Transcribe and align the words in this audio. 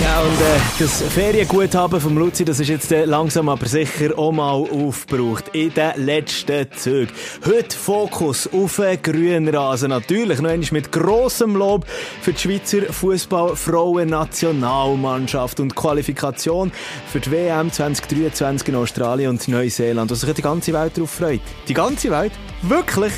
Ja, 0.00 0.20
und 0.20 0.40
äh, 0.40 0.60
das 0.78 1.02
Ferienguthaben 1.02 2.00
vom 2.00 2.16
Luzi, 2.18 2.44
das 2.44 2.60
ist 2.60 2.68
jetzt 2.68 2.92
äh, 2.92 3.04
langsam 3.04 3.48
aber 3.48 3.66
sicher 3.66 4.16
auch 4.16 4.30
mal 4.30 4.52
aufgebraucht. 4.52 5.48
In 5.54 5.74
den 5.74 6.04
letzten 6.04 6.70
Zügen. 6.72 7.10
Heute 7.44 7.76
Fokus 7.76 8.48
auf 8.52 8.76
den 8.76 9.02
Grünrasen. 9.02 9.90
Natürlich 9.90 10.40
noch 10.40 10.50
einmal 10.50 10.68
mit 10.70 10.92
grossem 10.92 11.56
Lob 11.56 11.84
für 12.20 12.32
die 12.32 12.38
Schweizer 12.38 12.92
Fußball-Frauen-Nationalmannschaft 12.92 15.58
und 15.58 15.74
Qualifikation 15.74 16.70
für 17.10 17.18
die 17.18 17.32
WM 17.32 17.72
2023 17.72 18.68
in 18.68 18.76
Australien 18.76 19.30
und 19.30 19.48
Neuseeland, 19.48 20.08
wo 20.10 20.14
sich 20.14 20.32
die 20.32 20.42
ganze 20.42 20.72
Welt 20.74 20.96
darauf 20.96 21.10
freut. 21.10 21.40
Die 21.66 21.74
ganze 21.74 22.08
Welt? 22.10 22.30
Wirklich? 22.62 23.14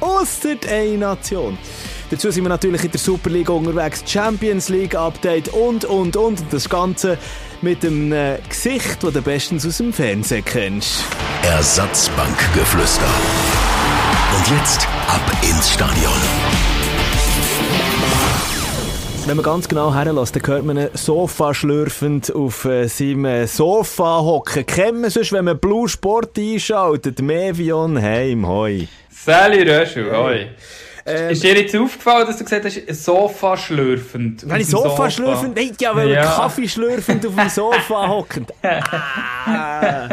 Ausser 0.00 0.56
eine 0.68 0.98
Nation. 0.98 1.56
Dazu 2.10 2.30
sind 2.30 2.44
wir 2.44 2.50
natürlich 2.50 2.84
in 2.84 2.90
der 2.90 3.00
Super 3.00 3.30
League 3.30 3.48
unterwegs, 3.48 4.04
Champions 4.06 4.68
League 4.68 4.94
Update 4.94 5.48
und, 5.48 5.84
und, 5.84 6.16
und. 6.16 6.42
Das 6.50 6.68
Ganze 6.68 7.18
mit 7.62 7.84
einem 7.84 8.12
äh, 8.12 8.38
Gesicht, 8.48 9.02
das 9.02 9.12
du 9.12 9.22
bestens 9.22 9.66
aus 9.66 9.78
dem 9.78 9.92
Fernsehen 9.92 10.44
kennst. 10.44 11.02
Ersatzbankgeflüster. 11.42 13.08
Und 14.36 14.58
jetzt 14.58 14.86
ab 15.08 15.22
ins 15.42 15.72
Stadion. 15.72 16.12
Wenn 19.26 19.36
man 19.38 19.44
ganz 19.44 19.66
genau 19.66 19.94
herlässt, 19.94 20.36
dann 20.36 20.46
hört 20.46 20.64
man 20.66 20.76
einen 20.76 20.90
Sofa 20.92 21.54
schlürfend 21.54 22.34
auf 22.34 22.66
äh, 22.66 22.86
seinem 22.88 23.24
äh, 23.24 23.46
Sofa 23.46 24.20
hocken. 24.20 24.66
Kennt 24.66 25.00
man 25.00 25.08
sonst, 25.08 25.32
wenn 25.32 25.46
man 25.46 25.58
Blue 25.58 25.88
Sport 25.88 26.38
einschaltet? 26.38 27.22
Mevion 27.22 28.00
Heim, 28.00 28.46
hoi. 28.46 28.86
Sally 29.08 29.62
Röschel, 29.62 30.14
hoi. 30.14 30.48
Ähm, 31.06 31.30
ist 31.30 31.42
dir 31.42 31.54
jetzt 31.54 31.76
aufgefallen, 31.76 32.26
dass 32.26 32.38
du 32.38 32.44
gesagt 32.44 32.64
hast, 32.64 33.04
Sofa 33.04 33.58
schlürfend? 33.58 34.48
Wenn 34.48 34.62
ich 34.62 34.68
Sofa, 34.68 34.88
Sofa 34.88 35.10
schlürfend? 35.10 35.54
Nein, 35.54 35.72
ja, 35.78 35.94
weil 35.94 36.08
ja. 36.08 36.22
Kaffee 36.22 36.66
schlürfend 36.66 37.26
auf 37.26 37.34
dem 37.34 37.48
Sofa 37.50 38.08
hockend. 38.08 38.52
Ah. 38.62 40.08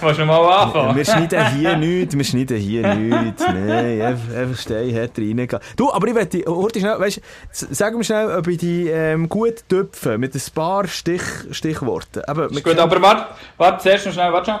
Willst 0.00 0.18
du 0.18 0.24
mal 0.24 0.40
anfangen? 0.40 0.96
Wir 0.96 1.04
schneiden 1.04 1.46
hier 1.56 1.76
nichts, 1.76 2.16
wir 2.16 2.24
schneiden 2.24 2.56
hier 2.56 2.94
nichts. 2.94 3.42
Nein, 3.46 4.00
einfach, 4.00 4.34
einfach 4.34 4.58
stehen, 4.58 5.02
hat 5.02 5.18
reingehen. 5.18 5.58
Du, 5.76 5.92
aber 5.92 6.08
ich 6.08 6.14
möchte, 6.14 6.42
Horti, 6.46 6.80
schnell, 6.80 6.98
weißt, 6.98 7.20
sag 7.52 7.94
mir 7.94 8.04
schnell, 8.04 8.34
ob 8.34 8.46
ich 8.48 8.56
die 8.56 8.88
ähm, 8.88 9.28
gut 9.28 9.68
töpfe, 9.68 10.16
mit 10.16 10.34
ein 10.34 10.42
paar 10.54 10.88
Stich, 10.88 11.22
Stichworten. 11.50 12.24
Aber, 12.24 12.48
gut, 12.48 12.78
aber 12.78 13.02
warte, 13.02 13.26
warte, 13.58 13.82
zuerst 13.82 14.06
noch 14.06 14.12
schnell, 14.14 14.32
warte 14.32 14.52
schon. 14.52 14.60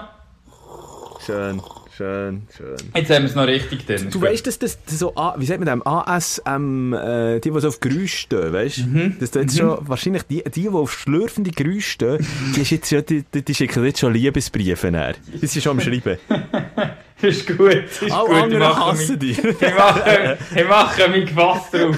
Schön. 1.24 1.62
Schön, 1.96 2.42
schön. 2.56 2.76
Jetzt 2.94 3.10
haben 3.10 3.22
wir 3.22 3.30
es 3.30 3.34
noch 3.34 3.46
richtig 3.46 3.86
drin. 3.86 4.08
Du 4.10 4.20
weißt, 4.20 4.46
dass 4.46 4.58
das 4.58 4.78
so, 4.86 5.12
wie 5.36 5.44
sagt 5.44 5.60
man 5.60 5.68
dem, 5.68 5.86
ASM, 5.86 6.94
äh, 6.94 7.40
die, 7.40 7.50
die 7.50 7.60
so 7.60 7.68
auf 7.68 7.80
Geräusche 7.80 8.16
stehen, 8.16 8.52
weißt 8.52 8.78
du? 8.78 8.82
Mhm. 8.82 9.16
Das 9.18 9.34
jetzt 9.34 9.54
mhm. 9.54 9.58
schon, 9.58 9.88
wahrscheinlich 9.88 10.22
die, 10.24 10.42
die, 10.44 10.50
die 10.62 10.68
auf 10.68 10.92
schlürfende 10.92 11.50
Geräusche 11.50 11.90
stehen, 11.90 12.26
die, 12.56 12.60
ist 12.62 12.70
jetzt 12.70 12.90
schon, 12.90 13.04
die, 13.06 13.24
die 13.24 13.54
schicken 13.54 13.84
jetzt 13.84 13.98
schon 13.98 14.12
Liebesbriefe 14.12 14.90
näher. 14.90 15.14
Die 15.40 15.46
sind 15.46 15.62
schon 15.62 15.78
am 15.78 15.80
Schreiben. 15.80 16.18
ist 17.22 17.46
gut, 17.46 17.74
ist 17.74 18.10
Alle 18.10 18.28
gut. 18.28 18.36
anderen 18.36 18.76
hassen 18.76 19.18
dich. 19.18 19.38
Ich 19.38 19.60
mache, 19.76 20.38
ich 20.54 20.68
mache 20.68 21.08
mich 21.08 21.26
gefasst 21.26 21.74
drauf. 21.74 21.96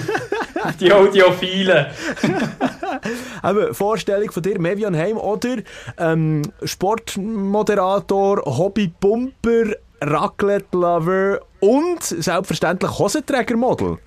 Auf 0.63 0.77
die 0.77 0.91
Audiophilen. 0.91 1.87
Eben, 3.43 3.73
Vorstellung 3.73 4.31
von 4.31 4.43
dir, 4.43 4.59
Mevian 4.59 4.95
Heim, 4.95 5.17
oder 5.17 5.57
ähm, 5.97 6.41
Sportmoderator, 6.63 8.43
Hobbypumper, 8.45 9.75
Raclette-Lover 10.03 11.39
und 11.59 12.03
selbstverständlich 12.03 12.91
Hosenträger-Model. 12.99 13.97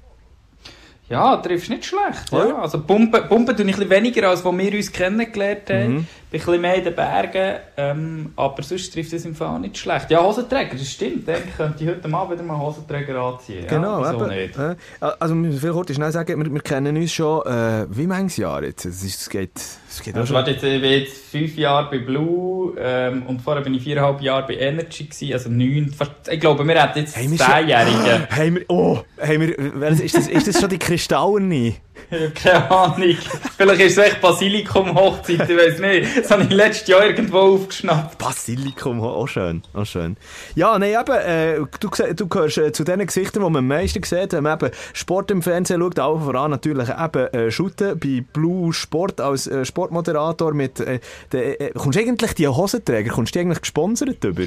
Ja, 1.08 1.36
triffst 1.36 1.70
nicht 1.70 1.84
schlecht. 1.84 2.32
Ja. 2.32 2.48
ja. 2.48 2.58
Also 2.58 2.80
Pumpen, 2.80 3.28
Pumpen 3.28 3.56
tue 3.56 3.66
ich 3.68 3.78
ein 3.78 3.90
weniger, 3.90 4.28
als 4.28 4.44
wo 4.44 4.56
wir 4.56 4.72
uns 4.72 4.90
kennengelernt 4.90 5.70
haben. 5.70 5.94
Mhm. 5.94 6.06
Bin 6.28 6.40
ein 6.40 6.44
bisschen 6.44 6.60
mehr 6.60 6.74
in 6.74 6.82
den 6.82 6.94
Bergen, 6.94 7.60
ähm, 7.76 8.32
aber 8.34 8.60
sonst 8.64 8.92
trifft 8.92 9.12
es 9.12 9.24
im 9.24 9.36
Fall 9.36 9.60
nicht 9.60 9.78
schlecht. 9.78 10.10
Ja, 10.10 10.24
Hosenträger, 10.24 10.72
das 10.72 10.90
stimmt. 10.90 11.28
Ich 11.28 11.56
könnte 11.56 11.84
ich 11.84 11.88
heute 11.88 12.08
mal 12.08 12.28
wieder 12.28 12.42
mal 12.42 12.58
Hosenträger 12.58 13.16
anziehen. 13.16 13.64
Genau, 13.68 14.02
ja, 14.02 14.12
eben, 14.12 14.28
nicht. 14.28 14.58
Äh, 14.58 14.74
also, 15.20 15.34
wir 15.34 15.40
müssen 15.40 15.60
viel 15.60 15.70
kurz 15.70 15.94
schnell 15.94 16.10
sagen, 16.10 16.44
wir, 16.44 16.52
wir 16.52 16.60
kennen 16.62 16.96
uns 16.96 17.12
schon, 17.12 17.46
äh, 17.46 17.86
wie 17.90 18.08
manches 18.08 18.38
Jahr 18.38 18.64
jetzt? 18.64 18.84
Es, 18.86 19.04
ist, 19.04 19.20
es 19.20 19.30
geht, 19.30 19.52
es 19.54 20.02
geht 20.02 20.16
also, 20.16 20.34
warte, 20.34 20.50
jetzt, 20.50 20.64
ich 20.64 20.80
bin 20.80 20.90
jetzt 20.90 21.16
fünf 21.30 21.56
Jahre 21.56 21.90
bei 21.90 21.98
Blue 21.98 22.74
ähm, 22.76 23.22
und 23.26 23.40
vorher 23.40 23.62
bin 23.62 23.74
ich 23.74 23.84
viereinhalb 23.84 24.20
Jahre 24.20 24.48
bei 24.48 24.56
Energy 24.56 25.04
gewesen, 25.04 25.32
also 25.32 25.48
neun, 25.48 25.94
fast, 25.96 26.10
ich 26.28 26.40
glaube, 26.40 26.66
wir 26.66 26.82
hätten 26.82 26.98
jetzt 26.98 27.16
hey, 27.16 27.28
zehnjährige. 27.28 28.28
Haben 28.30 28.54
wir, 28.56 28.64
oh, 28.66 28.98
haben 29.20 29.40
wir, 29.40 29.58
ist 30.00 30.16
das, 30.16 30.26
ist 30.26 30.48
das 30.48 30.60
schon 30.60 30.70
die 30.70 30.78
Kristallene? 30.78 31.74
Keine 32.34 32.70
Ahnung. 32.70 33.16
Vielleicht 33.56 33.80
ist 33.80 33.98
es 33.98 34.04
echt 34.04 34.20
Basilikum-Hochzeit, 34.20 35.48
ich 35.48 35.56
weiß 35.56 35.78
nicht. 35.80 36.18
Das 36.18 36.30
habe 36.30 36.44
ich 36.44 36.50
letztes 36.50 36.88
Jahr 36.88 37.04
irgendwo 37.04 37.38
aufgeschnappt. 37.38 38.18
Basilikum, 38.18 39.00
auch 39.00 39.26
schön. 39.26 39.62
Auch 39.74 39.84
schön. 39.84 40.16
Ja, 40.54 40.78
nein, 40.78 40.94
eben, 40.94 41.16
äh, 41.16 41.56
du, 41.80 41.88
du 42.14 42.28
gehörst 42.28 42.58
äh, 42.58 42.72
zu 42.72 42.84
den 42.84 43.04
Gesichtern, 43.04 43.42
die 43.42 43.50
man 43.50 43.56
am 43.56 43.68
meisten 43.68 44.02
sieht, 44.02 44.32
man 44.32 44.58
eben 44.58 44.70
Sport 44.92 45.30
im 45.30 45.42
Fernsehen 45.42 45.80
schaut, 45.80 45.98
auch 45.98 46.20
voran 46.20 46.50
natürlich 46.52 46.88
eben 46.88 47.26
äh, 47.34 47.50
Shooten 47.50 47.98
bei 47.98 48.24
Blue 48.32 48.72
Sport 48.72 49.20
als 49.20 49.46
äh, 49.46 49.64
Sportmoderator 49.64 50.54
mit, 50.54 50.80
äh, 50.80 51.00
de, 51.32 51.54
äh, 51.54 51.70
kommst 51.72 51.98
du 51.98 52.02
eigentlich 52.02 52.34
die 52.34 52.48
Hosenträger, 52.48 53.12
kommst 53.12 53.34
du 53.34 53.40
eigentlich 53.40 53.60
gesponsert 53.60 54.22
über? 54.24 54.44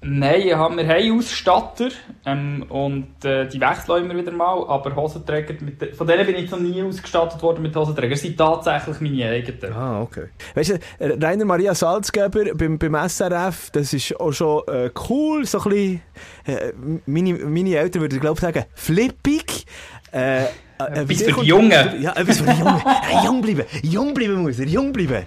Nein, 0.00 0.44
wir 0.44 0.58
haben 0.58 0.78
Ausstatter 1.18 1.88
ähm, 2.24 2.64
und 2.68 3.24
äh, 3.24 3.48
die 3.48 3.60
wechseln 3.60 4.04
immer 4.04 4.16
wieder 4.16 4.30
mal, 4.30 4.64
aber 4.68 4.94
Hosenträger, 4.94 5.54
mit, 5.60 5.96
von 5.96 6.06
denen 6.06 6.24
bin 6.24 6.36
ich 6.36 6.48
noch 6.52 6.60
nie 6.60 6.80
ausgestattet 6.84 7.42
worden 7.42 7.62
mit 7.62 7.74
Hosenträgern. 7.74 8.12
Das 8.12 8.20
sind 8.20 8.36
tatsächlich 8.36 9.00
meine 9.00 9.28
eigenen. 9.28 9.72
Ah, 9.72 10.00
okay. 10.00 10.28
Weißt 10.54 10.70
du, 10.70 10.78
Rainer 11.00 11.44
Maria 11.44 11.74
Salzgeber 11.74 12.54
beim, 12.54 12.78
beim 12.78 13.08
SRF, 13.08 13.70
das 13.72 13.92
ist 13.92 14.18
auch 14.20 14.30
schon 14.30 14.62
äh, 14.68 14.90
cool, 15.08 15.44
so 15.44 15.58
ein 15.62 15.70
bisschen, 15.70 16.02
äh, 16.46 16.72
meine, 17.06 17.34
meine 17.34 17.76
Eltern 17.76 18.02
würden 18.02 18.20
glaube 18.20 18.36
ich 18.36 18.40
sagen, 18.40 18.64
flippig. 18.74 19.66
Äh, 20.12 20.44
äh, 20.44 20.46
etwas 20.78 21.22
für 21.22 21.32
die 21.40 21.46
Jungen. 21.48 22.00
Ja, 22.00 22.12
etwas 22.12 22.38
für 22.38 22.52
die 22.52 22.58
Jungen. 22.58 22.82
Hey, 22.84 23.24
jung 23.24 23.42
bleiben. 23.42 23.64
Jung 23.82 24.14
bleiben 24.14 24.42
muss 24.42 24.60
er, 24.60 24.66
jung 24.66 24.92
bleiben. 24.92 25.24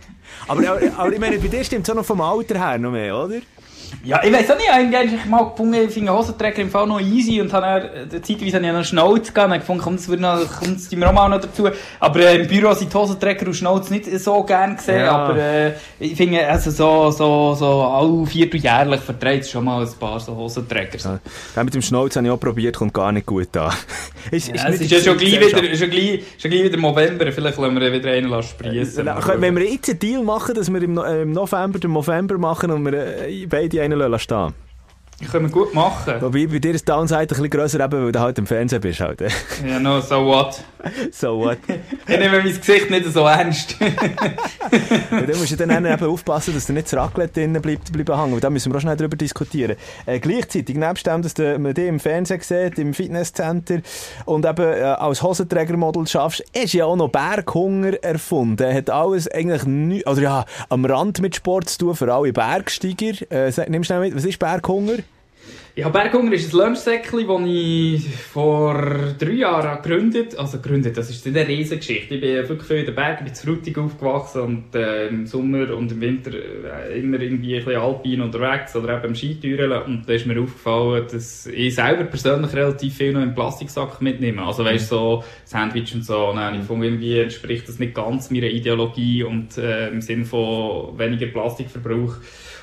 Aber, 0.48 0.62
aber, 0.62 0.80
aber 0.98 1.12
ich 1.12 1.20
meine, 1.20 1.38
bei 1.40 1.50
dir 1.50 1.64
stimmt 1.66 1.86
es 1.86 1.90
auch 1.90 1.96
noch 1.96 2.06
vom 2.06 2.22
Alter 2.22 2.58
her 2.58 2.78
noch 2.78 2.92
mehr, 2.92 3.18
oder? 3.18 3.42
Ja, 4.04 4.22
ich 4.24 4.34
weiß 4.34 4.52
auch 4.52 4.58
nicht, 4.58 4.70
eigentlich 4.72 5.26
mal 5.26 5.50
gefunden, 5.50 5.76
ich 5.76 5.92
finde 5.92 6.12
Hosenträger 6.12 6.60
im 6.60 6.70
Fall 6.70 6.88
noch 6.88 7.00
easy 7.00 7.40
und 7.40 7.54
habe 7.54 8.08
dann, 8.10 8.24
zeitweise 8.24 8.58
habe 8.58 8.66
ich 8.66 8.72
noch 8.72 8.84
Schnauze 8.84 9.22
gegangen 9.22 9.54
und 9.54 9.60
gefunden, 9.60 9.84
komm, 9.84 9.96
das 9.96 10.08
würde 10.08 10.22
noch, 10.22 10.60
kommt 10.60 10.92
wir 10.92 11.10
auch 11.10 11.14
mal 11.14 11.30
noch 11.30 11.42
dazu. 11.42 11.70
Aber 12.00 12.20
äh, 12.20 12.42
im 12.42 12.48
Büro 12.48 12.74
sind 12.74 12.94
Hosenträger 12.94 13.48
und 13.48 13.54
Schnauze 13.54 13.94
nicht 13.94 14.20
so 14.20 14.44
gern 14.44 14.76
gesehen, 14.76 15.02
ja. 15.02 15.12
aber 15.12 15.38
äh, 15.38 15.74
ich 16.00 16.16
finde, 16.16 16.48
also 16.48 16.72
so, 16.72 17.12
so, 17.12 17.54
so 17.54 17.66
all 17.84 18.26
vierteljährlich 18.26 19.02
vertreibt 19.02 19.44
es 19.44 19.52
schon 19.52 19.66
mal 19.66 19.84
ein 19.84 19.94
paar 20.00 20.20
so 20.20 20.36
Hosenträger. 20.36 20.98
Ja. 20.98 21.20
ja. 21.56 21.64
mit 21.64 21.74
dem 21.74 21.82
Schnauze 21.82 22.20
habe 22.20 22.28
ich 22.28 22.34
auch 22.34 22.40
probiert, 22.40 22.76
kommt 22.76 22.94
gar 22.94 23.12
nicht 23.12 23.26
gut 23.26 23.56
an. 23.58 23.74
ist, 24.32 24.48
ja, 24.48 24.68
ist 24.68 24.76
es 24.76 24.82
ist 24.82 24.92
ja 24.92 25.00
schon 25.00 25.18
gleich, 25.18 25.40
wieder, 25.40 25.76
schon, 25.76 25.90
gleich, 25.90 26.24
schon 26.38 26.52
gleich 26.52 26.64
wieder 26.64 26.78
November, 26.78 27.32
vielleicht 27.32 27.58
lassen 27.58 27.80
wir 27.80 27.94
wieder 27.94 28.12
einen 28.12 28.44
sprießen. 28.44 29.08
Äh, 29.08 29.16
wenn 29.38 29.56
wir 29.56 29.70
jetzt 29.70 29.90
einen 29.90 30.00
Deal 30.00 30.24
machen, 30.24 30.56
dass 30.56 30.72
wir 30.72 30.82
im, 30.82 30.98
äh, 30.98 31.22
im 31.22 31.34
November 31.34 31.80
den 31.80 31.92
November 31.92 32.38
machen 32.38 32.72
und 32.72 32.86
wir 32.86 33.28
äh, 33.82 33.90
beide 33.90 34.36
einen 34.38 34.71
stehen 35.22 35.32
können 35.32 35.46
wir 35.46 35.52
gut 35.52 35.74
machen. 35.74 36.16
Wobei 36.20 36.48
bei 36.48 36.60
dir 36.60 36.74
ist 36.74 36.88
die 36.88 36.92
Downside 36.92 37.22
ein 37.22 37.28
bisschen 37.28 37.50
grösser, 37.50 37.80
eben, 37.84 38.06
weil 38.06 38.12
du 38.12 38.20
halt 38.20 38.38
im 38.38 38.48
Fernsehen 38.48 38.82
bist. 38.82 39.00
Halt. 39.00 39.22
ja, 39.68 39.80
no, 39.80 40.02
so 40.02 40.26
what? 40.26 40.64
so 41.12 41.38
what? 41.38 41.58
ich 41.68 42.18
nehme 42.18 42.42
mein 42.42 42.44
Gesicht 42.44 42.90
nicht 42.90 43.06
so 43.06 43.26
ernst. 43.26 43.76
du 43.80 45.38
musst 45.38 45.52
ja 45.52 45.66
dann 45.66 45.86
eben 45.86 46.06
aufpassen, 46.06 46.54
dass 46.54 46.68
du 46.68 46.74
nicht 46.74 46.92
das 46.92 47.00
Raclette 47.00 47.42
drinnen 47.42 47.62
bleibt, 47.62 47.92
bleibt 47.92 48.10
hängen. 48.10 48.40
Da 48.40 48.50
müssen 48.50 48.72
wir 48.72 48.78
auch 48.78 48.82
schnell 48.82 48.98
darüber 48.98 49.16
diskutieren. 49.16 49.76
Äh, 50.06 50.20
gleichzeitig, 50.20 50.76
nebst 50.76 51.06
dem, 51.06 51.22
dass 51.22 51.34
du 51.34 51.74
dich 51.74 51.88
im 51.88 52.00
Fernsehen 52.00 52.42
sieht, 52.42 52.80
im 52.80 52.94
Fitnesscenter 52.94 53.82
und 54.26 54.46
eben 54.46 54.66
äh, 54.66 54.82
als 54.82 55.22
Hosenträgermodel 55.22 56.08
schaffst, 56.08 56.44
ist 56.54 56.74
ja 56.74 56.86
auch 56.86 56.96
noch 56.96 57.10
Berghunger 57.10 58.04
erfunden. 58.04 58.64
Er 58.64 58.76
hat 58.76 58.90
alles 58.90 59.28
eigentlich 59.28 59.64
nicht, 59.66 60.08
oder 60.08 60.22
ja, 60.22 60.46
am 60.70 60.86
Rand 60.86 61.22
mit 61.22 61.36
Sport 61.36 61.70
zu 61.70 61.78
tun, 61.80 61.96
für 61.96 62.12
alle 62.14 62.34
Bergsteiger. 62.34 63.14
Äh, 63.30 63.52
nimm 63.70 63.84
schnell 63.84 64.00
mit, 64.00 64.16
was 64.16 64.26
ist 64.26 64.40
Berghunger? 64.40 64.98
Ja, 65.74 65.88
Berghunger 65.88 66.34
ist 66.34 66.54
ein 66.54 66.60
Lunchsäckchen, 66.60 67.26
das 67.26 67.42
ich 67.48 68.06
vor 68.06 68.74
drei 69.18 69.32
Jahren 69.32 69.82
gegründet 69.82 70.38
Also 70.38 70.58
gegründet, 70.58 70.98
das 70.98 71.10
ist 71.10 71.26
eine 71.26 71.48
Riesengeschichte. 71.48 72.16
Ich 72.16 72.22
bin 72.22 72.50
wirklich 72.50 72.64
viel 72.64 72.78
in 72.78 72.86
den 72.88 72.96
Bergen, 72.96 73.24
bin 73.24 73.34
zu 73.34 73.48
Frutig 73.48 73.78
aufgewachsen 73.78 74.42
und 74.42 74.76
äh, 74.76 75.08
im 75.08 75.26
Sommer 75.26 75.74
und 75.74 75.90
im 75.94 76.02
Winter 76.02 76.32
äh, 76.34 77.00
immer 77.00 77.22
irgendwie 77.22 77.56
ein 77.56 77.64
bisschen 77.64 77.82
alpin 77.82 78.20
unterwegs 78.20 78.76
oder 78.76 78.98
eben 78.98 79.06
im 79.06 79.16
Skitüren. 79.16 79.72
Und 79.84 80.10
da 80.10 80.12
ist 80.14 80.26
mir 80.26 80.42
aufgefallen, 80.42 81.06
dass 81.10 81.46
ich 81.46 81.74
selber 81.74 82.04
persönlich 82.04 82.54
relativ 82.54 82.98
viel 82.98 83.14
noch 83.14 83.22
im 83.22 83.34
Plastiksack 83.34 84.02
mitnehme. 84.02 84.44
Also 84.44 84.66
weißt 84.66 84.90
so 84.90 85.24
Sandwich 85.46 85.96
und 85.96 86.04
so. 86.04 86.34
Nein, 86.34 86.60
ich 86.60 86.68
finde 86.68 86.86
irgendwie 86.88 87.18
entspricht 87.18 87.70
das 87.70 87.80
nicht 87.80 87.96
ganz 87.96 88.30
meiner 88.30 88.48
Ideologie 88.48 89.24
und 89.24 89.58
äh, 89.58 89.88
im 89.88 90.02
Sinne 90.02 90.26
von 90.26 91.00
weniger 91.00 91.28
Plastikverbrauch. 91.28 92.16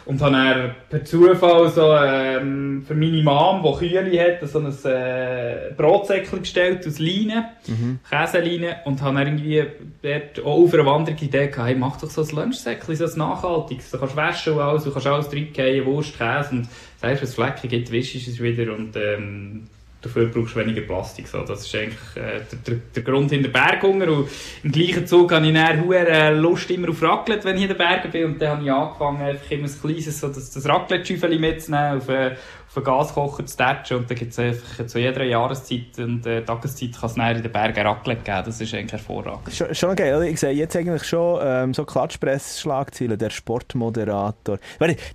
Und 0.08 0.22
habe 0.22 0.32
dann 0.32 0.75
per 0.88 1.05
Zufall 1.05 1.69
so, 1.69 1.94
ähm, 1.94 2.82
für 2.82 2.94
meine 2.94 3.22
Mom, 3.22 3.62
die 3.62 3.78
Kühe 3.78 4.20
hat, 4.22 4.49
so 4.49 4.58
ein 4.58 4.75
äh, 4.90 5.70
Brotsäckchen 5.76 6.40
bestellt 6.40 6.87
aus 6.87 6.99
Leinen, 6.99 7.44
mhm. 7.66 7.99
Käseleinen. 8.08 8.76
Und 8.87 9.02
habe 9.02 9.19
dann 9.19 9.38
irgendwie 9.38 9.66
dort 10.00 10.40
auch 10.46 10.64
auf 10.64 10.72
einer 10.72 10.87
Wanderung 10.87 11.19
die 11.19 11.26
Idee 11.26 11.49
gehabt, 11.49 11.69
hey, 11.69 11.75
mach 11.75 12.00
doch 12.00 12.08
so 12.08 12.22
ein 12.22 12.28
Lunchsäckchen, 12.34 12.96
so 12.96 13.05
ein 13.05 13.19
nachhaltiges. 13.19 13.90
Du 13.90 13.99
kannst 13.99 14.16
waschen 14.16 14.55
und 14.55 14.60
alles, 14.60 14.84
du 14.84 14.93
kannst 14.93 15.06
alles 15.06 15.31
reingehen, 15.31 15.84
Wurst, 15.84 16.16
Käse. 16.16 16.52
Und 16.52 16.69
sagst, 17.02 17.02
wenn 17.02 17.28
es 17.28 17.34
Flecken 17.34 17.69
gibt, 17.69 17.93
wischst 17.93 18.14
du 18.14 18.31
es 18.31 18.40
wieder. 18.43 18.75
Und 18.75 18.96
ähm, 18.96 19.64
dafür 20.08 20.26
brauchst 20.26 20.55
du 20.55 20.60
weniger 20.60 20.82
Plastik. 20.82 21.28
So. 21.28 21.43
Das 21.43 21.66
ist 21.66 21.75
eigentlich 21.75 21.99
äh, 22.16 22.40
der, 22.50 22.58
der, 22.66 22.75
der, 22.94 23.02
Grund 23.02 23.31
hinter 23.31 23.49
Berghunger. 23.49 24.08
Und 24.08 24.28
im 24.62 24.72
gleichen 24.72 25.06
Zug 25.06 25.32
habe 25.32 25.46
ich 25.46 25.55
dann 25.55 25.90
äh, 25.90 26.34
Lust 26.34 26.70
immer 26.70 26.90
auf 26.90 27.02
Raclette, 27.02 27.44
wenn 27.44 27.56
ich 27.56 27.62
in 27.62 27.69
den 27.69 27.78
Bergen 27.78 28.10
bin. 28.10 28.25
Und 28.25 28.43
dann 28.43 28.50
habe 28.50 28.64
ich 28.64 28.70
angefangen, 28.70 29.22
einfach 29.22 29.50
immer 29.50 29.69
ein 29.69 29.81
kleines, 29.81 30.20
so 30.20 30.28
das, 30.28 30.50
das 30.50 30.66
Raclette-Schüffeli 30.66 31.38
mitzunehmen, 31.38 31.99
auf, 31.99 32.08
äh, 32.08 32.32
auf 32.79 32.87
einen 32.87 32.99
Gaskocher 32.99 33.47
zu 33.47 33.57
tätschen. 33.57 33.97
Und 33.99 34.11
dann 34.11 34.17
gibt 34.17 34.33
es 34.33 34.39
einfach 34.39 34.87
zu 34.87 34.99
jeder 34.99 35.25
Jahreszeit 35.25 35.99
und 35.99 36.27
äh, 36.27 36.43
Tageszeit 36.43 36.99
kann 36.99 37.11
es 37.11 37.37
in 37.37 37.43
den 37.43 37.53
Bergen 37.53 37.87
Raclette 37.87 38.23
geben. 38.23 38.43
Das 38.45 38.61
ist 38.61 38.75
eigentlich 38.75 38.93
hervorragend. 38.93 39.55
Schon, 39.55 39.75
schon 39.75 39.97
geil. 39.97 40.23
Ich 40.25 40.41
sehe 40.41 40.53
jetzt 40.53 40.77
eigentlich 40.77 41.05
schon 41.05 41.41
ähm, 41.43 41.75
so 41.75 41.85
Klatschpress-Schlagzeilen. 41.85 43.19
Der 43.19 43.31
Sportmoderator. 43.31 44.59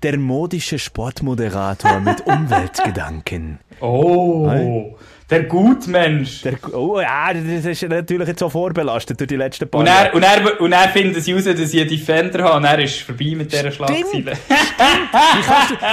Der 0.01 0.17
modische 0.17 0.79
Sportmoderator 0.79 1.99
mit 1.99 2.21
Umweltgedanken. 2.25 3.59
Oh! 3.79 4.49
Hey? 4.49 4.95
Der 5.33 5.43
Gutmensch. 5.43 6.41
Der, 6.41 6.57
oh 6.73 6.99
ja, 6.99 7.33
das 7.33 7.65
ist 7.65 7.89
natürlich 7.89 8.27
jetzt 8.27 8.39
so 8.39 8.49
vorbelastet 8.49 9.19
durch 9.19 9.27
die 9.27 9.35
letzten 9.35 9.69
paar 9.69 9.81
und 9.81 9.87
er, 9.87 10.05
Jahre. 10.05 10.15
Und 10.15 10.23
er, 10.23 10.61
und 10.61 10.71
er 10.71 10.89
findet 10.89 11.17
es 11.17 11.29
raus, 11.29 11.45
dass 11.45 11.73
ich 11.73 11.79
einen 11.79 11.89
Defender 11.89 12.43
habe 12.43 12.57
und 12.57 12.65
er 12.65 12.79
ist 12.79 13.01
vorbei 13.01 13.33
mit 13.35 13.51
dieser 13.51 13.71
Schlagzeile. 13.71 14.33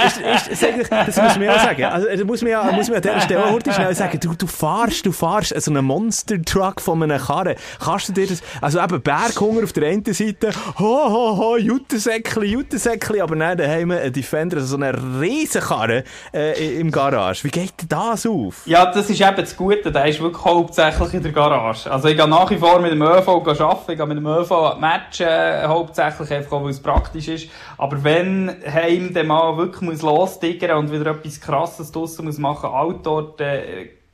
Ist, 0.05 0.49
ist, 0.51 0.63
ist, 0.63 0.91
das 0.91 1.17
muss 1.17 1.35
man 1.35 1.41
ja 1.43 1.59
sagen. 1.59 1.83
Also, 1.85 2.07
das 2.07 2.23
muss 2.23 2.41
man 2.41 2.51
ja, 2.51 2.71
muss 2.71 2.87
man 2.87 2.97
an 2.97 3.01
dieser 3.01 3.21
Stelle 3.21 3.51
heute 3.51 3.73
schnell 3.73 3.95
sagen. 3.95 4.19
Du, 4.19 4.33
du 4.33 4.47
fahrst, 4.47 5.05
du 5.05 5.11
fahrst 5.11 5.59
so 5.59 5.71
einen 5.71 5.85
Monster-Truck 5.85 6.81
von 6.81 7.01
einem 7.03 7.19
Karren. 7.19 7.55
Kannst 7.79 8.09
du 8.09 8.13
dir 8.13 8.27
das, 8.27 8.41
also 8.61 8.79
eben 8.81 9.01
Berghunger 9.01 9.63
auf 9.63 9.73
der 9.73 9.89
einen 9.89 10.03
Seite, 10.05 10.51
ho, 10.77 11.09
ho, 11.09 11.37
ho, 11.37 11.57
Juttensäckli, 11.57 12.47
Juttensäckli, 12.47 13.21
aber 13.21 13.35
nein, 13.35 13.57
da 13.57 13.67
haben 13.67 13.89
wir 13.89 14.01
einen 14.01 14.13
Defender, 14.13 14.57
also 14.57 14.77
so 14.77 14.83
eine 14.83 14.93
riesen 15.21 15.61
Karre 15.61 16.03
äh, 16.33 16.79
im 16.79 16.91
Garage. 16.91 17.43
Wie 17.43 17.49
geht 17.49 17.73
das 17.87 18.25
auf? 18.25 18.61
Ja, 18.65 18.91
das 18.91 19.09
ist 19.09 19.21
ist 19.21 19.27
eben 19.31 19.41
das 19.41 19.55
Gute, 19.55 19.91
der 19.91 20.05
ist 20.05 20.21
wirklich 20.21 20.43
hauptsächlich 20.43 21.13
in 21.13 21.23
der 21.23 21.31
Garage. 21.31 21.89
Also 21.89 22.07
ich 22.07 22.17
gehe 22.17 22.27
nach 22.27 22.49
wie 22.49 22.57
vor 22.57 22.79
mit 22.79 22.91
dem 22.91 23.01
ÖV 23.01 23.27
arbeiten, 23.27 23.91
ich 23.91 23.97
gehe 23.97 24.05
mit 24.05 24.17
dem 24.17 24.27
ÖV 24.27 24.77
Matchen, 24.79 25.27
äh, 25.27 25.63
hauptsächlich 25.65 26.31
einfach 26.31 26.61
weil 26.61 26.69
es 26.69 26.81
praktisch 26.81 27.27
ist. 27.27 27.49
Aber 27.77 28.03
wenn 28.03 28.55
Heim 28.65 29.13
dann 29.13 29.27
mal 29.27 29.57
wirklich 29.57 29.81
muss 29.81 30.01
losdiggern 30.01 30.77
und 30.77 30.91
wieder 30.91 31.11
etwas 31.11 31.39
Krasses 31.39 31.91
draussen 31.91 32.25
muss 32.25 32.37
machen, 32.37 32.69
Outdoor, 32.69 33.35
dann 33.37 33.61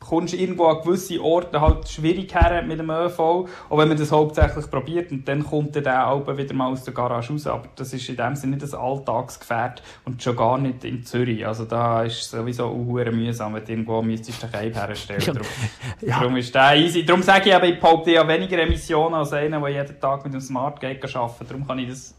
kommst 0.07 0.33
du 0.33 0.37
irgendwo 0.37 0.65
an 0.65 0.81
gewisse 0.83 1.21
Orte 1.21 1.59
halt 1.59 1.87
schwierig 1.87 2.33
her 2.33 2.63
mit 2.63 2.79
dem 2.79 2.89
ÖV, 2.89 3.19
auch 3.19 3.77
wenn 3.77 3.87
man 3.87 3.97
das 3.97 4.11
hauptsächlich 4.11 4.69
probiert 4.69 5.11
und 5.11 5.27
dann 5.27 5.43
kommt 5.43 5.75
dann 5.75 5.83
der 5.83 6.07
auch 6.07 6.37
wieder 6.37 6.53
mal 6.53 6.71
aus 6.71 6.83
der 6.83 6.93
Garage 6.93 7.33
raus, 7.33 7.47
aber 7.47 7.67
das 7.75 7.93
ist 7.93 8.07
in 8.09 8.15
dem 8.15 8.35
Sinne 8.35 8.57
nicht 8.57 8.73
ein 8.73 8.79
Alltagsgefährt 8.79 9.83
und 10.05 10.21
schon 10.21 10.35
gar 10.35 10.57
nicht 10.57 10.83
in 10.83 11.03
Zürich, 11.03 11.45
also 11.45 11.65
da 11.65 12.03
ist 12.03 12.21
es 12.21 12.31
sowieso 12.31 12.65
auch 12.65 13.11
mühsam, 13.11 13.53
wenn 13.53 13.65
du 13.65 13.71
irgendwo 13.71 14.01
müsstest 14.01 14.43
den 14.43 14.51
Cape 14.51 14.73
herstellen. 14.73 15.21
Darum, 15.25 15.47
ja. 16.01 16.19
darum 16.19 16.37
ist 16.37 16.53
der 16.53 16.75
easy. 16.75 17.05
Darum 17.05 17.21
sage 17.21 17.49
ich 17.49 17.55
aber, 17.55 17.67
ich 17.67 17.79
behaupte 17.79 18.11
ja 18.11 18.27
weniger 18.27 18.59
Emissionen 18.59 19.15
als 19.15 19.33
einer, 19.33 19.59
der 19.59 19.69
jeden 19.69 19.99
Tag 19.99 20.23
mit 20.23 20.33
dem 20.33 20.41
Smart 20.41 20.79
Gate 20.79 21.03
arbeitet, 21.15 21.49
darum 21.49 21.67
kann 21.67 21.79
ich 21.79 21.89
das 21.89 22.15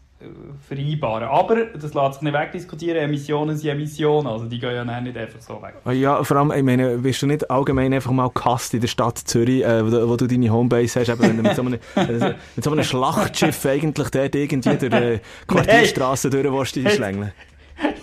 vereinbaren. 0.66 1.28
Aber 1.28 1.66
das 1.66 1.94
lässt 1.94 2.14
sich 2.14 2.22
nicht 2.22 2.34
wegdiskutieren. 2.34 3.02
Emissionen 3.02 3.56
sind 3.56 3.70
Emissionen, 3.70 4.26
also 4.26 4.46
die 4.46 4.58
gehen 4.58 4.74
ja 4.74 5.00
nicht 5.00 5.16
einfach 5.16 5.40
so 5.40 5.62
weg. 5.62 5.74
Ah 5.84 5.92
ja, 5.92 6.22
vor 6.24 6.36
allem, 6.36 6.50
ich 6.50 6.62
meine, 6.62 7.02
wirst 7.04 7.22
du 7.22 7.26
nicht 7.26 7.48
allgemein 7.50 7.94
einfach 7.94 8.10
mal 8.10 8.28
Kast 8.30 8.74
in 8.74 8.80
der 8.80 8.88
Stadt 8.88 9.18
Zürich, 9.18 9.64
äh, 9.64 9.84
wo, 9.84 10.08
wo, 10.08 10.16
du 10.16 10.26
deine 10.26 10.50
Homebase 10.50 11.00
hast, 11.00 11.08
eben, 11.08 11.20
wenn 11.20 11.36
du 11.36 11.42
mit 11.42 11.54
so 11.54 11.62
einem, 11.62 11.78
mit 12.56 12.64
so 12.64 12.72
einem 12.72 12.84
Schlachtschiff 12.84 13.64
eigentlich 13.66 14.10
dort 14.10 14.34
irgendwie 14.34 14.76
durch 14.76 14.92
die 14.92 15.20
Quartierstraße 15.46 16.30
durch 16.30 16.52
willst, 16.52 16.76
die 16.76 16.88
schlängeln? 16.88 17.32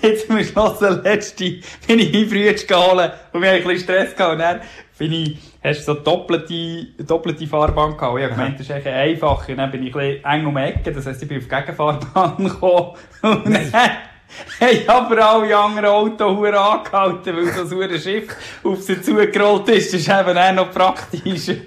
Jetzt 0.02 0.30
am 0.30 0.42
Schluss 0.42 0.80
der 0.80 1.02
letzte 1.02 1.56
bin 1.86 2.00
ich 2.00 2.14
in 2.14 2.30
früh 2.30 2.54
geholt 2.66 3.12
und 3.34 3.42
mir 3.42 3.52
ein 3.52 3.64
bisschen 3.64 3.80
Stress 3.80 4.16
gehabt 4.16 4.34
und 4.34 4.40
dann 4.40 4.62
bin 4.98 5.12
ich, 5.12 5.38
hast 5.66 5.88
du 5.88 5.94
so 5.94 5.94
doppelte, 5.96 6.88
doppelte 7.06 7.48
Fahrbahn 7.48 7.98
gehabt. 7.98 8.18
Ich 8.18 8.24
habe 8.24 8.36
gemeint, 8.36 8.60
das 8.60 8.68
ist 8.68 8.72
eigentlich 8.72 8.94
einfach. 8.94 9.48
Und 9.50 9.58
dann 9.58 9.72
bin 9.72 9.86
ich 9.86 9.96
ein 9.96 10.24
eng 10.24 10.46
um 10.46 10.56
die 10.56 10.62
Ecke, 10.62 10.92
das 10.92 11.06
heisst, 11.06 11.24
ich 11.24 11.28
bin 11.28 11.38
auf 11.40 11.46
die 11.46 11.50
Gegenfahrbahn 11.50 12.38
gekommen. 12.38 12.92
Und 13.22 13.54
dann, 13.54 13.72
Hey, 14.60 14.84
aber 14.88 15.18
alle 15.26 15.56
anderen 15.56 15.86
Autos 15.86 16.46
angehalten, 16.46 17.36
weil 17.36 17.66
so 17.66 17.80
ein 17.80 18.00
Schiff 18.00 18.36
auf 18.64 18.82
sie 18.82 19.02
zugerollt 19.02 19.70
ist. 19.70 19.94
Das 19.94 20.02
ist 20.02 20.08
eben 20.10 20.38
auch 20.38 20.54
noch 20.54 20.72
praktisch. 20.72 21.46
du 21.48 21.64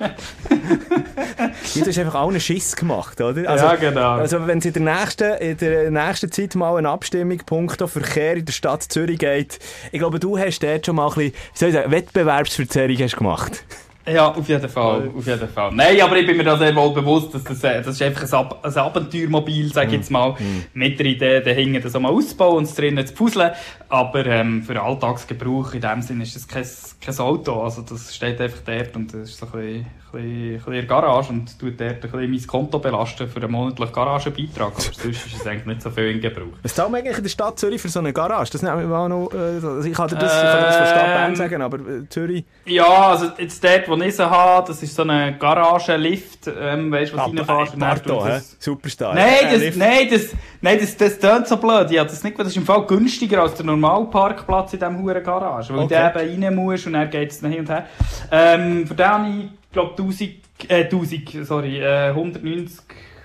hast 1.86 1.98
einfach 1.98 2.14
auch 2.14 2.28
einen 2.28 2.40
Schiss 2.40 2.74
gemacht, 2.74 3.20
oder? 3.20 3.48
Also, 3.48 3.64
ja, 3.64 3.76
genau. 3.76 4.12
Also, 4.14 4.46
wenn 4.46 4.58
es 4.58 4.66
in 4.66 4.72
der 4.72 4.82
nächsten, 4.82 5.34
in 5.34 5.56
der 5.56 5.90
nächsten 5.90 6.32
Zeit 6.32 6.54
mal 6.54 6.76
eine 6.76 6.88
Abstimmung 6.88 7.38
Punkt 7.38 7.82
Verkehr 7.88 8.36
in 8.36 8.44
der 8.44 8.52
Stadt 8.52 8.82
Zürich 8.82 9.18
geht, 9.18 9.58
ich 9.92 9.98
glaube, 9.98 10.18
du 10.18 10.38
hast 10.38 10.60
dort 10.62 10.86
schon 10.86 10.96
mal 10.96 11.08
ein 11.08 11.14
bisschen, 11.14 11.32
wie 11.32 11.58
soll 11.58 11.68
ich 11.68 11.74
sagen, 11.74 11.90
Wettbewerbsverzerrung 11.90 12.96
hast 12.98 13.16
gemacht. 13.16 13.64
Ja, 14.12 14.28
auf 14.28 14.48
jeden 14.48 14.68
Fall, 14.68 15.10
auf 15.16 15.26
jeden 15.26 15.48
Fall. 15.48 15.70
Nein, 15.72 16.00
aber 16.00 16.16
ich 16.16 16.26
bin 16.26 16.36
mir 16.36 16.44
da 16.44 16.56
sehr 16.56 16.74
wohl 16.74 16.92
bewusst, 16.92 17.34
dass 17.34 17.44
das, 17.44 17.62
äh, 17.64 17.82
das 17.82 17.94
ist 17.94 18.02
einfach 18.02 18.22
ein, 18.22 18.32
Ab 18.32 18.60
ein 18.62 18.76
Abenteuermobil, 18.76 19.72
sag 19.72 19.88
ich 19.88 19.94
jetzt 19.94 20.10
mal, 20.10 20.32
mm. 20.32 20.66
mit 20.74 20.98
der 20.98 21.06
Idee, 21.06 21.40
dahinter 21.40 21.80
das 21.80 21.98
mal 21.98 22.10
auszubauen 22.10 22.58
und 22.58 22.64
es 22.64 22.74
drinnen 22.74 23.06
zu 23.06 23.14
puzzeln. 23.14 23.52
Aber 23.88 24.24
ähm, 24.26 24.62
für 24.62 24.80
Alltagsgebrauch 24.80 25.74
in 25.74 25.80
dem 25.80 26.02
Sinne 26.02 26.22
ist 26.22 26.36
das 26.36 26.46
kein, 26.46 26.66
kein 27.00 27.18
Auto, 27.18 27.62
also 27.62 27.82
das 27.82 28.14
steht 28.14 28.40
einfach 28.40 28.60
dort 28.64 28.96
und 28.96 29.12
das 29.12 29.30
ist 29.30 29.38
so 29.38 29.46
ein 29.46 29.52
bisschen 29.52 29.86
bisschen, 30.12 30.52
bisschen 30.54 30.72
in 30.72 30.78
der 30.80 30.86
Garage 30.86 31.30
und 31.30 31.58
tut 31.58 31.80
dort 31.80 31.90
ein 31.90 32.00
bisschen 32.00 32.30
mein 32.30 32.46
Konto 32.46 32.78
belasten 32.78 33.28
für 33.28 33.40
einen 33.40 33.52
monatlichen 33.52 33.94
Garagenbeitrag. 33.94 34.72
Aber 34.72 34.80
sonst 34.80 35.26
ist 35.26 35.34
es 35.34 35.46
eigentlich 35.46 35.66
nicht 35.66 35.82
so 35.82 35.90
viel 35.90 36.10
in 36.10 36.20
Gebrauch. 36.20 36.56
Was 36.62 36.74
zahlt 36.74 36.90
man 36.90 37.00
eigentlich 37.00 37.16
in 37.16 37.22
der 37.22 37.30
Stadt 37.30 37.58
Zürich 37.58 37.80
für 37.80 37.88
so 37.88 37.98
eine 37.98 38.12
Garage? 38.12 38.50
Das 38.52 38.62
nehmen 38.62 38.88
wir 38.88 38.96
auch 38.96 39.08
noch, 39.08 39.30
äh, 39.32 39.36
also 39.36 39.82
ich 39.82 39.92
kann 39.92 40.08
dir 40.08 40.16
das, 40.16 40.32
kann 40.32 40.62
das 40.62 40.76
von 40.76 40.86
Stadt 40.86 41.06
Bern 41.06 41.30
ähm, 41.30 41.36
sagen, 41.36 41.62
aber 41.62 41.78
äh, 41.78 42.08
Zürich? 42.08 42.44
Ja, 42.66 43.10
also 43.10 43.30
jetzt 43.38 43.62
dort, 43.62 43.88
wo 43.88 43.96
ich 44.02 44.18
habe, 44.18 44.66
das 44.66 44.82
ist 44.82 44.94
so 44.94 45.02
ein 45.02 45.38
Garagenlift, 45.38 46.50
ähm, 46.58 46.90
weißt 46.90 47.12
du, 47.12 47.16
was 47.16 47.26
reinfährst. 47.26 47.78
Barto, 47.78 48.26
hä? 48.26 48.40
Superstar. 48.58 49.14
Nein, 49.14 49.48
das, 49.50 49.62
äh, 49.62 49.72
nein, 49.76 50.08
das, 50.10 50.22
nein, 50.60 50.78
das, 50.80 50.96
das 50.96 51.18
tönt 51.18 51.46
so 51.46 51.56
blöd. 51.56 51.90
Ja, 51.90 52.04
das, 52.04 52.22
nicht, 52.22 52.38
das 52.38 52.48
ist 52.48 52.56
im 52.56 52.64
Fall 52.64 52.86
günstiger 52.86 53.42
als 53.42 53.54
der 53.54 53.66
normale 53.66 54.06
Parkplatz 54.06 54.72
in 54.72 54.80
diesem 54.80 55.02
hohen 55.02 55.22
Garage, 55.22 55.74
weil 55.74 55.84
okay. 55.84 56.10
du 56.12 56.20
eben 56.20 56.44
rein 56.44 56.54
musst 56.54 56.86
und 56.86 56.94
dann 56.94 57.10
geht 57.10 57.30
es 57.30 57.40
hin 57.40 57.58
und 57.58 57.68
her. 57.68 57.86
Ähm, 58.30 58.86
für 58.86 58.94
den 58.94 59.06
habe 59.06 59.28
ich 59.28 59.58
ich 59.68 59.72
glaube 59.72 59.90
1000, 59.90 60.30
äh, 60.68 60.84
1000, 60.84 61.46
sorry, 61.46 61.78
äh, 61.78 62.08
190 62.08 62.80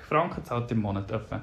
Franken 0.10 0.44
zahlt 0.44 0.70
im 0.72 0.82
Monat 0.82 1.10
etwa. 1.10 1.42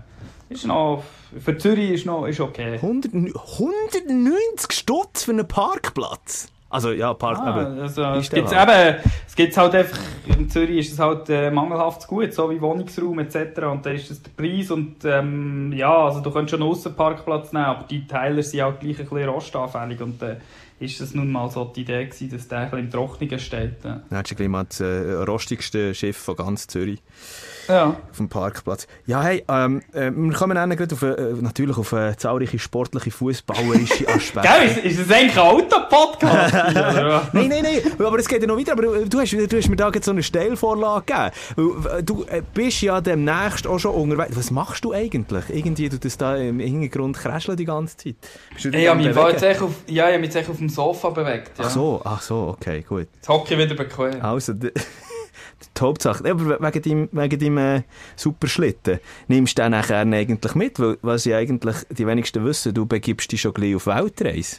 Ist 0.51 0.67
noch, 0.67 1.05
für 1.43 1.57
Zürich 1.57 1.93
ist 1.93 2.07
noch, 2.07 2.27
ist 2.27 2.41
okay. 2.41 2.75
100, 2.75 3.15
190 3.15 4.73
Stutz 4.73 5.25
für 5.25 5.31
einen 5.31 5.49
Parkplatz? 5.49 6.49
Also 6.71 6.93
ja, 6.93 7.13
Park, 7.15 7.39
ah, 7.41 7.81
also, 7.81 8.05
es 8.05 8.31
gibt 8.31 8.53
eben, 8.53 8.97
es 9.27 9.35
gibt 9.35 9.57
halt 9.57 9.75
einfach, 9.75 9.99
in 10.29 10.49
Zürich 10.49 10.79
ist 10.79 10.93
es 10.93 10.99
halt 11.01 11.29
äh, 11.29 11.51
mangelhaft 11.51 12.07
gut, 12.07 12.33
so 12.33 12.49
wie 12.49 12.61
Wohnungsraum 12.61 13.19
etc. 13.19 13.63
Und 13.63 13.85
da 13.85 13.91
ist 13.91 14.09
das 14.09 14.23
der 14.23 14.31
Preis 14.31 14.71
und 14.71 15.05
ähm, 15.05 15.73
ja, 15.73 15.93
also 15.93 16.21
du 16.21 16.31
könntest 16.31 16.53
schon 16.53 16.63
einen 16.63 16.71
Aussenparkplatz 16.71 17.53
nehmen, 17.53 17.65
aber 17.65 17.87
die 17.89 18.07
Teiler 18.07 18.45
sind 18.45 18.63
auch 18.63 18.79
gleich 18.79 19.01
ein 19.01 19.09
bisschen 19.09 19.29
rostanfällig 19.29 20.01
und 20.01 20.23
äh, 20.23 20.37
ist 20.79 21.01
es 21.01 21.13
nun 21.13 21.33
mal 21.33 21.51
so 21.51 21.65
die 21.65 21.81
Idee 21.81 22.07
gewesen, 22.07 22.31
dass 22.31 22.47
der 22.47 22.59
ein 22.59 22.71
bisschen 22.71 22.85
im 22.85 22.91
Trockenen 22.93 23.39
steht. 23.41 23.85
Ja. 23.85 24.03
Dann 24.09 24.19
hast 24.19 24.31
du 24.31 24.37
gleich 24.37 24.49
mal 24.49 24.65
das 24.65 24.79
äh, 24.79 25.13
rostigste 25.13 25.93
Schiff 25.93 26.17
von 26.19 26.37
ganz 26.37 26.69
Zürich 26.69 27.03
auf 27.71 28.17
dem 28.17 28.29
Parkplatz. 28.29 28.87
Ja, 29.07 29.23
hey, 29.23 29.45
ähm, 29.49 29.83
äh, 29.93 30.11
wir 30.15 30.33
kommen 30.35 30.55
dann 30.55 30.73
auf, 30.73 31.03
äh, 31.03 31.35
natürlich 31.41 31.77
auf 31.77 31.93
äh, 31.93 32.17
zahlreiche 32.17 32.59
sportliche, 32.59 33.11
fußballerische 33.11 34.09
Aspekte. 34.15 34.49
Gell, 34.49 34.69
ist, 34.69 34.99
ist 34.99 35.01
das 35.01 35.17
eigentlich 35.17 35.33
ein 35.33 35.39
Auto-Podcast? 35.39 36.55
nein, 37.33 37.49
nein, 37.49 37.63
nein, 37.63 38.07
aber 38.07 38.19
es 38.19 38.29
geht 38.29 38.43
ja 38.43 38.49
noch 38.49 38.59
weiter, 38.59 38.73
aber 38.73 38.85
äh, 38.97 39.05
du 39.07 39.21
hast, 39.21 39.33
du 39.33 39.57
hast 39.57 39.69
mir 39.69 39.77
da 39.77 39.91
jetzt 39.91 40.05
so 40.05 40.11
eine 40.11 40.23
Stellvorlage 40.23 41.31
gegeben. 41.57 42.05
Du 42.05 42.25
äh, 42.25 42.43
bist 42.55 42.83
ja 42.83 43.01
demnächst 43.01 43.67
auch 43.67 43.79
schon 43.79 43.95
unterwegs. 43.95 44.37
Was 44.37 44.51
machst 44.51 44.85
du 44.85 44.93
eigentlich? 44.93 45.45
Irgendwie, 45.49 45.89
du 45.89 45.99
das 45.99 46.17
da 46.17 46.37
im 46.37 46.61
Hintergrund 46.61 47.17
kräscheln 47.17 47.57
die 47.57 47.65
ganze 47.65 47.97
Zeit. 47.97 48.17
Bist 48.53 48.65
du 48.67 48.73
hey, 48.73 48.85
ja, 48.85 48.95
mich 48.95 49.09
auf, 49.17 49.73
ja, 49.87 50.09
ich 50.09 50.13
habe 50.13 50.19
mich 50.19 50.29
jetzt 50.29 50.37
echt 50.37 50.51
auf 50.51 50.59
dem 50.59 50.69
Sofa 50.69 51.11
bewegt. 51.11 51.59
Ja. 51.59 51.65
Ach 51.67 51.71
so, 51.71 52.01
ach 52.05 52.23
so, 52.23 52.55
okay, 52.57 52.83
gut. 52.87 53.09
Das 53.21 53.29
Hockey 53.29 53.59
wieder 53.59 53.75
bequem. 53.75 54.21
Also, 54.23 54.55
die 55.77 55.81
Hauptsache. 55.81 56.29
Aber 56.31 56.61
wegen 56.61 56.83
deinem, 56.83 57.09
wegen 57.13 57.39
deinem 57.39 57.59
äh, 57.59 57.83
Superschlitten 58.17 59.01
nimmst 59.29 59.59
du 59.59 59.63
den 59.63 59.73
nachher 59.73 60.01
eigentlich 60.01 60.55
mit, 60.55 60.79
weil 60.81 60.99
was 61.03 61.25
ja 61.25 61.39
eigentlich 61.39 61.77
die 61.91 62.07
wenigsten 62.07 62.45
wissen, 62.45 62.75
du 62.75 62.87
begibst 62.87 63.33
dich 63.33 63.41
schon 63.41 63.55
gleich 63.55 63.75
auf 63.75 63.87
Weltreise. 63.87 64.57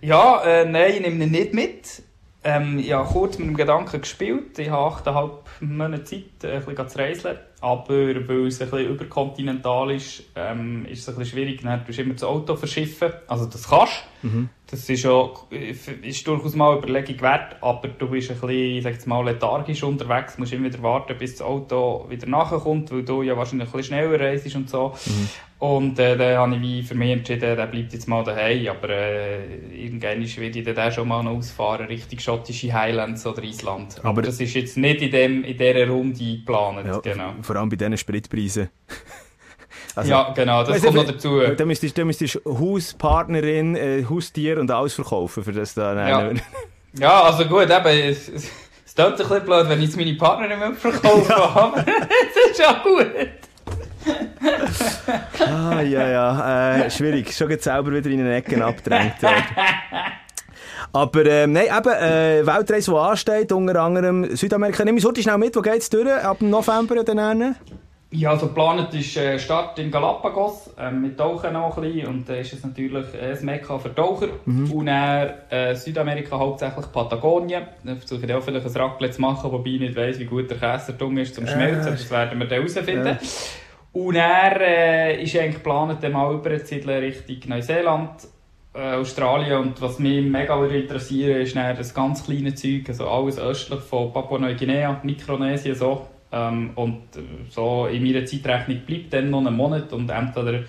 Ja, 0.00 0.42
äh, 0.42 0.64
nein, 0.64 0.94
ich 0.94 1.00
nehme 1.00 1.24
ihn 1.24 1.30
nicht 1.30 1.54
mit. 1.54 2.02
Ähm, 2.44 2.78
ich 2.78 2.92
habe 2.92 3.08
kurz 3.08 3.38
mit 3.38 3.48
dem 3.48 3.56
Gedanken 3.56 4.00
gespielt. 4.00 4.56
Ich 4.58 4.70
habe 4.70 4.94
8,5 5.10 5.30
Monate 5.60 6.04
Zeit, 6.04 6.44
äh, 6.44 6.56
ein 6.56 6.64
bisschen 6.64 6.88
zu 6.88 6.98
reisen. 6.98 7.38
Aber 7.60 7.88
weil 7.88 8.46
es 8.46 8.60
ein 8.60 8.70
bisschen 8.70 8.88
überkontinental 8.88 9.90
ist, 9.90 10.22
ähm, 10.36 10.86
ist 10.86 11.00
es 11.00 11.08
ein 11.08 11.16
bisschen 11.16 11.38
schwierig. 11.38 11.62
Dann 11.62 11.82
musst 11.84 11.98
du 11.98 12.02
immer 12.02 12.14
das 12.14 12.22
Auto 12.22 12.54
verschiffen. 12.54 13.12
Also 13.26 13.46
das 13.46 13.68
kannst 13.68 14.04
mhm. 14.22 14.48
Das 14.68 14.88
ist, 14.88 15.06
auch, 15.06 15.46
ist 15.50 16.26
durchaus 16.26 16.56
mal 16.56 16.72
eine 16.72 16.78
Überlegung 16.78 17.20
wert, 17.20 17.56
aber 17.60 17.86
du 17.86 18.08
bist 18.08 18.32
ein 18.32 18.40
bisschen, 18.40 18.82
sag 18.82 19.06
mal, 19.06 19.24
lethargisch 19.24 19.84
unterwegs, 19.84 20.38
musst 20.38 20.52
immer 20.52 20.66
wieder 20.66 20.82
warten, 20.82 21.16
bis 21.16 21.36
das 21.36 21.42
Auto 21.42 22.06
wieder 22.08 22.26
nachkommt, 22.26 22.90
weil 22.90 23.04
du 23.04 23.22
ja 23.22 23.36
wahrscheinlich 23.36 23.68
ein 23.68 23.72
bisschen 23.72 23.96
schneller 23.96 24.18
reist 24.18 24.56
und 24.56 24.68
so. 24.68 24.92
Mhm. 25.06 25.28
Und 25.58 25.98
äh, 26.00 26.16
dann 26.16 26.36
habe 26.36 26.56
ich 26.56 26.62
wie 26.62 26.82
für 26.82 26.96
mich 26.96 27.12
entschieden, 27.12 27.56
der 27.56 27.66
bleibt 27.66 27.92
jetzt 27.92 28.08
mal 28.08 28.24
daheim, 28.24 28.66
aber 28.66 28.90
äh, 28.90 29.84
irgendwann 29.84 30.20
werde 30.20 30.58
ich 30.58 30.64
dann 30.64 30.78
auch 30.78 30.92
schon 30.92 31.08
mal 31.08 31.22
noch 31.22 31.36
ausfahren, 31.36 31.86
Richtung 31.86 32.18
schottische 32.18 32.72
Highlands 32.74 33.24
oder 33.24 33.44
Island. 33.44 34.04
Aber 34.04 34.20
das 34.20 34.40
ist 34.40 34.52
jetzt 34.54 34.76
nicht 34.76 35.00
in, 35.00 35.12
dem, 35.12 35.44
in 35.44 35.56
dieser 35.56 35.88
Runde 35.88 36.18
geplant, 36.18 36.86
ja, 36.86 36.98
genau. 36.98 37.34
Vor 37.40 37.56
allem 37.56 37.68
bei 37.68 37.76
diesen 37.76 37.96
Spritpreisen. 37.96 38.68
Also, 39.96 40.10
ja, 40.10 40.30
genau, 40.34 40.62
das 40.62 40.82
kommt 40.82 40.94
noch 40.94 41.06
dazu. 41.06 41.40
Da 41.56 41.64
müsstest 41.64 41.96
du 41.96 42.04
müsstest 42.04 42.38
Hauspartnerin, 42.44 43.76
äh, 43.76 44.04
Haustier 44.08 44.60
und 44.60 44.70
alles 44.70 44.92
verkaufen, 44.92 45.42
für 45.42 45.52
das 45.52 45.72
da. 45.72 46.08
Ja. 46.08 46.32
ja, 46.98 47.22
also 47.22 47.46
gut, 47.46 47.70
eben, 47.70 47.86
es, 47.86 48.28
es, 48.28 48.50
es 48.84 48.94
klingt 48.94 49.12
ein 49.12 49.16
bisschen 49.16 49.44
blöd, 49.46 49.68
wenn 49.70 49.78
ich 49.78 49.86
jetzt 49.86 49.96
meine 49.96 50.14
Partnerin 50.14 50.74
verkaufen 50.74 51.26
ja. 51.30 51.36
aber 51.36 51.78
es 51.86 52.50
ist 52.50 52.58
ja 52.58 52.82
gut. 52.84 53.06
ah, 55.50 55.80
ja, 55.80 56.08
ja, 56.08 56.76
äh, 56.76 56.90
schwierig. 56.90 57.34
Schon 57.34 57.50
jetzt 57.50 57.64
selber 57.64 57.90
wieder 57.90 58.10
in 58.10 58.18
den 58.18 58.30
Ecken 58.30 58.60
abgedrängt. 58.60 59.14
Aber 60.92 61.24
ähm, 61.24 61.52
nein, 61.52 61.66
eben, 61.66 61.92
äh, 61.94 62.46
Weltreise, 62.46 62.90
die 62.90 62.96
ansteht, 62.98 63.50
unter 63.52 63.80
anderem 63.80 64.36
Südamerika. 64.36 64.84
Nimm 64.84 64.94
mich 64.94 65.04
heute 65.06 65.22
schnell 65.22 65.38
mit, 65.38 65.56
wo 65.56 65.62
geht's 65.62 65.88
durch? 65.88 66.12
Ab 66.22 66.42
November 66.42 67.02
dann? 67.02 67.56
Ja, 68.10 68.30
also 68.30 68.46
geplant 68.46 68.94
ist 68.94 69.16
äh, 69.16 69.36
Start 69.38 69.78
in 69.80 69.90
Galapagos. 69.90 70.70
Ähm, 70.78 71.02
wir 71.02 71.16
tauchen 71.16 71.52
noch 71.52 71.76
ein 71.76 71.82
bisschen 71.82 72.06
und 72.06 72.28
dann 72.28 72.36
äh, 72.36 72.40
ist 72.40 72.52
es 72.52 72.64
natürlich 72.64 73.06
äh, 73.14 73.32
ein 73.32 73.44
Mekka 73.44 73.78
für 73.78 73.92
Taucher. 73.92 74.28
Mhm. 74.44 74.70
Und 74.70 74.86
dann 74.86 75.34
äh, 75.50 75.74
Südamerika, 75.74 76.38
hauptsächlich 76.38 76.90
Patagonien. 76.92 77.64
Da 77.82 77.96
versuche 77.96 78.24
ich 78.24 78.32
auch 78.32 78.42
vielleicht 78.42 78.64
ein 78.64 78.76
Raclette 78.80 79.16
zu 79.16 79.20
machen, 79.20 79.50
wobei 79.50 79.70
ich 79.70 79.80
nicht 79.80 79.96
weiss, 79.96 80.20
wie 80.20 80.24
gut 80.24 80.48
der 80.48 80.58
Käsertung 80.58 81.16
ist 81.16 81.34
zum 81.34 81.46
äh. 81.46 81.48
Schmelzen. 81.48 81.92
Das 81.92 82.10
werden 82.10 82.38
wir 82.38 82.46
dann 82.46 82.58
herausfinden. 82.58 83.06
Ja. 83.06 83.18
Und 83.92 84.14
er 84.14 84.60
äh, 84.60 85.22
ist 85.22 85.36
eigentlich 85.36 85.56
geplant, 85.56 85.98
dann 86.00 86.12
mal 86.12 86.32
überzusiedeln 86.32 87.02
Richtung 87.02 87.50
Neuseeland. 87.50 88.28
Äh, 88.72 88.96
Australien 88.96 89.58
und 89.58 89.80
was 89.80 89.98
mich 89.98 90.24
mega 90.24 90.64
interessiert, 90.66 91.42
ist 91.42 91.56
das 91.56 91.94
ganz 91.94 92.24
kleine 92.24 92.54
Zeug, 92.54 92.84
also 92.88 93.08
alles 93.08 93.38
östlich 93.38 93.80
von 93.80 94.12
Papua-Neuguinea, 94.12 95.00
Mikronesien, 95.02 95.74
so 95.74 96.06
ähm, 96.32 96.70
und 96.74 97.02
so 97.50 97.86
in 97.86 98.02
meiner 98.02 98.24
Zeitrechnung 98.24 98.80
bleibt 98.86 99.12
dann 99.12 99.30
noch 99.30 99.44
ein 99.44 99.54
Monat 99.54 99.92
und 99.92 100.10
entweder 100.10 100.64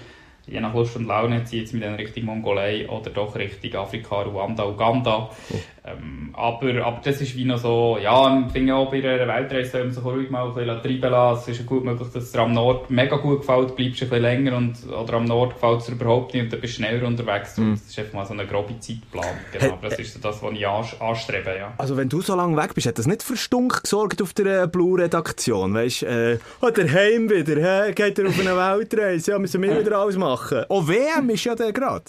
je 0.45 0.59
nach 0.59 0.73
Lust 0.73 0.95
und 0.95 1.07
Laune 1.07 1.43
zieht 1.43 1.61
jetzt 1.61 1.73
mit 1.73 1.83
dann 1.83 1.95
Richtung 1.95 2.25
Mongolei 2.25 2.87
oder 2.87 3.09
doch 3.09 3.35
Richtung 3.35 3.73
Afrika, 3.75 4.21
Ruanda, 4.21 4.65
Uganda. 4.65 5.29
Oh. 5.29 5.55
Ähm, 5.87 6.29
aber, 6.33 6.85
aber 6.85 7.01
das 7.03 7.21
ist 7.21 7.35
wie 7.35 7.45
noch 7.45 7.57
so, 7.57 7.97
ja, 8.01 8.45
ich 8.45 8.51
finde 8.51 8.75
auch 8.75 8.91
bei 8.91 8.97
einer 8.97 9.27
Weltreise 9.27 9.71
soll 9.71 9.83
man 9.85 9.93
sich 9.93 10.03
ruhig 10.03 10.29
mal 10.29 10.47
ein 10.47 10.53
bisschen 10.53 10.81
treiben 10.83 11.11
lassen. 11.11 11.41
Es 11.43 11.47
ist 11.47 11.59
ja 11.59 11.65
gut 11.65 11.85
möglich, 11.85 12.09
dass 12.11 12.23
es 12.23 12.31
dir 12.31 12.39
am 12.39 12.51
Nord 12.51 12.89
mega 12.89 13.15
gut 13.15 13.39
gefällt, 13.41 13.75
bleibst 13.75 14.01
du 14.01 14.05
ein 14.05 14.09
bisschen 14.09 14.23
länger 14.23 14.57
und, 14.57 14.75
oder 14.87 15.13
am 15.13 15.25
Nord 15.25 15.53
gefällt 15.53 15.79
es 15.79 15.85
dir 15.85 15.93
überhaupt 15.93 16.33
nicht 16.33 16.43
und 16.43 16.53
dann 16.53 16.59
bist 16.59 16.77
du 16.77 16.83
schneller 16.83 17.07
unterwegs. 17.07 17.57
Mm. 17.57 17.71
Das 17.71 17.81
ist 17.83 17.99
einfach 17.99 18.13
mal 18.13 18.25
so 18.25 18.33
ein 18.33 18.47
grobe 18.47 18.77
Zeitplan. 18.79 19.25
Genau, 19.53 19.73
aber 19.73 19.89
das 19.89 19.99
ist 19.99 20.13
so 20.13 20.19
das, 20.19 20.43
was 20.43 20.51
ich 20.51 20.67
anstrebe, 20.67 21.55
ja. 21.57 21.73
Also 21.77 21.95
wenn 21.95 22.09
du 22.09 22.21
so 22.21 22.35
lange 22.35 22.57
weg 22.57 22.75
bist, 22.75 22.87
hat 22.87 22.97
das 22.97 23.07
nicht 23.07 23.23
für 23.23 23.37
Stunk 23.37 23.83
gesorgt 23.83 24.21
auf 24.21 24.33
der 24.33 24.63
äh, 24.63 24.67
Blue-Redaktion? 24.67 25.73
Weißt 25.73 26.01
du, 26.01 26.05
äh, 26.05 26.39
oh, 26.61 26.69
der 26.69 26.91
Heim 26.91 27.29
wieder, 27.29 27.55
hä? 27.55 27.93
geht 27.93 28.19
er 28.19 28.27
auf 28.27 28.39
eine 28.39 28.55
Weltreise, 28.55 29.31
ja, 29.31 29.39
müssen 29.39 29.61
wir 29.61 29.79
wieder 29.79 29.97
alles 29.99 30.17
machen. 30.17 30.65
Oh, 30.67 30.85
WM 30.87 31.29
ist 31.29 31.45
ja 31.45 31.55
der 31.55 31.71
gerade. 31.71 32.05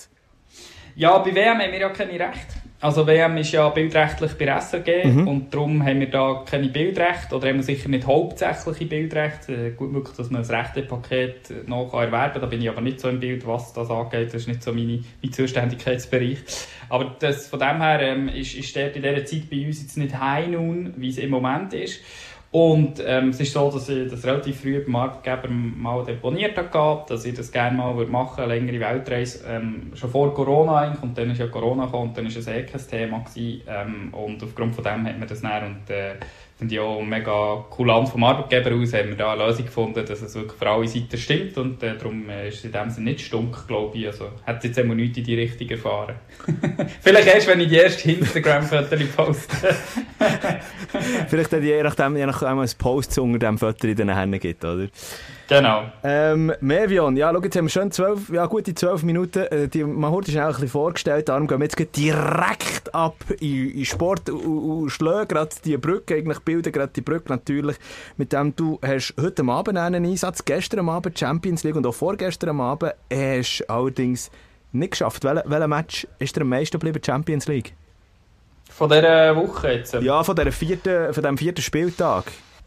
Ja, 0.97 1.19
bei 1.19 1.33
WM 1.33 1.59
haben 1.59 1.71
wir 1.71 1.79
ja 1.79 1.91
keine 1.91 2.13
Rechte. 2.13 2.68
Also 2.81 3.09
WM 3.09 3.37
ist 3.39 3.51
ja 3.51 3.69
bildrechtlich 3.71 4.35
bei 4.35 4.47
SRG 4.47 5.05
mhm. 5.05 5.27
und 5.27 5.53
darum 5.53 5.85
haben 5.85 5.99
wir 5.99 6.11
da 6.11 6.45
keine 6.49 6.69
Bildrechte 6.69 7.35
oder 7.35 7.49
haben 7.49 7.57
wir 7.57 7.65
sicher 7.65 7.89
nicht 7.89 8.07
hauptsächliche 8.07 8.87
Bildrechte. 8.87 9.53
Äh, 9.53 9.71
gut 9.73 9.91
möglich, 9.91 10.17
dass 10.17 10.31
man 10.31 10.43
das 10.43 10.51
Rechtepaket 10.51 11.51
äh, 11.51 11.55
noch 11.69 11.93
erwerben 11.93 12.35
kann, 12.35 12.41
da 12.41 12.47
bin 12.47 12.63
ich 12.63 12.69
aber 12.69 12.81
nicht 12.81 13.01
so 13.01 13.09
im 13.09 13.19
Bild, 13.19 13.45
was 13.49 13.73
das 13.73 13.91
angeht, 13.91 14.29
das 14.29 14.43
ist 14.43 14.49
nicht 14.49 14.63
so 14.63 14.73
meine, 14.73 15.03
mein 15.21 15.33
Zuständigkeitsbereich. 15.33 16.39
Aber 16.89 17.17
das, 17.19 17.49
von 17.49 17.59
dem 17.59 17.83
her 17.83 18.01
ähm, 18.01 18.29
ist, 18.29 18.55
ist 18.55 18.77
dort 18.77 18.95
in 18.95 19.03
dieser 19.03 19.25
Zeit 19.25 19.51
bei 19.51 19.67
uns 19.67 19.83
jetzt 19.83 19.97
nicht 19.97 20.17
high 20.17 20.47
nun, 20.47 20.95
wie 20.97 21.09
es 21.09 21.19
im 21.19 21.31
Moment 21.31 21.75
ist. 21.75 22.01
Und 22.51 23.03
ähm, 23.05 23.29
es 23.29 23.41
ist 23.41 23.53
so, 23.53 23.71
dass 23.71 23.91
ich 23.91 24.11
das 24.11 24.25
relativ 24.25 24.63
früh 24.63 24.81
beim 24.81 24.93
Marktgeber 24.93 25.49
mal 25.49 26.03
deponiert 26.03 26.57
habe, 26.57 27.05
dass 27.07 27.27
ich 27.27 27.35
das 27.35 27.53
gerne 27.53 27.77
mal 27.77 27.93
machen 28.07 28.39
würde, 28.39 28.55
längere 28.55 28.81
Weltreise, 28.81 29.45
ähm, 29.47 29.93
schon 29.95 30.09
vor 30.09 30.33
Corona 30.33 30.77
eigentlich, 30.77 31.03
und 31.03 31.19
dann 31.19 31.31
ist 31.31 31.41
ja 31.41 31.49
Corona 31.49 31.85
gekommen, 31.85 32.09
und 32.09 32.17
dann 32.17 32.25
war 32.25 32.37
es 32.37 32.47
eh 32.47 32.63
kein 32.63 32.81
Thema. 32.89 33.19
Gewesen, 33.19 33.63
ähm, 33.69 34.15
und 34.15 34.43
aufgrund 34.43 34.75
von 34.75 34.83
dem 34.83 35.07
hat 35.07 35.19
man 35.19 35.29
das 35.29 35.43
näher 35.43 35.67
und 35.67 35.91
äh, 35.91 36.15
finde 36.59 36.75
ich 36.75 36.81
auch 36.81 37.01
mega 37.03 37.65
cool 37.79 37.91
an 37.91 38.07
vom 38.07 38.25
Arbeitgeber 38.25 38.75
aus, 38.75 38.93
haben 38.93 39.11
wir 39.11 39.17
da 39.17 39.33
eine 39.33 39.47
Lösung 39.47 39.67
gefunden, 39.67 40.05
dass 40.05 40.21
es 40.21 40.35
wirklich 40.35 40.59
für 40.59 40.69
alle 40.69 40.89
Seiten 40.89 41.17
stimmt 41.17 41.57
und 41.57 41.83
äh, 41.85 41.97
darum 41.97 42.29
ist 42.29 42.59
es 42.59 42.65
in 42.65 42.73
dem 42.73 42.91
Sinne 42.91 43.11
nicht 43.11 43.25
stunk, 43.25 43.69
glaube 43.69 43.97
ich. 43.97 44.09
Also 44.09 44.31
hat 44.45 44.65
jetzt 44.65 44.77
immer 44.77 44.97
nichts 44.97 45.19
in 45.19 45.25
die 45.25 45.37
Richtung 45.37 45.69
erfahren. 45.69 46.17
Vielleicht 47.01 47.29
erst, 47.29 47.47
wenn 47.47 47.61
ich 47.61 47.69
die 47.69 47.79
ersten 47.79 48.11
Instagram-Fotos 48.11 49.07
poste. 49.15 49.77
Vielleicht 51.29 51.53
hat 51.53 51.63
je 51.63 51.83
nachdem, 51.83 52.17
je 52.17 52.27
nachdem 52.27 52.59
ein 52.59 52.71
Post 52.77 53.19
unter 53.19 53.39
dem 53.39 53.57
Foto 53.57 53.87
in 53.87 53.95
den 53.95 54.15
Händen 54.15 54.41
gibt, 54.41 54.65
oder? 54.65 54.89
Genau. 55.49 55.85
Ähm, 56.05 56.53
Mevion, 56.61 57.17
ja, 57.17 57.33
schau, 57.33 57.41
jetzt 57.41 57.57
haben 57.57 57.65
wir 57.65 57.71
schon 57.71 57.91
12, 57.91 58.29
ja, 58.29 58.45
gute 58.45 58.75
12 58.75 59.03
Minuten. 59.03 59.47
Äh, 59.47 59.69
die 59.69 59.83
Mahurt 59.83 60.29
ist 60.29 60.37
auch 60.37 60.43
ein 60.43 60.49
bisschen 60.53 60.69
vorgestellt, 60.69 61.31
darum 61.31 61.47
gehen 61.47 61.59
wir 61.59 61.65
jetzt 61.65 61.97
direkt 61.97 62.95
ab 62.95 63.17
in, 63.41 63.71
in 63.71 63.85
Sport 63.87 64.29
und, 64.29 64.45
und 64.45 64.99
gerade 64.99 65.49
die 65.65 65.79
Brücke, 65.79 66.17
eigentlich 66.17 66.41
bilden 66.41 66.71
gerade 66.71 66.93
die 66.95 67.01
Brücke 67.01 67.31
natürlich, 67.31 67.77
mit 68.19 68.35
dem 68.35 68.55
du 68.57 68.79
hast 68.85 69.15
heute 69.19 69.43
Abend 69.45 69.79
einen 69.79 70.05
Einsatz, 70.05 70.45
gestern 70.45 70.87
Abend 70.87 71.19
Champions 71.19 71.65
League 71.65 71.77
und 71.77 71.87
auch 71.87 71.95
vorgestern 71.95 72.61
Abend 72.61 72.93
hast 73.11 73.61
du 73.61 73.71
allerdings 73.71 74.31
nicht 74.73 74.91
geschafft. 74.91 75.25
Wel, 75.25 75.43
welcher 75.47 75.69
Match 75.69 76.07
ist 76.19 76.37
dir 76.37 76.43
am 76.43 76.51
meisten 76.51 76.79
geblieben, 76.79 77.03
Champions 77.05 77.49
League? 77.49 77.73
Von 78.69 78.91
dieser 78.91 79.35
Woche 79.35 79.73
jetzt? 79.73 79.95
Ja, 79.95 80.23
von, 80.23 80.37
dieser 80.37 80.53
vierten, 80.53 81.15
von 81.15 81.23
diesem 81.23 81.39
vierten 81.39 81.63
Spieltag. 81.63 82.25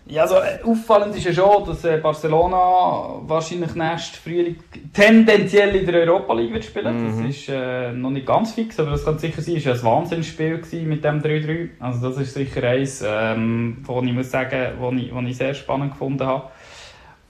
Ja, 0.07 0.23
also 0.23 0.35
äh, 0.35 0.59
auffallend 0.63 1.15
ist 1.15 1.25
ja 1.25 1.33
schon, 1.33 1.65
dass 1.65 1.85
äh, 1.85 1.97
Barcelona 1.97 3.21
wahrscheinlich 3.27 3.75
nächsten 3.75 4.15
Frühling 4.17 4.57
tendenziell 4.93 5.75
in 5.75 5.85
der 5.85 6.01
Europa 6.01 6.33
League 6.33 6.53
wird 6.53 6.65
spielen. 6.65 7.15
Mhm. 7.15 7.27
Das 7.27 7.35
ist 7.35 7.49
äh, 7.49 7.91
noch 7.93 8.09
nicht 8.09 8.25
ganz 8.25 8.53
fix, 8.53 8.79
aber 8.79 8.91
das 8.91 9.05
kann 9.05 9.19
sicher 9.19 9.41
sein. 9.41 9.57
Es 9.57 9.65
war 9.65 9.73
ein 9.73 9.83
Wahnsinnsspiel 9.83 10.61
mit 10.85 11.03
dem 11.03 11.21
3-3. 11.21 11.69
Also 11.79 12.09
das 12.09 12.17
ist 12.17 12.33
sicher 12.33 12.63
eins, 12.63 13.03
ähm, 13.05 13.77
wo 13.83 14.01
ich 14.01 14.11
muss 14.11 14.31
sagen, 14.31 14.73
wo 14.79 14.91
ich, 14.91 15.13
wo 15.13 15.19
ich 15.21 15.37
sehr 15.37 15.53
spannend 15.53 15.91
gefunden 15.91 16.25
habe. 16.25 16.49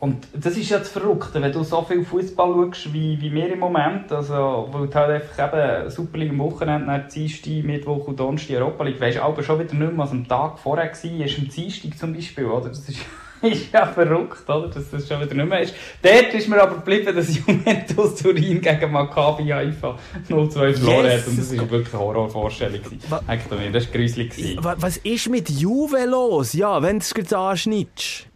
Und 0.01 0.27
das 0.33 0.57
ist 0.57 0.67
ja 0.71 0.79
das 0.79 0.89
Verrückte, 0.89 1.39
wenn 1.43 1.51
du 1.51 1.63
so 1.63 1.83
viel 1.83 2.03
Fußball 2.03 2.55
schaust 2.55 2.91
wie, 2.91 3.21
wie 3.21 3.31
wir 3.31 3.53
im 3.53 3.59
Moment, 3.59 4.11
also, 4.11 4.67
weil 4.71 4.87
du 4.87 4.95
halt 4.95 5.21
einfach 5.21 5.53
eben 5.53 5.89
Super 5.91 6.17
League 6.17 6.31
am 6.31 6.39
Wochenende, 6.39 6.87
dann 6.87 7.07
Dienstag, 7.07 7.63
Mittwoch 7.63 8.07
und 8.07 8.19
Donnerstag 8.19 8.57
Europa 8.57 8.83
League, 8.83 8.99
Weißt 8.99 9.17
du 9.17 9.21
aber 9.21 9.43
schon 9.43 9.59
wieder 9.59 9.75
nicht 9.75 9.93
mehr, 9.93 9.97
was 9.99 10.09
am 10.09 10.27
Tag 10.27 10.57
vorher 10.57 10.85
war, 10.85 11.25
ist 11.25 11.37
am 11.37 11.47
Dienstag 11.47 11.95
zum 11.99 12.15
Beispiel, 12.15 12.45
oder? 12.45 12.69
Das 12.69 12.89
ist, 12.89 12.97
ist 13.43 13.71
ja 13.71 13.85
verrückt, 13.85 14.49
oder? 14.49 14.69
Dass 14.69 14.89
das 14.89 15.07
schon 15.07 15.21
wieder 15.21 15.35
nicht 15.35 15.47
mehr 15.47 15.61
ist. 15.61 15.75
Dort 16.01 16.33
ist 16.33 16.49
mir 16.49 16.59
aber 16.59 16.77
geblieben, 16.77 17.15
dass 17.15 17.37
Juventus 17.37 18.15
Turin 18.15 18.59
gegen 18.59 18.91
Maccabi 18.91 19.49
Haifa 19.49 19.99
0-2 20.27 20.73
verloren 20.73 21.05
yes. 21.05 21.21
hat. 21.21 21.27
Und 21.27 21.37
das 21.37 21.57
war 21.57 21.69
wirklich 21.69 21.93
eine 21.93 22.03
Horrorvorstellung. 22.03 22.81
Eigentlich, 23.27 23.71
das 23.71 23.85
war 23.85 23.93
gruselig. 23.93 24.57
Was 24.61 24.97
ist 24.97 25.29
mit 25.29 25.47
Juve 25.51 26.05
los? 26.07 26.53
Ja, 26.53 26.81
wenn 26.81 26.97
du 26.97 27.03
es 27.03 27.13
gerade 27.13 27.37
anschneidest. 27.37 28.30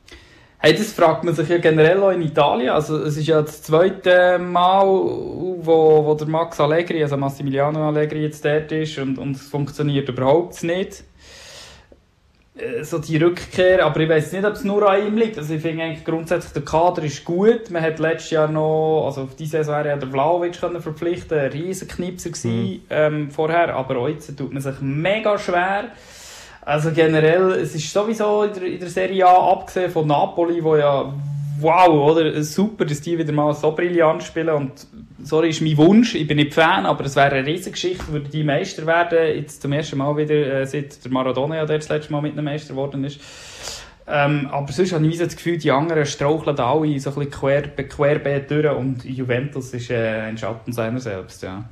Hey, 0.60 0.74
das 0.74 0.94
fragt 0.94 1.24
man 1.24 1.36
sich 1.36 1.48
ja 1.50 1.58
generell 1.58 2.02
auch 2.02 2.12
in 2.12 2.22
Italien. 2.22 2.70
Also, 2.70 2.98
es 2.98 3.18
ist 3.18 3.28
ja 3.28 3.42
das 3.42 3.62
zweite 3.62 4.40
Mal, 4.40 4.86
wo, 4.86 6.06
wo 6.06 6.14
der 6.16 6.28
Max 6.28 6.60
Allegri, 6.60 7.04
also 7.04 7.18
Massimiliano 7.18 7.88
Allegri, 7.88 8.24
jetzt 8.24 8.44
dort 8.44 8.72
ist 8.72 8.98
und, 8.98 9.18
und 9.18 9.36
es 9.36 9.44
funktioniert 9.44 10.10
überhaupt 10.10 10.64
nicht. 10.64 11.04
Äh, 12.58 12.84
so 12.84 13.00
die 13.00 13.18
Rückkehr, 13.18 13.86
aber 13.86 14.00
ich 14.00 14.10
weiß 14.10 14.32
nicht, 14.32 14.46
ob 14.46 14.54
es 14.54 14.64
nur 14.64 14.90
an 14.90 15.06
ihm 15.06 15.18
liegt. 15.18 15.38
Also 15.38 15.54
ich 15.54 15.62
finde 15.62 15.84
eigentlich 15.84 16.06
grundsätzlich, 16.06 16.54
der 16.54 16.64
Kader 16.64 17.04
ist 17.04 17.26
gut. 17.26 17.70
Man 17.70 17.82
hat 17.82 18.00
letztes 18.00 18.32
Jahr 18.32 18.48
noch, 18.48 19.06
also 19.06 19.24
auf 19.24 19.36
diese 19.36 19.58
Saison 19.58 19.76
wäre 19.76 19.90
ja 19.90 19.98
der 19.98 20.10
Vlaovic 20.10 20.60
können 20.60 20.78
ein 20.78 21.52
riesiger 21.52 21.94
Knipser 21.94 22.30
gewesen, 22.30 22.52
mhm. 22.52 22.82
ähm, 22.90 23.32
vorher, 23.32 23.76
aber 23.76 24.00
heute 24.00 24.36
tut 24.36 24.54
man 24.54 24.62
sich 24.62 24.80
mega 24.80 25.38
schwer. 25.38 25.92
Also 26.66 26.92
generell, 26.92 27.52
es 27.52 27.76
ist 27.76 27.94
sowieso 27.94 28.42
in 28.42 28.54
der, 28.54 28.64
in 28.64 28.80
der 28.80 28.90
Serie 28.90 29.28
A, 29.28 29.52
abgesehen 29.52 29.92
von 29.92 30.08
Napoli, 30.08 30.64
wo 30.64 30.76
ja 30.76 31.14
wow, 31.60 32.12
oder? 32.12 32.44
Super, 32.44 32.86
dass 32.86 33.02
die 33.02 33.18
wieder 33.18 33.32
mal 33.32 33.54
so 33.54 33.72
brillant 33.72 34.24
spielen 34.24 34.50
und 34.50 34.88
sorry, 35.24 35.50
ist 35.50 35.62
mein 35.62 35.78
Wunsch, 35.78 36.16
ich 36.16 36.28
bin 36.28 36.38
nicht 36.38 36.56
Fan, 36.56 36.88
aber 36.88 37.06
es 37.06 37.16
wäre 37.16 37.36
eine 37.36 37.48
riesige 37.48 37.72
Geschichte, 37.72 38.08
würde 38.12 38.30
die 38.30 38.44
Meister 38.44 38.88
werden, 38.88 39.38
jetzt 39.38 39.62
zum 39.62 39.74
ersten 39.74 40.00
Mal 40.00 40.18
wieder, 40.18 40.62
äh, 40.62 40.66
seit 40.66 41.04
der 41.06 41.12
Maradona 41.12 41.58
ja 41.58 41.66
der 41.68 41.78
das 41.78 41.88
letzte 41.88 42.12
Mal 42.12 42.22
mit 42.22 42.34
einem 42.34 42.46
Meister 42.46 42.74
geworden 42.74 43.04
ist. 43.04 43.20
Ähm, 44.08 44.50
aber 44.52 44.72
sonst 44.72 44.92
habe 44.92 45.06
ich 45.06 45.20
das 45.20 45.36
Gefühl, 45.36 45.58
die 45.58 45.72
anderen 45.72 46.06
straucheln 46.06 46.60
alle 46.60 47.00
so 47.00 47.12
ein 47.12 47.16
bisschen 47.16 47.32
quer, 47.32 47.62
querbeet 47.62 48.50
durch 48.50 48.76
und 48.76 49.06
Juventus 49.06 49.72
ist 49.74 49.92
äh, 49.92 50.22
ein 50.22 50.38
Schatten 50.38 50.74
seiner 50.74 51.00
selbst, 51.00 51.44
ja. 51.44 51.64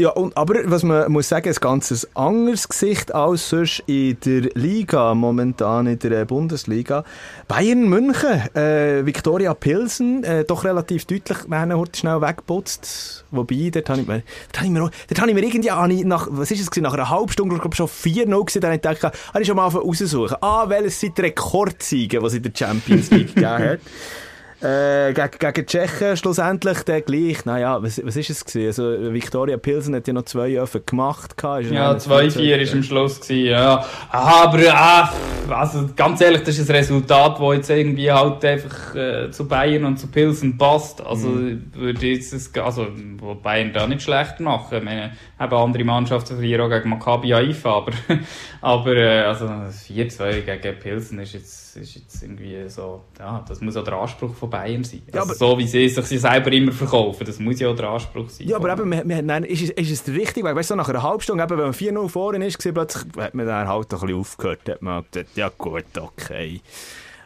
Ja, 0.00 0.10
und, 0.10 0.36
aber 0.36 0.60
was 0.66 0.84
man 0.84 1.10
muss 1.10 1.28
sagen, 1.28 1.48
ein 1.48 1.56
ganz 1.60 2.06
anderes 2.14 2.68
Gesicht 2.68 3.12
als 3.12 3.48
sonst 3.48 3.82
in 3.86 4.16
der 4.24 4.42
Liga, 4.54 5.12
momentan 5.12 5.88
in 5.88 5.98
der 5.98 6.24
Bundesliga. 6.24 7.02
Bayern 7.48 7.88
München, 7.88 8.54
äh, 8.54 9.04
Viktoria 9.04 9.54
Pilsen, 9.54 10.22
äh, 10.22 10.44
doch 10.44 10.62
relativ 10.62 11.04
deutlich, 11.06 11.38
wenn 11.48 11.72
er 11.72 11.84
schnell 11.96 12.20
weggeputzt. 12.20 13.24
Wobei, 13.32 13.70
dort 13.72 13.90
habe 13.90 14.02
ich 14.02 14.06
mir, 14.06 14.22
dort 14.52 14.58
habe 14.58 14.66
ich 14.66 14.72
mir, 14.72 14.90
dort 15.08 15.20
habe 15.20 15.30
ich 15.30 15.34
mir 15.34 15.42
irgendwie, 15.42 15.98
ich 15.98 16.04
nach, 16.04 16.28
was 16.30 16.52
ist 16.52 16.60
es 16.60 16.70
gewesen, 16.70 16.84
nach 16.84 16.94
einer 16.94 17.10
halben 17.10 17.32
Stunde, 17.32 17.56
ich 17.56 17.74
schon 17.74 17.88
4-0 17.88 18.44
gesehen, 18.44 18.62
dann 18.62 18.70
habe 18.70 18.76
ich 18.76 19.00
gedacht, 19.00 19.18
habe 19.34 19.42
ich 19.42 19.48
schon 19.48 19.56
mal 19.56 19.66
raussuchen. 19.66 20.36
Ah, 20.40 20.68
welches 20.68 21.00
sind 21.00 21.18
die 21.18 21.22
Rekordzeigen, 21.22 22.20
die 22.20 22.26
es 22.26 22.34
in 22.34 22.42
der 22.44 22.52
Champions 22.54 23.10
League 23.10 23.34
gegeben 23.34 23.70
hat. 23.70 23.80
Äh, 24.60 25.12
gegen, 25.12 25.38
gegen 25.38 25.66
Tschechen 25.66 26.16
schlussendlich 26.16 26.82
der 26.82 27.02
gleich. 27.02 27.44
Naja, 27.44 27.80
was, 27.80 28.04
was 28.04 28.16
ist 28.16 28.30
es 28.30 28.44
gewesen? 28.44 28.66
Also, 28.66 29.12
Victoria 29.12 29.56
Pilsen 29.56 29.94
hat 29.94 30.08
ja 30.08 30.12
noch 30.12 30.24
zwei 30.24 30.58
Öfen 30.58 30.82
gemacht. 30.84 31.34
ja, 31.40 31.92
2-4 31.92 32.56
ist 32.56 32.74
am 32.74 32.82
Schluss 32.82 33.20
gewesen, 33.20 33.50
ja. 33.50 33.84
Aber, 34.10 34.58
ah, 34.74 35.12
also, 35.48 35.88
ganz 35.94 36.20
ehrlich, 36.20 36.42
das 36.42 36.58
ist 36.58 36.68
ein 36.68 36.74
Resultat, 36.74 37.38
das 37.38 37.54
jetzt 37.54 37.70
irgendwie 37.70 38.10
halt 38.10 38.44
einfach 38.44 38.96
äh, 38.96 39.30
zu 39.30 39.46
Bayern 39.46 39.84
und 39.84 39.98
zu 39.98 40.08
Pilsen 40.08 40.58
passt. 40.58 41.06
Also, 41.06 41.28
mhm. 41.28 41.70
würde 41.74 42.06
jetzt 42.08 42.32
das, 42.32 42.52
also, 42.60 42.88
wo 43.18 43.36
Bayern 43.36 43.72
da 43.72 43.86
nicht 43.86 44.02
schlecht 44.02 44.40
machen. 44.40 44.78
Ich 44.78 44.84
meine, 44.84 45.12
haben 45.38 45.56
andere 45.56 45.84
Mannschaften 45.84 46.34
verlieren 46.34 46.62
auch 46.62 46.76
gegen 46.76 46.88
Maccabi 46.88 47.28
Haifa, 47.28 47.76
aber, 47.76 47.92
aber, 48.60 48.96
äh, 48.96 49.20
also, 49.20 49.44
4-2 49.44 50.40
gegen 50.40 50.78
Pilsen 50.80 51.20
ist 51.20 51.34
jetzt, 51.34 51.67
ist 51.80 51.94
jetzt 51.94 52.22
irgendwie 52.22 52.68
so, 52.68 53.02
ja, 53.18 53.44
das 53.48 53.60
muss 53.60 53.76
auch 53.76 53.84
der 53.84 53.94
Anspruch 53.94 54.34
von 54.34 54.50
Bayern 54.50 54.84
sein. 54.84 55.02
Ja, 55.12 55.22
also 55.22 55.34
so 55.34 55.58
wie 55.58 55.66
sie 55.66 55.88
sich 55.88 56.04
sie 56.04 56.18
selber 56.18 56.52
immer 56.52 56.72
verkaufen, 56.72 57.24
das 57.26 57.38
muss 57.38 57.60
ja 57.60 57.68
auch 57.68 57.76
der 57.76 57.88
Anspruch 57.88 58.28
sein. 58.30 58.48
Ja, 58.48 58.56
aber 58.56 58.72
eben, 58.72 58.90
wir, 58.90 59.08
wir, 59.08 59.22
nein, 59.22 59.44
ist, 59.44 59.62
es, 59.62 59.70
ist 59.70 59.90
es 59.90 60.04
der 60.04 60.14
richtige 60.14 60.46
Weg? 60.46 60.54
Weißt 60.54 60.70
du, 60.70 60.76
nach 60.76 60.88
einer 60.88 61.02
halben 61.02 61.20
Stunde, 61.20 61.44
eben, 61.44 61.58
wenn 61.58 61.64
man 61.64 61.74
4-0 61.74 62.08
vorne 62.08 62.46
ist, 62.46 62.58
plötzlich 62.58 63.04
hat 63.16 63.34
man 63.34 63.46
dann 63.46 63.68
halt 63.68 63.92
ein 63.92 64.00
bisschen 64.00 64.18
aufgehört, 64.18 64.68
hat 64.68 64.82
man 64.82 65.04
gesagt, 65.10 65.36
ja 65.36 65.50
gut, 65.56 65.84
okay. 65.98 66.60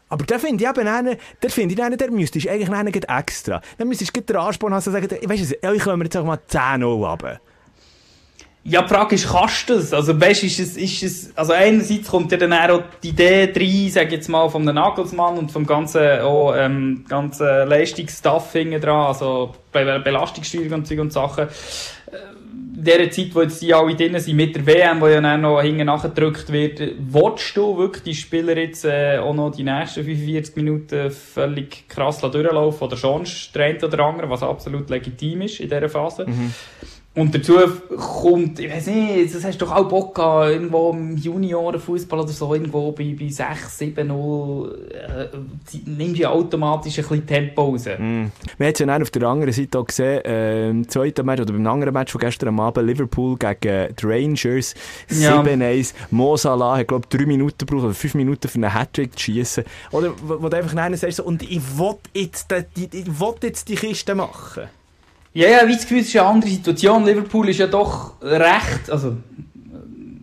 Aber 0.09 0.27
da 0.27 0.39
finde 0.39 0.63
ich 0.63 0.71
eben 0.71 0.87
einen, 0.87 1.17
der 1.43 1.51
finde 1.51 1.75
ich 1.75 1.83
einen, 1.83 1.97
der 1.97 2.11
müsstest 2.11 2.47
eigentlich 2.47 2.71
einen 2.71 2.93
extra. 2.93 3.63
Dann 3.79 3.89
müsstest 3.89 4.15
du 4.15 4.21
den 4.21 4.37
Ansporn 4.37 4.75
haben, 4.75 4.83
zu 4.83 4.91
sagen, 4.91 5.09
weißt 5.11 5.53
du, 5.53 5.73
ich 5.73 5.83
komme 5.83 6.05
jetzt 6.05 6.17
auch 6.19 6.25
mal 6.25 6.39
10-0 6.51 6.85
runter. 6.85 7.41
Ja, 8.65 8.83
die 8.83 8.89
Frage 8.89 9.17
ist, 9.17 9.29
kannst 9.29 9.69
du 9.69 9.75
das? 9.75 9.93
Also, 9.93 10.21
weißt, 10.21 10.45
ist 10.45 10.61
es, 10.61 10.77
ist 10.77 11.03
es, 11.03 11.37
also 11.37 11.53
einerseits 11.53 12.09
kommt 12.09 12.31
ja 12.31 12.39
dann 12.39 12.53
auch 12.53 12.83
die 13.03 13.09
Idee 13.09 13.53
rein, 13.57 13.91
sag 13.91 14.13
jetzt 14.13 14.29
mal, 14.29 14.49
vom 14.49 14.65
Nagelsmann 14.65 15.37
und 15.37 15.51
vom 15.51 15.67
ganzen, 15.67 16.21
auch, 16.21 16.55
ähm, 16.57 17.05
ganzen 17.09 17.47
Leistungsstaff 17.69 18.53
hinten 18.53 18.81
dran, 18.81 19.07
also 19.07 19.53
bei 19.73 19.99
Belastungssteuerung 19.99 20.75
und 20.75 20.87
Zeug 20.87 21.01
und 21.01 21.13
Sachen. 21.13 21.49
Äh, 21.49 22.33
in 22.77 22.85
dieser 22.85 23.11
Zeit, 23.11 23.35
wo 23.35 23.43
jetzt 23.43 23.61
die 23.63 23.75
alle 23.75 23.95
drin 23.95 24.19
sind, 24.19 24.37
mit 24.37 24.55
der 24.55 24.67
WM, 24.67 25.01
wo 25.01 25.09
ja 25.09 25.21
dann 25.21 25.41
noch 25.41 25.61
hinten 25.61 25.87
nachgedrückt 25.87 26.51
wird, 26.53 26.81
willst 26.99 27.57
du 27.57 27.77
wirklich 27.77 28.03
die 28.05 28.15
Spieler 28.15 28.57
jetzt 28.57 28.85
äh, 28.85 29.19
auch 29.19 29.35
noch 29.35 29.51
die 29.51 29.65
nächsten 29.65 30.05
45 30.05 30.57
Minuten 30.57 31.11
völlig 31.11 31.89
krass 31.89 32.21
durchlaufen 32.21 32.87
oder 32.87 32.97
schon 32.97 33.27
der 33.55 33.83
oder 33.83 34.05
andere, 34.05 34.31
was 34.31 34.43
absolut 34.43 34.89
legitim 34.89 35.43
ist 35.43 35.61
in 35.61 35.69
dieser 35.69 35.89
Phase? 35.89 36.27
Mhm. 36.27 36.55
Und 37.15 37.35
dazu 37.35 37.59
kommt, 37.95 38.59
ich 38.59 38.73
weiß 38.73 38.87
nicht, 38.87 39.35
das 39.35 39.45
hast 39.45 39.61
du 39.61 39.67
doch 39.67 39.77
auch 39.77 39.87
Bock 39.87 40.15
gehabt, 40.15 40.53
irgendwo 40.53 40.93
im 40.93 41.15
Juniorenfußball 41.19 42.21
oder 42.21 42.29
so, 42.31 42.55
irgendwo 42.55 42.91
bei, 42.93 43.15
bei 43.19 43.29
6, 43.29 43.79
7, 43.79 44.07
0, 44.07 44.89
äh, 44.93 45.27
nimmst 45.85 46.23
du 46.23 46.31
automatisch 46.31 46.99
ein 46.99 47.03
bisschen 47.03 47.27
Tempo 47.27 47.65
raus. 47.65 47.85
Mm. 47.85 48.29
Wir 48.57 48.67
haben 48.67 48.73
es 48.73 48.79
ja 48.79 48.97
auf 48.97 49.11
der 49.11 49.23
anderen 49.25 49.53
Seite 49.53 49.79
auch 49.79 49.85
gesehen, 49.85 50.25
äh, 50.25 50.71
im 50.71 50.89
zweiten 50.89 51.27
Match 51.27 51.43
oder 51.43 51.53
beim 51.53 51.67
anderen 51.67 51.93
Match 51.93 52.13
von 52.13 52.19
gestern 52.19 52.59
Abend, 52.59 52.87
Liverpool 52.87 53.37
gegen 53.37 53.95
die 53.95 54.07
Rangers, 54.07 54.75
7-1. 55.11 55.93
Ja. 55.93 56.07
Mo 56.13 56.39
Salah 56.39 56.79
hat, 56.79 56.89
glaube 56.89 57.07
ich, 57.11 57.19
3 57.19 57.27
Minuten 57.27 57.59
gebraucht 57.59 57.85
oder 57.85 57.95
5 57.95 58.15
Minuten 58.15 58.49
für 58.49 58.55
einen 58.55 58.73
Hattrick 58.73 59.19
zu 59.19 59.25
schießen. 59.25 59.65
Oder 59.91 60.15
wo, 60.23 60.43
wo 60.45 60.49
du 60.49 60.57
einfach 60.57 60.75
einen 60.75 60.97
sagst, 60.97 61.19
so, 61.19 61.25
und 61.25 61.43
ich 61.43 61.61
will 61.77 61.97
jetzt 62.15 62.47
die, 62.75 62.89
ich 62.91 63.21
will 63.21 63.35
jetzt 63.43 63.69
die 63.69 63.75
Kiste 63.75 64.15
machen. 64.15 64.63
Ja, 65.35 65.49
ja, 65.49 65.67
wie 65.67 65.73
das 65.73 65.85
es 65.85 65.91
ist 65.91 66.17
eine 66.17 66.29
andere 66.29 66.51
Situation. 66.51 67.07
Liverpool 67.07 67.49
ist 67.49 67.59
ja 67.59 67.67
doch 67.67 68.21
recht, 68.21 68.91
also, 68.91 69.17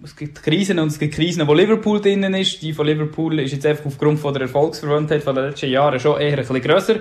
es 0.04 0.16
gibt 0.16 0.44
Krisen 0.44 0.78
und 0.80 0.88
es 0.90 1.00
gibt 1.00 1.16
Krisen, 1.16 1.48
wo 1.48 1.54
Liverpool 1.54 2.00
drinnen 2.00 2.34
ist. 2.36 2.62
Die 2.62 2.74
von 2.74 2.86
Liverpool 2.86 3.40
ist 3.40 3.52
jetzt 3.52 3.66
einfach 3.66 3.86
aufgrund 3.86 4.20
von 4.20 4.34
der 4.34 4.44
Erfolgsverwandtheit 4.44 5.24
von 5.24 5.36
den 5.36 5.46
letzten 5.46 5.70
Jahren 5.70 6.00
schon 6.00 6.20
eher 6.20 6.32
ein 6.32 6.38
bisschen 6.38 6.62
grösser. 6.62 6.96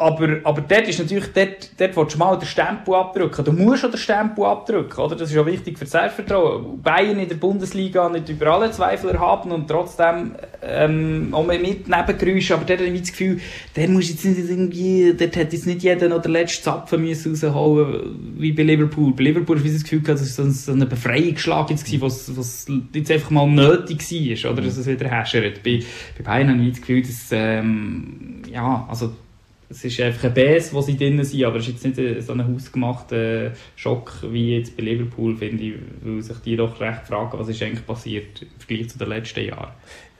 Aber, 0.00 0.38
aber 0.44 0.60
dort 0.60 0.86
ist 0.86 1.00
natürlich, 1.00 1.26
dort, 1.34 1.70
dort 1.76 1.96
willst 1.96 2.14
du 2.14 2.18
mal 2.18 2.38
den 2.38 2.46
Stempel 2.46 2.94
abdrücken. 2.94 3.44
Du 3.44 3.50
musst 3.50 3.80
schon 3.80 3.90
den 3.90 3.98
Stempel 3.98 4.44
abdrücken, 4.44 5.00
oder? 5.00 5.16
Das 5.16 5.28
ist 5.28 5.36
auch 5.36 5.44
wichtig 5.44 5.76
für 5.76 5.86
das 5.86 5.90
Selbstvertrauen. 5.90 6.80
Bayern 6.80 7.18
in 7.18 7.28
der 7.28 7.34
Bundesliga 7.34 8.08
nicht 8.08 8.28
über 8.28 8.46
alle 8.46 8.70
Zweifel 8.70 9.10
erhaben 9.10 9.50
und 9.50 9.66
trotzdem, 9.66 10.36
ähm, 10.62 11.30
auch 11.32 11.44
mit 11.44 11.88
Nebengeräuschen. 11.88 12.54
Aber 12.54 12.64
dort 12.64 12.78
habe 12.78 12.90
ich 12.90 13.00
das 13.00 13.10
Gefühl, 13.10 13.40
der 13.74 13.88
muss 13.88 14.08
jetzt 14.08 14.24
nicht 14.24 14.38
irgendwie, 14.38 15.14
dort 15.18 15.36
hat 15.36 15.52
jetzt 15.52 15.66
nicht 15.66 15.82
jeder 15.82 16.08
noch 16.08 16.22
den 16.22 16.30
letzten 16.30 16.62
Zapfen 16.62 17.02
müssen 17.02 17.32
rausholen, 17.32 18.36
wie 18.38 18.52
bei 18.52 18.62
Liverpool. 18.62 19.12
Bei 19.14 19.24
Liverpool 19.24 19.58
habe 19.58 19.66
ich 19.66 19.74
das 19.74 19.82
Gefühl, 19.82 20.02
das 20.02 20.38
war 20.38 20.48
so 20.48 20.72
ein 20.72 20.88
Befreiungsschlag 20.88 21.70
jetzt 21.70 21.84
gewesen, 21.84 22.02
was, 22.02 22.36
was 22.36 22.66
jetzt 22.92 23.10
einfach 23.10 23.30
mal 23.30 23.48
nötig 23.48 23.98
war, 23.98 24.52
oder? 24.52 24.62
Dass 24.62 24.76
es 24.76 24.86
wieder 24.86 25.08
herrschert. 25.08 25.64
Bei, 25.64 25.80
bei 26.16 26.22
Bayern 26.22 26.50
habe 26.50 26.62
ich 26.62 26.70
das 26.70 26.80
Gefühl, 26.82 27.02
dass, 27.02 27.30
ähm, 27.32 28.42
ja, 28.48 28.86
also, 28.88 29.10
es 29.70 29.84
ist 29.84 30.00
einfach 30.00 30.24
ein 30.24 30.34
Bass, 30.34 30.72
wo 30.72 30.80
sie 30.80 30.96
drin 30.96 31.22
sind, 31.22 31.44
aber 31.44 31.56
es 31.56 31.68
ist 31.68 31.84
jetzt 31.84 31.98
nicht 31.98 32.22
so 32.22 32.32
ein 32.32 32.46
hausgemachter 32.46 33.52
Schock 33.76 34.22
wie 34.30 34.56
jetzt 34.56 34.76
bei 34.76 34.82
Liverpool, 34.82 35.36
finde 35.36 35.62
ich, 35.62 35.74
weil 36.02 36.22
sich 36.22 36.38
die 36.38 36.56
doch 36.56 36.80
recht 36.80 37.06
fragen, 37.06 37.38
was 37.38 37.48
ist 37.48 37.62
eigentlich 37.62 37.86
passiert 37.86 38.42
im 38.42 38.48
Vergleich 38.58 38.88
zu 38.88 38.98
den 38.98 39.08
letzten 39.08 39.44
Jahren. 39.44 39.72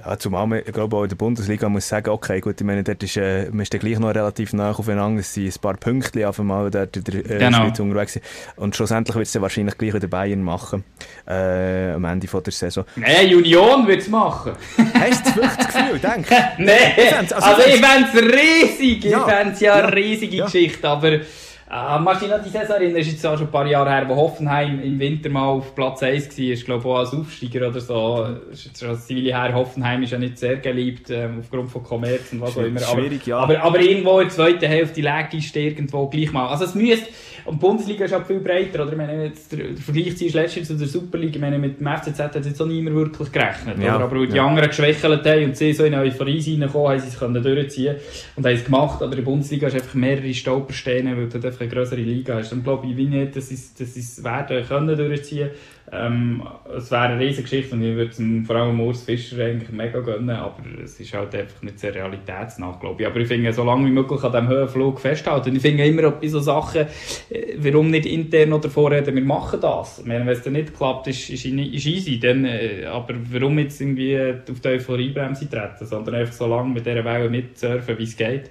Ja, 0.05 0.17
zumal 0.17 0.47
man, 0.47 0.61
ich 0.65 0.73
glaube, 0.73 0.97
auch 0.97 1.03
in 1.03 1.09
der 1.09 1.17
Bundesliga 1.17 1.69
muss 1.69 1.89
sagen, 1.89 2.11
okay, 2.11 2.41
gut, 2.41 2.61
ich 2.61 2.67
meine, 2.67 2.85
dort 2.85 3.03
ist, 3.03 3.17
äh, 3.17 3.49
man 3.51 3.61
ist 3.61 3.75
dann 3.75 3.81
gleich 3.81 3.99
noch 3.99 4.15
relativ 4.15 4.53
nah 4.53 4.71
aufeinander, 4.71 5.21
es 5.21 5.35
sind 5.35 5.53
ein 5.53 5.61
paar 5.61 5.75
Pünktchen 5.75 6.25
auf 6.25 6.39
einmal 6.39 6.71
dort 6.71 6.97
in 6.97 7.05
der 7.05 7.15
äh, 7.15 7.39
genau. 7.39 7.59
Schweiz 7.59 7.81
unterwegs 7.81 8.21
Und 8.57 8.77
schlussendlich 8.77 9.17
wird 9.17 9.27
es 9.27 9.33
dann 9.33 9.43
wahrscheinlich 9.43 9.77
gleich 9.77 9.95
wieder 9.95 10.07
Bayern 10.07 10.43
machen, 10.43 10.85
äh, 11.27 11.93
am 11.93 12.05
Ende 12.05 12.29
von 12.29 12.43
der 12.45 12.53
Saison. 12.53 12.85
Nein, 12.95 13.35
Union 13.35 13.89
wird 13.89 14.03
es 14.03 14.09
machen. 14.09 14.53
Hast 14.95 15.27
du 15.27 15.37
wirklich 15.37 15.57
das 15.57 15.67
Gefühl, 15.67 15.99
denk? 15.99 16.31
Nein, 16.59 16.77
also, 17.19 17.35
also 17.35 17.63
ich 17.67 17.81
fände 17.81 18.09
es 18.15 18.23
riesig, 18.23 19.05
ja. 19.05 19.19
ich 19.19 19.25
fände 19.25 19.53
es 19.55 19.61
ja 19.61 19.75
eine 19.75 19.97
riesige 19.97 20.37
ja. 20.37 20.45
Geschichte, 20.45 20.89
aber 20.89 21.21
Ah, 21.71 21.99
Martina, 21.99 22.39
die 22.39 22.49
Saison 22.49 22.81
ist 22.81 23.13
jetzt 23.13 23.27
auch 23.27 23.37
schon 23.37 23.47
ein 23.47 23.51
paar 23.51 23.67
Jahre 23.67 23.91
her, 23.91 24.09
wo 24.09 24.17
Hoffenheim 24.17 24.81
im 24.81 24.99
Winter 24.99 25.29
mal 25.29 25.45
auf 25.45 25.75
Platz 25.75 26.03
1 26.03 26.31
war. 26.31 26.45
Ich 26.45 26.65
glaube 26.65 26.89
auch 26.89 27.01
als 27.01 27.13
Aufsteiger 27.13 27.69
oder 27.69 27.81
so. 27.81 28.27
Ist 28.51 28.65
jetzt 28.65 28.81
schon 28.81 28.89
eine 28.89 29.21
her. 29.21 29.55
Hoffenheim 29.55 30.03
ist 30.03 30.13
ja 30.13 30.19
nicht 30.19 30.39
sehr 30.39 30.57
geliebt, 30.57 31.11
ähm, 31.11 31.41
aufgrund 31.41 31.71
von 31.71 31.83
Kommerz 31.83 32.33
und 32.33 32.41
was 32.41 32.57
auch 32.57 32.63
immer. 32.63 32.81
Aber, 32.81 33.03
Schwierig, 33.03 33.27
ja. 33.27 33.39
aber, 33.41 33.61
aber 33.61 33.81
irgendwo 33.81 34.19
in 34.19 34.29
der 34.29 34.35
zweiten 34.35 34.67
Hälfte 34.67 35.03
lag 35.03 35.31
ist 35.35 35.55
irgendwo 35.55 36.07
gleich 36.07 36.33
mal. 36.33 36.49
Also 36.49 36.65
es 36.65 36.75
müsste, 36.75 37.11
und 37.49 37.55
die 37.55 37.61
Bundesliga 37.61 38.05
ist 38.07 38.15
auch 38.15 38.25
viel 38.25 38.41
breiter, 38.41 38.83
oder? 38.83 38.93
Ich 38.93 38.99
meine, 38.99 39.25
jetzt 39.27 39.53
der, 39.53 39.69
der 39.69 39.77
Vergleich 39.77 40.21
ist 40.21 40.35
letztes 40.35 40.69
zu 40.69 40.77
der 40.77 40.89
Superliga. 40.89 41.35
Ich 41.35 41.41
meine, 41.41 41.59
mit 41.59 41.81
dem 41.81 41.87
FCZ 41.87 42.19
hat 42.19 42.35
jetzt 42.37 42.61
auch 42.61 42.67
niemand 42.67 42.97
wirklich 42.97 43.31
gerechnet. 43.31 43.79
Ja, 43.79 43.97
oder? 43.97 44.05
Aber 44.05 44.19
wo 44.19 44.25
die 44.25 44.37
ja. 44.37 44.47
anderen 44.47 44.69
geschwächelt 44.69 45.27
haben 45.27 45.45
und 45.45 45.57
sie 45.57 45.73
so 45.73 45.85
in 45.85 45.95
Euphorie 45.95 46.41
reingekommen, 46.41 46.93
haben 46.93 47.01
sie 47.01 47.09
es 47.09 47.19
können 47.19 47.43
durchziehen 47.43 47.97
und 48.37 48.47
haben 48.47 48.55
es 48.55 48.65
gemacht. 48.65 49.03
Aber 49.03 49.13
in 49.13 49.17
der 49.17 49.23
Bundesliga 49.23 49.67
ist 49.67 49.75
einfach 49.75 49.95
mehrere 49.95 50.33
Stolpersteine, 50.33 51.17
weil 51.17 51.29
du 51.29 51.37
einfach 51.37 51.59
einfach 51.59 51.61
eine 51.61 51.71
größere 51.71 52.01
Liga 52.01 52.39
ist. 52.39 52.53
Dann 52.53 52.63
glaube 52.63 52.87
ich 52.87 52.97
wie 52.97 53.07
nicht, 53.07 53.37
dass 53.37 53.49
sie 53.49 53.59
dass 53.79 53.97
es 53.97 54.23
werden 54.23 54.65
können 54.67 54.97
durchziehen. 54.97 55.51
Ähm, 55.93 56.43
es 56.77 56.91
wäre 56.91 57.03
eine 57.03 57.21
riesige 57.21 57.43
Geschichte 57.43 57.75
und 57.75 57.83
ich 57.83 57.95
würde 57.95 58.11
es 58.11 58.47
vor 58.47 58.57
allem 58.57 58.81
Urs 58.81 59.05
Fischer 59.05 59.45
eigentlich 59.45 59.71
mega 59.71 60.01
gönnen, 60.01 60.31
aber 60.31 60.63
es 60.83 61.01
ist 61.01 61.15
halt 61.15 61.35
einfach 61.35 61.63
nicht 61.63 61.79
sehr 61.79 61.95
realitätsnah, 61.95 62.77
glaube 62.81 63.03
ich. 63.03 63.09
Aber 63.09 63.19
ich 63.21 63.29
finde, 63.29 63.53
so 63.53 63.65
lange 63.65 63.87
wie 63.87 63.91
möglich 63.91 64.23
an 64.23 64.33
diesem 64.33 64.49
Höhenflug 64.49 65.01
festhalten. 65.01 65.51
Und 65.51 65.57
ich 65.57 65.63
finde 65.63 65.85
immer 65.85 66.11
bei 66.11 66.29
so 66.29 66.41
Sachen, 66.41 66.87
äh, 67.31 67.55
warum 67.59 67.91
nicht 67.91 68.07
intern 68.07 68.53
oder 68.53 68.69
vorreden, 68.69 69.15
wir 69.15 69.25
machen 69.25 69.61
das. 69.61 70.03
Wenn 70.05 70.29
es 70.29 70.43
dann 70.43 70.55
nicht 70.55 70.77
klappt, 70.77 71.07
ist, 71.07 71.31
ist, 71.31 71.45
ist 71.45 71.87
easy, 71.87 72.19
dann, 72.19 72.45
äh, 72.45 72.85
aber 72.85 73.15
warum 73.31 73.59
jetzt 73.59 73.81
irgendwie 73.81 74.19
auf 74.19 74.61
die 74.61 74.69
Euphoriebremse 74.69 75.49
treten, 75.49 75.87
sondern 75.87 76.17
einfach 76.17 76.35
so 76.35 76.47
lange 76.47 76.75
mit 76.75 76.87
dieser 76.87 77.05
Welle 77.05 77.31
mitsurfen, 77.31 77.99
wie 77.99 78.05
es 78.05 78.17
geht. 78.17 78.51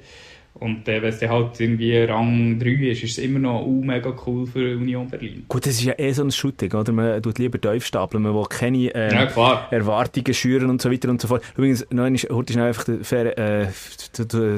Und 0.60 0.88
äh, 0.88 1.02
wenn 1.02 1.10
es 1.10 1.22
halt 1.22 1.60
irgendwie 1.60 1.98
Rang 1.98 2.60
3 2.60 2.70
ist, 2.90 3.04
ist 3.04 3.18
es 3.18 3.24
immer 3.24 3.40
noch 3.40 3.66
uh, 3.66 3.84
mega 3.84 4.14
cool 4.26 4.46
für 4.46 4.76
Union 4.78 5.08
Berlin. 5.08 5.46
Gut, 5.48 5.66
das 5.66 5.74
ist 5.74 5.84
ja 5.84 5.94
eh 5.98 6.12
so 6.12 6.24
ein 6.24 6.32
Shooting, 6.32 6.74
oder? 6.74 6.92
Man 6.92 7.22
tut 7.22 7.40
lieber 7.40 7.60
tief 7.60 7.86
stapeln, 7.86 8.24
man 8.24 8.34
will 8.34 8.46
keine 8.50 8.94
äh, 8.94 9.14
ja, 9.14 9.68
Erwartungen 9.72 10.34
schüren 10.34 10.70
und 10.70 10.82
so 10.82 10.92
weiter 10.92 11.10
und 11.10 11.22
so 11.22 11.28
fort. 11.28 11.44
Übrigens, 11.56 11.86
noch 11.90 12.04
einmal, 12.04 12.22
heute 12.32 12.54
schnell 12.54 12.68
einfach 12.68 12.86
fair, 13.02 13.38
äh, 13.38 13.68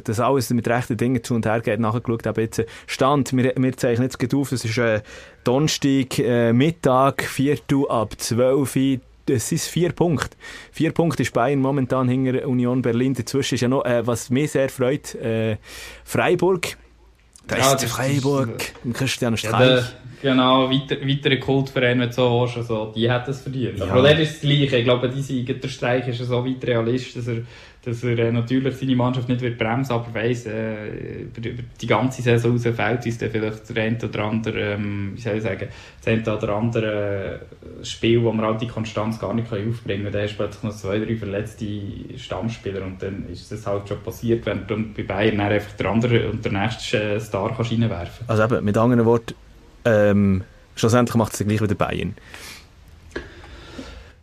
das 0.04 0.20
alles 0.20 0.50
mit 0.52 0.68
rechten 0.68 0.98
Dingen 0.98 1.24
zu 1.24 1.36
und 1.36 1.46
her 1.46 1.62
geht, 1.62 1.80
nachgeschaut, 1.80 2.26
aber 2.28 2.42
jetzt 2.42 2.64
Stand, 2.88 3.36
wir, 3.36 3.54
wir 3.56 3.78
zeichnen 3.78 4.10
jetzt 4.10 4.34
auf, 4.34 4.50
das 4.50 4.66
ist 4.66 4.78
äh, 4.78 5.02
Donnerstag, 5.44 6.20
äh, 6.20 6.54
Mittag, 6.54 7.24
Viertel 7.24 7.86
ab 7.90 8.14
12 8.18 8.76
Uhr, 8.76 9.00
es 9.34 9.50
sind 9.50 9.62
vier 9.62 9.92
Punkte. 9.92 10.38
Vier 10.72 10.92
Punkte 10.92 11.24
ist 11.24 11.34
Bayern 11.34 11.60
momentan 11.60 12.08
hinter 12.10 12.48
Union 12.48 12.82
Berlin. 12.82 13.14
Dazwischen 13.14 13.56
ist 13.56 13.62
ja 13.62 13.68
noch, 13.68 13.86
äh, 13.86 14.06
was 14.06 14.30
mich 14.30 14.52
sehr 14.52 14.70
freut, 14.70 15.16
äh, 15.16 15.58
Freiburg. 16.04 16.78
Da 17.48 17.58
ja, 17.58 17.74
ist 17.74 17.86
Freiburg, 17.86 18.64
im 18.84 18.94
Christian 18.94 19.36
Streich. 19.36 19.82
Ja, 20.22 20.32
genau, 20.34 20.70
weiter, 20.70 20.98
weitere 21.02 21.38
Kultverein, 21.38 22.00
wenn 22.00 22.10
du 22.10 22.14
so 22.14 22.42
hast, 22.42 22.58
also, 22.58 22.94
die 22.96 23.10
hat 23.10 23.28
es 23.28 23.42
verdient. 23.42 23.80
Ja. 23.80 23.88
Aber 23.88 24.04
der 24.04 24.20
ist 24.20 24.36
das 24.36 24.42
Gleiche. 24.42 24.78
Ich 24.78 24.84
glaube, 24.84 25.10
diese, 25.10 25.42
der 25.44 25.68
Streich 25.68 26.08
ist 26.08 26.20
so 26.20 26.46
weit 26.46 26.64
realist, 26.64 27.16
dass 27.16 27.28
er 27.28 27.38
dass 27.86 28.04
er 28.04 28.20
äh, 28.20 28.32
natürlich 28.32 28.76
seine 28.76 28.96
Mannschaft 28.96 29.30
nicht 29.30 29.42
wird 29.42 29.58
bremsen 29.58 29.94
aber 29.94 30.14
weiss, 30.14 30.46
äh, 30.46 31.22
über, 31.22 31.64
die 31.80 31.88
ganze 31.88 32.22
Saison 32.22 32.52
raus 32.52 32.64
fällt 32.64 33.06
uns 33.06 33.18
dann 33.18 33.30
vielleicht 33.30 33.70
der 33.70 33.84
eine 33.84 33.98
oder 33.98 34.24
andere, 34.26 34.74
ähm, 34.74 35.14
wie 35.16 35.22
soll 35.22 35.38
ich 35.38 35.44
sagen, 35.44 35.70
das 36.04 36.08
eine 36.08 36.38
oder 36.38 36.56
andere 36.56 37.40
äh, 37.82 37.86
Spiel, 37.86 38.22
wo 38.22 38.34
man 38.34 38.46
halt 38.46 38.62
die 38.62 38.68
Konstanz 38.68 39.18
gar 39.18 39.34
nicht 39.34 39.48
aufbringen 39.52 40.04
kann. 40.04 40.14
Da 40.14 40.22
hast 40.22 40.36
plötzlich 40.36 40.64
noch 40.64 40.76
zwei, 40.76 41.00
drei 41.00 41.16
verletzte 41.16 41.66
Stammspieler 42.18 42.84
und 42.86 43.02
dann 43.02 43.30
ist 43.32 43.50
das 43.50 43.66
halt 43.66 43.88
schon 43.88 44.02
passiert, 44.04 44.46
wenn 44.46 44.68
du 44.68 44.76
bei 44.96 45.04
Bayern 45.04 45.40
einfach 45.40 45.72
der 45.74 45.86
andere 45.86 46.30
und 46.30 46.44
der 46.44 46.52
nächste 46.52 47.02
äh, 47.02 47.20
Star 47.20 47.54
kannst 47.56 47.72
reinwerfen 47.72 48.26
Also 48.28 48.44
eben, 48.44 48.66
mit 48.66 48.78
anderen 48.78 49.06
Worten, 49.06 49.36
ähm, 49.86 50.44
schlussendlich 50.76 51.16
macht 51.16 51.34
es 51.34 51.48
gleich 51.48 51.62
wieder 51.62 51.76
Bayern. 51.76 52.14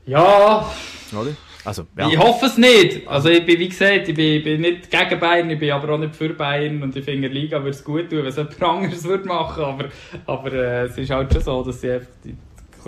Ja. 0.04 0.70
Oder? 1.12 1.30
Also, 1.66 1.84
ja. 1.98 2.08
Ich 2.08 2.16
hoffe 2.16 2.46
es 2.46 2.56
nicht. 2.56 3.08
Also 3.08 3.28
ich 3.28 3.44
bin, 3.44 3.58
wie 3.58 3.68
gesagt, 3.68 4.08
ich 4.08 4.14
bin, 4.14 4.40
bin 4.44 4.60
nicht 4.60 4.88
gegen 4.88 5.18
Bayern, 5.18 5.50
ich 5.50 5.58
bin 5.58 5.72
aber 5.72 5.94
auch 5.94 5.98
nicht 5.98 6.14
für 6.14 6.28
Bayern 6.28 6.80
und 6.80 6.94
ich 6.94 7.04
finde, 7.04 7.26
Liga 7.26 7.58
würde 7.58 7.70
es 7.70 7.82
gut 7.82 8.08
tun, 8.08 8.20
wenn 8.20 8.26
es 8.26 8.36
jemand 8.36 8.62
anderes 8.62 9.02
würde 9.02 9.28
aber, 9.28 9.86
aber 10.26 10.52
äh, 10.52 10.84
es 10.84 10.96
ist 10.96 11.10
halt 11.10 11.32
schon 11.32 11.42
so, 11.42 11.64
dass 11.64 11.80
sie 11.80 11.90
einfach 11.90 12.12
die, 12.24 12.36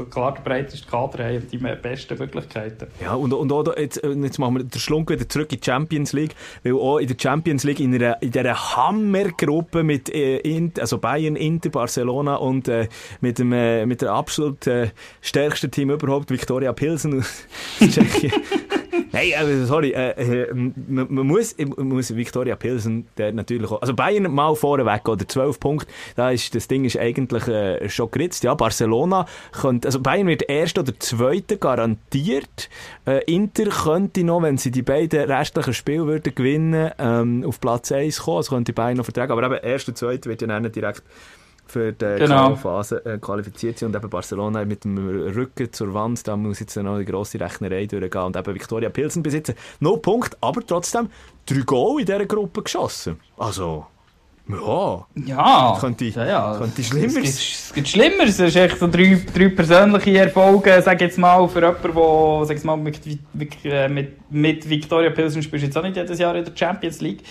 klar 0.05 0.35
der 0.35 0.43
breiteste 0.43 0.89
Kader 0.89 1.25
haben 1.25 1.37
und 1.39 1.53
die 1.53 1.59
besten 1.59 2.19
Möglichkeiten. 2.19 2.89
Ja, 3.01 3.15
und, 3.15 3.33
und 3.33 3.53
auch, 3.53 3.77
jetzt, 3.77 4.03
äh, 4.03 4.11
jetzt 4.13 4.39
machen 4.39 4.57
wir 4.57 4.65
den 4.65 4.81
Schlunk 4.81 5.11
wieder 5.11 5.29
zurück 5.29 5.53
in 5.53 5.61
die 5.61 5.65
Champions 5.65 6.13
League, 6.13 6.35
weil 6.63 6.75
auch 6.75 6.99
in 6.99 7.09
der 7.09 7.17
Champions 7.19 7.65
League 7.65 7.81
in, 7.81 7.95
einer, 7.95 8.21
in 8.23 8.33
Hammergruppe 8.35 9.83
mit 9.83 10.09
äh, 10.15 10.71
also 10.79 10.99
Bayern, 10.99 11.37
Inter, 11.37 11.71
Barcelona 11.71 12.37
und 12.37 12.69
äh, 12.69 12.89
mit, 13.21 13.39
dem, 13.39 13.53
äh, 13.53 13.87
mit 13.87 14.03
der 14.03 14.13
absolut 14.13 14.67
äh, 14.67 14.91
stärksten 15.21 15.71
Team 15.71 15.91
überhaupt, 15.91 16.31
Victoria 16.31 16.73
Pilsen 16.73 17.19
aus 17.19 17.45
Tschechien. 17.79 18.33
Nein, 19.13 19.33
also, 19.37 19.67
sorry, 19.67 19.91
äh, 19.93 20.11
äh, 20.11 20.55
man, 20.55 21.07
man, 21.09 21.27
muss, 21.27 21.57
man 21.59 21.89
muss 21.89 22.15
Victoria 22.15 22.57
Pilsen 22.57 23.07
der 23.17 23.33
natürlich 23.33 23.71
auch, 23.71 23.81
also 23.81 23.95
Bayern 23.95 24.33
mal 24.33 24.55
vorweg 24.55 25.09
oder 25.09 25.27
12 25.27 25.61
Punkte, 25.61 25.87
da 26.17 26.31
ist, 26.31 26.55
das 26.55 26.69
Ding 26.69 26.85
ist 26.85 26.99
eigentlich 26.99 27.47
äh, 27.49 27.89
schon 27.89 28.11
geritzt. 28.11 28.45
Ja, 28.45 28.55
Barcelona 28.55 29.27
könnte, 29.53 29.89
also 29.89 30.01
Bayern 30.01 30.27
wird 30.27 30.49
erst 30.49 30.79
oder 30.79 30.99
zweite 30.99 31.59
garantiert. 31.59 32.69
Äh, 33.07 33.25
Inter 33.33 33.67
könnte 33.67 34.25
noch, 34.25 34.43
wenn 34.43 34.59
sie 34.59 34.71
die 34.71 34.83
beiden 34.83 35.31
restlichen 35.31 35.75
Spiele 35.75 36.07
würden 36.07 36.35
gewinnen, 36.35 36.91
ähm, 36.99 37.45
auf 37.47 37.61
Platz 37.61 37.93
1 37.93 38.21
kommen, 38.21 38.39
also 38.39 38.55
könnte 38.55 38.73
Bayern 38.73 38.97
noch 38.97 39.05
vertragen, 39.05 39.33
aber 39.33 39.45
eben 39.45 39.65
erste 39.65 39.91
und 39.91 39.97
zweite 39.97 40.29
wird 40.29 40.43
ja 40.43 40.61
nicht 40.61 40.77
direkt 40.77 41.03
für 41.69 41.93
die 41.93 42.17
genau. 42.19 42.57
Phase 42.57 43.05
äh, 43.05 43.19
qualifiziert 43.19 43.79
sind 43.79 43.95
und 43.95 43.97
eben 43.97 44.11
Barcelona 44.11 44.65
mit 44.65 44.85
dem 44.85 44.99
Rücken 44.99 45.73
zur 45.73 45.93
Wand, 45.95 46.27
da 46.27 46.37
muss 46.37 46.61
jetzt 46.61 46.77
noch 46.77 46.95
eine 46.95 47.05
grosse 47.05 47.39
Rechnerei 47.39 47.87
durchgehen 47.87 48.23
und 48.23 48.37
eben 48.37 48.55
Victoria 48.55 48.89
Pilsen 48.89 49.23
besitzen. 49.23 49.55
No 49.81 49.99
Punkt, 49.99 50.37
aber 50.41 50.67
trotzdem 50.67 51.09
drei 51.47 51.61
Goal 51.61 52.01
in 52.01 52.07
dieser 52.07 52.27
Gruppe 52.27 52.63
geschossen. 52.63 53.21
Also... 53.37 53.87
Ja. 54.51 55.07
Ja. 55.27 55.77
Könnte, 55.79 56.07
ja, 56.07 56.25
ja. 56.25 56.57
könnte 56.59 56.83
schlimmer 56.83 57.11
sein. 57.11 57.23
Es 57.25 57.71
gibt 57.75 57.87
Schlimmeres. 57.87 58.39
Es 58.39 58.41
ist 58.41 58.57
echt 58.57 58.79
so 58.79 58.89
drei, 58.89 59.21
drei 59.35 59.49
persönliche 59.51 60.19
Erfolge, 60.19 60.81
sag 60.83 61.03
jetzt 61.03 61.19
mal, 61.19 61.47
für 61.49 61.61
jemanden, 61.61 61.95
der, 61.95 62.47
sag 62.47 62.55
jetzt 62.55 62.65
mal, 62.65 62.77
mit, 62.79 62.99
mit, 63.35 63.53
äh, 63.65 63.89
mit, 63.91 64.33
mit 64.33 64.67
Victoria 64.67 65.11
Pilsen 65.11 65.43
spielt 65.43 65.65
jetzt 65.65 65.77
auch 65.77 65.83
nicht 65.83 65.97
jedes 65.97 66.19
Jahr 66.19 66.35
in 66.35 66.47
der 66.47 66.57
Champions 66.57 67.03
League. 67.03 67.25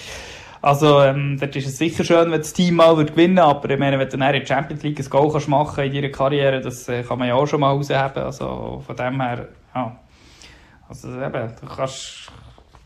Also, 0.68 1.02
ähm, 1.02 1.38
dort 1.40 1.56
ist 1.56 1.66
es 1.66 1.78
sicher 1.78 2.04
schön, 2.04 2.30
wenn 2.30 2.42
das 2.42 2.52
Team 2.52 2.76
mal 2.76 2.98
wird 2.98 3.12
gewinnen 3.12 3.40
aber 3.40 3.70
ich 3.70 3.80
meine, 3.80 3.98
wenn 3.98 4.10
du 4.10 4.16
in 4.16 4.20
der 4.20 4.46
Champions 4.46 4.84
League 4.84 5.00
ein 5.00 5.10
Goal 5.10 5.32
kannst 5.32 5.48
machen 5.48 5.86
in 5.86 5.94
deiner 5.94 6.10
Karriere, 6.10 6.60
das 6.60 6.90
äh, 6.90 7.04
kann 7.04 7.20
man 7.20 7.30
ja 7.30 7.36
auch 7.36 7.46
schon 7.46 7.62
mal 7.62 7.72
rausheben. 7.72 8.22
Also, 8.22 8.84
von 8.86 8.96
dem 8.98 9.22
her, 9.22 9.48
ja. 9.74 9.98
Also, 10.90 11.08
eben, 11.08 11.54
du 11.62 11.68
kannst, 11.74 12.34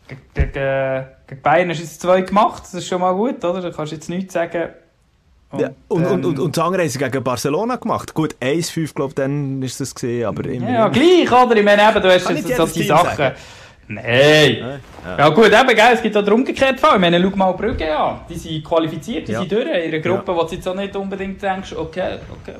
gegen, 0.06 0.52
gegen 0.52 1.42
Bayern 1.42 1.70
hast 1.70 1.80
du 1.80 1.82
jetzt 1.82 2.00
zwei 2.00 2.20
gemacht, 2.20 2.62
das 2.62 2.74
ist 2.74 2.86
schon 2.86 3.00
mal 3.00 3.14
gut, 3.14 3.44
oder? 3.44 3.60
Du 3.60 3.72
kannst 3.72 3.90
jetzt 3.90 4.08
nichts 4.08 4.34
sagen. 4.34 4.68
Und, 5.50 5.60
ja, 5.60 5.70
und, 5.88 6.04
ähm, 6.04 6.12
und, 6.12 6.24
und, 6.24 6.38
und 6.38 6.56
das 6.56 6.64
andere 6.64 6.82
haben 6.82 6.88
sie 6.88 7.00
gegen 7.00 7.24
Barcelona 7.24 7.76
gemacht. 7.76 8.14
Gut, 8.14 8.36
1-5, 8.40 8.94
glaube 8.94 9.08
ich, 9.08 9.14
dann 9.16 9.60
ist 9.60 9.80
das 9.80 9.92
gesehen, 9.92 10.26
aber 10.26 10.48
immer. 10.48 10.70
Ja, 10.70 10.86
gleich, 10.86 11.32
oder? 11.32 11.56
Ich 11.56 11.64
meine, 11.64 11.82
eben, 11.82 12.00
du 12.00 12.14
hast 12.14 12.30
jetzt 12.30 12.56
so 12.56 12.66
die 12.66 12.84
Sachen. 12.84 13.16
Sagen. 13.16 13.34
Nein. 13.88 14.80
Ja. 15.04 15.18
ja. 15.18 15.28
gut, 15.30 15.46
eben, 15.46 15.66
gell, 15.68 15.92
es 15.92 16.02
gibt 16.02 16.16
auch 16.16 16.22
den 16.22 16.32
umgekehrten 16.32 16.78
Fall. 16.78 16.94
Ich 16.94 17.00
meine, 17.00 17.20
schau 17.20 17.36
mal 17.36 17.52
Brügge 17.52 17.96
an. 17.96 18.20
Die 18.28 18.36
sind 18.36 18.64
qualifiziert, 18.64 19.28
die 19.28 19.32
ja. 19.32 19.40
sind 19.40 19.52
durch. 19.52 19.66
In 19.66 19.70
einer 19.70 19.98
Gruppe, 19.98 20.32
ja. 20.32 20.38
wo 20.38 20.42
du 20.44 20.54
jetzt 20.54 20.66
auch 20.68 20.74
nicht 20.74 20.94
unbedingt 20.96 21.42
denkst, 21.42 21.74
okay, 21.74 22.18
okay. 22.30 22.56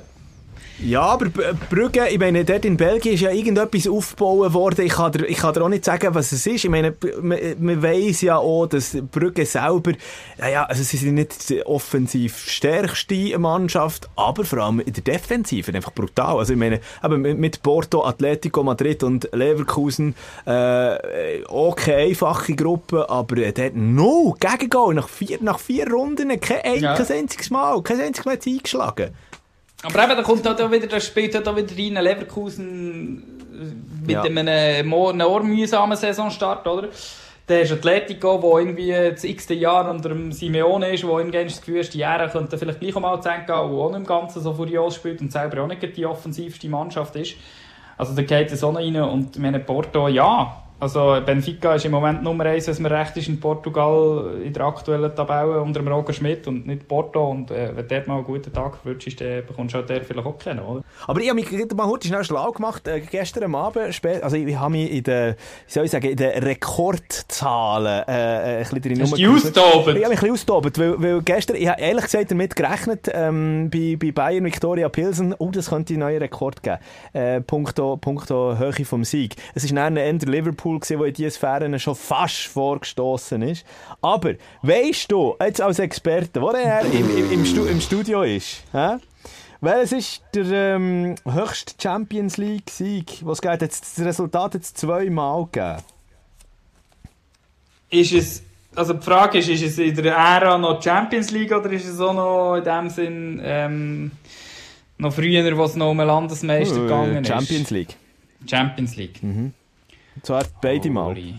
Ja, 0.80 1.02
aber 1.02 1.26
Brügge, 1.70 2.08
ich 2.08 2.18
meine, 2.18 2.44
dort 2.44 2.64
in 2.64 2.76
Belgien 2.76 3.14
ist 3.14 3.20
ja 3.20 3.30
irgendetwas 3.30 3.86
aufgebaut 3.86 4.52
worden. 4.52 4.84
Ich 4.84 4.92
kann 4.94 5.12
dir, 5.12 5.26
ich 5.26 5.36
kann 5.36 5.54
dir 5.54 5.62
auch 5.62 5.68
nicht 5.68 5.84
sagen, 5.84 6.14
was 6.14 6.32
es 6.32 6.46
ist. 6.46 6.64
Ich 6.64 6.70
meine, 6.70 6.94
man, 7.20 7.38
man 7.58 7.82
weiss 7.82 8.22
ja 8.22 8.38
auch, 8.38 8.66
dass 8.66 8.96
Brügge 9.10 9.46
selber, 9.46 9.92
ja, 10.38 10.64
also 10.64 10.82
sie 10.82 10.96
sind 10.96 11.14
nicht 11.14 11.50
die 11.50 11.64
offensiv 11.64 12.38
stärkste 12.38 13.38
Mannschaft, 13.38 14.08
aber 14.16 14.44
vor 14.44 14.58
allem 14.58 14.80
in 14.80 14.92
der 14.92 15.04
Defensive 15.04 15.72
einfach 15.72 15.92
brutal. 15.92 16.38
Also 16.38 16.52
ich 16.52 16.58
meine, 16.58 16.80
aber 17.00 17.16
mit 17.18 17.62
Porto, 17.62 18.04
Atletico 18.04 18.62
Madrid 18.62 19.02
und 19.02 19.28
Leverkusen, 19.32 20.14
äh, 20.46 21.44
okay, 21.48 22.08
einfache 22.08 22.54
Gruppe, 22.54 23.08
aber 23.08 23.36
dort 23.36 23.76
no, 23.76 24.34
Gegengol, 24.40 24.94
nach 24.94 25.08
vier, 25.08 25.38
nach 25.40 25.60
vier 25.60 25.88
Runden, 25.88 26.40
kein, 26.40 26.82
ja. 26.82 26.96
kein 26.96 27.18
einziges 27.18 27.50
Mal, 27.50 27.80
kein 27.82 28.00
einziges 28.00 28.24
Mal 28.24 28.38
eingeschlagen. 28.44 29.10
Aber 29.82 30.04
eben, 30.04 30.16
da 30.16 30.22
kommt 30.22 30.46
halt 30.46 30.60
auch 30.60 30.70
wieder, 30.70 30.86
da 30.86 31.00
spielt 31.00 31.34
halt 31.34 31.48
auch 31.48 31.56
wieder 31.56 31.76
rein 31.76 32.02
Leverkusen 32.02 33.22
äh, 33.52 34.06
mit 34.06 34.10
ja. 34.10 34.22
einem 34.22 34.46
enorm 34.46 35.48
mühsamen 35.48 35.96
Saisonstart, 35.96 36.66
oder? 36.66 36.88
Der 37.48 37.62
ist 37.62 37.72
Atletico, 37.72 38.38
der 38.38 38.60
irgendwie 38.60 39.10
das 39.10 39.24
x-te 39.24 39.54
Jahr 39.54 39.90
unter 39.90 40.10
dem 40.10 40.30
Simeone 40.30 40.94
ist, 40.94 41.04
wo 41.04 41.18
irgendwann 41.18 41.46
das 41.46 41.58
Gefühl 41.60 41.80
ist, 41.80 41.92
die 41.92 41.98
Jahre 41.98 42.28
könnten 42.28 42.56
vielleicht 42.56 42.80
gleich 42.80 42.94
mal 42.94 43.20
zu 43.20 43.28
Ende 43.28 43.46
gehen, 43.46 43.70
wo 43.70 43.82
auch 43.82 43.90
nicht 43.90 43.98
im 43.98 44.06
Ganzen 44.06 44.40
so 44.40 44.54
furios 44.54 44.94
spielt 44.94 45.20
und 45.20 45.32
selber 45.32 45.62
auch 45.62 45.66
nicht 45.66 45.96
die 45.96 46.06
offensivste 46.06 46.68
Mannschaft 46.68 47.16
ist. 47.16 47.34
Also 47.98 48.14
da 48.14 48.22
geht 48.22 48.52
es 48.52 48.62
auch 48.62 48.72
noch 48.72 48.80
rein 48.80 48.96
und 48.96 49.38
meine 49.38 49.58
Porto, 49.58 50.06
ja, 50.06 50.62
also 50.82 51.16
Benfica 51.24 51.76
ist 51.76 51.84
im 51.84 51.92
Moment 51.92 52.24
Nummer 52.24 52.44
eins, 52.46 52.66
wenn 52.66 52.82
man 52.82 52.90
recht 52.90 53.16
ist, 53.16 53.28
in 53.28 53.38
Portugal 53.38 54.40
in 54.44 54.52
der 54.52 54.64
aktuellen 54.64 55.14
Tabelle 55.14 55.62
unter 55.62 55.78
dem 55.78 55.86
Roger 55.86 56.12
Schmidt 56.12 56.48
und 56.48 56.66
nicht 56.66 56.88
Porto. 56.88 57.24
Und 57.30 57.52
äh, 57.52 57.68
wenn 57.68 57.86
du 57.86 57.94
dort 57.94 58.08
mal 58.08 58.16
einen 58.16 58.24
guten 58.24 58.52
Tag 58.52 58.84
wünschst, 58.84 59.20
dann 59.20 59.46
bekommst 59.46 59.74
du 59.74 59.78
halt 59.78 59.88
der 59.88 60.02
vielleicht 60.02 60.26
auch 60.26 60.36
kennen, 60.36 60.58
oder? 60.58 60.82
Aber 61.06 61.20
ich 61.20 61.28
habe 61.28 61.40
mich 61.40 61.52
mal 61.72 61.86
heute 61.86 62.08
schnell 62.08 62.24
schlau 62.24 62.50
gemacht. 62.50 62.88
Äh, 62.88 63.00
gestern 63.00 63.54
Abend, 63.54 63.94
spät, 63.94 64.24
also 64.24 64.34
ich 64.34 64.56
habe 64.56 64.72
mich 64.72 64.90
in 64.90 65.04
den, 65.04 65.34
wie 65.34 65.72
soll 65.72 65.84
ich 65.84 65.92
sagen, 65.92 66.08
in 66.08 66.16
den 66.16 66.42
Rekordzahlen 66.42 68.02
äh, 68.08 68.12
ein 68.12 68.58
bisschen 68.58 68.82
drin 68.82 69.02
Hast 69.02 69.12
du? 69.12 69.16
Ich 69.16 69.24
habe 69.24 69.92
mich 69.92 70.02
ein 70.02 70.10
bisschen 70.10 70.30
ausgetobt, 70.32 70.78
weil, 70.80 71.00
weil 71.00 71.22
gestern, 71.22 71.56
ich 71.58 71.68
habe 71.68 71.80
ehrlich 71.80 72.06
gesagt 72.06 72.28
damit 72.28 72.56
gerechnet, 72.56 73.08
ähm, 73.12 73.70
bei, 73.72 73.96
bei 74.00 74.10
Bayern 74.10 74.44
Victoria 74.44 74.88
Pilsen, 74.88 75.32
oh, 75.38 75.52
das 75.52 75.70
könnte 75.70 75.94
einen 75.94 76.00
neuen 76.00 76.18
Rekord 76.18 76.60
geben. 76.60 76.78
Äh, 77.12 77.40
punkto, 77.40 77.96
punkto 77.98 78.58
Höhe 78.58 78.84
vom 78.84 79.04
Sieg. 79.04 79.36
Es 79.54 79.62
ist 79.62 79.76
dann 79.76 79.96
eher 79.96 80.12
Liverpool 80.12 80.71
Liverpool, 80.72 80.80
gewesen, 80.80 80.98
der 80.98 81.08
in 81.08 81.14
diese 81.14 81.30
Sphären 81.30 81.78
schon 81.78 81.94
fast 81.94 82.46
vorgestoßen 82.46 83.42
ist. 83.42 83.64
Aber, 84.00 84.34
weißt 84.62 85.10
du, 85.10 85.36
jetzt 85.40 85.60
als 85.60 85.78
Experte, 85.78 86.40
wo 86.40 86.50
er 86.50 86.82
im, 86.82 87.16
im, 87.16 87.32
im, 87.32 87.44
Stu 87.46 87.64
im 87.64 87.80
Studio 87.80 88.22
ist, 88.22 88.62
hä? 88.72 88.96
Welches 89.60 89.92
ist 89.92 90.22
der 90.34 90.74
ähm, 90.74 91.14
höchste 91.24 91.74
Champions 91.80 92.36
League-Sieg? 92.36 93.20
Was 93.22 93.40
geht 93.40 93.60
jetzt 93.62 93.96
das 93.96 94.04
Resultat 94.04 94.54
jetzt 94.54 94.76
zweimal 94.76 95.44
gegeben? 95.52 95.82
Ist 97.90 98.12
es, 98.12 98.42
also 98.74 98.94
die 98.94 99.04
Frage 99.04 99.38
ist, 99.38 99.48
ist 99.48 99.62
es 99.62 99.78
in 99.78 99.94
der 99.94 100.14
Ära 100.16 100.58
noch 100.58 100.82
Champions 100.82 101.30
League 101.30 101.52
oder 101.52 101.70
ist 101.70 101.86
es 101.86 102.00
auch 102.00 102.12
noch 102.12 102.56
in 102.56 102.64
dem 102.64 102.90
Sinn 102.90 103.40
ähm, 103.44 104.10
noch 104.98 105.12
früher, 105.12 105.56
wo 105.56 105.62
es 105.64 105.76
noch 105.76 105.90
um 105.90 106.00
einen 106.00 106.08
Landesmeister 106.08 106.78
Oh, 106.78 106.82
gegangen 106.82 107.22
ist? 107.22 107.28
Champions 107.28 107.70
League. 107.70 107.94
Champions 108.44 108.96
League. 108.96 109.20
Und 110.16 110.26
zwar 110.26 110.44
beide 110.60 110.90
Mal. 110.90 111.04
Holy. 111.06 111.34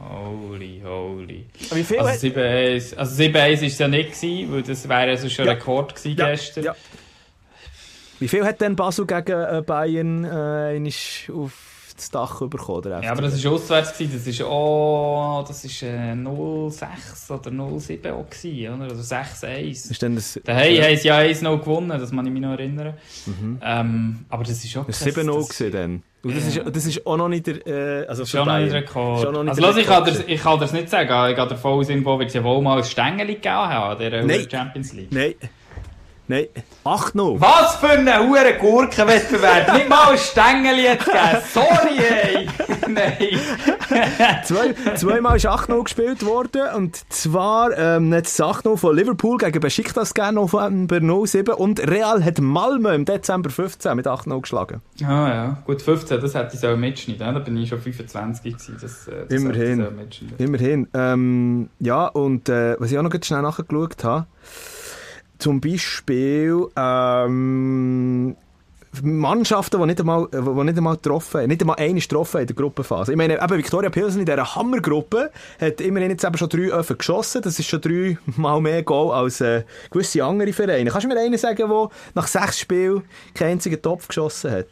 Holy, 0.00 0.82
holy. 0.84 1.46
Wie 1.72 1.82
viel 1.84 1.98
Also 1.98 2.10
hat- 2.10 2.18
7-1 2.20 2.94
also 2.96 3.14
7-1 3.22 3.34
war 3.60 3.66
es 3.66 3.78
ja 3.78 3.88
nicht, 3.88 4.12
gewesen, 4.20 4.52
weil 4.52 4.62
das 4.62 4.88
wäre 4.88 5.00
also 5.10 5.28
schon 5.28 5.46
Ja. 5.46 5.52
Rekord 5.52 5.94
gewesen 5.94 6.16
Ja, 6.18 6.30
gestern. 6.30 6.64
ja. 6.64 6.76
Wie 8.20 8.28
viel 8.28 8.44
hat 8.44 8.60
denn 8.60 8.74
Basel 8.76 9.06
gegen 9.06 9.32
äh, 9.32 9.62
Bayern 9.64 10.24
äh, 10.24 10.90
auf 11.32 11.52
das 11.98 12.10
Dach 12.10 12.40
bekommen? 12.48 12.82
Der 12.82 13.02
Ja, 13.02 13.12
aber 13.12 13.22
das 13.22 13.42
war 13.44 13.52
auswärts, 13.52 13.92
gewesen. 13.92 14.12
das 14.18 14.26
ist 14.26 14.42
oh, 14.42 15.44
das 15.46 15.64
ist 15.64 15.82
äh, 15.82 16.12
0-6 16.12 17.30
oder 17.30 17.50
0-7 17.50 18.12
auch 18.12 18.28
gewesen, 18.30 18.74
oder? 18.74 18.84
Also 18.90 19.14
6-1. 19.14 19.90
ist 19.90 20.02
denn 20.02 20.14
das, 20.14 20.40
Daheim 20.44 20.82
haben 20.82 20.96
sie 20.96 21.08
ja 21.08 21.18
1-0 21.18 21.58
gewonnen, 21.58 21.88
das 22.00 22.10
kann 22.10 22.26
ich 22.26 22.32
mich 22.32 22.42
noch 22.42 22.52
erinnern. 22.52 22.94
Ähm, 23.62 24.24
aber 24.28 24.44
das 24.44 24.64
ist 24.64 24.76
auch 24.76 24.86
das 24.86 25.00
krass, 25.00 25.14
7-0 25.16 25.34
das- 25.38 25.48
gewesen 25.48 25.72
dann? 25.72 26.02
Und 26.20 26.36
das, 26.36 26.54
Ja. 26.56 26.62
ist, 26.64 26.76
das 26.76 26.86
ist 26.86 27.06
auch 27.06 27.16
noch 27.16 27.28
nicht 27.28 27.46
der... 27.46 27.64
Äh, 27.66 28.06
also 28.06 28.26
Schon 28.26 28.46
noch 28.48 28.58
nicht. 28.58 28.72
Rekord. 28.72 29.22
Schon 29.22 29.34
noch 29.34 29.42
nicht 29.44 29.50
also 29.50 29.62
der 29.62 29.70
los, 29.70 29.78
ich 29.80 29.86
kann 29.86 30.24
ich 30.26 30.40
kann 30.42 30.58
dir's 30.58 30.72
nicht 30.72 30.88
sagen. 30.90 31.30
Ich 31.30 31.36
gehe 31.36 31.46
davon 31.46 31.72
aus, 31.78 31.88
irgendwo 31.88 32.18
wird 32.18 32.28
es 32.28 32.34
ja 32.34 32.42
wohl 32.42 32.60
mal 32.60 32.78
ein 32.78 32.84
Stängeli 32.84 33.34
gegeben 33.34 33.54
haben 33.54 34.26
Nein. 34.26 34.46
Champions 34.50 34.92
League. 34.94 35.12
Nein. 35.12 35.34
Nein. 36.28 36.46
8-0. 36.84 37.40
Was 37.40 37.76
für 37.76 37.88
ein 37.88 38.28
hure 38.28 38.54
Gurkenwettbewerb! 38.60 39.72
Nicht 39.74 39.88
mal 39.88 40.12
ein 40.12 40.18
Stängeli 40.18 40.82
jetzt 40.82 41.06
gegeben. 41.06 41.42
Sorry, 41.52 41.98
ey! 41.98 42.48
Nein. 42.88 43.40
Zwei, 44.44 44.74
zweimal 44.94 45.36
ist 45.36 45.46
8-0 45.46 45.82
gespielt 45.84 46.26
worden. 46.26 46.74
Und 46.76 47.10
zwar 47.10 47.76
ähm, 47.76 48.12
jetzt 48.12 48.38
8-0 48.40 48.76
von 48.76 48.94
Liverpool 48.94 49.38
gegen 49.38 49.60
Besiktas 49.60 50.12
gegen 50.12 50.34
November 50.34 51.00
07. 51.26 51.54
Und 51.54 51.80
Real 51.88 52.22
hat 52.22 52.40
Malmö 52.40 52.94
im 52.94 53.06
Dezember 53.06 53.48
15 53.48 53.96
mit 53.96 54.06
8-0 54.06 54.40
geschlagen. 54.42 54.82
Ah 55.02 55.28
ja, 55.28 55.62
gut, 55.64 55.80
15, 55.80 56.20
das 56.20 56.34
hätte 56.34 56.54
ich 56.54 56.60
so 56.60 56.76
mitschneiden. 56.76 57.34
Da 57.34 57.40
bin 57.40 57.56
ich 57.56 57.70
schon 57.70 57.80
25 57.80 58.52
gewesen. 58.52 58.76
Das, 58.80 59.08
äh, 59.08 59.24
das 59.28 59.40
Immerhin. 59.40 59.86
so. 60.10 60.44
Immerhin. 60.44 60.88
Ähm, 60.92 61.70
ja, 61.80 62.06
und 62.06 62.50
äh, 62.50 62.78
was 62.78 62.92
ich 62.92 62.98
auch 62.98 63.02
noch 63.02 63.12
schnell 63.22 63.42
nachgeschaut 63.42 64.04
habe, 64.04 64.26
zum 65.38 65.60
Beispiel 65.60 66.66
ähm, 66.76 68.36
Mannschaften, 69.02 69.80
die 69.80 69.86
nicht 69.86 70.00
einmal, 70.00 70.24
äh, 70.32 70.40
die 70.40 70.64
nicht 70.64 70.78
einmal 70.78 70.96
getroffen 70.96 71.42
haben, 71.42 71.48
nicht 71.48 71.60
einmal 71.60 71.76
eine 71.76 72.00
getroffen 72.00 72.40
in 72.40 72.46
der 72.46 72.56
Gruppenphase. 72.56 73.12
Ich 73.12 73.18
meine, 73.18 73.42
eben 73.42 73.58
Victoria 73.58 73.90
Pilsen 73.90 74.20
in 74.20 74.26
dieser 74.26 74.54
Hammergruppe 74.54 75.30
hat 75.60 75.80
immerhin 75.80 76.10
jetzt 76.10 76.24
eben 76.24 76.36
schon 76.36 76.48
drei 76.48 76.70
Öfen 76.72 76.98
geschossen. 76.98 77.42
Das 77.42 77.58
ist 77.58 77.68
schon 77.68 77.80
drei 77.80 78.18
Mal 78.36 78.60
mehr 78.60 78.82
Goal 78.82 79.12
als 79.12 79.40
äh, 79.40 79.64
gewisse 79.90 80.24
andere 80.24 80.52
Vereine. 80.52 80.90
Kannst 80.90 81.04
du 81.04 81.08
mir 81.08 81.20
einen 81.20 81.38
sagen, 81.38 81.68
der 81.68 81.88
nach 82.14 82.26
sechs 82.26 82.60
Spielen 82.60 83.02
keinen 83.34 83.52
einzigen 83.52 83.80
Topf 83.80 84.08
geschossen 84.08 84.50
hat? 84.50 84.66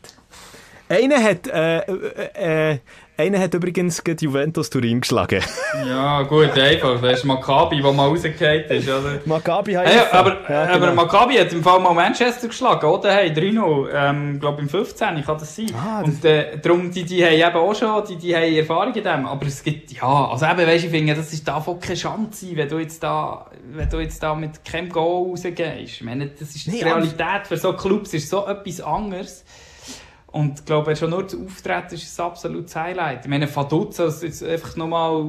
Einer 0.89 1.23
hat, 1.23 1.49
äh, 1.49 1.79
äh, 1.79 2.73
äh, 2.73 2.79
einer 3.19 3.39
hat 3.41 3.55
übrigens 3.55 4.03
gegen 4.05 4.19
Juventus 4.19 4.69
Turin 4.71 5.01
geschlagen. 5.01 5.43
Ja, 5.87 6.23
gut, 6.23 6.59
einfach. 6.59 7.01
Das 7.01 7.19
ist 7.19 7.25
Maccabi, 7.25 7.81
der 7.83 7.93
mal 7.93 8.09
rausgefallen 8.09 8.65
ist, 8.71 8.89
oder? 8.89 9.21
Maccabi 9.25 9.75
Haifa. 9.75 9.93
ja, 9.93 10.07
aber, 10.13 10.37
Ja, 10.51 10.63
aber 10.65 10.81
genau. 10.91 10.95
Maccabi 11.03 11.35
hat 11.37 11.53
im 11.53 11.63
Fall 11.63 11.79
mal 11.81 11.93
Manchester 11.95 12.49
geschlagen, 12.49 12.87
oder? 12.87 13.13
Hey, 13.13 13.31
3-0, 13.31 13.89
ähm, 13.95 14.41
glaube 14.41 14.63
im 14.63 14.69
15, 14.69 15.23
kann 15.23 15.39
das 15.39 15.55
sein. 15.55 15.67
Ah, 15.77 16.01
das- 16.03 16.09
Und 16.15 16.25
äh, 16.25 16.59
darum, 16.59 16.91
die, 16.91 17.05
die 17.05 17.25
haben 17.25 17.35
eben 17.35 17.57
auch 17.57 17.75
schon, 17.75 18.05
die, 18.09 18.17
die 18.17 18.35
haben 18.35 18.55
Erfahrung 18.55 18.95
in 18.95 19.05
dem. 19.05 19.27
Aber 19.27 19.47
es 19.47 19.63
gibt, 19.63 19.93
ja, 19.93 20.29
also 20.29 20.45
eben, 20.47 20.67
weisst, 20.67 20.85
ich 20.87 20.91
finde, 20.91 21.15
das 21.15 21.33
ist 21.33 21.47
da 21.47 21.61
voll 21.61 21.79
keine 21.79 21.95
Chance 21.95 22.47
wenn 22.57 22.69
du 22.69 22.79
jetzt 22.79 23.03
da, 23.03 23.47
wenn 23.73 23.89
du 23.89 24.01
jetzt 24.01 24.23
da 24.23 24.35
mit 24.35 24.65
keinem 24.65 24.89
Goal 24.89 25.31
rausgehst. 25.31 25.61
Ich 25.79 26.03
meine, 26.03 26.27
das 26.29 26.55
ist 26.57 26.67
Nee, 26.69 26.79
die 26.79 26.85
Realität 26.85 27.47
für 27.47 27.57
so 27.59 27.75
Clubs, 27.75 28.13
ist 28.15 28.29
so 28.31 28.47
etwas 28.47 28.81
anderes. 28.81 29.45
Und 30.37 30.59
ich 30.59 30.65
glaube, 30.67 30.95
schon 30.97 31.11
nur 31.11 31.23
das 31.23 31.35
Auftreten 31.35 31.95
ist 31.95 32.21
ein 32.21 32.27
absolutes 32.27 32.77
Highlight. 32.77 33.25
Ich 33.25 33.31
meine, 33.31 33.49
Vaduz, 33.55 33.99
also 33.99 34.27
jetzt 34.27 34.43
einfach 34.45 34.77
nochmal, 34.77 35.25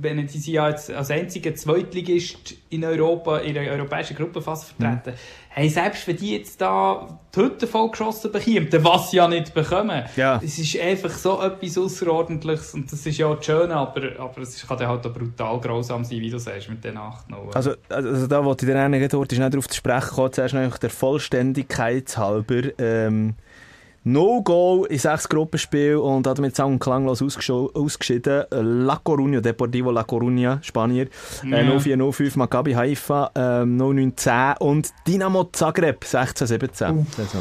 wenn 0.00 0.26
sind 0.26 0.46
ja 0.48 0.68
jetzt 0.68 0.90
als 0.90 1.10
einziger 1.12 1.54
Zweitligist 1.54 2.54
in 2.70 2.84
Europa, 2.84 3.38
in 3.38 3.54
der 3.54 3.70
europäischen 3.70 4.16
Gruppenphase 4.16 4.66
vertreten, 4.66 5.14
hey, 5.50 5.68
selbst 5.68 6.08
wenn 6.08 6.16
die 6.16 6.36
jetzt 6.38 6.60
da 6.60 7.20
die 7.34 7.40
Hütte 7.40 7.66
vollgeschossen 7.66 8.32
bekommen, 8.32 8.68
was 8.84 9.10
sie 9.10 9.18
ja 9.18 9.28
nicht 9.28 9.54
bekommen, 9.54 10.04
Ja. 10.16 10.40
es 10.42 10.58
ist 10.58 10.80
einfach 10.80 11.10
so 11.10 11.40
etwas 11.40 11.78
Außerordentliches 11.78 12.74
und 12.74 12.90
das 12.90 13.06
ist 13.06 13.18
ja 13.18 13.26
auch 13.26 13.36
das 13.36 13.46
Schöne, 13.46 13.74
aber, 13.74 14.00
aber 14.18 14.42
es 14.42 14.66
kann 14.66 14.78
dann 14.78 14.88
halt 14.88 15.06
auch 15.06 15.12
brutal 15.12 15.60
grausam 15.60 16.04
sein, 16.04 16.20
wie 16.20 16.30
du 16.30 16.38
sagst, 16.38 16.68
mit 16.68 16.82
den 16.82 16.96
8 16.96 17.30
0 17.30 17.50
Also, 17.54 17.74
also 17.88 18.26
da 18.26 18.44
wollte 18.44 18.66
ich 18.66 18.72
dann 18.72 18.92
eigentlich 18.92 19.10
dort 19.10 19.32
schnell 19.32 19.50
darauf 19.50 19.68
zu 19.68 19.76
sprechen 19.76 20.08
kommen. 20.10 20.32
Zuerst 20.32 20.54
noch 20.54 20.78
der 20.78 20.90
Vollständigkeit 20.90 22.16
halber. 22.16 22.62
Ähm, 22.78 23.34
no 24.04 24.42
Goal 24.42 24.86
in 24.86 24.98
sechs 24.98 25.28
Gruppenspielen 25.28 25.98
und 25.98 26.26
damit 26.26 26.56
sang- 26.56 26.72
und 26.72 26.78
klanglos 26.78 27.22
ausgeschieden. 27.22 28.44
Äh, 28.50 28.60
La 28.62 29.00
Coruña, 29.04 29.40
Deportivo 29.40 29.90
La 29.92 30.02
Coruña, 30.02 30.62
Spanier. 30.62 31.08
Äh, 31.44 31.50
Ja. 31.50 31.62
0405 31.78 32.36
Maccabi 32.36 32.72
Haifa, 32.72 33.30
ähm, 33.34 33.76
0910 33.76 34.54
und 34.60 34.90
Dynamo 35.06 35.44
Zagreb 35.52 36.04
1617. 36.04 37.06
Also. 37.18 37.38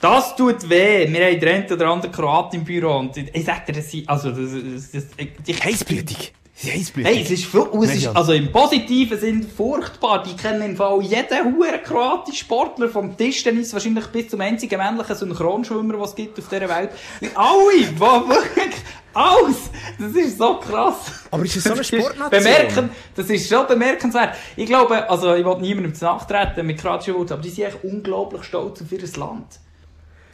Das 0.00 0.34
tut 0.34 0.68
weh. 0.68 1.06
Wir 1.12 1.26
haben 1.26 1.40
den 1.40 1.48
einen 1.48 1.72
oder 1.72 1.88
anderen 1.88 2.12
Kroat 2.12 2.54
im 2.54 2.64
Büro 2.64 2.98
und 2.98 3.16
ich 3.16 3.44
sag 3.44 3.66
dir, 3.66 3.74
das 3.74 3.90
sind, 3.90 4.08
also, 4.08 4.30
das, 4.30 4.50
das, 4.52 4.90
das, 4.92 5.04
ich, 5.46 5.62
Heißblütig. 5.64 6.32
Heißblütig. 6.62 7.14
Hey, 7.14 7.22
es 7.22 7.30
ist, 7.30 7.46
viel, 7.46 7.66
es 7.82 7.94
ist 7.94 8.06
also 8.08 8.32
im 8.32 8.52
Positiven 8.52 9.18
sind 9.18 9.50
furchtbar. 9.50 10.22
Die 10.22 10.36
kennen 10.36 10.62
im 10.62 10.76
Fall 10.76 11.00
jeden 11.02 11.56
huren 11.56 11.82
kroatischen 11.82 12.36
Sportler 12.36 12.88
vom 12.88 13.16
Tischtennis 13.16 13.72
wahrscheinlich 13.72 14.06
bis 14.08 14.28
zum 14.28 14.42
einzigen 14.42 14.78
männlichen 14.78 15.16
Synchronschwimmer, 15.16 15.98
was 15.98 16.10
es 16.10 16.16
gibt 16.16 16.38
auf 16.38 16.48
dieser 16.48 16.68
Welt. 16.68 16.90
Alle, 17.34 17.98
wo 17.98 18.28
wirklich 18.28 18.74
alles. 19.14 19.70
Das 19.98 20.12
ist 20.12 20.38
so 20.38 20.56
krass. 20.56 21.26
Aber 21.30 21.44
ist 21.44 21.56
es 21.56 21.64
so 21.64 21.70
eine 21.70 21.78
Das 21.78 21.88
Sportnation? 21.88 22.30
Bemerken, 22.30 22.90
das 23.16 23.30
ist 23.30 23.48
schon 23.48 23.66
bemerkenswert. 23.66 24.36
Ich 24.56 24.66
glaube, 24.66 25.08
also 25.08 25.34
ich 25.34 25.44
will 25.44 25.56
niemandem 25.60 25.94
zu 25.94 26.04
nachtreten 26.04 26.66
mit 26.66 26.78
kroatischen 26.78 27.14
Wurzeln, 27.14 27.38
aber 27.38 27.42
die 27.42 27.50
sind 27.50 27.64
echt 27.64 27.82
unglaublich 27.84 28.44
stolz 28.44 28.82
auf 28.82 28.92
ihr 28.92 29.00
Land. 29.16 29.60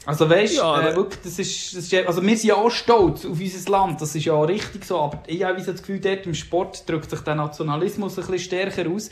Also 0.06 0.30
weißt 0.30 0.54
du, 0.56 0.58
Ja, 0.60 0.88
äh, 0.90 0.96
wirklich, 0.96 1.20
das 1.22 1.38
ist, 1.38 1.74
das 1.76 1.82
ist, 1.84 1.92
ja- 1.92 2.04
also 2.06 2.22
wir 2.22 2.36
sind 2.36 2.48
ja 2.48 2.54
auch 2.54 2.70
stolz 2.70 3.24
auf 3.26 3.38
unser 3.40 3.70
Land, 3.70 4.00
das 4.00 4.14
ist 4.14 4.24
ja 4.24 4.32
auch 4.34 4.44
richtig 4.48 4.84
so, 4.84 4.98
aber 5.00 5.22
ich 5.26 5.42
habe 5.42 5.60
so 5.60 5.72
das 5.72 5.80
Gefühl, 5.82 5.98
dort 6.00 6.24
im 6.26 6.34
Sport 6.34 6.88
drückt 6.88 7.10
sich 7.10 7.20
der 7.20 7.34
Nationalismus 7.34 8.12
ein 8.18 8.22
bisschen 8.26 8.38
stärker 8.38 8.88
aus 8.90 9.10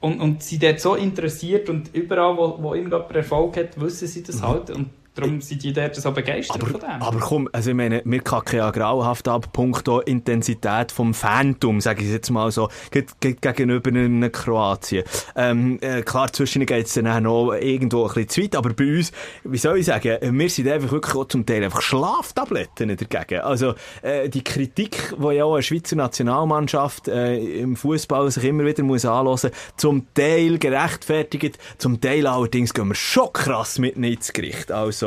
und, 0.00 0.20
und 0.20 0.42
sie 0.42 0.58
dort 0.58 0.80
so 0.80 0.96
interessiert 0.96 1.68
und 1.70 1.94
überall, 1.94 2.36
wo, 2.36 2.58
wo 2.60 2.74
irgendjemand 2.74 3.14
Erfolg 3.14 3.56
hat, 3.56 3.80
wissen 3.80 4.08
sie 4.08 4.22
das 4.24 4.42
halt 4.42 4.70
und 4.70 4.90
darum 5.14 5.40
sind 5.40 5.62
die 5.62 5.72
dort 5.72 5.94
so 5.94 6.10
begeistert 6.12 6.62
von 6.62 6.80
dem. 6.80 7.02
Aber 7.02 7.20
komm, 7.20 7.48
also 7.52 7.70
ich 7.70 7.76
meine, 7.76 8.02
wir 8.04 8.20
kacken 8.20 8.58
ja 8.58 8.70
grauhaft 8.70 9.28
ab, 9.28 9.52
punkto 9.52 10.00
Intensität 10.00 10.92
vom 10.92 11.12
Phantom, 11.14 11.80
sage 11.80 12.02
ich 12.02 12.10
jetzt 12.10 12.30
mal 12.30 12.50
so, 12.50 12.68
ge 12.90 13.04
ge 13.20 13.36
gegenüber 13.40 13.90
einem 13.90 14.30
Kroatien. 14.32 15.04
Ähm, 15.36 15.78
äh, 15.80 16.02
klar, 16.02 16.32
zwischen 16.32 16.64
geht 16.64 16.86
es 16.86 16.94
dann 16.94 17.06
auch 17.06 17.20
noch 17.20 17.52
irgendwo 17.52 18.06
ein 18.06 18.14
bisschen 18.14 18.28
zu 18.28 18.42
weit, 18.42 18.56
aber 18.56 18.72
bei 18.72 18.96
uns, 18.96 19.12
wie 19.44 19.58
soll 19.58 19.78
ich 19.78 19.86
sagen, 19.86 20.18
wir 20.38 20.50
sind 20.50 20.68
einfach 20.68 20.92
wirklich 20.92 21.14
auch 21.14 21.26
zum 21.26 21.44
Teil 21.44 21.64
einfach 21.64 21.82
Schlaftabletten 21.82 22.96
dagegen. 22.96 23.40
Also 23.40 23.74
äh, 24.02 24.28
die 24.28 24.44
Kritik, 24.44 25.14
die 25.18 25.34
ja 25.34 25.44
auch 25.44 25.54
eine 25.54 25.62
Schweizer 25.62 25.96
Nationalmannschaft 25.96 27.08
äh, 27.08 27.36
im 27.60 27.76
Fußball 27.76 28.30
sich 28.30 28.44
immer 28.44 28.64
wieder 28.64 28.82
muss 28.82 29.04
anhören, 29.04 29.50
zum 29.76 30.06
Teil 30.14 30.58
gerechtfertigt, 30.58 31.58
zum 31.78 32.00
Teil 32.00 32.26
allerdings 32.26 32.72
gehen 32.72 32.88
wir 32.88 32.94
schon 32.94 33.32
krass 33.32 33.78
mit 33.78 33.96
ins 33.96 34.32
Gericht. 34.32 34.72
Also 34.72 35.01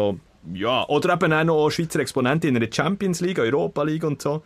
ja, 0.54 0.88
oder 0.88 1.14
eben 1.14 1.34
auch 1.34 1.44
noch 1.44 1.70
Schweizer 1.70 2.00
Exponenten 2.00 2.56
in 2.56 2.62
der 2.62 2.70
Champions 2.72 3.22
League, 3.22 3.40
Europa 3.40 3.84
League 3.84 4.04
und 4.04 4.22
so. 4.22 4.44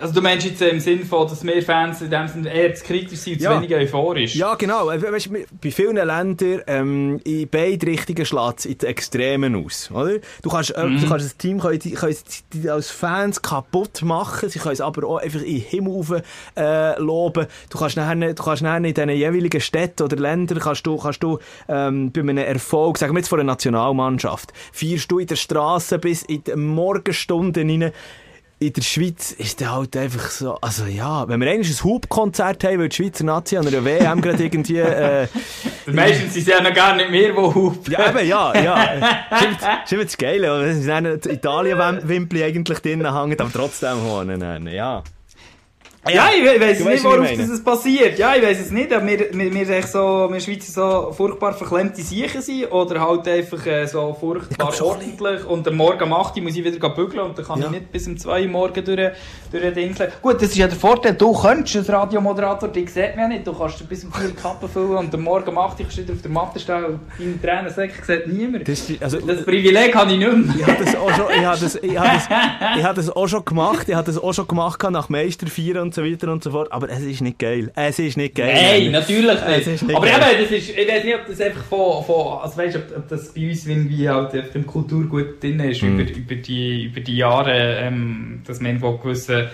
Also 0.00 0.14
du 0.14 0.22
meinst 0.22 0.46
jetzt 0.46 0.62
im 0.62 0.80
Sinne 0.80 1.04
von, 1.04 1.28
dass 1.28 1.44
mehr 1.44 1.62
Fans 1.62 2.00
in 2.00 2.10
dem 2.10 2.26
Sinne 2.26 2.52
eher 2.52 2.74
zu 2.74 2.82
kritisch 2.82 3.18
sind 3.20 3.34
und 3.34 3.38
zu 3.40 3.44
Ja. 3.44 3.56
weniger 3.56 3.76
euphorisch? 3.76 4.34
Ja, 4.34 4.54
genau. 4.54 4.90
Äh, 4.90 5.00
Weißt, 5.12 5.26
du, 5.26 5.44
bei 5.62 5.70
vielen 5.70 5.96
Ländern 5.96 6.62
ähm, 6.66 7.20
in 7.24 7.46
beide 7.48 7.86
Richtungen 7.86 8.24
schlägt 8.24 8.60
es 8.60 8.64
in 8.66 8.78
den 8.78 8.88
Extremen 8.88 9.54
aus. 9.54 9.90
Oder? 9.92 10.14
Du, 10.42 10.48
kannst, 10.48 10.70
äh, 10.70 10.88
du 10.88 11.06
kannst 11.06 11.26
das 11.26 11.36
Team 11.36 11.60
können, 11.60 11.78
die- 11.78 11.90
können 11.92 12.16
die 12.54 12.70
als 12.70 12.90
Fans 12.90 13.42
kaputt 13.42 14.00
machen, 14.02 14.48
sie 14.48 14.58
können 14.58 14.72
es 14.72 14.80
aber 14.80 15.06
auch 15.06 15.18
einfach 15.18 15.40
in 15.42 15.56
den 15.56 15.62
Himmel 15.62 15.92
rauf, 15.92 16.14
äh, 16.56 16.98
loben. 16.98 17.46
Du 17.68 17.78
kannst 17.78 17.96
nachher, 17.98 18.14
du 18.16 18.42
kannst 18.42 18.62
nachher 18.62 18.78
in 18.78 18.94
diesen 18.94 19.10
jeweiligen 19.10 19.60
Städten 19.60 20.04
oder 20.04 20.16
Ländern 20.16 20.58
kannst 20.58 20.86
du, 20.86 20.96
kannst 20.96 21.22
du 21.22 21.38
ähm, 21.68 22.10
bei 22.12 22.20
einem 22.22 22.38
Erfolg, 22.38 22.96
sagen 22.96 23.12
wir 23.12 23.18
jetzt 23.18 23.28
von 23.28 23.40
einer 23.40 23.52
Nationalmannschaft, 23.52 24.54
feierst 24.72 25.12
du 25.12 25.18
in 25.18 25.26
der 25.26 25.36
Straße 25.36 25.98
bis 25.98 26.22
in 26.22 26.42
die 26.44 26.56
Morgenstunden 26.56 27.68
rein 27.82 27.92
in 28.66 28.72
der 28.72 28.82
Schweiz 28.82 29.32
ist 29.32 29.60
der 29.60 29.74
halt 29.74 29.96
einfach 29.96 30.30
so, 30.30 30.54
also 30.60 30.84
ja, 30.84 31.26
wenn 31.28 31.40
wir 31.40 31.50
eigentlich 31.50 31.80
ein 31.80 31.84
Hubkonzert 31.84 32.62
haben, 32.62 32.78
weil 32.78 32.88
die 32.88 32.96
Schweizer 32.96 33.24
Nazi 33.24 33.56
an 33.56 33.66
einer 33.66 33.84
WM 33.84 34.20
gerade 34.20 34.44
irgendwie... 34.44 34.78
Äh, 34.78 35.26
Meistens 35.86 36.34
sind 36.34 36.48
es 36.48 36.54
ja 36.54 36.62
noch 36.62 36.72
gar 36.72 36.94
nicht 36.94 37.10
mehr, 37.10 37.32
die 37.32 37.36
hupen. 37.36 37.92
Ja, 37.92 38.08
eben, 38.08 38.28
ja, 38.28 38.62
ja. 38.62 38.94
Eben 39.90 40.02
das 40.02 40.16
Geile, 40.16 40.86
wenn 40.86 41.06
Italien-Wimpel 41.06 42.42
eigentlich 42.42 42.78
drinnen 42.78 43.20
hängt, 43.20 43.40
aber 43.40 43.52
trotzdem 43.52 44.00
hornen, 44.02 44.68
ja. 44.68 45.02
Ja, 46.10 46.30
ich 46.36 46.60
weiß 46.60 46.84
nicht, 46.84 47.04
worauf 47.04 47.30
das 47.32 47.62
passiert. 47.62 48.18
Ja, 48.18 48.34
ich 48.34 48.42
weiß 48.42 48.60
es 48.60 48.72
nicht, 48.72 48.92
ob 48.92 49.06
wir, 49.06 49.20
wir, 49.32 49.54
wir, 49.54 49.82
so, 49.84 50.28
wir 50.32 50.40
Schweizer 50.40 50.72
so 50.72 51.12
furchtbar 51.12 51.54
verklemmte 51.54 52.02
Siechen 52.02 52.42
sind 52.42 52.72
oder 52.72 53.00
halt 53.00 53.28
einfach 53.28 53.64
äh, 53.66 53.86
so 53.86 54.12
furchtbar 54.12 54.72
ordentlich 54.82 55.44
und 55.46 55.68
am 55.68 55.76
Morgen 55.76 56.02
um 56.02 56.12
8 56.12 56.36
Uhr 56.36 56.42
muss 56.42 56.56
ich 56.56 56.64
wieder 56.64 56.88
bügeln 56.88 57.20
und 57.20 57.38
dann 57.38 57.44
kann 57.44 57.60
ja. 57.60 57.66
ich 57.66 57.70
nicht 57.70 57.92
bis 57.92 58.08
um 58.08 58.16
2 58.16 58.42
Uhr 58.42 58.48
morgen 58.48 58.84
durch, 58.84 59.12
durch 59.52 59.74
den 59.74 59.94
Gut, 60.20 60.36
das 60.36 60.42
ist 60.42 60.56
ja 60.56 60.66
der 60.66 60.76
Vorteil, 60.76 61.14
du 61.14 61.32
könntest 61.40 61.76
als 61.76 61.88
Radiomoderator, 61.88 62.68
die 62.68 62.84
sieht 62.88 63.14
man 63.14 63.18
ja 63.18 63.28
nicht, 63.28 63.46
du 63.46 63.52
kannst 63.52 63.88
bis 63.88 64.02
um 64.02 64.12
4 64.12 64.30
Uhr 64.30 64.34
Kappen 64.34 64.68
füllen 64.68 64.96
und 64.96 65.14
am 65.14 65.22
Morgen 65.22 65.50
um 65.50 65.58
8 65.58 65.78
Uhr 65.78 65.84
kannst 65.84 65.98
du 65.98 66.02
wieder 66.02 66.14
auf 66.14 66.22
der 66.22 66.30
Matte 66.32 66.58
stehen 66.58 66.84
und 66.84 67.00
deine 67.16 67.40
Tränen 67.40 67.72
sagen, 67.72 67.92
sieht 68.04 68.26
niemand. 68.26 68.66
Das, 68.66 68.88
also, 69.00 69.20
das 69.20 69.44
Privileg 69.44 69.94
habe 69.94 70.10
ich 70.10 70.18
nicht 70.18 70.32
mehr. 70.32 70.54
Ich 70.58 70.66
habe 70.66 70.84
das 70.84 70.96
auch 70.96 71.14
schon, 71.14 71.26
ich 71.30 71.44
habe 71.44 71.60
das, 71.60 71.76
ich 71.76 71.96
habe 71.96 72.08
das, 72.08 72.26
ich 72.76 72.82
habe 72.82 72.94
das 72.96 73.10
auch 73.10 73.28
schon 73.28 73.44
gemacht, 73.44 73.88
ich 73.88 73.94
habe 73.94 74.06
das 74.06 74.18
auch 74.18 74.32
schon 74.32 74.48
gemacht 74.48 74.82
nach 74.90 75.08
Meister 75.08 75.46
4 75.46 75.91
und 75.92 75.94
so 75.94 76.04
weiter 76.04 76.32
und 76.32 76.42
so 76.42 76.50
fort. 76.50 76.72
Aber 76.72 76.88
es 76.88 77.00
ist 77.00 77.20
nicht 77.20 77.38
geil. 77.38 77.70
Es 77.74 77.98
ist 77.98 78.16
nicht 78.16 78.34
geil. 78.34 78.54
Nein, 78.54 78.92
natürlich 78.92 79.66
nicht. 79.66 79.82
nicht 79.82 79.94
aber 79.94 80.06
geil. 80.06 80.20
eben, 80.32 80.42
das 80.42 80.50
ist, 80.50 80.70
ich 80.70 80.88
weiß 80.88 81.04
nicht, 81.04 81.14
ob 81.14 81.26
das 81.26 81.40
einfach 81.40 81.64
von, 81.64 82.04
von 82.04 82.38
also 82.40 82.56
weißt, 82.56 82.76
ob, 82.76 82.96
ob 82.96 83.08
das 83.08 83.34
bei 83.34 83.48
uns 83.48 83.66
irgendwie 83.66 84.08
halt 84.08 84.36
auf 84.36 84.50
dem 84.50 84.66
Kulturgut 84.66 85.42
drin 85.42 85.60
ist, 85.60 85.82
mm. 85.82 85.86
über, 85.86 86.10
über, 86.10 86.34
die, 86.36 86.84
über 86.84 87.00
die 87.00 87.16
Jahre, 87.16 87.76
ähm, 87.78 88.42
dass 88.46 88.60
man 88.60 88.72
irgendwo 88.72 88.96
gewisse, 88.98 89.50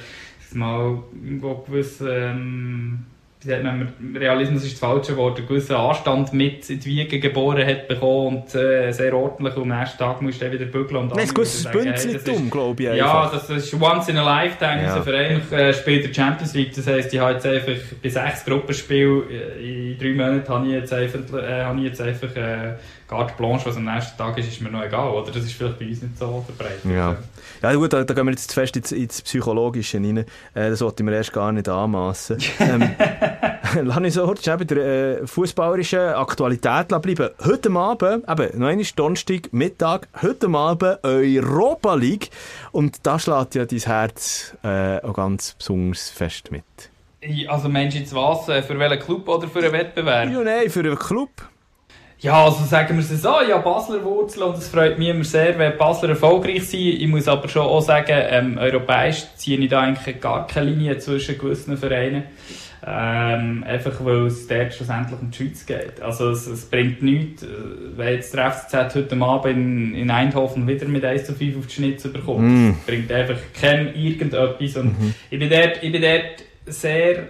mal 0.52 1.02
irgendwo 1.24 1.56
gewisse, 1.56 2.10
ähm, 2.10 3.06
wie 3.40 3.48
sagt 3.48 3.62
man, 3.62 3.94
Realismus 4.16 4.64
ist 4.64 4.72
das 4.72 4.80
falsche 4.80 5.16
Wort, 5.16 5.38
einen 5.38 5.46
gewissen 5.46 5.76
Anstand 5.76 6.32
mit 6.32 6.68
in 6.68 6.80
die 6.80 6.86
Wiege 6.86 7.20
geboren 7.20 7.64
hat 7.64 7.86
bekommen 7.86 8.38
und 8.38 8.54
äh, 8.54 8.90
sehr 8.90 9.14
ordentlich 9.14 9.54
und 9.56 9.70
am 9.70 9.78
nächsten 9.78 9.98
Tag 9.98 10.20
musst 10.20 10.42
du 10.42 10.48
bügeln 10.48 11.02
und 11.02 11.14
Nein, 11.14 11.28
ein 11.28 11.34
gewisses 11.34 11.70
Bünzlitum, 11.70 12.50
glaube 12.50 12.82
ich. 12.82 12.96
Ja, 12.96 13.30
das 13.32 13.48
ist 13.48 13.72
once 13.80 14.08
in 14.08 14.16
a 14.16 14.24
lifetime. 14.24 14.82
Ja. 14.82 14.88
Unser 14.88 15.02
Verein 15.04 15.52
äh, 15.52 15.72
spielt 15.72 16.04
der 16.04 16.14
Champions 16.14 16.54
League, 16.54 16.74
das 16.74 16.86
heisst, 16.88 17.14
ich 17.14 17.20
habe 17.20 17.34
jetzt 17.34 17.46
einfach 17.46 17.80
bei 18.02 18.08
sechs 18.08 18.44
Gruppenspielen 18.44 19.22
äh, 19.30 19.92
in 19.92 19.98
drei 19.98 20.14
Monaten 20.14 20.48
habe 20.48 20.66
ich 20.66 20.72
jetzt 20.72 20.92
einfach, 20.92 21.38
äh, 21.38 21.62
habe 21.62 21.78
ich 21.78 21.84
jetzt 21.84 22.00
einfach 22.00 22.34
äh, 22.34 22.74
Carte 23.08 23.32
Blanche, 23.38 23.64
was 23.64 23.76
am 23.76 23.86
nächsten 23.86 24.18
Tag 24.18 24.36
ist, 24.36 24.48
ist 24.48 24.60
mir 24.60 24.70
noch 24.70 24.84
egal, 24.84 25.08
oder? 25.08 25.32
Das 25.32 25.42
ist 25.42 25.54
vielleicht 25.54 25.78
bei 25.78 25.86
uns 25.88 26.02
nicht 26.02 26.18
so 26.18 26.44
verbreitet. 26.46 26.84
Ja, 26.84 27.16
ja 27.62 27.74
gut, 27.74 27.90
da, 27.90 28.04
da 28.04 28.12
gehen 28.12 28.26
wir 28.26 28.32
jetzt 28.32 28.50
zu 28.50 28.54
fest 28.54 28.76
ins, 28.76 28.92
ins 28.92 29.22
Psychologische 29.22 29.96
rein. 29.96 30.18
Äh, 30.18 30.24
das 30.52 30.82
wollte 30.82 31.02
ich 31.02 31.06
mir 31.06 31.16
erst 31.16 31.32
gar 31.32 31.50
nicht 31.50 31.70
anmassen. 31.70 32.36
ähm, 32.60 32.90
lass 33.82 34.00
mich 34.00 34.12
so 34.12 34.26
kurz 34.26 34.44
bei 34.44 34.56
der 34.56 35.22
äh, 35.22 35.26
fußballerischen 35.26 36.00
Aktualität 36.00 36.88
bleiben. 36.88 37.30
Heute 37.42 37.70
Abend, 37.70 38.24
eben, 38.28 38.60
noch 38.60 38.68
einmal 38.68 38.86
Donnerstag, 38.94 39.52
Mittag, 39.52 40.08
heute 40.20 40.48
Abend 40.48 40.98
Europa 41.02 41.94
League. 41.94 42.28
Und 42.72 43.06
da 43.06 43.18
schlägt 43.18 43.54
ja 43.54 43.64
dein 43.64 43.78
Herz 43.78 44.54
äh, 44.62 45.00
auch 45.00 45.14
ganz 45.14 45.54
besonders 45.54 46.10
fest 46.10 46.50
mit. 46.52 46.64
Also 47.48 47.70
meinst 47.70 47.96
du 47.96 48.00
jetzt 48.00 48.14
was? 48.14 48.50
Äh, 48.50 48.62
für 48.62 48.78
welchen 48.78 49.02
Club 49.02 49.26
oder 49.28 49.48
für 49.48 49.60
einen 49.60 49.72
Wettbewerb? 49.72 50.30
Ja, 50.30 50.40
nein, 50.42 50.68
für 50.68 50.80
einen 50.80 50.98
Club. 50.98 51.30
Ja, 52.20 52.44
also 52.44 52.64
sagen 52.64 52.96
wir 52.96 53.04
es 53.04 53.22
so, 53.22 53.34
ja, 53.48 53.58
Basler 53.58 54.02
Wurzeln 54.02 54.48
und 54.48 54.58
es 54.58 54.68
freut 54.68 54.98
mich 54.98 55.08
immer 55.08 55.22
sehr, 55.22 55.56
wenn 55.56 55.78
Basler 55.78 56.10
erfolgreich 56.10 56.68
sind. 56.68 57.00
Ich 57.00 57.06
muss 57.06 57.28
aber 57.28 57.48
schon 57.48 57.62
auch 57.62 57.80
sagen, 57.80 58.10
ähm, 58.12 58.58
europäisch 58.58 59.24
ziehe 59.36 59.56
ich 59.56 59.70
da 59.70 59.82
eigentlich 59.82 60.20
gar 60.20 60.46
keine 60.48 60.70
Linie 60.70 60.98
zwischen 60.98 61.38
gewissen 61.38 61.76
Vereinen. 61.76 62.24
Ähm, 62.84 63.64
einfach 63.66 64.04
weil 64.04 64.26
es 64.26 64.46
dort 64.46 64.72
schlussendlich 64.72 65.20
um 65.20 65.30
die 65.30 65.36
Schweiz 65.36 65.66
geht. 65.66 66.00
Also 66.00 66.30
es, 66.30 66.46
es 66.46 66.64
bringt 66.64 67.02
nichts, 67.02 67.42
äh, 67.42 67.46
wenn 67.96 68.14
jetzt 68.14 68.34
der 68.34 68.50
FCZ 68.50 68.94
heute 68.94 69.16
Abend 69.20 69.56
in, 69.56 69.94
in 69.94 70.10
Eindhoven 70.10 70.66
wieder 70.66 70.86
mit 70.86 71.04
1 71.04 71.24
zu 71.24 71.34
5 71.34 71.58
auf 71.58 71.66
die 71.66 71.74
Schnitze 71.74 72.08
bekommt. 72.08 72.40
Mm. 72.40 72.70
Es 72.70 72.86
bringt 72.86 73.12
einfach 73.12 73.38
kein 73.60 73.94
irgendetwas. 73.94 74.76
Und 74.76 74.96
-hmm. 74.96 75.12
ich, 75.28 75.38
bin 75.38 75.50
dort, 75.50 75.82
ich 75.82 75.92
bin 75.92 76.02
dort 76.02 76.44
sehr 76.66 77.28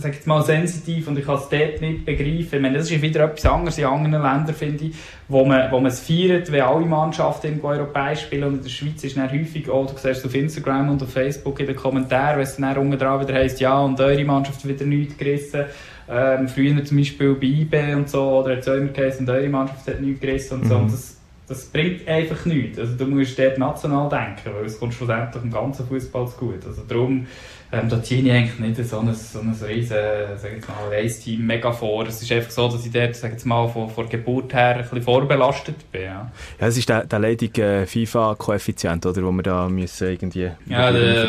sag 0.00 0.14
jetzt 0.14 0.26
mal, 0.26 0.42
sensitiv 0.42 1.08
und 1.08 1.18
ich 1.18 1.24
kann 1.24 1.36
es 1.36 1.48
dort 1.48 1.80
nicht 1.80 2.04
begreifen. 2.04 2.48
Ich 2.52 2.60
meine, 2.60 2.78
das 2.78 2.90
ist 2.90 3.02
wieder 3.02 3.24
etwas 3.24 3.46
anderes 3.46 3.78
in 3.78 3.84
anderen 3.84 4.22
Ländern, 4.22 4.54
finde 4.54 4.84
ich, 4.86 4.94
wo 5.28 5.44
man, 5.44 5.70
wo 5.70 5.80
man 5.80 5.90
es 5.90 6.00
feiert, 6.00 6.50
wenn 6.50 6.62
alle 6.62 6.86
Mannschaften 6.86 7.48
irgendwo 7.48 7.68
europäisch 7.68 8.22
spielen 8.22 8.44
und 8.44 8.54
in 8.56 8.62
der 8.62 8.70
Schweiz 8.70 9.04
ist 9.04 9.16
dann 9.16 9.30
häufig 9.30 9.68
auch, 9.70 9.86
du 9.86 9.96
siehst 9.96 10.24
auf 10.24 10.34
Instagram 10.34 10.90
und 10.90 11.02
auf 11.02 11.12
Facebook 11.12 11.58
in 11.60 11.66
den 11.66 11.76
Kommentaren, 11.76 12.36
wenn 12.36 12.44
es 12.44 12.56
dann 12.56 12.76
unten 12.76 12.98
dran 12.98 13.20
wieder 13.20 13.34
heisst, 13.34 13.60
ja, 13.60 13.78
und 13.78 14.00
eure 14.00 14.24
Mannschaft 14.24 14.66
wieder 14.66 14.84
nichts 14.84 15.16
gerissen. 15.16 15.64
Ähm, 16.08 16.48
früher 16.48 16.84
zum 16.84 16.96
Beispiel 16.96 17.34
bei 17.34 17.46
IB 17.46 17.94
und 17.94 18.10
so, 18.10 18.40
oder 18.40 18.56
hat 18.56 18.60
es 18.60 18.66
immer 18.66 18.88
geheißen, 18.88 19.26
und 19.26 19.32
eure 19.32 19.48
Mannschaft 19.48 19.86
hat 19.86 20.00
nichts 20.00 20.20
gerissen 20.20 20.60
und 20.60 20.66
so. 20.66 20.74
Mhm. 20.74 20.80
Und 20.82 20.92
das, 20.92 21.16
das 21.46 21.64
bringt 21.66 22.08
einfach 22.08 22.44
nichts. 22.46 22.78
Also 22.78 22.96
du 22.96 23.06
musst 23.06 23.38
dort 23.38 23.58
national 23.58 24.08
denken, 24.08 24.56
weil 24.56 24.64
es 24.64 24.78
kommt 24.78 24.94
schlussendlich 24.94 25.42
im 25.42 25.52
ganzen 25.52 25.86
Fußball 25.86 26.26
zu 26.26 26.36
gut. 26.36 26.66
Also 26.66 26.82
darum 26.88 27.26
ähm, 27.72 27.88
da 27.88 28.02
ziehe 28.02 28.22
ich 28.22 28.32
eigentlich 28.32 28.58
nicht 28.58 28.88
so 28.88 28.98
ein, 28.98 29.14
so 29.14 29.38
ein 29.38 29.56
riesen, 29.66 29.96
sag 30.36 30.52
jetzt 30.52 30.68
mal, 30.68 30.88
Race-Team 30.90 31.46
mega 31.46 31.70
vor. 31.72 32.06
Es 32.06 32.20
ist 32.20 32.32
einfach 32.32 32.50
so, 32.50 32.68
dass 32.68 32.84
ich 32.84 32.92
dort, 32.92 33.14
sag 33.14 33.32
jetzt 33.32 33.46
mal, 33.46 33.68
von, 33.68 33.88
von 33.88 34.08
Geburt 34.08 34.52
her 34.52 34.76
ein 34.76 34.82
bisschen 34.82 35.02
vorbelastet 35.02 35.90
bin. 35.92 36.02
Ja, 36.02 36.30
ja 36.60 36.66
es 36.66 36.76
ist 36.76 36.88
der, 36.88 37.06
der 37.06 37.18
leidige 37.20 37.84
FIFA-Koeffizient, 37.86 39.06
oder, 39.06 39.22
wo 39.22 39.30
wir 39.30 39.42
da 39.42 39.68
müssen 39.68 40.08
irgendwie 40.08 40.50
ja, 40.66 40.90
der, 40.90 41.28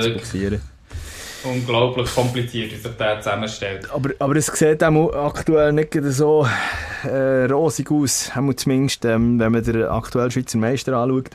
unglaublich 1.44 2.14
kompliziert, 2.14 2.72
wie 2.72 2.76
sich 2.76 2.98
der 2.98 3.20
zusammenstellt. 3.20 3.90
Aber, 3.92 4.10
aber 4.20 4.36
es 4.36 4.48
sieht 4.48 4.84
auch 4.84 5.14
aktuell 5.14 5.74
nicht 5.74 5.98
so 6.04 6.48
äh, 7.04 7.46
rosig 7.46 7.92
aus, 7.92 8.32
zumindest 8.56 9.06
ähm, 9.06 9.40
wenn 9.40 9.52
man 9.52 9.64
den 9.64 9.84
aktuellen 9.84 10.32
Schweizer 10.32 10.58
Meister 10.58 10.96
anschaut. 10.98 11.32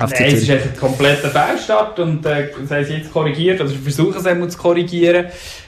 Nein, 0.00 0.12
es 0.34 0.42
ist 0.42 0.50
einfach 0.50 0.70
ein 0.70 0.76
kompletter 0.76 1.28
Fehlstart 1.28 1.98
und 1.98 2.24
äh, 2.24 2.48
das 2.58 2.70
haben 2.70 2.84
sie 2.84 2.94
jetzt 2.94 3.12
korrigiert, 3.12 3.60
also 3.60 3.74
versuchen 3.74 4.16
es 4.16 4.26
einmal 4.26 4.48
zu 4.48 4.58
korrigieren 4.58 5.26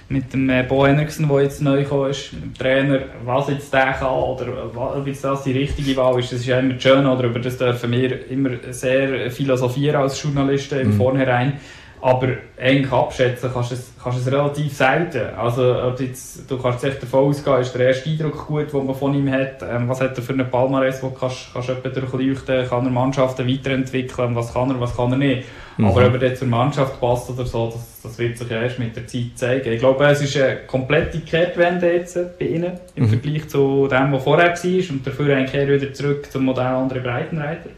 mit 0.09 0.33
dem 0.33 0.49
äh, 0.49 0.63
Bo 0.63 0.87
Henriksen, 0.87 1.29
der 1.29 1.43
jetzt 1.43 1.61
neu 1.61 1.83
gekommen 1.83 2.11
ist, 2.11 2.33
mit 2.33 2.43
dem 2.43 2.55
Trainer, 2.55 3.01
was 3.25 3.49
jetzt 3.49 3.73
der 3.73 3.93
kann 3.93 4.09
oder 4.09 4.47
ob 4.75 5.07
jetzt 5.07 5.25
das 5.25 5.45
die 5.45 5.53
richtige 5.53 5.97
Wahl 5.97 6.19
ist, 6.19 6.33
das 6.33 6.41
ist 6.41 6.47
ja 6.47 6.59
immer 6.59 6.79
schön, 6.79 7.07
oder 7.07 7.25
über 7.25 7.41
das 7.41 7.59
dürfen 7.59 7.93
wir 7.93 8.31
immer 8.31 8.51
sehr 8.71 9.31
philosophieren 9.31 9.97
als 9.97 10.23
Journalisten 10.23 10.81
im 10.81 10.89
mhm. 10.89 10.97
Vornherein. 10.97 11.61
Aber 12.03 12.29
eigentlich 12.61 12.91
abschätzen 12.91 13.49
kannst 13.55 13.71
du 13.71 13.75
es, 13.77 13.93
kannst 14.03 14.19
es 14.19 14.27
relativ 14.27 14.77
selten. 14.77 15.37
Also, 15.37 15.95
jetzt, 16.01 16.51
du 16.51 16.59
kannst 16.59 16.83
echt 16.83 17.01
davon 17.01 17.29
ausgehen, 17.29 17.61
ist 17.61 17.73
der 17.77 17.87
erste 17.87 18.11
Eindruck 18.11 18.49
gut, 18.49 18.73
den 18.73 18.87
man 18.87 18.97
von 18.97 19.15
ihm 19.15 19.31
hat. 19.31 19.63
Ähm, 19.63 19.89
was 19.89 20.01
hat 20.01 20.17
er 20.17 20.23
für 20.23 20.33
einen 20.33 20.51
Palmares, 20.51 21.01
wo 21.01 21.11
kannst, 21.11 21.53
kannst 21.53 21.69
du 21.69 21.75
durchleuchten, 21.75 22.69
kann 22.69 22.87
er 22.87 22.91
Mannschaften 22.91 23.49
weiterentwickeln, 23.49 24.35
was 24.35 24.53
kann 24.53 24.71
er, 24.71 24.81
was 24.81 24.97
kann 24.97 25.13
er 25.13 25.19
nicht. 25.19 25.47
Mhm. 25.77 25.85
Aber 25.85 26.05
ob 26.09 26.15
er 26.15 26.29
jetzt 26.29 26.41
zur 26.41 26.49
Mannschaft 26.49 27.01
passt 27.01 27.31
oder 27.31 27.47
so, 27.47 27.71
das, 27.73 28.01
das 28.03 28.19
wird 28.19 28.37
sich 28.37 28.51
erst 28.51 28.81
mit 28.81 28.97
der 28.97 29.07
Zeit 29.07 29.31
zeigen. 29.37 29.73
Ich 29.73 29.79
glaube, 29.79 30.05
es 30.05 30.23
ist 30.23 30.37
eine 30.37 30.57
komplette 30.67 31.21
Kehrtwende 31.21 31.93
jetzt 31.93 32.19
bei 32.37 32.47
ihnen 32.47 32.81
im 32.97 33.05
mhm. 33.05 33.09
Vergleich 33.11 33.49
zu 33.49 33.87
dem, 33.87 34.13
was 34.13 34.25
vorher 34.25 34.49
war 34.49 34.91
und 34.91 35.07
dafür 35.07 35.37
eigentlich 35.37 35.69
wieder 35.69 35.95
zurück 35.95 36.33
zum 36.33 36.47
Modell 36.47 36.67
andere 36.67 36.99
Breitenreiter. 36.99 37.71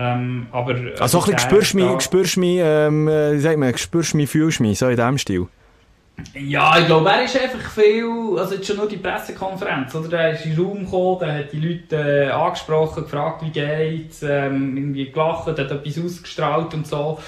Ähm, 0.00 0.46
aber, 0.52 0.76
also 1.00 1.18
ein 1.18 1.24
bisschen 1.24 1.38
spürst 1.38 1.74
du 1.74 1.78
mich, 1.78 2.00
spürst 2.02 2.36
mich, 2.36 2.60
ähm, 2.62 3.08
äh, 3.08 3.32
wie 3.32 3.40
sagt 3.40 3.58
man, 3.58 3.76
spürst 3.76 4.14
mich, 4.14 4.30
fühlst 4.30 4.60
mich, 4.60 4.78
so 4.78 4.86
in 4.86 4.94
diesem 4.94 5.18
Stil. 5.18 5.48
Ja, 6.34 6.78
ich 6.78 6.86
glaube, 6.86 7.10
er 7.10 7.24
ist 7.24 7.40
einfach 7.40 7.70
viel, 7.70 8.38
also 8.38 8.54
jetzt 8.54 8.66
schon 8.66 8.76
nur 8.76 8.88
die 8.88 8.96
Pressekonferenz, 8.96 9.94
oder? 9.94 10.08
Der 10.08 10.32
ist 10.32 10.44
in 10.44 10.54
den 10.54 10.64
Raum 10.64 10.84
gekommen, 10.84 11.18
der 11.20 11.34
hat 11.38 11.52
die 11.52 11.60
Leute 11.60 11.96
äh, 11.96 12.30
angesprochen, 12.30 13.04
gefragt, 13.04 13.42
wie 13.42 13.50
geht's, 13.50 14.22
ähm, 14.22 14.76
irgendwie 14.76 15.10
gelacht, 15.10 15.46
hat 15.46 15.58
etwas 15.58 15.98
ausgestrahlt 15.98 16.74
und 16.74 16.86
so. 16.86 17.18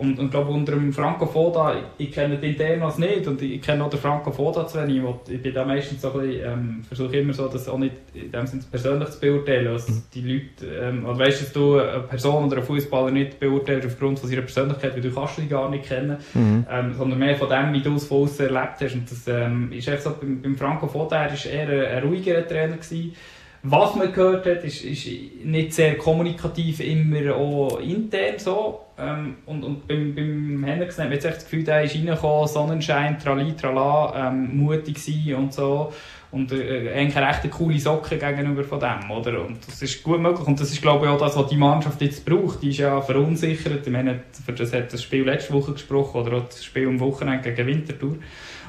Und, 0.00 0.18
und 0.18 0.30
glaube 0.30 0.50
unter 0.50 0.72
dem 0.72 0.94
Franco 0.94 1.26
Foda, 1.26 1.74
ich, 1.98 2.10
kenne 2.10 2.38
den 2.38 2.52
Internas 2.52 2.96
nicht 2.96 3.26
und 3.26 3.42
ich 3.42 3.60
kenne 3.60 3.84
auch 3.84 3.90
den 3.90 4.00
Franco 4.00 4.32
Foda 4.32 4.66
zu 4.66 4.80
wenig. 4.80 5.02
Ich, 5.26 5.34
ich 5.34 5.42
bin 5.42 5.52
da 5.52 5.62
meistens 5.62 6.00
so 6.00 6.10
ein 6.12 6.20
bisschen, 6.20 6.42
ähm, 6.42 6.82
versuche 6.88 7.18
immer 7.18 7.34
so, 7.34 7.48
das 7.48 7.68
auch 7.68 7.76
nicht 7.76 7.96
in 8.14 8.32
dem 8.32 8.46
Sinne 8.46 8.62
persönlich 8.70 9.10
zu 9.10 9.20
beurteilen, 9.20 9.68
also 9.68 9.92
die 10.14 10.22
Leute, 10.22 10.74
ähm, 10.74 11.04
oder 11.04 11.18
weißt 11.18 11.40
du, 11.40 11.44
dass 11.44 11.52
du 11.52 11.78
eine 11.78 12.02
Person 12.04 12.46
oder 12.46 12.56
einen 12.56 12.64
Fußballer 12.64 13.10
nicht 13.10 13.38
beurteilst 13.38 13.88
aufgrund 13.88 14.18
von 14.18 14.30
seiner 14.30 14.40
Persönlichkeit, 14.40 14.94
weil 14.94 15.02
du 15.02 15.14
kannst 15.14 15.36
sie 15.36 15.46
gar 15.46 15.68
nicht 15.68 15.84
kennen, 15.84 16.16
mhm. 16.32 16.64
ähm, 16.70 16.94
sondern 16.94 17.18
mehr 17.18 17.36
von 17.36 17.50
dem, 17.50 17.74
wie 17.74 17.82
du 17.82 17.94
es 17.96 18.06
von 18.06 18.22
außen 18.22 18.46
erlebt 18.46 18.80
hast. 18.80 18.94
Und 18.94 19.10
das 19.10 19.28
ähm, 19.28 19.70
ist 19.70 19.86
echt 19.86 20.02
so, 20.02 20.14
beim, 20.18 20.40
beim 20.40 20.56
Franco 20.56 20.88
Foda, 20.88 21.24
er 21.24 21.30
war 21.30 21.52
eher 21.52 21.68
ein, 21.68 21.98
ein 21.98 22.08
ruhigerer 22.08 22.48
Trainer 22.48 22.78
gewesen 22.78 23.14
Was 23.62 23.94
man 23.94 24.10
gehört 24.12 24.46
hat, 24.46 24.64
ist, 24.64 24.84
ist 24.84 25.06
nicht 25.44 25.74
sehr 25.74 25.98
kommunikativ, 25.98 26.80
immer 26.80 27.34
auch 27.34 27.78
intern 27.80 28.38
so. 28.38 28.86
Ähm, 28.98 29.36
und, 29.44 29.62
und 29.64 29.86
beim, 29.86 30.14
beim 30.14 30.64
Henriksen 30.64 31.02
hat 31.02 31.10
man 31.10 31.14
jetzt 31.14 31.26
echt 31.26 31.36
das 31.36 31.44
Gefühl, 31.44 31.64
der 31.64 31.82
ist 31.82 31.94
reingekommen, 31.94 32.48
Sonnenschein, 32.48 33.18
trali, 33.18 33.54
trala, 33.54 34.28
ähm, 34.28 34.56
mutig 34.56 34.98
sein 34.98 35.34
und 35.34 35.52
so. 35.52 35.92
Und 36.32 36.52
äh, 36.52 36.92
eigentlich 36.94 37.16
eine 37.16 37.28
recht 37.28 37.50
coole 37.50 37.78
Socke 37.78 38.16
gegenüber 38.16 38.64
von 38.64 38.80
dem, 38.80 39.10
oder? 39.10 39.44
Und 39.44 39.66
das 39.66 39.82
ist 39.82 40.02
gut 40.02 40.20
möglich. 40.20 40.46
Und 40.46 40.58
das 40.58 40.70
ist, 40.70 40.80
glaube 40.80 41.04
ich, 41.04 41.12
auch 41.12 41.18
das, 41.18 41.36
was 41.36 41.48
die 41.48 41.56
Mannschaft 41.56 42.00
jetzt 42.00 42.24
braucht. 42.24 42.62
Die 42.62 42.70
ist 42.70 42.78
ja 42.78 43.00
verunsichert. 43.02 43.86
Ich 43.86 43.92
meine, 43.92 44.20
für 44.46 44.52
das 44.52 44.72
hat 44.72 44.92
das 44.92 45.02
Spiel 45.02 45.24
letzte 45.24 45.52
Woche 45.52 45.72
gesprochen, 45.72 46.20
oder 46.20 46.38
auch 46.38 46.46
das 46.46 46.64
Spiel 46.64 46.86
am 46.86 47.00
Wochenende 47.00 47.52
gegen 47.52 47.66
Winterthur. 47.66 48.16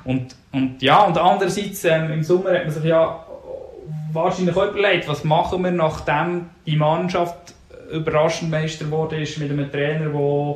Und, 0.04 0.36
und 0.52 0.82
ja, 0.82 1.04
und 1.04 1.18
andererseits, 1.18 1.86
ähm, 1.86 2.12
im 2.12 2.24
Sommer 2.24 2.54
hat 2.56 2.66
man 2.66 2.74
sich 2.74 2.84
ja 2.84 3.26
wahrscheinlich 4.14 4.56
auch 4.56 4.70
überlegt, 4.70 5.08
was 5.08 5.24
machen 5.24 5.64
wir, 5.64 5.72
nachdem 5.72 6.50
die 6.66 6.76
Mannschaft 6.76 7.54
überraschend 7.92 8.52
Meister 8.52 8.86
geworden 8.86 9.22
ist, 9.22 9.38
mit 9.38 9.52
einem 9.52 9.72
Trainer, 9.72 10.10
der 10.10 10.56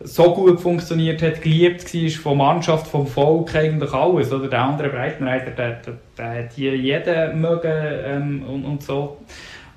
so 0.00 0.34
gut 0.34 0.60
funktioniert 0.60 1.22
hat, 1.22 1.40
geliebt 1.40 1.94
war 1.94 2.10
von 2.22 2.38
Mannschaft, 2.38 2.86
vom 2.86 3.06
Volk, 3.06 3.54
eigentlich 3.54 3.92
alles. 3.92 4.32
Oder 4.32 4.48
der 4.48 4.60
andere 4.60 4.88
Breitenreiter, 4.90 5.50
der, 5.50 5.70
der, 5.80 5.94
der 6.18 6.44
hat 6.44 6.52
hier 6.52 6.76
jeden 6.76 7.40
mögen 7.40 7.72
ähm, 7.72 8.44
und, 8.46 8.64
und 8.64 8.82
so. 8.82 9.18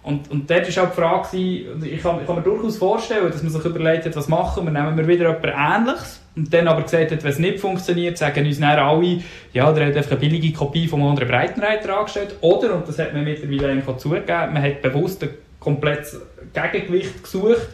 Und, 0.03 0.31
und 0.31 0.49
dort 0.49 0.75
war 0.75 0.83
auch 0.83 0.89
die 0.89 0.95
Frage, 0.95 1.37
ich 1.85 2.01
kann, 2.01 2.21
ich 2.21 2.25
kann 2.25 2.35
mir 2.35 2.41
durchaus 2.41 2.77
vorstellen, 2.77 3.29
dass 3.29 3.43
man 3.43 3.51
sich 3.51 3.65
überlegt 3.65 4.05
hat, 4.05 4.15
was 4.15 4.29
machen 4.29 4.63
wir, 4.65 4.71
nehmen 4.71 4.97
wir 4.97 5.07
wieder 5.07 5.29
etwas 5.29 5.51
Ähnliches 5.53 6.21
und 6.35 6.53
dann 6.53 6.67
aber 6.67 6.83
gesagt 6.83 7.11
hat, 7.11 7.23
wenn 7.23 7.31
es 7.31 7.39
nicht 7.39 7.59
funktioniert, 7.59 8.17
sagen 8.17 8.45
uns 8.45 8.59
dann 8.59 8.79
alle, 8.79 9.19
ja, 9.51 9.71
der 9.73 9.87
hat 9.87 9.97
einfach 9.97 10.11
eine 10.11 10.19
billige 10.19 10.53
Kopie 10.53 10.87
vom 10.87 11.03
anderen 11.03 11.27
Breitenreiter 11.27 11.97
angestellt. 11.97 12.35
Oder, 12.41 12.75
und 12.75 12.87
das 12.87 12.99
hat 12.99 13.13
man 13.13 13.23
mittlerweile 13.23 13.71
eigentlich 13.71 13.97
zugegeben, 13.97 14.53
man 14.53 14.61
hat 14.61 14.81
bewusst 14.81 15.23
ein 15.23 15.29
komplettes 15.59 16.21
Gegengewicht 16.53 17.23
gesucht 17.23 17.67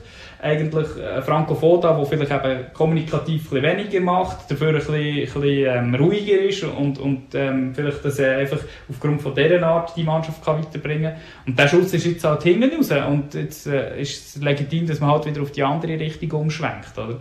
eigentlich 0.43 0.87
äh, 0.97 1.21
Franco 1.21 1.55
Foda, 1.55 1.93
der 1.93 2.05
vielleicht 2.05 2.31
eben 2.31 2.73
kommunikativ 2.73 3.51
ein 3.51 3.63
weniger 3.63 4.01
macht, 4.01 4.51
dafür 4.51 4.69
ein 4.69 4.75
bisschen, 4.75 4.95
ein 4.95 5.21
bisschen 5.21 5.43
ähm, 5.43 5.95
ruhiger 5.95 6.39
ist 6.39 6.63
und, 6.63 6.99
und 6.99 7.33
ähm, 7.33 7.73
vielleicht 7.73 8.03
das 8.03 8.19
äh, 8.19 8.35
einfach 8.35 8.59
aufgrund 8.89 9.21
von 9.21 9.33
dieser 9.33 9.63
Art 9.63 9.95
die 9.95 10.03
Mannschaft 10.03 10.43
kann 10.43 10.59
weiterbringen 10.59 11.13
kann. 11.13 11.21
Und 11.47 11.57
der 11.57 11.67
Schuss 11.67 11.93
ist 11.93 12.05
jetzt 12.05 12.23
halt 12.23 12.43
hinten 12.43 12.71
raus 12.75 12.91
und 13.09 13.33
jetzt 13.33 13.67
äh, 13.67 13.99
ist 14.01 14.35
es 14.35 14.41
legitim, 14.41 14.85
dass 14.85 14.99
man 14.99 15.11
halt 15.11 15.25
wieder 15.25 15.41
auf 15.41 15.51
die 15.51 15.63
andere 15.63 15.99
Richtung 15.99 16.31
umschwenkt, 16.41 16.97
oder? 16.97 17.19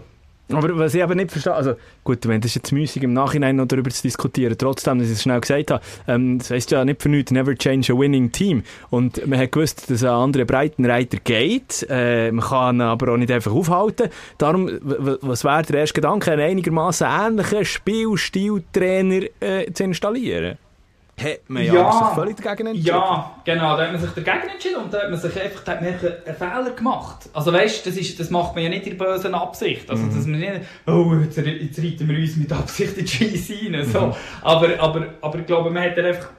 Aber 0.50 0.76
was 0.78 0.94
ich 0.94 1.02
aber 1.02 1.14
nicht 1.14 1.30
verstehe, 1.30 1.54
also 1.54 1.74
gut, 2.04 2.26
wenn 2.26 2.40
das 2.40 2.54
jetzt 2.54 2.72
müßig 2.72 3.02
im 3.02 3.12
Nachhinein 3.12 3.56
noch 3.56 3.66
darüber 3.66 3.90
zu 3.90 4.02
diskutieren, 4.02 4.56
trotzdem, 4.58 4.98
dass 4.98 5.08
ich 5.08 5.14
es 5.14 5.22
schnell 5.22 5.40
gesagt 5.40 5.70
habe, 5.70 5.82
ähm, 6.06 6.38
das 6.38 6.50
heisst 6.50 6.70
ja 6.70 6.84
nicht 6.84 7.02
für 7.02 7.08
nichts, 7.08 7.30
never 7.30 7.54
change 7.54 7.92
a 7.92 7.98
winning 7.98 8.32
team. 8.32 8.62
Und 8.90 9.26
man 9.26 9.38
hat 9.38 9.52
gewusst, 9.52 9.90
dass 9.90 10.02
ein 10.02 10.10
anderer 10.10 10.44
Breitenreiter 10.44 11.18
geht, 11.18 11.86
äh, 11.88 12.30
man 12.32 12.44
kann 12.44 12.80
aber 12.80 13.12
auch 13.12 13.16
nicht 13.16 13.30
einfach 13.30 13.52
aufhalten. 13.52 14.10
Darum, 14.38 14.70
was 14.82 15.44
wäre 15.44 15.62
der 15.62 15.80
erste 15.80 15.94
Gedanke, 15.94 16.32
einen 16.32 16.42
einigermaßen 16.42 17.06
ähnlichen 17.06 17.64
Spielstiltrainer 17.64 19.26
äh, 19.40 19.72
zu 19.72 19.84
installieren? 19.84 20.58
Hat 21.20 21.40
man 21.48 21.64
ja, 21.64 21.74
ja 21.74 21.92
sich 21.92 22.14
völlig 22.14 22.36
dagegen 22.36 22.68
entschieden. 22.68 22.88
Ja, 22.88 23.36
genau, 23.44 23.76
da 23.76 23.84
hat 23.84 23.92
man 23.92 24.00
sich 24.00 24.10
dagegen 24.10 24.48
entschieden 24.48 24.76
und 24.76 24.92
da 24.92 25.02
hat 25.02 25.10
man 25.10 25.20
sich 25.20 25.40
einfach 25.40 25.62
da 25.62 25.72
hat 25.72 25.82
man 25.82 25.90
einen 25.90 26.36
Fehler 26.36 26.70
gemacht. 26.74 27.28
Also 27.32 27.52
weißt, 27.52 27.86
das, 27.86 27.96
ist, 27.96 28.18
das 28.18 28.30
macht 28.30 28.54
man 28.54 28.64
ja 28.64 28.70
nicht 28.70 28.86
in 28.86 28.96
böser 28.96 29.32
Absicht. 29.34 29.90
Also, 29.90 30.06
dass 30.06 30.26
man 30.26 30.40
nicht, 30.40 30.52
oh, 30.86 31.14
jetzt, 31.22 31.36
jetzt 31.36 31.78
reiten 31.78 32.08
wir 32.08 32.18
uns 32.18 32.36
mit 32.36 32.52
Absicht 32.52 32.96
in 32.96 33.04
die 33.04 33.10
Scheiße 33.10 33.54
rein. 33.62 33.84
So. 33.84 34.00
Mhm. 34.00 34.14
Aber, 34.42 34.80
aber, 34.80 35.06
aber 35.20 35.38
ich 35.38 35.46
glaube, 35.46 35.70
man 35.70 35.84
hat 35.84 35.98
einfach 35.98 36.30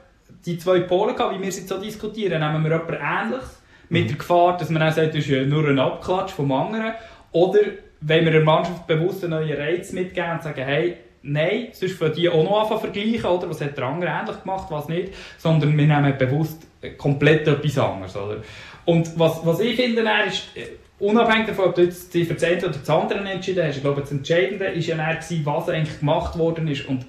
die 0.44 0.58
zwei 0.58 0.80
Pole 0.80 1.14
gehabt, 1.14 1.36
wie 1.36 1.40
wir 1.40 1.48
es 1.48 1.58
jetzt 1.58 1.68
so 1.68 1.78
diskutieren. 1.80 2.40
Nehmen 2.40 2.64
wir 2.64 2.72
etwas 2.72 2.98
Ähnliches, 3.00 3.60
mit 3.88 4.04
mhm. 4.04 4.08
der 4.08 4.16
Gefahr, 4.16 4.56
dass 4.56 4.70
man 4.70 4.82
auch 4.82 4.92
sagt, 4.92 5.08
das 5.08 5.20
ist 5.20 5.28
ja 5.28 5.44
nur 5.44 5.68
ein 5.68 5.78
Abklatsch 5.78 6.32
vom 6.32 6.50
anderen. 6.52 6.94
Oder 7.32 7.60
wenn 8.00 8.24
wir 8.24 8.32
der 8.32 8.42
Mannschaft 8.42 8.86
bewusst 8.86 9.24
einen 9.24 9.32
neuen 9.32 9.56
Reiz 9.56 9.92
mitgeben 9.92 10.32
und 10.32 10.42
sagen, 10.42 10.62
hey, 10.62 10.98
Nein, 11.26 11.68
sonst 11.72 11.94
für 11.96 12.10
die 12.10 12.28
auch 12.28 12.44
noch 12.44 12.60
anfangen 12.60 12.80
vergleichen, 12.80 13.24
oder? 13.24 13.48
Was 13.48 13.60
hat 13.62 13.78
der 13.78 13.84
andere 13.84 14.10
ähnlich 14.10 14.42
gemacht, 14.42 14.66
was 14.70 14.88
nicht. 14.88 15.14
Sondern 15.38 15.76
wir 15.76 15.86
nehmen 15.86 16.18
bewusst 16.18 16.66
komplett 16.98 17.48
etwas 17.48 17.78
anderes, 17.78 18.14
oder? 18.14 18.42
Und 18.84 19.18
was, 19.18 19.44
was 19.44 19.60
ich 19.60 19.74
finde, 19.74 20.04
ist, 20.26 20.48
äh, 20.54 20.66
unabhängig 20.98 21.46
davon, 21.46 21.66
ob 21.66 21.74
du 21.76 21.82
jetzt 21.82 22.12
die 22.12 22.26
für 22.26 22.34
das 22.34 22.44
eine 22.44 22.58
oder 22.58 22.68
das 22.68 22.90
andere 22.90 23.20
entschieden 23.20 23.66
hast, 23.66 23.76
ich 23.76 23.82
glaube, 23.82 24.02
das 24.02 24.12
Entscheidende 24.12 24.66
war 24.66 24.74
ja 24.74 24.96
dann, 24.96 25.46
was 25.46 25.68
eigentlich 25.70 25.98
gemacht 26.00 26.38
worden 26.38 26.68
ist. 26.68 26.86
Und 26.86 27.06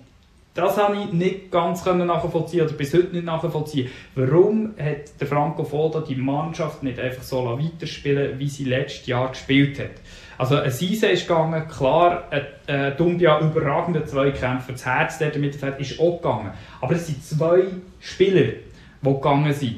das 0.53 0.77
habe 0.77 0.95
ich 0.95 1.11
nicht 1.11 1.51
ganz 1.51 1.85
nachvollziehen 1.85 2.61
oder 2.61 2.73
bis 2.73 2.93
heute 2.93 3.07
nicht 3.07 3.25
nachvollziehen. 3.25 3.89
Warum 4.15 4.73
hat 4.79 5.19
der 5.19 5.27
Franco 5.27 5.65
Foda 5.65 5.99
die 5.99 6.15
Mannschaft 6.15 6.81
nicht 6.81 6.97
einfach 6.97 7.23
so 7.23 7.43
weiterspielen 7.59 8.39
wie 8.39 8.47
sie 8.47 8.63
letztes 8.63 9.05
Jahr 9.07 9.29
gespielt 9.29 9.77
hat? 9.79 9.91
Also 10.37 10.57
ein 10.57 10.71
Season 10.71 11.09
ist 11.09 11.27
gegangen, 11.27 11.67
klar, 11.67 12.25
äh, 12.67 12.91
Dumbia 12.91 13.39
überragender 13.39 14.05
Zweikämpfer, 14.05 14.73
das 14.73 14.85
Herz 14.85 15.17
der 15.17 15.37
Mittelfeld 15.37 15.79
ist 15.79 15.99
auch 15.99 16.21
gegangen. 16.21 16.51
Aber 16.81 16.93
es 16.93 17.07
sind 17.07 17.23
zwei 17.23 17.63
Spieler, 17.99 18.53
die 19.01 19.13
gegangen 19.13 19.53
sind. 19.53 19.77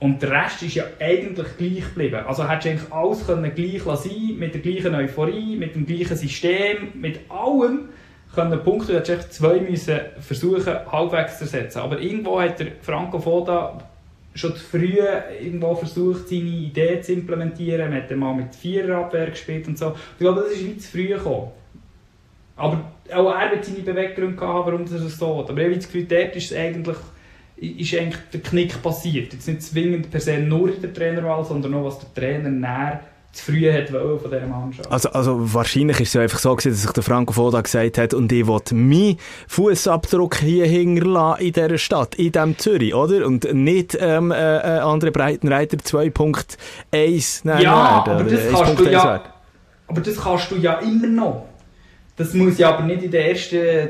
Und 0.00 0.20
der 0.20 0.32
Rest 0.32 0.62
ist 0.62 0.74
ja 0.74 0.84
eigentlich 1.00 1.56
gleich 1.56 1.84
geblieben. 1.84 2.26
Also 2.26 2.48
hättest 2.48 2.66
du 2.66 2.70
eigentlich 2.70 2.92
alles 2.92 3.26
können 3.26 3.54
gleich 3.54 3.82
sein 3.98 4.36
mit 4.38 4.52
der 4.52 4.60
gleichen 4.60 4.94
Euphorie, 4.94 5.56
mit 5.56 5.74
dem 5.74 5.86
gleichen 5.86 6.16
System, 6.16 6.88
mit 6.94 7.20
allem 7.30 7.88
können 8.34 8.62
Punkte, 8.62 8.92
du 8.92 8.98
hättest 8.98 9.32
zwei 9.32 9.60
müssen 9.60 10.00
versuchen 10.18 10.74
halbwegs 10.90 11.38
zu 11.38 11.44
ersetzen. 11.44 11.78
Aber 11.78 12.00
irgendwo 12.00 12.40
hat 12.40 12.58
der 12.58 12.72
Franco 12.82 13.20
Foda 13.20 13.78
schon 14.34 14.54
früh 14.54 14.98
irgendwo 15.40 15.74
versucht, 15.74 16.28
seine 16.28 16.42
Idee 16.42 17.00
zu 17.00 17.12
implementieren. 17.12 17.90
Man 17.90 18.02
hat 18.02 18.10
mal 18.16 18.34
mit 18.34 18.54
Viererabwehr 18.54 19.30
gespielt 19.30 19.68
und 19.68 19.78
so. 19.78 19.94
Ich 20.12 20.18
glaube, 20.18 20.42
das 20.42 20.52
ist 20.52 20.66
wie 20.66 20.76
zu 20.76 20.90
früh 20.90 21.08
gekommen. 21.08 21.52
Aber 22.56 22.92
auch 23.12 23.34
er 23.34 23.50
wird 23.52 23.64
seine 23.64 23.80
Beweggründe 23.80 24.40
haben, 24.40 24.66
warum 24.66 24.84
das 24.84 25.18
so 25.18 25.42
ist. 25.42 25.50
Aber 25.50 25.58
ich 25.58 25.64
habe 25.66 25.76
das 25.76 25.86
Gefühl, 25.86 26.04
dort 26.04 26.36
ist 26.36 26.52
eigentlich, 26.52 26.96
ist 27.56 27.94
eigentlich 27.94 28.20
der 28.32 28.40
Knick 28.40 28.82
passiert. 28.82 29.32
Jetzt 29.32 29.46
nicht 29.46 29.62
zwingend 29.62 30.10
per 30.10 30.20
se 30.20 30.38
nur 30.38 30.74
in 30.74 30.80
der 30.80 30.92
Trainerwahl, 30.92 31.44
sondern 31.44 31.74
auch, 31.74 31.84
was 31.84 32.00
der 32.00 32.14
Trainer 32.14 32.50
näher 32.50 33.00
zu 33.34 33.52
früh 33.52 33.72
hat 33.72 33.88
von 33.88 34.18
dieser 34.24 34.46
Mannschaft. 34.46 34.90
Also, 34.90 35.10
also 35.10 35.54
wahrscheinlich 35.54 36.00
ist 36.00 36.08
es 36.08 36.14
ja 36.14 36.22
einfach 36.22 36.38
so 36.38 36.54
gewesen, 36.54 36.70
dass 36.70 36.82
sich 36.82 36.92
der 36.92 37.02
Franco 37.02 37.32
Foda 37.32 37.60
gesagt 37.60 37.98
hat, 37.98 38.14
und 38.14 38.30
ich 38.32 38.46
will 38.46 38.60
meinen 38.72 39.18
Fußabdruck 39.48 40.36
hier 40.36 40.66
hinterlassen 40.66 41.46
in 41.46 41.52
dieser 41.52 41.78
Stadt, 41.78 42.14
in 42.14 42.32
diesem 42.32 42.58
Zürich, 42.58 42.94
oder? 42.94 43.26
Und 43.26 43.52
nicht 43.52 43.96
ähm, 44.00 44.30
äh, 44.30 44.58
äh 44.58 44.78
andere 44.78 45.10
Breitenreiter 45.10 45.76
2.1 45.76 47.46
nehmen 47.46 47.60
Ja, 47.60 48.04
werden, 48.06 48.20
aber 48.20 48.30
das, 48.30 48.50
kannst 48.50 48.80
du 48.80 48.90
ja, 48.90 49.22
aber 49.86 50.00
das 50.00 50.16
kannst 50.16 50.50
du 50.50 50.56
ja 50.56 50.78
immer 50.78 51.08
noch. 51.08 51.46
Das 52.16 52.32
muss 52.32 52.58
ja 52.58 52.74
aber 52.74 52.84
nicht 52.84 53.02
in 53.02 53.10
den 53.10 53.26
ersten 53.26 53.88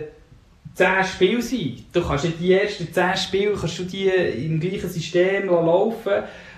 10 0.75 1.05
Spielen 1.05 1.43
sein. 1.43 1.85
Du 1.93 2.03
kannst 2.03 2.25
nicht 2.25 2.41
die 2.41 2.53
ersten 2.53 2.93
10 2.93 3.17
Spiele 3.17 3.53
kannst 3.53 3.79
du 3.79 3.85
die 3.85 4.09
im 4.09 4.59
gleichen 4.59 4.89
System 4.89 5.47
laufen 5.47 6.13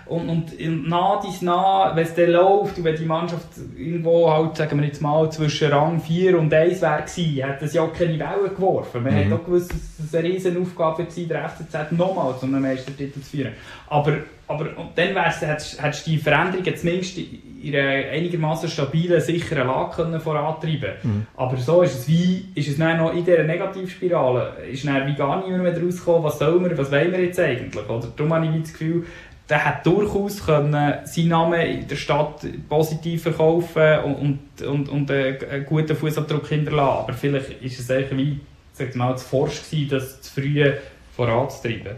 und, 0.08 0.28
und 0.28 0.88
nah 0.88 1.20
dies 1.24 1.42
nah, 1.42 1.90
wenn 1.94 2.04
es 2.04 2.14
dann 2.14 2.30
läuft 2.30 2.78
und 2.78 2.84
wenn 2.84 2.94
die 2.94 3.04
Mannschaft 3.04 3.48
irgendwo 3.76 4.30
halt, 4.30 4.56
sagen 4.56 4.78
wir 4.78 4.86
jetzt 4.86 5.02
mal, 5.02 5.28
zwischen 5.30 5.72
Rang 5.72 6.00
4 6.00 6.38
und 6.38 6.54
1 6.54 6.80
wäre 6.80 7.02
gewesen, 7.02 7.44
hat 7.44 7.62
es 7.62 7.74
ja 7.74 7.82
auch 7.82 7.92
keine 7.92 8.12
Wellen 8.12 8.54
geworfen. 8.54 9.02
Man 9.02 9.14
mhm. 9.14 9.32
hat 9.32 9.40
auch 9.40 9.44
gewusst, 9.44 9.72
dass 9.72 10.06
es 10.06 10.14
eine 10.14 10.28
riesen 10.28 10.62
Aufgabe 10.62 10.98
wird 10.98 11.12
sein, 11.12 11.28
der 11.28 11.48
FCZ 11.48 11.92
nochmal 11.92 12.38
zu 12.38 12.46
einem 12.46 12.62
Meistertitel 12.62 13.20
zu 13.20 13.30
führen. 13.30 13.52
Aber, 13.88 14.18
aber 14.46 14.66
und 14.78 14.90
dann 14.94 15.16
hättest 15.16 16.06
du 16.06 16.10
die 16.10 16.18
Veränderungen 16.18 16.76
zumindest 16.76 17.18
in 17.18 17.74
einer 17.74 18.10
einigermaßen 18.10 18.68
stabilen, 18.68 19.20
sicheren 19.20 19.66
Lage 19.66 19.96
können 19.96 20.20
vorantreiben 20.20 20.92
mhm. 21.02 21.26
Aber 21.36 21.56
so 21.56 21.82
ist 21.82 21.98
es 21.98 22.08
wie, 22.08 22.46
ist 22.54 22.68
es 22.68 22.78
dann 22.78 22.98
noch 22.98 23.12
in 23.12 23.24
dieser 23.24 23.42
Negativspirale, 23.42 24.66
ist 24.70 24.86
dann 24.86 25.04
wie 25.08 25.14
gar 25.14 25.38
nicht 25.38 25.48
mehr 25.48 25.82
rausgekommen, 25.82 26.22
was 26.22 26.38
sollen 26.38 26.62
wir, 26.62 26.78
was 26.78 26.92
wollen 26.92 27.10
wir 27.10 27.24
jetzt 27.24 27.40
eigentlich? 27.40 27.88
Oder 27.88 28.06
darum 28.16 28.34
habe 28.34 28.46
ich 28.46 28.62
das 28.62 28.72
Gefühl, 28.72 29.04
der 29.48 29.64
hat 29.64 29.86
durchaus 29.86 30.44
können 30.44 30.94
seinen 31.04 31.28
Namen 31.28 31.60
in 31.60 31.88
der 31.88 31.96
Stadt 31.96 32.44
positiv 32.68 33.22
verkaufen 33.22 33.98
und, 34.00 34.62
und, 34.62 34.88
und 34.88 35.10
einen 35.10 35.64
guten 35.66 35.96
Fußabdruck 35.96 36.48
hinterlassen. 36.48 36.98
Aber 36.98 37.12
vielleicht 37.12 37.62
ist 37.62 37.78
es 37.78 37.88
irgendwie 37.88 38.40
sag 38.76 38.94
mal, 38.94 39.16
zu 39.16 39.24
forsch 39.24 39.62
gewesen, 39.62 39.90
das 39.90 40.20
zu 40.20 40.32
früh 40.32 40.72
voranzutreiben. 41.14 41.96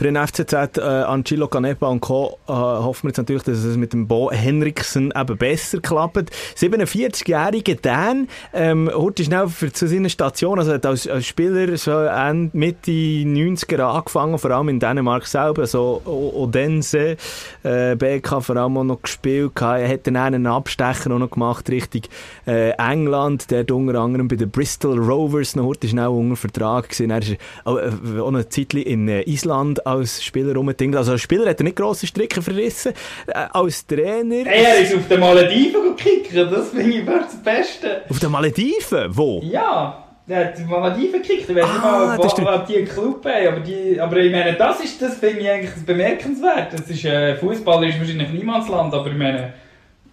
Für 0.00 0.10
den 0.10 0.16
FCZ, 0.16 0.78
äh, 0.78 0.80
Angelo 0.80 1.46
Canepa 1.46 1.86
und 1.86 2.00
Co. 2.00 2.38
Äh, 2.48 2.52
hoffen 2.52 3.02
wir 3.02 3.10
jetzt 3.10 3.18
natürlich, 3.18 3.42
dass 3.42 3.58
es 3.58 3.76
mit 3.76 3.92
dem 3.92 4.08
Bo 4.08 4.30
Henriksen 4.30 5.12
eben 5.14 5.36
besser 5.36 5.78
klappt. 5.80 6.30
47-jähriger 6.56 7.76
Dan, 7.82 8.26
ähm, 8.54 8.90
heute 8.94 9.22
schnell 9.22 9.48
für 9.48 9.70
zu 9.70 9.86
seiner 9.86 10.08
Station, 10.08 10.58
also 10.58 10.72
hat 10.72 10.86
als, 10.86 11.06
als 11.06 11.26
Spieler 11.26 11.76
so 11.76 11.90
Ende, 11.90 12.56
Mitte 12.56 12.90
90er 12.90 13.82
angefangen, 13.82 14.38
vor 14.38 14.50
allem 14.52 14.70
in 14.70 14.80
Dänemark 14.80 15.26
selber, 15.26 15.66
so 15.66 16.00
Odense, 16.06 17.18
äh, 17.62 17.94
BK 17.94 18.40
vor 18.40 18.56
allem 18.56 18.78
auch 18.78 18.84
noch 18.84 19.02
gespielt, 19.02 19.52
er 19.60 19.86
hat 19.86 20.06
dann 20.06 20.16
einen 20.16 20.46
Abstecher 20.46 21.10
auch 21.10 21.18
noch 21.18 21.30
gemacht 21.30 21.68
Richtung 21.68 22.04
äh, 22.46 22.70
England, 22.78 23.50
der 23.50 23.60
hat 23.60 23.70
unter 23.70 24.00
anderem 24.00 24.28
bei 24.28 24.36
den 24.36 24.50
Bristol 24.50 24.98
Rovers 24.98 25.56
noch 25.56 25.66
heute 25.66 25.88
schnell 25.88 26.08
unter 26.08 26.36
Vertrag 26.36 26.88
gewesen, 26.88 27.10
er 27.10 27.18
ist 27.18 27.36
auch, 27.66 27.76
äh, 27.76 27.90
auch 28.18 28.28
eine 28.28 28.48
Zeit 28.48 28.72
in 28.72 29.06
äh, 29.06 29.28
Island 29.28 29.86
als 29.90 30.22
Spieler 30.22 30.54
rumdingt. 30.54 30.96
Also 30.96 31.12
als 31.12 31.20
Spieler 31.20 31.48
hat 31.48 31.60
er 31.60 31.64
nicht 31.64 31.76
grosse 31.76 32.06
Stricke 32.06 32.42
verrissen. 32.42 32.92
Äh, 33.26 33.46
als 33.52 33.86
Trainer... 33.86 34.46
Er 34.46 34.80
ist 34.80 34.94
auf 34.94 35.08
den 35.08 35.20
Malediven 35.20 35.96
gekickt, 35.96 36.36
das 36.36 36.70
finde 36.70 36.98
ich 36.98 37.04
das 37.04 37.42
Beste. 37.42 38.02
Auf 38.08 38.18
den 38.18 38.30
Malediven? 38.30 39.16
Wo? 39.16 39.40
Ja. 39.42 40.06
Der 40.26 40.46
hat 40.46 40.58
die 40.58 40.62
Malediven 40.62 41.22
gekickt, 41.22 41.48
ich 41.50 41.56
weiß 41.56 41.64
nicht 41.64 41.82
ah, 41.82 42.16
mal, 42.16 42.18
ob, 42.18 42.60
ob 42.60 42.66
die 42.66 42.76
einen 42.76 42.88
Club 42.88 43.24
haben, 43.24 43.48
aber, 43.48 43.60
die, 43.60 44.00
aber 44.00 44.16
ich 44.18 44.30
meine, 44.30 44.54
das 44.54 44.78
ist, 44.80 45.02
das 45.02 45.16
finde 45.16 45.40
ich 45.40 45.50
eigentlich 45.50 45.84
bemerkenswert. 45.84 46.72
Das 46.72 46.88
ist, 46.88 47.04
äh, 47.04 47.34
Fußball 47.34 47.88
ist 47.88 47.98
wahrscheinlich 47.98 48.30
Niemandsland, 48.30 48.94
aber 48.94 49.10
ich 49.10 49.16
meine, 49.16 49.54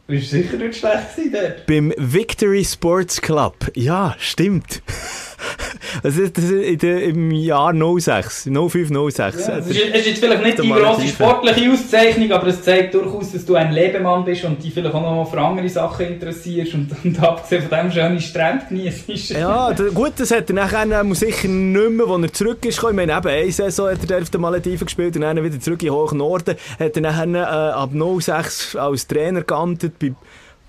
Du 0.07 0.13
bist 0.13 0.29
sicher 0.29 0.55
nicht 0.55 0.77
schlecht 0.77 1.17
gewesen 1.17 1.33
dort. 1.33 1.65
Beim 1.65 1.93
Victory 1.97 2.63
Sports 2.63 3.21
Club. 3.21 3.55
Ja, 3.75 4.15
stimmt. 4.17 4.81
Das 6.03 6.15
ist, 6.15 6.37
das 6.37 6.45
ist 6.45 6.83
im 6.83 7.31
Jahr 7.31 7.73
06, 7.73 8.49
05, 8.51 8.89
06. 8.89 9.47
Ja, 9.47 9.57
es, 9.57 9.67
ist, 9.67 9.79
es 9.79 9.99
ist 9.99 10.07
jetzt 10.07 10.19
vielleicht 10.19 10.43
nicht 10.43 10.63
die 10.63 10.69
grosse 10.69 11.07
sportliche 11.07 11.71
Auszeichnung, 11.71 12.31
aber 12.31 12.47
es 12.47 12.61
zeigt 12.61 12.93
durchaus, 12.93 13.31
dass 13.31 13.45
du 13.45 13.55
ein 13.55 13.71
Lebemann 13.71 14.23
bist 14.23 14.43
und 14.43 14.63
dich 14.63 14.73
vielleicht 14.73 14.93
auch 14.93 15.01
noch 15.01 15.29
für 15.29 15.39
andere 15.39 15.67
Sachen 15.69 16.05
interessierst 16.05 16.73
und, 16.75 16.91
und 17.03 17.21
abgesehen 17.21 17.63
von 17.63 17.79
dem 17.79 17.91
schöne 17.91 18.21
Strände 18.21 18.65
genießt. 18.69 19.29
Ja, 19.31 19.73
gut, 19.93 20.13
das 20.17 20.31
hat 20.31 20.49
er 20.49 20.55
nachher 20.55 20.85
sicher 21.15 21.47
nicht 21.47 21.89
mehr, 21.89 22.07
als 22.07 22.23
er 22.23 22.33
zurück 22.33 22.65
ist. 22.65 22.77
Ich 22.77 22.91
meine, 22.91 23.17
eben 23.17 23.27
eine 23.27 23.51
Saison 23.51 23.89
hat 23.89 24.09
er 24.09 24.21
auf 24.21 24.29
den 24.29 24.41
Malediven 24.41 24.85
gespielt 24.85 25.15
und 25.15 25.21
dann 25.21 25.43
wieder 25.43 25.59
zurück 25.59 25.81
in 25.83 25.91
Hoch 25.91 26.11
Norden. 26.13 26.55
Hat 26.79 26.95
er 26.95 27.01
nachher 27.01 27.27
äh, 27.27 27.37
ab 27.37 27.89
06 27.93 28.75
als 28.75 29.07
Trainer 29.07 29.41
geamtet 29.41 29.97
bei 29.99 30.13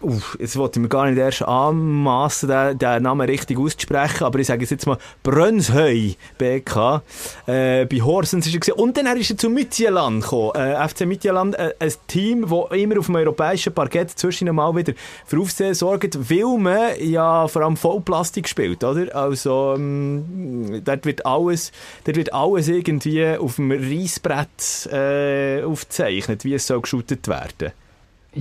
Uff, 0.01 0.37
jetzt 0.39 0.57
wollte 0.57 0.79
ich 0.79 0.83
mir 0.83 0.89
gar 0.89 1.07
nicht 1.07 1.19
erst 1.19 1.43
anmassen, 1.43 2.49
den, 2.49 2.79
den 2.79 3.03
Namen 3.03 3.29
richtig 3.29 3.59
auszusprechen, 3.59 4.23
aber 4.23 4.39
ich 4.39 4.47
sage 4.47 4.63
es 4.63 4.71
jetzt 4.71 4.87
mal 4.87 4.97
Brönsheu 5.25 6.13
BK. 6.39 7.03
Äh, 7.47 7.85
bei 7.85 8.01
Horsens 8.01 8.47
ist 8.47 8.55
er 8.55 8.61
gewesen. 8.61 8.79
Und 8.79 8.97
dann 8.97 9.17
ist 9.17 9.31
er 9.31 9.37
zu 9.37 9.51
Midtjylland 9.51 10.23
gekommen. 10.23 10.53
Äh, 10.55 10.89
FC 10.89 11.01
Midtjylland, 11.01 11.57
äh, 11.57 11.75
ein 11.81 11.93
Team, 12.07 12.43
das 12.43 12.79
immer 12.79 13.01
auf 13.01 13.07
dem 13.07 13.17
europäischen 13.17 13.75
Parkett 13.75 14.11
zwischen 14.11 14.55
mal 14.55 14.77
wieder 14.77 14.93
für 15.27 15.41
Aufsehen 15.41 15.75
sorgt, 15.75 16.31
weil 16.31 16.59
man 16.59 16.91
ja 17.01 17.49
vor 17.49 17.63
allem 17.63 17.77
Vollplastik 17.77 18.49
spielt, 18.49 18.85
oder? 18.85 19.13
Also, 19.17 19.75
ähm, 19.77 20.81
dort 20.85 21.07
wird 21.07 21.27
alles, 21.27 21.73
dort 22.05 22.17
wird 22.17 22.33
alles 22.33 22.69
irgendwie 22.69 23.27
auf 23.37 23.57
dem 23.57 23.73
Reissbrett 23.73 24.89
äh, 24.93 25.65
aufgezeichnet, 25.65 26.45
wie 26.45 26.55
es 26.55 26.69
soll 26.69 26.83
geschootet 26.83 27.27
werden. 27.27 27.73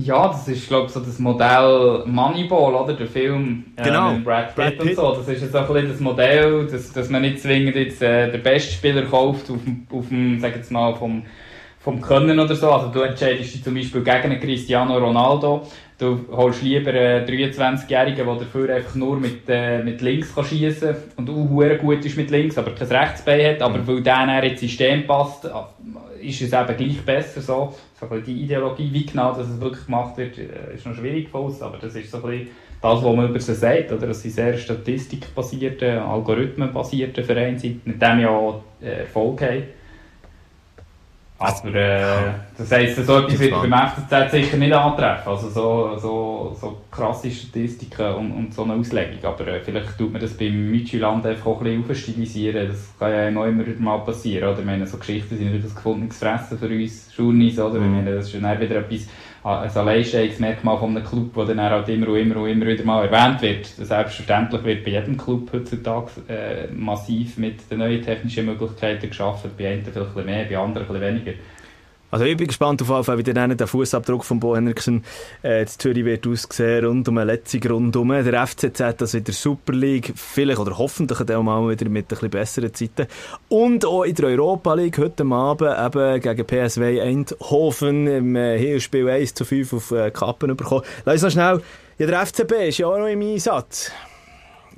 Ja, 0.04 0.28
das 0.28 0.46
ist, 0.46 0.68
glaube 0.68 0.86
ich, 0.86 0.92
so 0.92 1.00
das 1.00 1.18
Modell 1.18 2.02
Moneyball, 2.06 2.74
oder? 2.74 2.94
Der 2.94 3.06
Film 3.06 3.64
äh, 3.76 3.82
genau. 3.82 4.12
mit 4.12 4.24
Brad 4.24 4.54
Pitt, 4.54 4.56
Brad 4.56 4.78
Pitt, 4.78 4.90
und 4.90 4.96
so. 4.96 5.14
Das 5.16 5.28
ist 5.28 5.42
jetzt 5.42 5.56
auch 5.56 5.68
ein 5.68 5.74
bisschen 5.74 5.88
das 5.90 6.00
Modell, 6.00 6.66
dass, 6.66 6.92
dass 6.92 7.10
man 7.10 7.22
nicht 7.22 7.40
zwingend 7.40 7.74
jetzt 7.74 8.00
äh, 8.02 8.30
den 8.30 8.42
besten 8.42 8.72
Spieler 8.72 9.02
kauft, 9.02 9.50
auf 9.50 9.62
dem, 9.64 9.86
auf 9.90 10.08
dem 10.08 10.38
sag 10.40 10.54
jetzt 10.54 10.70
mal, 10.70 10.94
vom, 10.94 11.24
vom 11.80 12.00
Können 12.00 12.38
oder 12.38 12.54
so. 12.54 12.70
Also 12.70 12.88
du 12.88 13.00
entscheidest 13.00 13.54
dich 13.54 13.64
zum 13.64 13.74
Beispiel 13.74 14.02
gegen 14.02 14.16
einen 14.16 14.40
Cristiano 14.40 14.98
Ronaldo. 14.98 15.66
Du 15.98 16.26
holst 16.30 16.62
lieber 16.62 16.90
einen 16.90 17.26
23-Jährigen, 17.26 18.24
der 18.24 18.34
dafür 18.36 18.72
einfach 18.76 18.94
nur 18.94 19.16
mit, 19.16 19.48
äh, 19.48 19.82
mit 19.82 20.00
links 20.00 20.32
kann 20.32 20.44
schiessen 20.44 20.94
und 21.16 21.28
auch 21.28 21.78
gut 21.80 22.04
ist 22.04 22.16
mit 22.16 22.30
links, 22.30 22.56
aber 22.56 22.70
kein 22.70 22.86
Rechtsbein 22.86 23.54
hat. 23.54 23.62
Aber 23.62 23.78
mhm. 23.78 23.86
weil 23.88 24.02
der 24.02 24.26
dann 24.26 24.44
ins 24.44 24.60
System 24.60 25.08
passt, 25.08 25.50
ist 26.20 26.40
es 26.40 26.52
eben 26.52 26.76
gleich 26.76 27.04
besser 27.04 27.40
so. 27.40 27.74
So 28.00 28.06
die 28.20 28.42
Ideologie, 28.42 28.92
wie 28.92 29.06
genau 29.06 29.32
dass 29.32 29.48
es 29.48 29.60
wirklich 29.60 29.86
gemacht 29.86 30.16
wird, 30.16 30.38
äh, 30.38 30.74
ist 30.74 30.86
noch 30.86 30.94
schwierig 30.94 31.28
für 31.28 31.38
uns, 31.38 31.60
aber 31.62 31.78
das 31.78 31.94
ist 31.94 32.10
so 32.10 32.22
ein 32.24 32.48
das, 32.80 33.02
was 33.02 33.16
man 33.16 33.28
über 33.28 33.40
sie 33.40 33.54
sagt, 33.54 33.90
oder? 33.90 34.06
dass 34.06 34.22
sie 34.22 34.30
sehr 34.30 34.56
statistikbasierte, 34.56 36.00
algorithmenbasierte 36.00 37.24
Vereine 37.24 37.58
sind, 37.58 37.84
mit 37.86 38.00
dem 38.00 38.20
ja 38.20 38.28
auch 38.28 38.62
äh, 38.80 39.00
Erfolg 39.00 39.42
haben. 39.42 39.64
Aber 41.40 41.72
äh, 41.72 42.32
das 42.56 42.72
heisst, 42.72 42.96
so 43.06 43.18
etwas 43.18 43.38
wird 43.38 43.52
beim 43.52 43.72
FCZ 43.72 44.30
sicher 44.32 44.56
nicht 44.56 44.72
antreffen. 44.72 45.30
Also 45.30 45.48
so, 45.48 45.96
so, 45.96 46.56
so 46.60 46.80
krasse 46.90 47.30
Statistiken 47.30 48.14
und, 48.14 48.32
und 48.32 48.54
so 48.54 48.64
eine 48.64 48.74
Auslegung. 48.74 49.22
Aber 49.22 49.46
äh, 49.46 49.60
vielleicht 49.60 49.96
tut 49.96 50.12
man 50.12 50.20
das 50.20 50.34
beim 50.34 50.68
Midtjylland 50.68 51.24
einfach 51.24 51.46
auch 51.46 51.60
ein 51.60 51.82
bisschen 51.82 51.90
aufstilisieren. 51.90 52.68
Das 52.68 52.92
kann 52.98 53.12
ja 53.12 53.28
immer, 53.28 53.46
immer 53.46 53.64
mal 53.78 53.98
passieren. 53.98 54.48
Oder? 54.48 54.58
Ich 54.58 54.66
meine, 54.66 54.86
so 54.88 54.98
Geschichten 54.98 55.36
sind 55.36 55.44
natürlich 55.44 55.66
das 55.66 55.76
gefundenes 55.76 56.18
Fressen 56.18 56.58
für 56.58 56.66
uns 56.66 57.16
Journeys. 57.16 57.58
Oder? 57.60 57.78
Mhm. 57.78 57.84
Ich 57.84 57.90
meine, 57.92 58.14
das 58.16 58.26
ist 58.26 58.42
dann 58.42 58.60
wieder 58.60 58.76
etwas, 58.76 59.06
ein 59.44 59.70
Alleinstehungsmerkmal 59.70 60.78
von 60.78 60.96
einem 60.96 61.04
Club, 61.04 61.34
das 61.34 61.48
dann 61.48 61.60
halt 61.60 61.88
immer 61.88 62.08
und 62.08 62.18
immer 62.18 62.36
und 62.36 62.48
immer 62.48 62.66
wieder 62.66 62.84
mal 62.84 63.06
erwähnt 63.06 63.40
wird. 63.42 63.66
Selbstverständlich 63.66 64.64
wird 64.64 64.84
bei 64.84 64.90
jedem 64.90 65.16
Club 65.16 65.50
heutzutage 65.52 66.10
äh, 66.28 66.66
massiv 66.72 67.38
mit 67.38 67.70
den 67.70 67.78
neuen 67.78 68.02
technischen 68.02 68.46
Möglichkeiten 68.46 69.08
geschaffen. 69.08 69.50
Bei 69.56 69.68
einen 69.68 69.84
vielleicht 69.84 70.16
mehr, 70.16 70.44
bei 70.44 70.58
anderen 70.58 70.86
ein 70.86 71.00
weniger. 71.00 71.32
Also 72.10 72.24
ich 72.24 72.36
bin 72.36 72.46
gespannt 72.46 72.80
auf 72.80 72.88
jeden 72.88 73.04
Fall, 73.04 73.18
wie 73.18 73.22
dann 73.22 73.54
der 73.54 73.66
Fußabdruck 73.66 74.24
von 74.24 74.40
Bo 74.40 74.56
Henriksen 74.56 75.04
äh, 75.44 75.62
in 75.62 75.68
Zürich 75.68 76.04
wird 76.06 76.26
aussehen, 76.26 76.84
rund 76.86 77.06
um 77.08 77.18
eine 77.18 77.32
letzte 77.32 77.68
rundum. 77.68 78.08
Der 78.08 78.46
FCZ, 78.46 78.94
das 78.96 79.12
in 79.12 79.24
der 79.24 79.34
Super 79.34 79.74
League, 79.74 80.14
vielleicht 80.16 80.58
oder 80.58 80.78
hoffentlich 80.78 81.20
auch 81.30 81.42
mal 81.42 81.68
wieder 81.68 81.90
mit 81.90 82.06
ein 82.06 82.08
bisschen 82.08 82.30
besseren 82.30 82.72
Zeiten. 82.72 83.06
Und 83.48 83.84
auch 83.84 84.04
in 84.04 84.14
der 84.14 84.28
Europa 84.28 84.72
League 84.72 84.96
heute 84.96 85.24
Abend 85.26 85.96
eben 85.96 86.20
gegen 86.20 86.46
PSW 86.46 87.00
Eindhoven 87.00 88.06
im 88.06 88.36
äh, 88.36 88.58
Hinspiel 88.58 89.08
1 89.08 89.34
zu 89.34 89.44
5 89.44 89.72
auf 89.74 89.90
äh, 89.90 90.10
Kappen 90.10 90.56
bekommen. 90.56 90.84
Lass 91.04 91.22
uns 91.22 91.34
noch 91.34 91.42
schnell, 91.42 91.62
ja 91.98 92.06
der 92.06 92.24
FCB 92.24 92.52
ist 92.68 92.78
ja 92.78 92.86
auch 92.86 92.98
noch 92.98 93.06
im 93.06 93.20
Einsatz. 93.20 93.92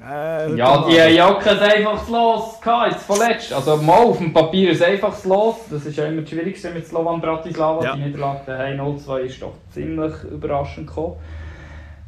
Äh, 0.03 0.57
ja, 0.57 0.87
die 0.89 1.15
Jacke 1.15 1.51
ist 1.51 1.63
einfach 1.63 2.09
los 2.09 2.59
jetzt 2.91 3.03
vorletzt. 3.05 3.53
Also 3.53 3.77
mal 3.77 3.99
auf 3.99 4.19
dem 4.19 4.33
Papier 4.33 4.71
ist 4.71 4.83
einfach 4.83 5.23
los. 5.25 5.57
Das 5.71 5.85
ist 5.85 5.97
ja 5.97 6.07
immer 6.07 6.23
das 6.23 6.31
Schwierigste 6.31 6.71
mit 6.71 6.87
Slovan 6.87 7.21
Bratislava. 7.21 7.85
Ja. 7.85 7.97
Die 7.97 8.03
Niederlage 8.03 8.41
der 8.47 8.79
0-2 8.79 9.19
ist 9.21 9.43
doch 9.43 9.55
ziemlich 9.71 10.15
überraschend 10.25 10.87
gekommen. 10.87 11.17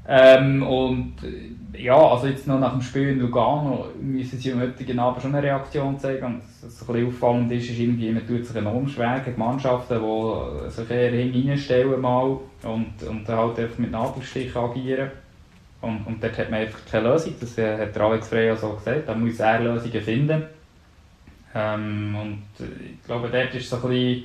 Ähm, 0.08 0.62
und 0.62 1.14
äh, 1.22 1.82
ja, 1.82 1.96
also 1.96 2.26
jetzt 2.26 2.46
noch 2.46 2.58
nach 2.58 2.72
dem 2.72 2.82
Spiel 2.82 3.10
in 3.10 3.20
Lugano 3.20 3.86
müssen 4.00 4.38
sie 4.38 4.52
am 4.52 4.60
heutigen 4.60 4.98
Abend 4.98 5.22
schon 5.22 5.34
eine 5.34 5.46
Reaktion 5.46 5.98
zeigen. 5.98 6.24
Und 6.24 6.42
was 6.62 6.80
ein 6.82 6.86
bisschen 6.86 7.08
auffallend 7.08 7.52
ist, 7.52 7.70
ist 7.70 7.78
irgendwie, 7.78 8.10
man 8.10 8.26
tut 8.26 8.44
sich 8.44 8.56
enorm 8.56 8.88
schwer 8.88 9.20
gegen 9.24 9.38
Mannschaften, 9.38 10.00
die 10.00 10.70
sich 10.70 10.90
eher 10.90 11.10
hineinstellen 11.10 12.00
mal 12.00 12.38
und, 12.64 13.02
und 13.08 13.28
halt 13.28 13.58
einfach 13.58 13.78
mit 13.78 13.90
Nadelstich 13.90 14.56
agieren. 14.56 15.10
Und, 15.82 16.06
und 16.06 16.22
dort 16.22 16.38
hat 16.38 16.50
man 16.50 16.60
einfach 16.60 16.78
keine 16.90 17.08
Lösung, 17.08 17.34
das 17.40 17.58
äh, 17.58 17.76
hat 17.76 17.98
Alex 17.98 18.28
Freya 18.28 18.56
so 18.56 18.70
gesagt, 18.70 19.08
da 19.08 19.14
muss 19.14 19.40
er 19.40 19.60
Lösungen 19.60 20.00
finden. 20.00 20.44
Ähm, 21.54 22.16
und 22.20 22.64
äh, 22.64 22.92
ich 22.92 23.04
glaube, 23.04 23.28
dort 23.30 23.54
ist 23.54 23.68
so 23.68 23.76
ein 23.76 23.82
bisschen, 23.82 24.24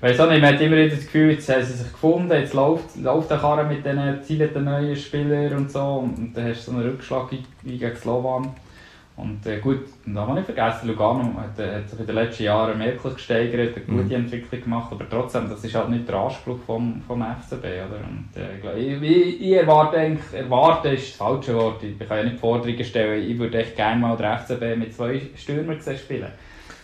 weiß 0.00 0.20
auch 0.20 0.28
nicht, 0.28 0.42
man 0.42 0.54
hat 0.54 0.60
immer 0.60 0.84
das 0.88 1.00
Gefühl, 1.00 1.30
jetzt 1.30 1.48
haben 1.48 1.62
sie 1.62 1.74
sich 1.74 1.92
gefunden, 1.92 2.32
jetzt 2.32 2.54
läuft, 2.54 2.96
läuft 2.96 3.30
der 3.30 3.38
Karren 3.38 3.68
mit 3.68 3.86
diesen 3.86 4.22
Zielen 4.24 4.64
neuen 4.64 4.96
Spielern 4.96 5.56
und 5.56 5.70
so, 5.70 5.80
und, 5.80 6.18
und 6.18 6.36
dann 6.36 6.48
hast 6.48 6.66
du 6.66 6.72
so 6.72 6.76
einen 6.76 6.90
Rückschlag 6.90 7.30
gegen 7.62 7.96
Slovan. 7.96 8.50
Und 9.16 9.46
äh, 9.46 9.60
gut, 9.60 9.80
und 10.04 10.14
da 10.14 10.26
habe 10.26 10.40
ich 10.40 10.44
vergessen, 10.44 10.88
Lugano 10.88 11.32
hat, 11.38 11.58
äh, 11.58 11.76
hat 11.76 11.88
sich 11.88 11.98
in 11.98 12.06
den 12.06 12.14
letzten 12.14 12.42
Jahren 12.42 12.76
merklich 12.76 13.14
gesteigert, 13.14 13.74
eine 13.74 13.86
gute 13.86 14.04
mhm. 14.04 14.24
Entwicklung 14.24 14.62
gemacht, 14.62 14.92
aber 14.92 15.08
trotzdem, 15.08 15.48
das 15.48 15.64
ist 15.64 15.74
halt 15.74 15.88
nicht 15.88 16.06
der 16.06 16.16
Anspruch 16.16 16.58
vom, 16.66 17.00
vom 17.06 17.22
FCB, 17.22 17.64
oder? 17.64 18.00
Und, 18.06 18.28
äh, 18.36 18.78
ich, 18.78 19.40
ich, 19.40 19.52
erwarte 19.52 19.96
eigentlich, 19.96 20.34
erwarte 20.34 20.90
ist 20.90 21.08
das 21.08 21.16
falsche 21.16 21.54
Wort, 21.54 21.82
ich 21.82 21.98
kann 22.06 22.18
ja 22.18 22.24
nicht 22.24 22.38
Forderungen 22.38 22.84
stellen, 22.84 23.30
ich 23.30 23.38
würde 23.38 23.58
echt 23.58 23.74
gerne 23.74 23.98
mal 23.98 24.18
der 24.18 24.38
FCB 24.38 24.76
mit 24.76 24.92
zwei 24.94 25.18
Stürmern 25.34 25.80
spielen. 25.80 26.32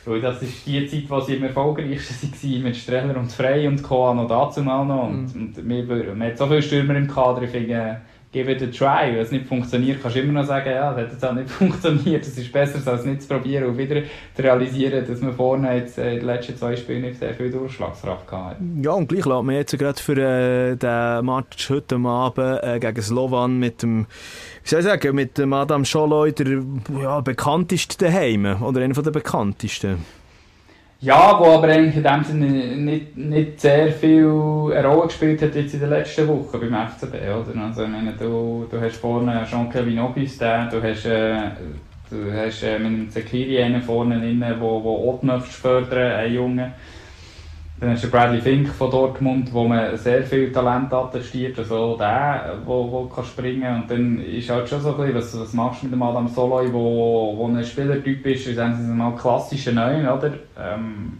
Weil 0.04 0.20
das 0.20 0.42
ist 0.42 0.66
die 0.66 0.86
Zeit, 0.86 1.04
wo 1.08 1.20
sie 1.20 1.36
am 1.36 1.44
erfolgreichsten 1.44 2.32
waren, 2.32 2.62
mit 2.62 2.76
Streller 2.76 3.16
und 3.18 3.30
Frey 3.30 3.68
und 3.68 3.82
Co. 3.82 4.12
noch 4.14 4.26
dazu 4.26 4.62
mal 4.62 4.84
noch. 4.84 5.04
Und, 5.04 5.34
mhm. 5.34 5.42
und 5.42 5.68
wir, 5.68 5.88
wir 5.88 6.10
haben 6.10 6.36
so 6.36 6.46
viele 6.46 6.62
Stürmer 6.62 6.96
im 6.96 7.06
Kader, 7.06 7.42
ich 7.42 7.50
finde, 7.50 8.00
give 8.32 8.50
it 8.50 8.62
a 8.62 8.66
try. 8.66 9.12
Wenn 9.12 9.20
es 9.20 9.30
nicht 9.30 9.46
funktioniert, 9.46 10.00
kannst 10.02 10.16
du 10.16 10.20
immer 10.20 10.40
noch 10.40 10.46
sagen, 10.46 10.70
ja, 10.70 10.92
das 10.92 11.04
hat 11.04 11.12
jetzt 11.12 11.24
auch 11.24 11.34
nicht 11.34 11.50
funktioniert. 11.50 12.26
Es 12.26 12.36
ist 12.36 12.50
besser, 12.50 12.90
als 12.90 13.04
nicht 13.04 13.22
zu 13.22 13.28
probieren 13.28 13.64
und 13.66 13.78
wieder 13.78 14.02
zu 14.34 14.42
realisieren, 14.42 15.06
dass 15.06 15.20
man 15.20 15.34
vorne 15.34 15.76
jetzt 15.76 15.98
äh, 15.98 16.14
in 16.14 16.20
den 16.20 16.26
letzten 16.26 16.56
zwei 16.56 16.74
Spielen 16.74 17.02
nicht 17.02 17.18
sehr 17.18 17.34
viel 17.34 17.50
Durchschlagskraft 17.50 18.32
hat. 18.32 18.56
Ja, 18.82 18.92
und 18.92 19.08
gleich 19.08 19.26
lässt 19.26 19.42
man 19.42 19.54
jetzt 19.54 19.78
gerade 19.78 20.00
für 20.00 20.16
äh, 20.16 20.76
den 20.76 21.26
Match 21.26 21.70
heute 21.70 21.96
Abend 21.96 22.62
äh, 22.62 22.80
gegen 22.80 23.02
Slovan 23.02 23.58
mit 23.58 23.82
dem, 23.82 24.06
wie 24.64 24.68
soll 24.68 24.80
ich 24.80 24.86
sagen, 24.86 25.14
mit 25.14 25.36
dem 25.36 25.52
Adam 25.52 25.84
Scholloy, 25.84 26.32
der 26.32 26.62
ja, 27.00 27.20
bekannteste 27.20 28.06
daheim 28.06 28.62
oder 28.62 28.80
einer 28.80 28.94
der 28.94 29.10
bekanntesten. 29.10 30.21
Ja, 31.04 31.36
wo 31.40 31.46
aber 31.46 31.66
eigentlich 31.66 31.96
in 31.96 32.04
dem 32.04 32.22
Sinne 32.22 32.76
nicht, 32.76 33.16
nicht 33.16 33.60
sehr 33.60 33.90
viel 33.90 34.70
eine 34.72 34.86
Rolle 34.86 35.08
gespielt 35.08 35.42
hat 35.42 35.52
jetzt 35.56 35.74
in 35.74 35.80
den 35.80 35.90
letzten 35.90 36.28
Wochen 36.28 36.60
beim 36.60 36.88
FCB, 36.90 37.14
oder? 37.14 37.60
Also, 37.60 37.82
ich 37.82 37.88
meine, 37.88 38.12
du, 38.12 38.68
du 38.70 38.80
hast 38.80 38.98
vorne 38.98 39.44
Jean-Kevin 39.50 39.98
Augustin, 39.98 40.68
du 40.70 40.80
hast, 40.80 41.04
äh, 41.06 41.50
du 42.08 42.32
hast 42.32 42.62
äh, 42.62 42.78
mit 42.78 42.92
dem 42.92 43.10
Zekiri 43.10 43.60
einen 43.64 43.82
vorne 43.82 44.20
drin, 44.20 44.38
der 44.38 44.62
auch 44.62 45.42
fördern, 45.42 46.12
einen 46.12 46.34
Jungen. 46.34 46.72
Dann 47.82 47.90
hast 47.90 48.04
du 48.04 48.10
Bradley 48.10 48.40
Fink 48.40 48.68
von 48.68 48.92
Dortmund, 48.92 49.52
wo 49.52 49.64
man 49.64 49.96
sehr 49.96 50.22
viel 50.22 50.52
Talent 50.52 50.92
attestiert, 50.94 51.58
also 51.58 51.96
der, 51.96 52.58
wo, 52.64 52.88
wo 52.88 53.06
kann 53.06 53.24
springen 53.24 53.82
und 53.82 53.90
dann 53.90 54.20
ist 54.20 54.48
halt 54.50 54.68
schon 54.68 54.80
so 54.80 54.90
ein 54.90 54.98
bisschen, 54.98 55.14
was, 55.16 55.40
was 55.40 55.52
machst 55.52 55.82
du 55.82 55.86
mit 55.86 55.94
dem 55.94 56.02
Adam 56.04 56.28
Soloy, 56.28 56.72
wo, 56.72 57.36
wo 57.36 57.48
ein 57.48 57.64
Spielertyp 57.64 58.24
ist, 58.24 58.54
sagen 58.54 58.76
sie 58.76 58.88
mal 58.88 59.16
klassische 59.16 59.72
Neun, 59.72 60.06
oder? 60.06 60.32
Ähm, 60.56 61.18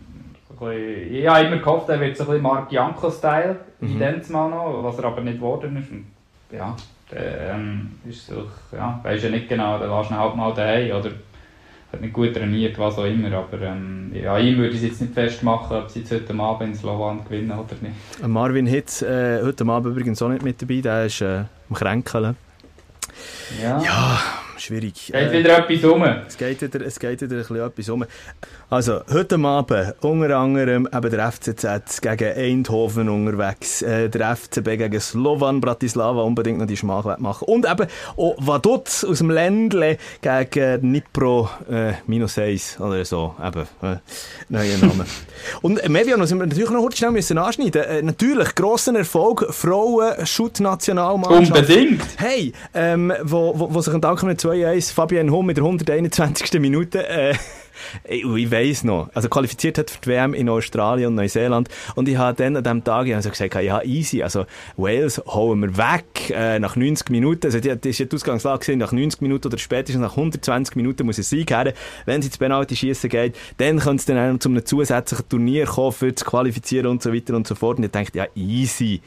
bisschen, 0.57 1.13
ich 1.13 1.27
habe 1.27 1.47
immer 1.47 1.57
gehofft, 1.57 1.89
er 1.89 1.99
wird 1.99 2.17
so 2.17 2.23
ein 2.23 2.27
bisschen 2.29 2.43
Marc 2.43 2.69
Bianco-Style, 2.69 3.57
mhm. 3.81 4.01
in 4.01 4.23
mal 4.33 4.49
noch, 4.49 4.85
was 4.85 4.99
er 4.99 5.05
aber 5.07 5.21
nicht 5.23 5.39
geworden 5.39 5.77
ist. 5.77 5.91
Und, 5.91 6.07
ja, 6.57 6.77
der, 7.11 7.55
ähm, 7.55 7.91
ist 8.09 8.29
so, 8.29 8.45
ja, 8.71 9.01
weiß 9.03 9.21
ja 9.21 9.31
nicht 9.31 9.49
genau, 9.49 9.79
der 9.79 9.89
lässt 9.89 10.13
ihn 10.13 10.17
halt 10.17 10.37
mal 10.37 10.55
daheim, 10.55 10.97
oder 10.97 11.11
hat 11.93 12.01
nicht 12.01 12.13
gut 12.13 12.35
trainiert, 12.35 12.79
was 12.79 12.99
auch 12.99 13.05
immer, 13.05 13.33
aber 13.33 13.61
ähm, 13.61 14.11
ja, 14.15 14.39
ihm 14.39 14.57
würde 14.57 14.71
ich 14.71 14.77
es 14.77 14.83
jetzt 14.83 15.01
nicht 15.01 15.15
festmachen, 15.15 15.77
ob 15.77 15.91
sie 15.91 16.01
jetzt 16.01 16.13
heute 16.13 16.35
Abend 16.35 16.71
in 16.71 16.75
Slowan 16.75 17.25
gewinnen 17.25 17.53
oder 17.53 17.77
nicht. 17.81 18.27
Marvin 18.27 18.67
Hitz, 18.67 19.03
äh, 19.03 19.43
heute 19.43 19.67
Abend 19.67 19.93
übrigens 19.93 20.23
auch 20.23 20.29
nicht 20.29 20.43
mit 20.43 20.61
dabei, 20.61 20.81
der 20.81 21.07
ist 21.07 21.21
äh, 21.21 21.45
am 21.69 21.77
Kränkeln. 21.77 22.37
Ja. 23.63 23.83
ja 23.83 24.42
schwierig. 24.63 25.11
Es 25.13 25.31
geht 25.31 25.33
wieder 25.33 25.59
etwas 25.59 25.85
um. 25.85 26.03
Es 26.03 26.37
geht 26.37 26.63
wieder, 26.63 26.87
es 26.87 26.99
geht 26.99 27.21
wieder 27.21 27.37
ein 27.37 27.39
bisschen 27.39 27.57
etwas 27.57 27.89
um. 27.89 28.05
Also, 28.71 29.01
heute 29.13 29.39
Abend 29.39 29.95
unter 30.01 30.39
anderem 30.39 30.89
eben 30.91 31.11
der 31.11 31.31
FCZ 31.31 32.01
gegen 32.01 32.37
Eindhoven 32.37 33.09
unterwegs, 33.09 33.83
äh, 33.83 34.09
der 34.09 34.37
FCB 34.37 34.79
gegen 34.79 35.01
Slovan 35.01 35.61
Bratislava 35.61 36.23
unbedingt 36.23 36.59
noch 36.59 36.67
die 36.67 36.77
Schmachwert 36.77 37.21
machen. 37.21 37.47
Und 37.49 37.71
eben 37.71 37.87
auch 38.17 38.37
Vaduz 38.39 39.05
aus 39.05 39.19
dem 39.19 39.31
Ländle 39.31 39.99
gegen 40.23 40.91
Nipro 40.91 41.51
äh, 41.71 41.93
minus 42.07 42.39
1 42.39 42.81
oder 42.81 43.05
so. 43.05 43.35
Eben, 43.45 43.67
äh, 43.83 43.97
neuer 44.49 44.79
Name. 44.79 45.05
Und 45.63 45.87
Mevian 45.89 46.19
müssen 46.19 46.39
wir 46.39 46.47
natürlich 46.47 46.71
noch 46.71 46.81
kurz 46.81 46.99
schnell 46.99 47.11
müssen 47.11 47.37
anschneiden. 47.37 47.83
Äh, 47.83 48.03
natürlich, 48.03 48.55
grossen 48.55 48.97
Erfolg, 48.97 49.47
Frauen-Shoot-Nationalmannschaft. 49.51 51.61
Unbedingt! 51.61 52.03
Hey, 52.17 52.53
ähm, 52.75 53.13
wo, 53.23 53.59
wo, 53.59 53.75
wo 53.75 53.81
sich 53.81 53.93
ein 53.93 54.01
Dank 54.01 54.23
mit 54.23 54.41
2-1 54.53 54.93
Fabian 54.93 55.31
Hum 55.31 55.47
mit 55.47 55.57
der 55.57 55.65
121. 55.65 56.61
Minute 56.61 57.09
äh, 57.09 57.35
ich, 58.05 58.23
ich 58.23 58.51
weiss 58.51 58.85
noch, 58.85 59.09
also 59.15 59.31
qualifiziert 59.31 59.79
hat 59.79 59.91
für 59.91 59.99
die 60.01 60.11
WM 60.11 60.35
in 60.35 60.51
Australien 60.51 61.09
und 61.09 61.15
Neuseeland. 61.15 61.71
Und 61.95 62.07
ich 62.07 62.19
habe 62.19 62.37
dann 62.37 62.57
an 62.57 62.63
diesem 62.63 62.85
Tag 62.85 63.07
ich 63.07 63.15
also 63.15 63.31
gesagt, 63.31 63.55
ja 63.55 63.83
easy, 63.83 64.23
also 64.23 64.45
Wales 64.77 65.23
holen 65.27 65.61
wir 65.61 65.77
weg 65.79 66.31
äh, 66.31 66.59
nach 66.59 66.77
90 66.77 67.09
Minuten, 67.09 67.47
also 67.47 67.61
das 67.61 67.79
ist 67.83 67.99
ja 67.99 68.05
die 68.05 68.15
Ausgangslage 68.15 68.77
nach 68.77 68.93
90 68.93 69.23
Minuten 69.23 69.47
oder 69.47 69.57
spätestens 69.57 70.03
nach 70.03 70.19
120 70.19 70.77
Minuten 70.77 71.07
muss 71.07 71.17
ein 71.17 71.25
Sieg 71.25 71.51
her, 71.51 71.73
wenn 72.05 72.21
es 72.21 72.27
ins 72.27 72.37
Penalty 72.37 72.77
schießen 72.77 73.09
geht, 73.09 73.35
dann 73.57 73.79
könnte 73.79 74.01
es 74.01 74.05
dann 74.05 74.37
auch 74.37 74.39
zu 74.39 74.51
einem 74.51 74.67
zusätzlichen 74.67 75.29
Turnier 75.31 75.65
kommen, 75.65 75.93
für 75.93 76.15
zu 76.15 76.27
qualifizieren 76.27 76.89
und 76.89 77.03
so 77.03 77.13
weiter 77.13 77.35
und 77.35 77.47
so 77.47 77.55
fort. 77.55 77.79
Und 77.79 77.85
ich 77.85 77.91
dachte, 77.91 78.19
ja 78.19 78.27
easy. 78.35 79.01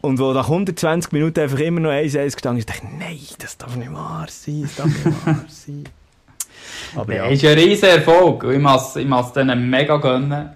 Und 0.00 0.18
wo 0.18 0.32
nach 0.32 0.48
120 0.48 1.12
Minuten 1.12 1.40
einfach 1.40 1.58
immer 1.58 1.80
noch 1.80 1.90
1-1 1.90 2.32
gestanden 2.32 2.58
ist, 2.58 2.68
dachte 2.68 2.82
ich, 2.84 2.98
nein, 2.98 3.18
das 3.38 3.56
darf 3.56 3.74
nicht 3.76 3.92
wahr 3.92 4.26
sein, 4.28 4.62
das 4.62 4.76
darf 4.76 4.86
nicht 4.86 5.26
wahr 5.26 5.44
sein. 5.48 5.84
Aber 6.96 7.14
ja. 7.14 7.26
ist 7.26 7.44
ein 7.44 7.58
riesen 7.58 7.88
Erfolg. 7.88 8.44
Ich 8.44 8.60
muss, 8.60 8.96
ich 8.96 9.06
muss 9.06 9.32
denen 9.32 9.68
mega 9.68 9.96
gönnen. 9.96 10.50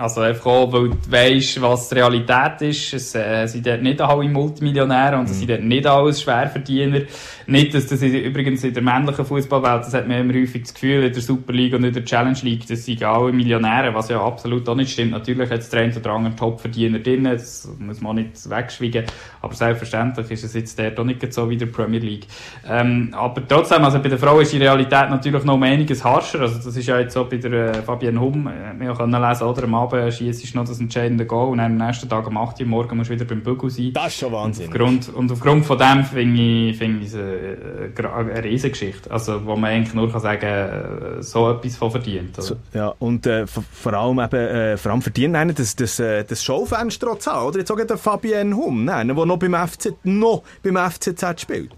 Also 0.00 0.20
einfach 0.20 0.46
auch, 0.46 0.72
weil 0.72 0.90
du 0.90 0.96
weisst, 1.10 1.60
was 1.60 1.88
die 1.88 1.96
Realität 1.96 2.62
ist. 2.62 2.94
Es 2.94 3.16
äh, 3.16 3.46
sind 3.46 3.66
dort 3.66 3.82
nicht 3.82 4.00
alle 4.00 4.28
Multimillionäre 4.28 5.18
und 5.18 5.24
es 5.24 5.32
mhm. 5.32 5.34
sind 5.34 5.50
dort 5.50 5.64
nicht 5.64 5.86
alle 5.88 6.14
Schwerverdiener. 6.14 7.00
Nicht, 7.48 7.74
dass 7.74 7.88
das 7.88 8.00
übrigens 8.02 8.62
in 8.62 8.74
der 8.74 8.82
männlichen 8.82 9.24
Fußballwelt, 9.24 9.86
das 9.86 9.94
hat 9.94 10.06
man 10.06 10.20
immer 10.20 10.34
häufig 10.34 10.62
das 10.62 10.74
Gefühl, 10.74 11.02
in 11.02 11.12
der 11.12 11.20
Superliga 11.20 11.78
und 11.78 11.84
in 11.84 11.92
der 11.92 12.04
Challenge 12.04 12.38
League, 12.42 12.64
das 12.68 12.84
sind 12.84 13.02
alle 13.02 13.32
Millionäre, 13.32 13.92
was 13.92 14.08
ja 14.08 14.24
absolut 14.24 14.68
auch 14.68 14.76
nicht 14.76 14.92
stimmt. 14.92 15.10
Natürlich 15.10 15.50
hat 15.50 15.60
es 15.60 15.68
der 15.68 15.80
eine 15.80 15.96
oder 15.96 16.10
andere 16.10 16.36
Topverdiener 16.36 17.00
drin, 17.00 17.24
das 17.24 17.68
muss 17.80 18.00
man 18.00 18.16
nicht 18.16 18.48
wegschweigen. 18.48 19.04
Aber 19.42 19.54
selbstverständlich 19.54 20.30
ist 20.30 20.44
es 20.44 20.54
jetzt 20.54 20.78
dort 20.78 21.00
auch 21.00 21.04
nicht 21.04 21.32
so 21.32 21.50
wie 21.50 21.56
der 21.56 21.66
Premier 21.66 22.00
League. 22.00 22.26
Ähm, 22.68 23.12
aber 23.16 23.48
trotzdem, 23.48 23.82
also 23.82 23.98
bei 23.98 24.10
der 24.10 24.18
Frau 24.18 24.38
ist 24.38 24.52
die 24.52 24.58
Realität 24.58 25.10
natürlich 25.10 25.42
noch 25.42 25.54
um 25.54 25.62
einiges 25.64 26.04
harscher. 26.04 26.42
Also 26.42 26.56
das 26.56 26.76
ist 26.76 26.86
ja 26.86 27.00
jetzt 27.00 27.14
so 27.14 27.24
bei 27.24 27.38
der 27.38 27.52
äh, 27.52 27.82
Fabienne 27.82 28.20
Hum, 28.20 28.46
äh, 28.46 28.78
wir 28.78 28.94
können 28.94 29.20
lesen, 29.20 29.44
oder? 29.44 29.64
Am 29.64 29.87
Abend 29.92 30.14
schießt 30.14 30.54
noch 30.54 30.64
das 30.64 30.80
entscheidende 30.80 31.26
Goal 31.26 31.50
und 31.50 31.60
am 31.60 31.76
nächsten 31.76 32.08
Tag 32.08 32.26
um 32.26 32.36
8 32.36 32.60
Uhr 32.60 32.66
morgen 32.66 32.96
musst 32.96 33.10
du 33.10 33.14
wieder 33.14 33.24
beim 33.24 33.42
Bügel 33.42 33.70
sein. 33.70 33.92
Das 33.92 34.08
ist 34.08 34.18
schon 34.20 34.32
Wahnsinn. 34.32 34.66
Und 34.66 34.72
aufgrund, 34.72 35.08
und 35.14 35.32
aufgrund 35.32 35.66
von 35.66 35.78
dem 35.78 36.04
finde 36.04 36.42
ich, 36.42 36.76
find 36.76 37.02
ich 37.02 37.08
es 37.08 37.14
eine, 37.14 38.10
eine 38.14 38.44
Riesengeschichte. 38.44 39.10
Also, 39.10 39.44
wo 39.44 39.56
man 39.56 39.70
eigentlich 39.70 39.94
nur 39.94 40.10
kann 40.10 40.20
sagen 40.20 40.46
äh, 40.46 41.22
so 41.22 41.50
etwas 41.50 41.76
von 41.76 41.90
verdient. 41.90 42.40
So, 42.42 42.56
ja, 42.74 42.94
und 42.98 43.26
äh, 43.26 43.46
vor 43.46 43.92
allem 43.92 44.18
eben, 44.20 44.36
äh, 44.36 44.76
vor 44.76 44.92
allem 44.92 45.02
verdient 45.02 45.36
einen 45.36 45.54
das, 45.54 45.76
das, 45.76 45.98
äh, 45.98 46.24
das 46.24 46.42
Schaufenster 46.44 47.08
auch, 47.10 47.48
oder? 47.48 47.58
Jetzt 47.58 47.70
auch 47.70 47.76
der 47.76 47.98
Fabienne 47.98 48.56
Hum, 48.56 48.86
der 48.86 49.04
noch 49.04 49.38
beim, 49.38 49.54
FC, 49.54 49.94
noch 50.04 50.42
beim 50.62 50.76
FCZ 50.76 51.40
spielt. 51.40 51.70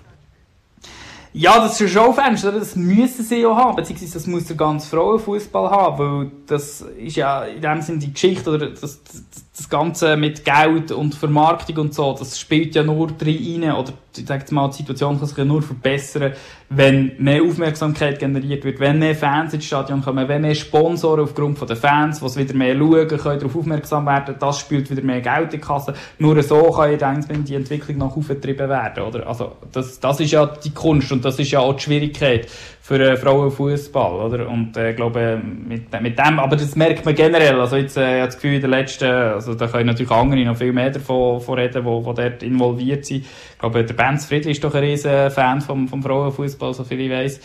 Ja, 1.33 1.61
das 1.61 1.75
ist 1.75 1.83
ein 1.83 1.89
Schaufenster, 1.89 2.51
das 2.51 2.75
müssen 2.75 3.25
sie 3.25 3.43
ja 3.43 3.55
haben, 3.55 3.77
beziehungsweise 3.77 4.15
das 4.15 4.27
muss 4.27 4.47
der 4.47 4.57
ganze 4.57 4.89
Frauenfußball 4.89 5.71
haben, 5.71 5.99
weil 5.99 6.31
das 6.47 6.81
ist 6.81 7.17
ja 7.17 7.45
in 7.45 7.63
dem 7.63 7.81
Sinne 7.83 7.99
die 7.99 8.13
Geschichte 8.13 8.51
oder 8.51 8.71
das, 8.71 8.81
das, 8.81 9.23
das 9.61 9.69
Ganze 9.69 10.17
mit 10.17 10.45
Geld 10.45 10.91
und 10.91 11.15
Vermarktung 11.15 11.77
und 11.77 11.95
so, 11.95 12.17
das 12.19 12.39
spielt 12.39 12.75
ja 12.75 12.83
nur 12.83 13.09
drin 13.09 13.63
rein, 13.63 13.73
oder 13.75 13.93
ich 14.17 14.27
sage 14.27 14.55
mal, 14.55 14.69
die 14.69 14.79
Situation 14.79 15.19
kann 15.19 15.27
sich 15.29 15.37
ja 15.37 15.45
nur 15.45 15.63
verbessern, 15.63 16.33
wenn 16.71 17.13
mehr 17.19 17.43
Aufmerksamkeit 17.43 18.19
generiert 18.19 18.65
wird, 18.65 18.81
wenn 18.81 18.99
mehr 18.99 19.15
Fans 19.15 19.53
ins 19.53 19.67
Stadion 19.67 20.03
kommen, 20.03 20.27
wenn 20.29 20.43
mehr 20.43 20.55
Sponsoren 20.55 21.25
aufgrund 21.25 21.59
von 21.59 21.69
den 21.69 21.77
Fans, 21.77 22.21
die 22.21 22.37
wieder 22.37 22.55
mehr 22.55 22.77
schauen, 22.77 23.07
können 23.07 23.39
darauf 23.39 23.57
aufmerksam 23.57 24.07
werden, 24.07 24.35
das 24.39 24.59
spielt 24.59 24.91
wieder 24.91 25.03
mehr 25.03 25.21
Geld 25.21 25.45
in 25.45 25.51
die 25.51 25.59
Kasse. 25.59 25.95
Nur 26.19 26.43
so 26.43 26.71
kann 26.71 26.93
ich 26.93 26.99
denken, 26.99 27.45
die 27.45 27.55
Entwicklung 27.55 27.99
noch 27.99 28.17
aufgetrieben 28.17 28.69
werden, 28.69 29.05
oder? 29.05 29.27
Also, 29.27 29.53
das, 29.71 30.01
das 30.01 30.21
ist 30.21 30.31
ja 30.31 30.47
die 30.47 30.71
Kunst 30.71 31.13
und 31.13 31.25
das 31.25 31.39
ist 31.39 31.51
ja 31.51 31.61
auch 31.61 31.75
die 31.75 31.83
Schwierigkeit 31.83 32.49
für 32.83 32.99
äh, 32.99 33.17
Frauenfußball, 33.17 34.21
oder? 34.21 34.49
Und 34.49 34.77
äh, 34.77 34.91
ich 34.91 34.97
glaube, 34.97 35.41
mit, 35.45 35.93
mit 36.01 36.19
dem, 36.19 36.39
aber 36.39 36.57
das 36.57 36.75
merkt 36.77 37.05
man 37.05 37.15
generell. 37.15 37.61
Also 37.61 37.77
jetzt, 37.77 37.97
äh, 37.97 38.01
ich 38.01 38.21
habe 38.21 38.27
das 38.27 38.35
Gefühl, 38.37 38.55
in 38.55 38.61
den 38.63 38.71
letzten, 38.71 39.05
also 39.05 39.55
da 39.55 39.67
können 39.67 39.87
natürlich 39.87 40.11
andere 40.11 40.45
noch 40.45 40.57
viel 40.57 40.73
mehr 40.73 40.91
davon, 40.91 41.41
reden, 41.55 41.85
die, 41.85 42.15
dort 42.15 42.43
involviert 42.43 43.05
sind. 43.05 43.25
Ich 43.25 43.59
glaube, 43.59 43.85
der 43.85 43.95
Benz 43.95 44.25
Friedli 44.25 44.53
ist 44.53 44.65
doch 44.65 44.75
ein 44.75 44.83
riesen 44.83 45.31
Fan 45.31 45.61
vom, 45.61 45.89
vom 45.89 46.03
Frauenfußball, 46.03 46.73
so 46.73 46.85
viel 46.85 47.01
ich 47.01 47.11
weiß. 47.11 47.41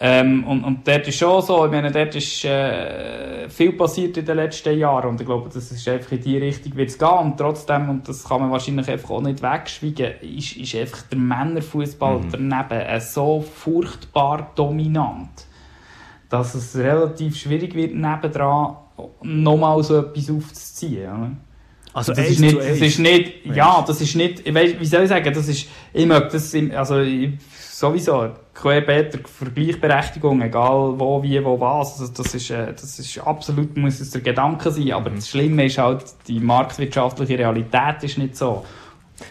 Ähm, 0.00 0.44
und, 0.44 0.64
und 0.64 0.88
dort 0.88 1.06
ist 1.06 1.18
schon 1.18 1.40
so, 1.40 1.64
ich 1.66 1.70
meine, 1.70 1.92
dort 1.92 2.16
ist 2.16 2.44
äh, 2.44 3.48
viel 3.48 3.72
passiert 3.72 4.16
in 4.16 4.24
den 4.24 4.36
letzten 4.36 4.76
Jahren 4.76 5.10
und 5.10 5.20
ich 5.20 5.26
glaube, 5.26 5.48
das 5.52 5.70
ist 5.70 5.86
einfach 5.86 6.10
in 6.12 6.20
die 6.20 6.36
Richtung 6.36 6.74
wird 6.74 6.90
es 6.90 6.98
gehen 6.98 7.18
und 7.18 7.38
trotzdem, 7.38 7.88
und 7.88 8.08
das 8.08 8.24
kann 8.24 8.40
man 8.40 8.50
wahrscheinlich 8.50 8.88
einfach 8.88 9.10
auch 9.10 9.20
nicht 9.20 9.40
wegschweigen, 9.40 10.14
ist, 10.20 10.56
ist 10.56 10.74
einfach 10.74 11.02
der 11.02 11.18
Männerfußball 11.18 12.18
mhm. 12.18 12.30
daneben 12.32 12.80
äh, 12.80 13.00
so 13.00 13.40
furchtbar 13.40 14.50
dominant, 14.56 15.46
dass 16.28 16.56
es 16.56 16.76
relativ 16.76 17.36
schwierig 17.36 17.76
wird, 17.76 17.94
nebendran 17.94 18.76
nochmal 19.22 19.80
so 19.84 19.98
etwas 20.00 20.28
aufzuziehen. 20.28 21.38
Also 21.92 22.12
das 22.12 22.28
ist, 22.28 22.40
nicht, 22.40 22.58
das 22.58 22.80
ist 22.80 22.98
nicht, 22.98 23.46
ja, 23.46 23.84
das 23.86 24.00
ist 24.00 24.16
nicht, 24.16 24.44
ich 24.44 24.52
weiss, 24.52 24.74
wie 24.80 24.86
soll 24.86 25.04
ich 25.04 25.08
sagen, 25.08 25.32
das 25.32 25.46
ist, 25.46 25.68
ich 25.92 26.06
mag 26.06 26.28
das, 26.30 26.52
also 26.74 26.98
ich, 26.98 27.30
sowieso, 27.78 28.30
querbeet 28.54 29.28
für 29.28 29.50
Gleichberechtigung, 29.50 30.42
egal 30.42 30.98
wo, 30.98 31.22
wie, 31.22 31.44
wo, 31.44 31.58
was. 31.58 32.00
Also 32.00 32.12
das, 32.12 32.34
ist, 32.34 32.50
äh, 32.50 32.72
das 32.72 32.98
ist 32.98 33.18
absolut, 33.18 33.76
muss 33.76 34.00
es 34.00 34.10
der 34.10 34.20
Gedanke 34.20 34.70
sein. 34.70 34.92
Aber 34.92 35.10
das 35.10 35.28
Schlimme 35.28 35.66
ist 35.66 35.78
halt, 35.78 36.04
die 36.28 36.40
marktwirtschaftliche 36.40 37.38
Realität 37.38 38.02
ist 38.02 38.18
nicht 38.18 38.36
so. 38.36 38.64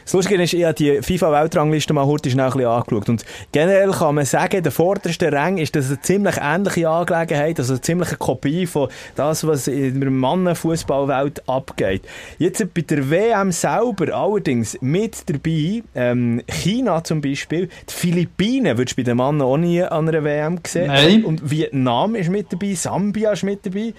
Das 0.03 0.13
Lustige 0.13 0.41
ist, 0.41 0.53
ich 0.53 0.63
habe 0.63 0.73
die 0.73 1.01
FIFA-Weltrangliste 1.01 1.93
mal 1.93 2.05
heute 2.05 2.29
schnell 2.29 2.45
ein 2.45 2.51
bisschen 2.51 2.67
angeschaut. 2.67 3.09
Und 3.09 3.25
generell 3.51 3.91
kann 3.91 4.15
man 4.15 4.25
sagen, 4.25 4.63
der 4.63 4.71
vorderste 4.71 5.31
Rang 5.31 5.57
ist 5.57 5.75
das 5.75 5.87
eine 5.87 6.01
ziemlich 6.01 6.35
ähnliche 6.41 6.89
Angelegenheit, 6.89 7.59
also 7.59 7.73
eine 7.73 7.81
ziemliche 7.81 8.17
Kopie 8.17 8.65
von 8.65 8.89
das, 9.15 9.45
was 9.45 9.67
in 9.67 9.99
der 9.99 10.09
Mannenfußballwelt 10.09 11.47
abgeht. 11.47 12.03
Jetzt 12.37 12.73
bei 12.73 12.81
der 12.81 13.09
WM 13.09 13.51
selber 13.51 14.13
allerdings 14.13 14.77
mit 14.81 15.29
dabei, 15.29 15.83
ähm, 15.95 16.41
China 16.47 17.03
zum 17.03 17.21
Beispiel, 17.21 17.67
die 17.67 17.93
Philippinen 17.93 18.77
würdest 18.77 18.97
du 18.97 19.01
bei 19.01 19.05
den 19.05 19.17
Mannen 19.17 19.41
auch 19.41 19.57
nie 19.57 19.81
an 19.81 20.07
einer 20.07 20.23
WM 20.23 20.59
sehen. 20.65 20.87
Nein. 20.87 21.25
Und 21.25 21.49
Vietnam 21.49 22.15
ist 22.15 22.29
mit 22.29 22.51
dabei, 22.51 22.73
Sambia 22.73 23.31
ist 23.31 23.43
mit 23.43 23.65
dabei. 23.65 23.93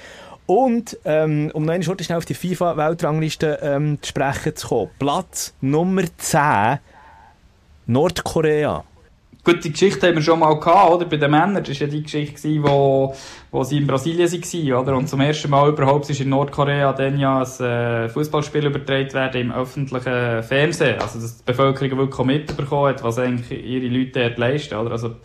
Und 0.46 0.98
ähm, 1.04 1.50
um 1.54 1.64
noch 1.64 1.72
eine 1.72 1.82
schnell 1.82 2.18
auf 2.18 2.26
die 2.26 2.34
FIFA-Weltrangliste 2.34 3.60
ähm, 3.62 3.98
zu 4.02 4.10
sprechen 4.10 4.54
zu 4.56 4.68
kommen. 4.68 4.90
Platz 4.98 5.54
Nummer 5.60 6.02
10, 6.18 6.78
Nordkorea. 7.86 8.84
Gut, 9.44 9.62
die 9.62 9.72
Geschichte 9.72 10.06
haben 10.06 10.14
wir 10.14 10.22
schon 10.22 10.38
mal 10.38 10.58
gehabt, 10.58 10.90
oder? 10.90 11.04
Bei 11.04 11.18
den 11.18 11.30
Männern. 11.30 11.62
Das 11.62 11.68
war 11.68 11.86
ja 11.86 11.92
die 11.92 12.02
Geschichte, 12.02 12.62
wo, 12.62 13.14
wo 13.50 13.62
sie 13.62 13.76
in 13.76 13.86
Brasilien 13.86 14.32
waren, 14.32 14.72
oder? 14.72 14.96
Und 14.96 15.06
zum 15.06 15.20
ersten 15.20 15.50
Mal 15.50 15.68
überhaupt 15.68 16.08
ist 16.08 16.20
in 16.20 16.30
Nordkorea 16.30 16.94
dann 16.94 17.18
ja 17.18 17.42
ein 17.42 17.64
äh, 17.64 18.08
Fußballspiel 18.08 18.64
übertragen 18.64 19.12
werden 19.12 19.40
im 19.42 19.52
öffentlichen 19.52 20.42
Fernsehen. 20.42 20.98
Also, 20.98 21.20
dass 21.20 21.36
die 21.36 21.44
Bevölkerung 21.44 21.98
wirklich 21.98 22.26
mitbekommen 22.26 22.88
hat, 22.88 23.02
was 23.02 23.18
eigentlich 23.18 23.62
ihre 23.62 23.86
Leute 23.86 24.20
dort 24.20 24.38
leisten, 24.38 24.76
oder? 24.76 24.92
Also, 24.92 25.16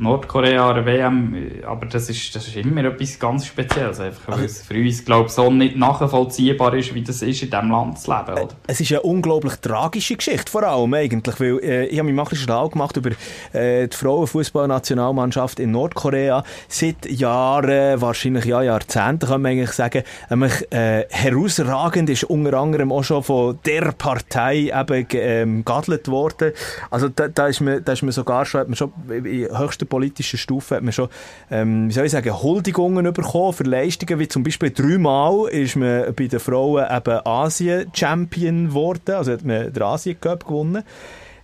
Nordkorea 0.00 0.70
oder 0.70 0.86
WM, 0.86 1.34
aber 1.66 1.86
das 1.86 2.08
ist, 2.08 2.32
das 2.36 2.46
ist 2.46 2.56
immer 2.56 2.84
etwas 2.84 3.18
ganz 3.18 3.46
Spezielles, 3.46 3.98
einfach, 3.98 4.38
weil 4.38 4.44
es 4.44 4.62
für 4.62 4.74
uns, 4.74 5.04
glaube 5.04 5.26
ich, 5.26 5.32
so 5.32 5.50
nicht 5.50 5.76
nachvollziehbar 5.76 6.72
ist, 6.74 6.94
wie 6.94 7.02
das 7.02 7.20
ist, 7.20 7.42
in 7.42 7.50
diesem 7.50 7.72
Land 7.72 7.98
zu 7.98 8.12
leben, 8.12 8.32
oder? 8.44 8.54
Es 8.68 8.80
ist 8.80 8.92
eine 8.92 9.02
unglaublich 9.02 9.56
tragische 9.56 10.14
Geschichte, 10.14 10.52
vor 10.52 10.62
allem 10.62 10.94
eigentlich, 10.94 11.40
weil 11.40 11.58
äh, 11.64 11.86
ich 11.86 11.98
habe 11.98 12.12
mich 12.12 12.14
mal 12.14 12.26
schlau 12.32 12.68
gemacht 12.68 12.96
über 12.96 13.10
äh, 13.52 13.88
die 13.88 13.96
Frauenfußballnationalmannschaft 13.96 15.58
in 15.58 15.72
Nordkorea. 15.72 16.44
Seit 16.68 17.10
Jahren, 17.10 18.00
wahrscheinlich 18.00 18.44
ja 18.44 18.62
Jahrzehnten, 18.62 19.28
kann 19.28 19.42
man 19.42 19.50
eigentlich 19.50 19.72
sagen, 19.72 20.04
nämlich, 20.30 20.70
äh, 20.70 21.06
herausragend 21.10 22.08
ist 22.08 22.22
unter 22.22 22.56
anderem 22.56 22.92
auch 22.92 23.02
schon 23.02 23.24
von 23.24 23.58
der 23.66 23.90
Partei 23.90 24.70
eben 24.72 25.06
ähm, 25.12 25.64
worden. 25.66 26.52
Also 26.88 27.08
da, 27.08 27.26
da, 27.26 27.48
ist 27.48 27.60
man, 27.60 27.84
da 27.84 27.94
ist 27.94 28.02
man 28.02 28.12
sogar 28.12 28.44
schon, 28.44 28.60
hat 28.60 28.68
man 28.68 28.76
schon 28.76 28.92
in 29.08 29.58
höchster 29.58 29.87
politischen 29.88 30.38
Stufe 30.38 30.76
hat 30.76 30.82
man 30.82 30.92
schon, 30.92 31.08
ähm, 31.50 31.88
wie 31.88 31.92
soll 31.92 32.06
ich 32.06 32.12
sagen, 32.12 32.42
Huldigungen 32.42 33.12
bekommen 33.12 33.52
für 33.52 33.64
Leistungen, 33.64 34.18
wie 34.18 34.28
zum 34.28 34.42
Beispiel 34.42 34.70
dreimal 34.70 35.48
ist 35.48 35.76
man 35.76 36.14
bei 36.14 36.26
den 36.26 36.40
Frauen 36.40 36.84
eben 36.90 37.26
Asien-Champion 37.26 38.68
geworden, 38.68 39.14
also 39.14 39.32
hat 39.32 39.44
man 39.44 39.72
den 39.72 39.82
Asien-Cup 39.82 40.44
gewonnen. 40.44 40.84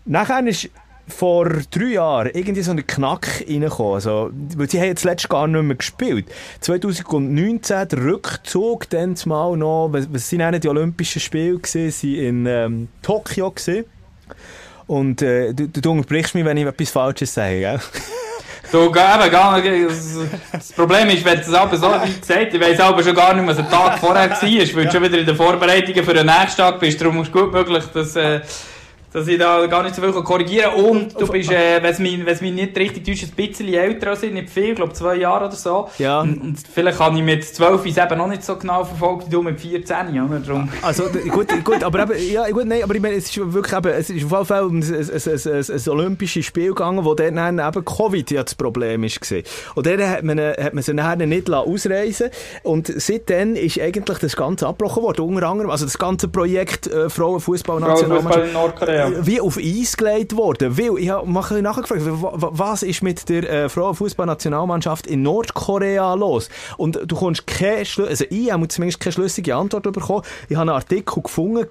Nachher 0.05 0.47
ist 0.47 0.71
vor 1.07 1.49
drei 1.71 1.93
Jahren 1.93 2.31
irgendwie 2.33 2.63
so 2.63 2.71
ein 2.71 2.87
Knack 2.87 3.45
reingekommen. 3.47 3.95
Also, 3.95 4.31
weil 4.57 4.71
sie 4.71 4.81
haben 4.81 4.87
jetzt 4.87 5.05
letztes 5.05 5.29
gar 5.29 5.47
nicht 5.47 5.63
mehr 5.63 5.77
gespielt. 5.77 6.27
2019 6.61 7.89
der 7.89 8.05
Rückzug, 8.05 8.89
dann 8.91 9.15
mal 9.27 9.57
noch, 9.57 9.91
was, 9.93 10.29
sind 10.29 10.65
die 10.65 10.69
Olympischen 10.69 11.21
Spiele 11.21 11.59
gewesen, 11.59 11.91
sie 11.91 12.27
in 12.27 12.47
ähm, 12.47 12.89
Tokio 13.03 13.51
gewesen. 13.51 13.85
Und 14.87 15.23
äh, 15.23 15.53
du, 15.53 15.69
du 15.69 15.91
unterbrichst 15.91 16.35
mich, 16.35 16.45
wenn 16.45 16.57
ich 16.57 16.67
etwas 16.67 16.91
Falsches 16.91 17.35
sage, 17.35 17.61
gell? 17.61 17.81
Du, 18.75 18.87
eben, 18.87 19.31
gar 19.31 19.61
nicht. 19.61 19.87
Das 20.51 20.73
Problem 20.73 21.09
ist, 21.11 21.25
wenn 21.25 21.37
du 21.37 21.43
es 21.43 21.55
aber 21.55 21.77
so 21.77 21.87
wie 21.87 22.19
gesagt 22.19 22.55
ich 22.55 22.61
weiß 22.61 22.81
aber 22.81 23.05
schon 23.05 23.15
gar 23.15 23.33
nicht, 23.33 23.47
was 23.47 23.59
ein 23.59 23.71
Tag 23.71 24.01
vorher 24.01 24.29
war, 24.29 24.43
weil 24.43 24.85
du 24.87 24.91
schon 24.91 25.03
wieder 25.05 25.17
in 25.17 25.27
den 25.27 25.37
Vorbereitungen 25.37 26.05
für 26.05 26.13
den 26.13 26.27
nächsten 26.27 26.57
Tag 26.61 26.81
bist. 26.81 27.01
Darum 27.01 27.21
ist 27.21 27.29
es 27.29 27.33
gut 27.33 27.53
möglich, 27.53 27.85
dass, 27.95 28.17
äh, 28.17 28.41
dass 29.15 29.29
ich 29.29 29.39
da 29.39 29.65
gar 29.67 29.85
nicht 29.85 29.95
so 29.95 30.03
viel 30.03 30.13
korrigieren 30.13 30.73
kann. 30.75 30.85
Und 30.85 31.21
du 31.21 31.29
bist, 31.29 31.51
äh, 31.51 31.81
wenn 31.81 31.93
es 31.93 32.01
mich, 32.01 32.19
mich 32.19 32.53
nicht 32.53 32.77
richtig 32.77 33.05
täuscht, 33.05 33.23
ein 33.23 33.31
bisschen 33.31 33.73
älter 33.73 34.17
sind, 34.17 34.35
nicht 34.35 34.51
viel, 34.51 34.71
ich 34.71 34.75
glaube 34.75 34.93
zwei 34.93 35.15
Jahre 35.15 35.47
oder 35.47 35.55
so. 35.55 35.89
Ja. 35.99 36.21
Und, 36.21 36.41
und 36.43 36.59
vielleicht 36.59 36.99
habe 36.99 37.17
ich 37.17 37.23
mit 37.23 37.45
12 37.45 37.87
es 37.87 37.97
eben 37.97 38.19
noch 38.19 38.27
nicht 38.27 38.43
so 38.43 38.57
genau 38.57 38.83
verfolgt 38.83 39.27
wie 39.29 39.31
du 39.31 39.43
mit 39.43 39.61
14, 39.61 40.21
oder? 40.21 40.41
Darum. 40.41 40.69
Also 40.83 41.05
gut, 41.31 41.47
gut, 41.65 41.85
aber 41.85 42.03
eben, 42.03 42.33
ja, 42.33 42.51
gut, 42.51 42.67
nein, 42.67 42.83
aber 42.83 42.93
ich 42.97 43.01
meine, 43.01 43.15
es 43.15 43.27
ist 43.27 43.53
wirklich 43.53 43.77
eben, 43.77 43.93
es 43.93 44.11
ist 44.11 44.25
auf 44.25 44.33
jeden 44.33 44.47
Fall 44.47 44.65
um 44.65 44.79
ein, 44.81 44.83
ein, 44.83 45.09
ein, 45.15 45.65
ein 45.71 45.89
olympisches 45.89 46.47
Spiel 46.47 46.69
gegangen, 46.71 47.05
wo 47.05 47.15
dann 47.15 47.61
eben 47.61 47.85
Covid 47.85 48.31
ja 48.33 48.43
das 48.43 48.57
Problem 48.57 49.05
ist 49.05 49.21
gewesen. 49.21 49.47
Und 49.77 49.87
dann 49.87 50.11
hat 50.11 50.25
man, 50.25 50.41
hat 50.41 50.75
man 50.75 50.83
sie 50.83 50.93
nachher 50.93 51.25
nicht 51.25 51.49
ausreisen 51.49 52.31
Und 52.65 52.93
seitdem 52.97 53.55
ist 53.55 53.79
eigentlich 53.79 54.19
das 54.19 54.35
Ganze 54.35 54.67
abgebrochen 54.67 55.05
worden, 55.05 55.21
unter 55.21 55.49
anderem, 55.49 55.71
also 55.71 55.85
das 55.85 55.99
ganze 55.99 56.27
Projekt 56.27 56.89
äh, 56.89 57.09
Frauenfußball-Nationalmannschaft. 57.09 58.35
Frauenfußball 58.35 58.49
in 58.49 58.53
Nordkorea. 58.53 59.04
Wie 59.23 59.41
auf 59.41 59.59
Eis 59.59 59.97
gelegt 59.97 60.37
worden. 60.37 60.79
Weil, 60.79 60.99
ich 60.99 61.09
habe 61.11 61.29
mal 61.29 61.63
nachgefragt, 61.63 62.03
was 62.05 62.83
ist 62.83 63.03
mit 63.03 63.29
der 63.29 63.51
äh, 63.51 63.69
Frauenfußballnationalmannschaft 63.69 65.07
in 65.07 65.23
Nordkorea 65.23 66.15
los? 66.15 66.49
Und 66.77 66.99
du 67.07 67.17
kommst 67.17 67.47
keine, 67.47 67.85
Schlü 67.85 68.07
also 68.07 68.25
ich 68.31 68.53
habe 68.53 68.69
zumindest 68.69 69.01
keine 69.01 69.13
schlüssige 69.13 69.55
Antwort 69.55 69.85
bekommen. 69.85 70.23
Ich 70.49 70.57
habe 70.57 70.63
einen 70.63 70.77
Artikel 70.77 71.23
gefunden 71.23 71.67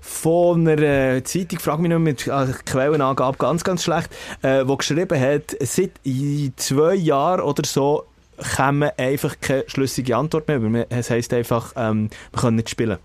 von 0.00 0.68
einer 0.68 0.82
äh, 0.82 1.24
Zeitung, 1.24 1.58
frage 1.58 1.82
mich 1.82 1.90
nicht 1.90 2.00
mit 2.00 2.26
äh, 2.26 2.46
Quellenangabe, 2.64 3.38
ganz, 3.38 3.64
ganz 3.64 3.84
schlecht, 3.84 4.10
äh, 4.42 4.62
wo 4.66 4.76
geschrieben 4.76 5.18
hat, 5.20 5.56
seit 5.60 5.92
zwei 6.56 6.94
Jahren 6.94 7.40
oder 7.40 7.62
so 7.64 8.04
kommen 8.56 8.90
einfach 8.96 9.36
keine 9.40 9.64
schlüssige 9.66 10.16
Antwort 10.16 10.48
mehr. 10.48 10.86
Es 10.90 11.10
heisst 11.10 11.32
einfach, 11.32 11.72
ähm, 11.76 12.10
wir 12.32 12.40
können 12.40 12.56
nicht 12.56 12.70
spielen. 12.70 12.98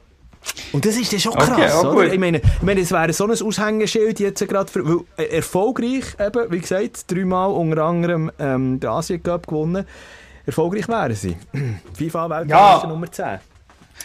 Und 0.72 0.86
das 0.86 0.96
ist 0.98 1.12
dann 1.12 1.20
schon 1.20 1.34
krass, 1.34 1.84
okay, 1.84 1.88
oder? 1.88 2.14
Ich 2.14 2.20
meine, 2.20 2.38
ich 2.38 2.62
meine, 2.62 2.82
es 2.82 2.92
wäre 2.92 3.12
so 3.14 3.26
ein 3.26 3.32
Aushängeschild 3.32 4.20
jetzt 4.20 4.48
gerade 4.48 4.72
für, 4.72 4.86
weil, 4.86 5.00
äh, 5.18 5.36
erfolgreich 5.36 6.16
eben, 6.20 6.52
wie 6.52 6.60
gesagt, 6.60 7.12
dreimal 7.12 7.52
unter 7.52 7.84
anderem 7.84 8.32
ähm, 8.40 8.80
den 8.80 8.90
Asien 8.90 9.22
Cup 9.22 9.48
gewonnen. 9.48 9.86
Erfolgreich 10.46 10.88
wären 10.88 11.16
sie. 11.16 11.36
FIFA 11.94 12.30
Weltmeister 12.30 12.82
ja. 12.84 12.88
Nummer 12.88 13.12
10. 13.12 13.26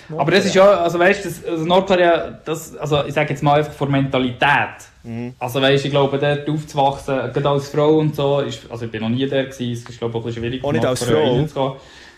Nordkorea. 0.09 0.21
Aber 0.21 0.31
das 0.31 0.45
ist 0.45 0.55
ja, 0.55 0.65
also 0.65 0.99
weißt 0.99 1.25
du, 1.25 1.51
also 1.51 1.65
Nordkorea, 1.65 2.41
das, 2.45 2.77
also 2.77 3.05
ich 3.05 3.15
sage 3.15 3.31
jetzt 3.31 3.43
mal 3.43 3.59
einfach 3.59 3.73
von 3.73 3.91
Mentalität. 3.91 4.89
Mhm. 5.03 5.35
Also 5.39 5.61
weißt, 5.63 5.85
ich 5.85 5.91
glaube, 5.91 6.19
dort 6.19 6.49
aufzuwachsen, 6.49 7.33
gerade 7.33 7.49
als 7.49 7.69
Frau 7.69 7.99
und 7.99 8.15
so, 8.15 8.41
ist, 8.41 8.63
also 8.71 8.87
ich 8.87 8.91
bin 8.91 9.03
noch 9.03 9.09
nie 9.09 9.27
der 9.27 9.45
gewesen, 9.45 9.83
es 9.85 9.89
ist 9.89 9.99
glaube 9.99 10.19
ich 10.19 10.25
ein 10.25 10.27
bisschen 10.27 10.43
schwierig. 10.43 10.65
Auch 10.65 10.73
nicht 10.73 10.85
als 10.85 11.05
Frau? 11.05 11.77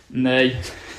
Nein. 0.09 0.53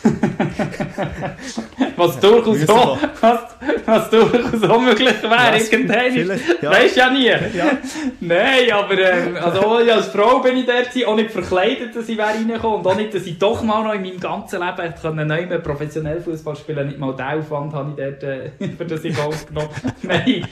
was 1.96 2.20
durchaus 2.20 2.62
so, 2.62 2.98
was, 3.22 3.40
was 3.86 4.10
durchaus 4.10 4.62
so 4.62 4.80
möglich 4.80 5.24
wäre, 5.24 5.58
irgendwann. 5.58 6.40
Ja. 6.62 6.72
Weißt 6.72 6.98
ja 6.98 7.10
nie. 7.10 7.26
Ja. 7.26 7.78
Nein, 8.20 8.72
aber 8.72 8.98
ähm, 8.98 9.38
also, 9.42 9.76
als 9.76 10.08
Frau 10.08 10.40
bin 10.40 10.58
ich 10.58 10.66
dort 10.66 11.08
auch 11.08 11.16
nicht 11.16 11.32
verkleidet, 11.32 11.96
dass 11.96 12.10
ich 12.10 12.20
reingekommen 12.20 12.80
und 12.80 12.88
auch 12.88 12.96
nicht, 12.96 13.14
dass 13.14 13.26
ich 13.26 13.38
doch 13.38 13.62
mal 13.64 13.84
noch 13.84 13.94
in 13.94 14.02
meinem 14.02 14.20
ganzen 14.20 14.60
Leben 14.60 14.94
können, 15.02 15.28
neu 15.28 15.60
professionell 15.60 16.22
Fußball 16.22 16.56
spielen 16.56 16.88
Nicht 16.88 17.00
mal 17.00 17.16
den 17.16 17.26
Aufwand 17.26 17.74
habe 17.74 17.92
ich 17.92 17.98
dort, 18.04 18.24
äh, 18.24 18.52
für 18.78 18.86
das 18.86 19.04
ich 19.04 19.18
aufgenommen 19.18 19.70
Nein. 20.04 20.48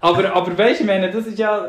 Aber, 0.00 0.34
aber 0.34 0.56
weißt 0.56 0.80
du, 0.80 0.84
ich 0.84 0.86
meine, 0.86 1.10
das 1.10 1.26
ist 1.26 1.38
ja 1.38 1.66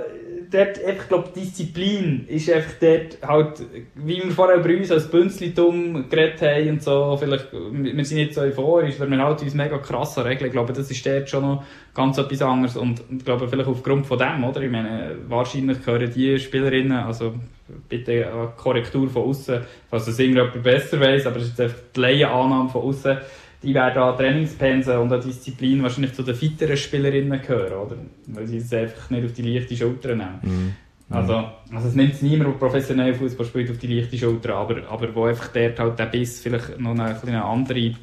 dort 0.52 0.84
einfach, 0.84 1.08
glaub, 1.08 1.34
Disziplin 1.34 2.26
ist 2.28 2.52
einfach 2.52 2.74
dort 2.80 3.18
halt, 3.26 3.66
wie 3.96 4.22
wir 4.24 4.32
vorher 4.32 4.58
über 4.58 4.70
uns 4.70 4.92
als 4.92 5.10
Bünzlitum 5.10 6.10
geredet 6.10 6.42
haben 6.42 6.70
und 6.70 6.84
so, 6.84 7.18
vielleicht, 7.18 7.48
wir 7.52 8.06
sind 8.06 8.18
nicht 8.18 8.34
so 8.34 8.42
euphorisch, 8.42 9.00
weil 9.00 9.10
wir 9.10 9.18
halt 9.18 9.42
uns 9.42 9.54
mega 9.54 9.78
krass 9.78 10.18
regeln. 10.18 10.48
Ich 10.48 10.52
glaube, 10.52 10.74
das 10.74 10.92
ist 10.92 11.06
dort 11.06 11.30
schon 11.30 11.44
noch 11.44 11.64
ganz 11.94 12.18
etwas 12.18 12.42
anderes 12.42 12.78
und 12.78 13.02
ich 13.10 13.24
glaube, 13.24 13.48
vielleicht 13.48 13.70
aufgrund 13.70 14.06
von 14.06 14.20
dem, 14.20 14.44
oder? 14.44 14.62
Ich 14.62 14.72
meine, 14.72 15.16
wahrscheinlich 15.28 15.84
gehören 15.84 16.12
die 16.14 16.38
Spielerinnen, 16.38 16.98
also 16.98 17.34
bitte 17.88 18.28
eine 18.28 18.50
Korrektur 18.58 19.10
von 19.10 19.24
außen, 19.24 19.62
falls 19.90 20.06
das 20.06 20.20
irgendjemand 20.20 20.62
besser 20.62 21.00
weiß, 21.00 21.26
aber 21.28 21.38
es 21.38 21.48
ist 21.48 21.62
einfach 21.62 21.78
die 21.96 22.00
Laienannahme 22.00 22.70
von 22.70 22.82
außen, 22.82 23.18
die 23.64 23.74
werden 23.74 24.02
an 24.02 24.18
Trainingspensen 24.18 24.98
und 24.98 25.14
an 25.14 25.22
Disziplin 25.22 25.84
wahrscheinlich 25.84 26.14
zu 26.14 26.24
den 26.24 26.36
fitteren 26.36 26.78
Spielerinnen 26.78 27.42
gehören, 27.42 27.74
oder? 27.74 27.96
Weil 28.28 28.48
sie 28.48 28.58
es 28.58 28.74
einfach 28.74 29.10
nicht 29.10 29.26
auf 29.26 29.34
die 29.34 29.42
leichte 29.44 29.76
Schulter 29.76 30.16
nehmen. 30.16 30.40
Mhm. 30.42 30.74
Also, 31.10 31.44
also 31.74 31.88
es 31.90 31.94
nimmt 31.94 32.22
niemand, 32.22 32.52
der 32.52 32.58
professionell 32.58 33.14
Fußball 33.14 33.46
spielt, 33.46 33.70
auf 33.70 33.78
die 33.78 33.88
leichte 33.88 34.18
Schulter, 34.18 34.56
aber, 34.56 34.78
aber 34.90 35.14
wo 35.14 35.26
einfach 35.26 35.50
dort 35.50 35.78
halt 35.78 36.00
der 36.00 36.06
Biss 36.06 36.42
vielleicht 36.42 36.80
noch 36.80 36.92
eine, 36.92 37.22
eine 37.22 37.44
andere, 37.44 37.94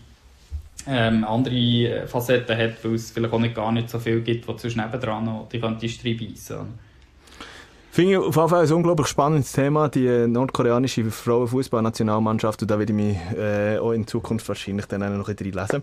ähm, 0.86 1.24
andere 1.24 2.06
Facetten 2.06 2.56
hat, 2.56 2.84
weil 2.84 2.94
es 2.94 3.10
vielleicht 3.10 3.32
auch 3.32 3.40
nicht 3.40 3.54
gar 3.54 3.72
nicht 3.72 3.88
so 3.88 3.98
viel 3.98 4.20
gibt, 4.20 4.46
wo 4.46 4.52
zwischen 4.54 4.82
nebendran 4.82 5.24
noch 5.24 5.48
die 5.50 5.58
könnte 5.58 5.86
beißen. 5.86 6.87
Finde 7.98 8.12
ich 8.12 8.18
auf 8.18 8.36
jeden 8.36 8.48
Fall 8.48 8.64
ein 8.64 8.72
unglaublich 8.72 9.08
spannendes 9.08 9.50
Thema, 9.50 9.88
die 9.88 10.28
nordkoreanische 10.28 11.10
Frauenfußballnationalmannschaft. 11.10 12.62
Und 12.62 12.70
da 12.70 12.78
werde 12.78 12.92
ich 12.92 12.96
mich 12.96 13.16
äh, 13.36 13.76
auch 13.78 13.90
in 13.90 14.06
Zukunft 14.06 14.46
wahrscheinlich 14.46 14.86
dann 14.86 15.00
noch 15.00 15.28
ein 15.28 15.34
bisschen 15.34 15.52
lesen. 15.52 15.82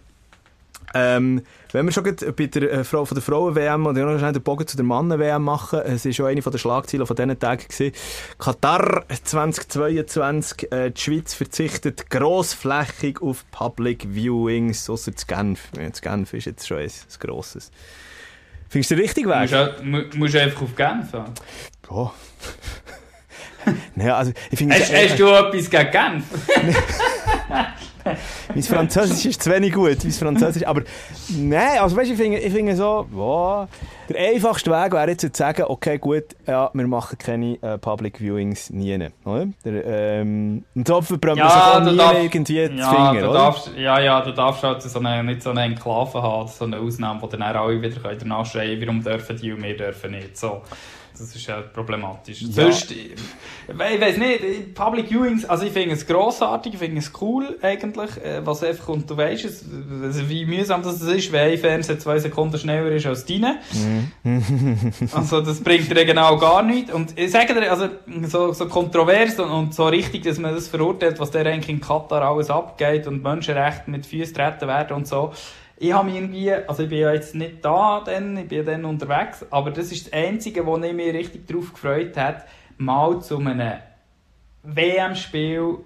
Ähm, 0.94 1.42
wenn 1.74 1.86
wir 1.86 1.92
schon 1.92 2.06
bei 2.06 2.46
der, 2.48 2.72
äh, 2.72 2.84
von 2.86 3.06
der 3.12 3.22
Frauen-WM 3.22 3.86
und 3.86 3.98
noch 3.98 4.18
schnell 4.18 4.32
den 4.32 4.42
Bogen 4.42 4.66
zu 4.66 4.78
der 4.78 4.86
Mannen-WM 4.86 5.44
machen, 5.44 5.80
es 5.80 6.06
war 6.06 6.14
schon 6.14 6.28
eine 6.28 6.40
der 6.40 6.58
Schlagzeilen 6.58 7.06
von 7.06 7.18
diesen 7.18 7.38
Tagen. 7.38 7.64
Gewesen. 7.68 7.92
Katar 8.38 9.04
2022, 9.22 10.72
äh, 10.72 10.92
die 10.92 11.02
Schweiz 11.02 11.34
verzichtet 11.34 12.10
grossflächig 12.10 13.22
auf 13.22 13.44
Public 13.52 14.08
Viewings, 14.16 14.90
außer 14.90 15.14
zu 15.14 15.26
Genf. 15.26 15.68
Ja, 15.78 15.90
Genf 15.90 16.34
ist 16.34 16.46
jetzt 16.46 16.66
schon 16.66 16.78
ein, 16.78 16.86
ein 16.86 17.20
grosses. 17.20 17.72
Findest 18.76 18.92
du 18.92 18.96
den 18.96 19.04
richtigen 19.04 19.30
Weg? 19.30 20.12
Du 20.12 20.18
musst, 20.18 20.36
einfach 20.36 20.64
auf 20.64 20.76
Genf 20.76 21.12
fahren. 21.12 21.34
Ja. 21.90 22.14
naja, 23.96 24.18
also, 24.18 24.34
ich 24.52 24.58
finde, 24.58 24.76
hast, 24.76 24.94
hast 24.94 25.18
du 25.18 25.30
etwas 25.30 25.70
gegen 25.70 25.92
Genf? 25.92 26.26
mein 28.54 28.64
Französisch 28.64 29.26
ist 29.26 29.44
zu 29.44 29.52
wenig 29.52 29.74
gut, 29.74 29.98
mein 30.04 30.12
Französisch, 30.12 30.66
aber 30.66 30.82
nein, 31.30 31.80
also 31.80 31.96
weißt, 31.96 32.12
ich 32.12 32.18
finde, 32.18 32.38
ich 32.38 32.54
finde 32.54 32.76
so, 32.76 33.08
wow, 33.12 33.68
der 34.10 34.30
einfachste 34.30 34.70
Weg 34.70 34.94
wäre 34.94 35.10
jetzt 35.10 35.22
zu 35.22 35.30
sagen, 35.34 35.64
okay, 35.68 35.98
gut, 35.98 36.24
ja, 36.46 36.70
wir 36.74 36.88
machen 36.88 37.18
keine 37.18 37.62
äh, 37.62 37.78
Public 37.78 38.20
Viewings 38.20 38.70
nie, 38.70 38.96
oder? 39.24 39.48
Der, 39.64 39.86
ähm, 39.86 40.64
und 40.76 40.88
so 40.88 41.02
verbrennt 41.02 41.38
ja, 41.38 41.46
man 41.46 41.52
sich 41.54 41.62
auch 41.62 41.92
nie 41.92 41.98
darf, 41.98 42.24
irgendwie 42.24 42.78
ja, 42.78 42.90
Finger, 42.90 43.22
du 43.22 43.30
oder? 43.30 43.40
Darfst, 43.40 43.72
ja, 43.76 44.00
ja, 44.00 44.22
du 44.22 44.32
darfst 44.32 44.64
halt 44.64 44.82
so 44.82 45.00
eine, 45.00 45.24
nicht 45.24 45.42
so 45.42 45.50
eine 45.50 45.64
Enklave 45.64 46.22
haben, 46.22 46.48
so 46.48 46.66
eine 46.66 46.80
Ausnahme, 46.80 47.22
wo 47.22 47.28
dann 47.28 47.42
alle 47.42 47.82
wieder 47.82 48.16
danach 48.20 48.46
schreien, 48.46 48.80
warum 48.82 49.04
dürfen 49.04 49.38
die 49.38 49.52
und 49.52 49.64
wir 49.64 49.76
dürfen 49.76 50.12
nicht, 50.12 50.38
so. 50.38 50.62
Das 51.18 51.36
ist 51.36 51.48
ja 51.48 51.62
problematisch. 51.62 52.42
Ja. 52.42 52.64
Sonst, 52.64 52.92
ich, 52.92 53.14
ich 53.68 53.78
weiß 53.78 54.18
nicht, 54.18 54.76
Public 54.76 55.10
Viewings, 55.10 55.46
also 55.46 55.66
ich 55.66 55.72
finde 55.72 55.96
es 55.96 56.06
grossartig, 56.06 56.74
ich 56.74 56.80
finde 56.80 57.00
es 57.00 57.12
cool 57.22 57.58
eigentlich, 57.62 58.18
äh, 58.24 58.46
was 58.46 58.64
einfach, 58.64 58.90
und 58.90 59.10
du 59.10 59.16
weißt 59.16 59.46
es, 59.46 59.66
also 60.04 60.30
wie 60.30 60.46
mühsam 60.46 60.84
das 60.84 61.02
ist, 61.02 61.32
wenn 61.32 61.52
ein 61.52 61.58
Fernseher 61.58 62.00
zwei 62.00 62.20
Sekunden 62.20 62.58
schneller 62.58 62.92
ist 62.92 63.06
als 63.06 63.26
deine. 63.26 63.60
also 65.14 65.42
das 65.42 65.62
bringt 65.62 65.90
dir 65.90 66.06
genau 66.06 66.38
gar 66.38 66.62
nichts. 66.62 66.94
Und 66.94 67.18
ich 67.18 67.32
sage 67.32 67.54
dir, 67.54 67.72
also 67.72 67.88
so, 68.24 68.52
so 68.54 68.68
kontrovers 68.68 69.40
und, 69.40 69.50
und 69.50 69.74
so 69.74 69.86
richtig, 69.88 70.24
dass 70.24 70.38
man 70.38 70.54
das 70.54 70.68
verurteilt, 70.68 71.20
was 71.20 71.32
der 71.32 71.46
eigentlich 71.46 71.70
in 71.70 71.80
Katar 71.80 72.22
alles 72.22 72.50
abgeht 72.50 73.08
und 73.08 73.24
Menschenrechte 73.24 73.90
mit 73.90 74.06
Füßen 74.06 74.36
treten 74.36 74.68
werden 74.68 74.98
und 74.98 75.08
so. 75.08 75.32
Ich 75.78 75.92
habe 75.92 76.06
mich 76.10 76.16
irgendwie, 76.16 76.52
also 76.52 76.84
ich 76.84 76.90
bin 76.90 77.00
ja 77.00 77.14
jetzt 77.14 77.36
nicht 77.36 77.64
da, 77.64 78.02
dann, 78.06 78.38
ich 78.38 78.48
bin 78.48 78.66
dann 78.66 78.86
unterwegs, 78.86 79.46
aber 79.50 79.72
das 79.72 79.92
ist 79.92 80.08
das 80.08 80.14
Einzige, 80.14 80.66
wo 80.66 80.78
ich 80.78 80.94
mich 80.94 81.14
richtig 81.14 81.48
drauf 81.48 81.74
gefreut 81.74 82.16
habe, 82.16 82.44
mal 82.78 83.22
zu 83.22 83.38
einem 83.40 83.80
WM-Spiel, 84.64 85.78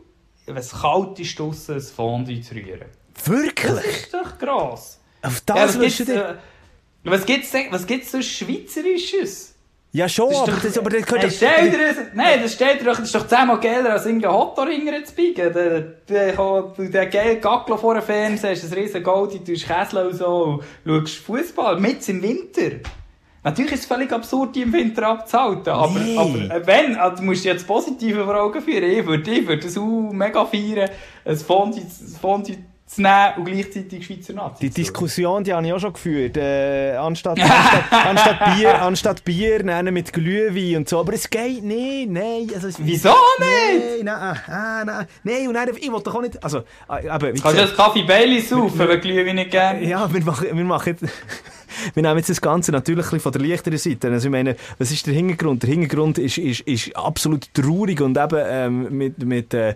wenn 0.45 0.57
es 0.57 0.71
kalt 0.71 1.19
ist, 1.19 1.37
draussen 1.39 1.75
ein 1.75 1.81
Fondue 1.81 2.41
zu 2.41 2.55
rühren. 2.55 2.85
Das 3.15 3.27
Wirklich? 3.27 3.85
ist 3.85 4.13
doch 4.13 4.37
krass. 4.37 4.99
Auf 5.21 5.43
Ja, 5.47 5.55
das 5.55 5.69
was 5.75 5.79
willst 5.79 5.99
du 5.99 6.05
gibt's, 6.05 6.21
dir... 6.21 6.29
äh, 6.29 6.35
was 7.11 7.25
gibt's 7.25 7.51
denn, 7.51 7.71
was 7.71 7.87
gibt's 7.87 8.11
so 8.11 8.21
Schweizerisches? 8.21 9.55
Ja 9.91 10.07
schon, 10.07 10.31
aber 10.35 10.51
doch- 10.51 10.61
das, 10.61 10.77
aber 10.77 10.89
das 10.91 11.03
gehört 11.03 11.23
Nein, 11.23 11.31
doch- 11.71 11.77
dir 11.79 11.87
das, 11.87 11.97
nein, 12.13 12.39
das 12.43 12.53
steht 12.53 12.81
doch, 12.81 12.95
das 12.95 12.99
ist 12.99 13.15
doch 13.15 13.25
zehnmal 13.27 13.59
geiler 13.59 13.93
als 13.93 14.05
irgendein 14.05 14.31
Hotdog 14.33 14.67
hinterher 14.69 15.03
zu 15.03 15.15
biegen. 15.15 15.35
Der, 15.35 15.49
der, 15.49 15.81
der, 16.07 16.73
der 16.89 17.05
geile 17.07 17.37
Gacklo 17.39 17.75
vor 17.75 17.95
dem 17.95 18.03
Fernseher, 18.03 18.51
ist 18.51 18.65
ein 18.71 18.73
riesen 18.77 19.01
Gold, 19.01 19.33
du 19.33 19.39
tust 19.39 19.65
Käsle 19.67 20.07
und 20.07 20.15
so, 20.15 20.61
schaust 20.85 21.15
Fußball, 21.17 21.79
mit 21.79 22.07
im 22.07 22.21
Winter. 22.21 22.77
Natürlich 23.43 23.71
ist 23.71 23.79
es 23.79 23.85
völlig 23.87 24.11
absurd, 24.11 24.53
die 24.55 24.61
im 24.63 24.73
Winter 24.73 25.07
abzuhalten, 25.07 25.69
aber, 25.73 25.97
Nee. 25.97 26.17
aber 26.17 26.55
äh, 26.55 26.67
wenn, 26.67 26.95
also, 26.97 27.17
du 27.17 27.23
musst 27.23 27.45
jetzt 27.45 27.65
Positive 27.65 28.25
vor 28.25 28.35
Augen 28.35 28.61
führen, 28.61 28.83
ich 28.83 29.05
würde, 29.07 29.31
ich 29.31 29.47
würde 29.47 29.63
das 29.63 29.75
auch 29.77 30.11
mega 30.11 30.45
feiern, 30.45 30.89
ein 31.25 31.37
Fondue, 31.37 31.81
ein 31.81 32.17
Fondue 32.21 32.57
zu 32.89 33.03
nehmen 33.03 33.33
und 33.37 33.45
gleichzeitig 33.45 34.05
Schweizer 34.05 34.33
Nazi 34.33 34.67
Die. 34.67 34.81
Diskussion, 34.81 35.43
die 35.43 35.53
habe 35.53 35.65
ich 35.65 35.73
auch 35.73 35.79
schon 35.79 35.93
geführt. 35.93 36.37
Äh, 36.37 36.95
anstatt, 36.95 37.39
anstatt, 37.39 37.91
anstatt 37.91 38.55
Bier, 38.55 38.81
anstatt 38.81 39.23
Bier 39.23 39.63
nennen 39.63 39.93
mit 39.93 40.11
Glühwein 40.11 40.77
und 40.77 40.89
so. 40.89 40.99
Aber 40.99 41.13
es 41.13 41.29
geht 41.29 41.63
nicht, 41.63 42.09
nein. 42.09 42.49
Also, 42.53 42.67
es, 42.67 42.77
Wieso 42.79 43.09
nicht? 43.09 44.03
Nein, 44.03 44.05
nein, 44.05 44.37
ah, 44.47 44.83
nein. 44.83 45.07
Nein, 45.23 45.47
und 45.47 45.53
dann, 45.53 45.69
ich 45.69 45.91
will 45.91 46.01
doch 46.03 46.15
auch 46.15 46.21
nicht, 46.21 46.43
also, 46.43 46.59
äh, 46.89 47.05
eben, 47.05 47.35
wie 47.35 47.39
Kannst 47.39 47.57
du 47.57 47.61
das 47.61 47.75
Kaffee 47.75 48.03
Bailey 48.03 48.41
saufen, 48.41 48.87
wenn 48.87 48.99
Glühwein 48.99 49.35
nicht 49.35 49.51
gerne 49.51 49.87
ja, 49.87 50.11
wir 50.11 50.23
machen, 50.23 50.47
wir 50.51 50.65
machen 50.65 50.97
jetzt, 50.99 51.03
wir 51.93 52.03
nehmen 52.03 52.17
jetzt 52.17 52.29
das 52.29 52.41
Ganze 52.41 52.71
natürlich 52.71 53.05
von 53.05 53.31
der 53.31 53.41
leichteren 53.41 53.77
Seite. 53.77 54.09
Also 54.09 54.29
ich 54.29 54.31
meine, 54.31 54.55
was 54.79 54.89
ist 54.89 55.05
der 55.05 55.13
Hintergrund? 55.13 55.61
Der 55.61 55.69
Hintergrund 55.69 56.17
ist, 56.17 56.39
ist, 56.39 56.61
ist 56.61 56.95
absolut 56.95 57.53
traurig 57.53 58.01
und 58.01 58.17
eben 58.17 58.43
ähm, 58.47 58.97
mit, 58.97 59.19
mit 59.19 59.53
äh, 59.53 59.75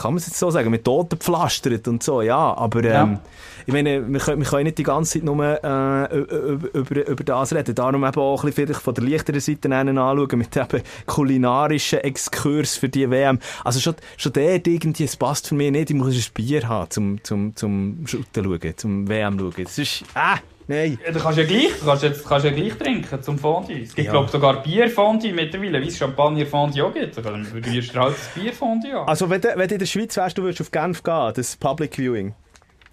kann 0.00 0.12
man 0.12 0.16
es 0.16 0.26
jetzt 0.26 0.38
so 0.38 0.50
sagen, 0.50 0.70
mit 0.70 0.84
Toten 0.84 1.18
gepflastert 1.18 1.86
und 1.88 2.02
so, 2.02 2.22
ja, 2.22 2.54
aber 2.56 2.80
ähm, 2.80 2.90
Ja. 3.12 3.20
ich 3.66 3.72
meine, 3.72 4.06
wir 4.12 4.20
können, 4.20 4.40
wir 4.42 4.48
können 4.48 4.64
nicht 4.64 4.78
die 4.78 4.82
ganze 4.82 5.14
Zeit 5.14 5.24
nur 5.24 5.42
äh, 5.44 6.16
über, 6.18 7.06
über, 7.08 7.24
das 7.24 7.52
reden. 7.54 7.74
Darum 7.74 8.04
eben 8.04 8.20
auch 8.20 8.42
ein 8.42 8.50
bisschen 8.50 8.66
vielleicht 8.66 8.82
von 8.82 8.94
der 8.94 9.04
leichteren 9.04 9.40
Seite 9.40 9.74
einen 9.74 9.98
anschauen, 9.98 10.38
mit 10.38 10.56
eben 10.56 10.82
kulinarischen 11.06 12.00
Exkurs 12.00 12.76
für 12.76 12.88
die 12.88 13.10
WM. 13.10 13.38
Also 13.64 13.80
schon, 13.80 13.94
schon 14.16 14.32
dort 14.32 14.66
irgendwie, 14.66 15.04
es 15.04 15.16
passt 15.16 15.48
für 15.48 15.54
mich 15.54 15.70
nicht, 15.70 15.90
ich 15.90 15.96
muss 15.96 16.14
ein 16.14 16.32
Bier 16.34 16.68
haben, 16.68 16.90
zum, 16.90 17.22
zum, 17.24 17.54
zum 17.56 18.06
Shooten 18.06 18.44
schauen, 18.44 18.76
zum 18.76 19.08
WM 19.08 19.38
schauen. 19.38 19.64
Das 19.64 19.78
ist, 19.78 20.04
ah, 20.14 20.38
nein. 20.68 20.98
Ja, 21.04 21.12
du 21.12 21.18
kannst 21.18 21.38
ja 21.38 21.44
gleich, 21.44 21.70
du 21.80 21.84
kannst 21.86 22.02
jetzt, 22.04 22.26
kannst 22.28 22.44
ja 22.46 22.52
gleich 22.52 22.74
trinken 22.78 23.22
zum 23.22 23.38
Fondue. 23.38 23.82
Es 23.82 23.94
gibt, 23.94 24.06
Ja. 24.06 24.12
glaube 24.12 24.28
sogar 24.30 24.62
Bierfondue 24.62 25.32
mittlerweile, 25.32 25.80
wie 25.82 25.88
es 25.88 25.98
Champagner-Fondue 25.98 26.84
auch 26.84 26.94
gibt. 26.94 27.16
Dann 27.16 27.46
rührst 27.46 27.94
du 27.94 27.98
halt 28.00 28.14
das 28.14 28.28
Bierfondue 28.34 28.94
an. 29.00 29.08
Also 29.08 29.28
wenn 29.28 29.40
du, 29.40 29.48
wenn 29.56 29.66
du 29.68 29.74
in 29.74 29.78
der 29.80 29.86
Schweiz 29.86 30.16
wärst, 30.16 30.38
du 30.38 30.42
würdest 30.42 30.60
auf 30.60 30.70
Genf 30.70 31.02
gehen, 31.02 31.32
das 31.34 31.56
Public 31.56 31.96
Viewing. 31.96 32.34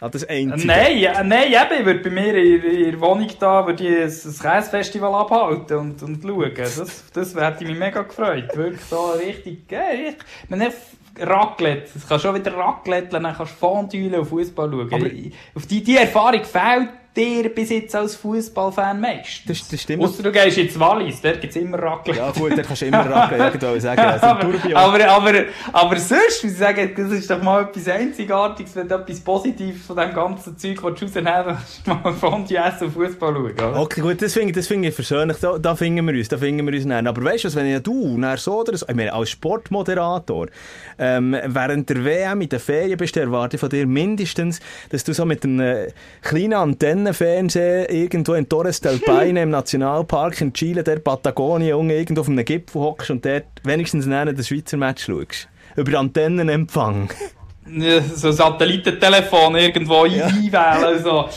Ah, 0.02 0.10
das 0.10 0.28
einzige. 0.28 0.68
Nein, 0.68 0.98
ja, 0.98 1.24
nein, 1.24 1.48
eben, 1.54 1.80
ich 1.80 1.86
würde 1.86 2.00
bei 2.02 2.10
mir 2.10 2.36
in, 2.36 2.64
in 2.64 2.92
der 2.92 3.00
Wohnung 3.00 3.30
da 3.40 3.66
würde 3.66 3.82
ich 3.82 3.90
ein, 3.96 4.04
ein 4.04 4.60
Käsefestival 4.62 5.14
abhalten 5.16 5.78
und, 5.78 6.04
und 6.04 6.22
schauen. 6.22 6.52
Das, 6.56 7.06
das 7.14 7.34
hätte 7.36 7.64
mich 7.66 7.78
mega 7.80 8.02
gefreut. 8.02 8.56
Wirklich 8.56 8.82
so 8.82 9.12
richtig, 9.12 9.68
geil. 9.70 10.08
richtig. 10.08 10.26
Man 10.50 10.62
Raclette, 11.18 11.90
es 11.96 12.08
kann 12.08 12.20
schon 12.20 12.36
wieder 12.36 12.54
Raclette, 12.58 13.08
dann 13.08 13.24
kannst 13.24 13.54
du 13.54 13.58
Fondue 13.58 14.20
und 14.20 14.26
Fußball 14.26 14.70
schauen. 14.70 14.94
Aber- 14.94 15.10
Auf 15.56 15.66
die, 15.66 15.82
die 15.82 15.96
Erfahrung 15.98 16.44
fehlt 16.44 16.90
dir 17.16 17.50
bis 17.50 17.70
jetzt 17.70 17.96
als 17.96 18.16
Fußballfan 18.16 19.00
meistens. 19.00 19.46
Das, 19.48 19.68
das 19.70 19.82
stimmt. 19.82 20.04
Ausser 20.04 20.24
du 20.24 20.32
gehst 20.32 20.58
ins 20.58 20.80
Wallis, 20.80 21.22
dort 21.22 21.42
gibt 21.42 21.56
es 21.56 21.62
immer 21.62 21.78
Raclette. 21.78 22.20
Ja 22.20 22.32
gut, 22.32 22.58
da 22.58 22.62
kannst 22.62 22.82
du 22.82 22.86
immer 22.88 23.10
racken, 23.10 23.40
irgendwo 23.40 23.80
sagen. 23.80 24.02
Also, 24.02 24.26
aber, 24.26 24.46
aber, 24.76 25.10
aber, 25.10 25.34
aber 25.72 25.96
sonst, 25.98 26.44
muss 26.44 26.54
ich 26.54 26.58
sagen, 26.58 26.92
das 26.96 27.12
ist 27.12 27.30
doch 27.30 27.42
mal 27.42 27.64
etwas 27.64 27.88
Einzigartiges, 27.88 28.76
wenn 28.76 28.88
du 28.88 28.96
etwas 28.96 29.20
Positives 29.22 29.86
von 29.86 29.96
dem 29.96 30.14
ganzen 30.14 30.58
Zeug 30.58 30.84
rausnehmen 30.84 31.46
willst, 31.46 31.88
mal 32.04 32.14
Fondue 32.14 32.58
essen 32.58 32.88
und 32.88 32.94
Fußball 32.94 33.34
schauen, 33.34 33.52
oder? 33.52 33.80
Okay, 33.80 34.02
gut, 34.02 34.22
das 34.22 34.34
finde 34.34 34.50
ich, 34.50 34.56
das 34.56 34.68
finde 34.68 34.90
ich 34.90 34.96
persönlich, 34.96 35.38
da, 35.38 35.58
da 35.58 35.76
finden 35.76 36.06
wir 36.06 36.14
uns, 36.14 36.28
da 36.28 36.38
finden 36.38 36.66
wir 36.66 36.74
uns 36.74 36.86
nennen. 36.86 37.08
Aber 37.08 37.24
weißt 37.24 37.46
du 37.46 37.48
was, 37.48 37.56
wenn 37.56 37.68
ja 37.68 37.80
du, 37.80 38.18
nach 38.18 38.38
so 38.38 38.60
oder 38.60 38.76
so, 38.76 38.86
ich 38.88 38.96
meine, 38.96 39.14
als 39.14 39.30
Sportmoderator, 39.30 40.48
ähm, 40.98 41.36
während 41.46 41.90
der 41.90 42.04
WM 42.04 42.42
in 42.42 42.50
den 42.50 42.60
Ferien 42.60 42.98
bist, 42.98 43.16
erwarte 43.18 43.56
ich 43.56 43.60
von 43.60 43.70
dir 43.70 43.86
mindestens, 43.88 44.60
dass 44.90 45.04
du 45.04 45.14
so 45.14 45.26
mit 45.26 45.44
einem 45.44 45.88
kleinen 46.22 46.54
Antennenfernseher 47.10 47.90
irgendwo 47.92 48.34
in 48.34 48.48
Torres 48.50 48.82
del 48.82 48.98
Paine 49.00 49.44
im 49.44 49.50
Nationalpark 49.50 50.42
in 50.42 50.54
Chile, 50.54 50.84
der 50.84 50.98
Patagonien, 51.00 51.90
irgendwo 51.90 52.22
auf 52.22 52.30
einem 52.30 52.44
Gipfel 52.44 52.82
hockst 52.82 53.12
und 53.12 53.24
dort 53.26 53.46
wenigstens 53.64 54.06
nennen 54.06 54.36
das 54.36 54.48
Schweizer 54.48 54.78
Match 54.78 55.06
schaust. 55.06 55.48
Über 55.76 56.00
Antennenempfang. 56.00 57.10
Ja, 57.68 58.02
So 58.02 58.32
Satellitentelefon 58.32 59.56
irgendwo 59.56 60.04
ein- 60.04 60.22
einwählen, 60.22 61.04
so. 61.04 61.30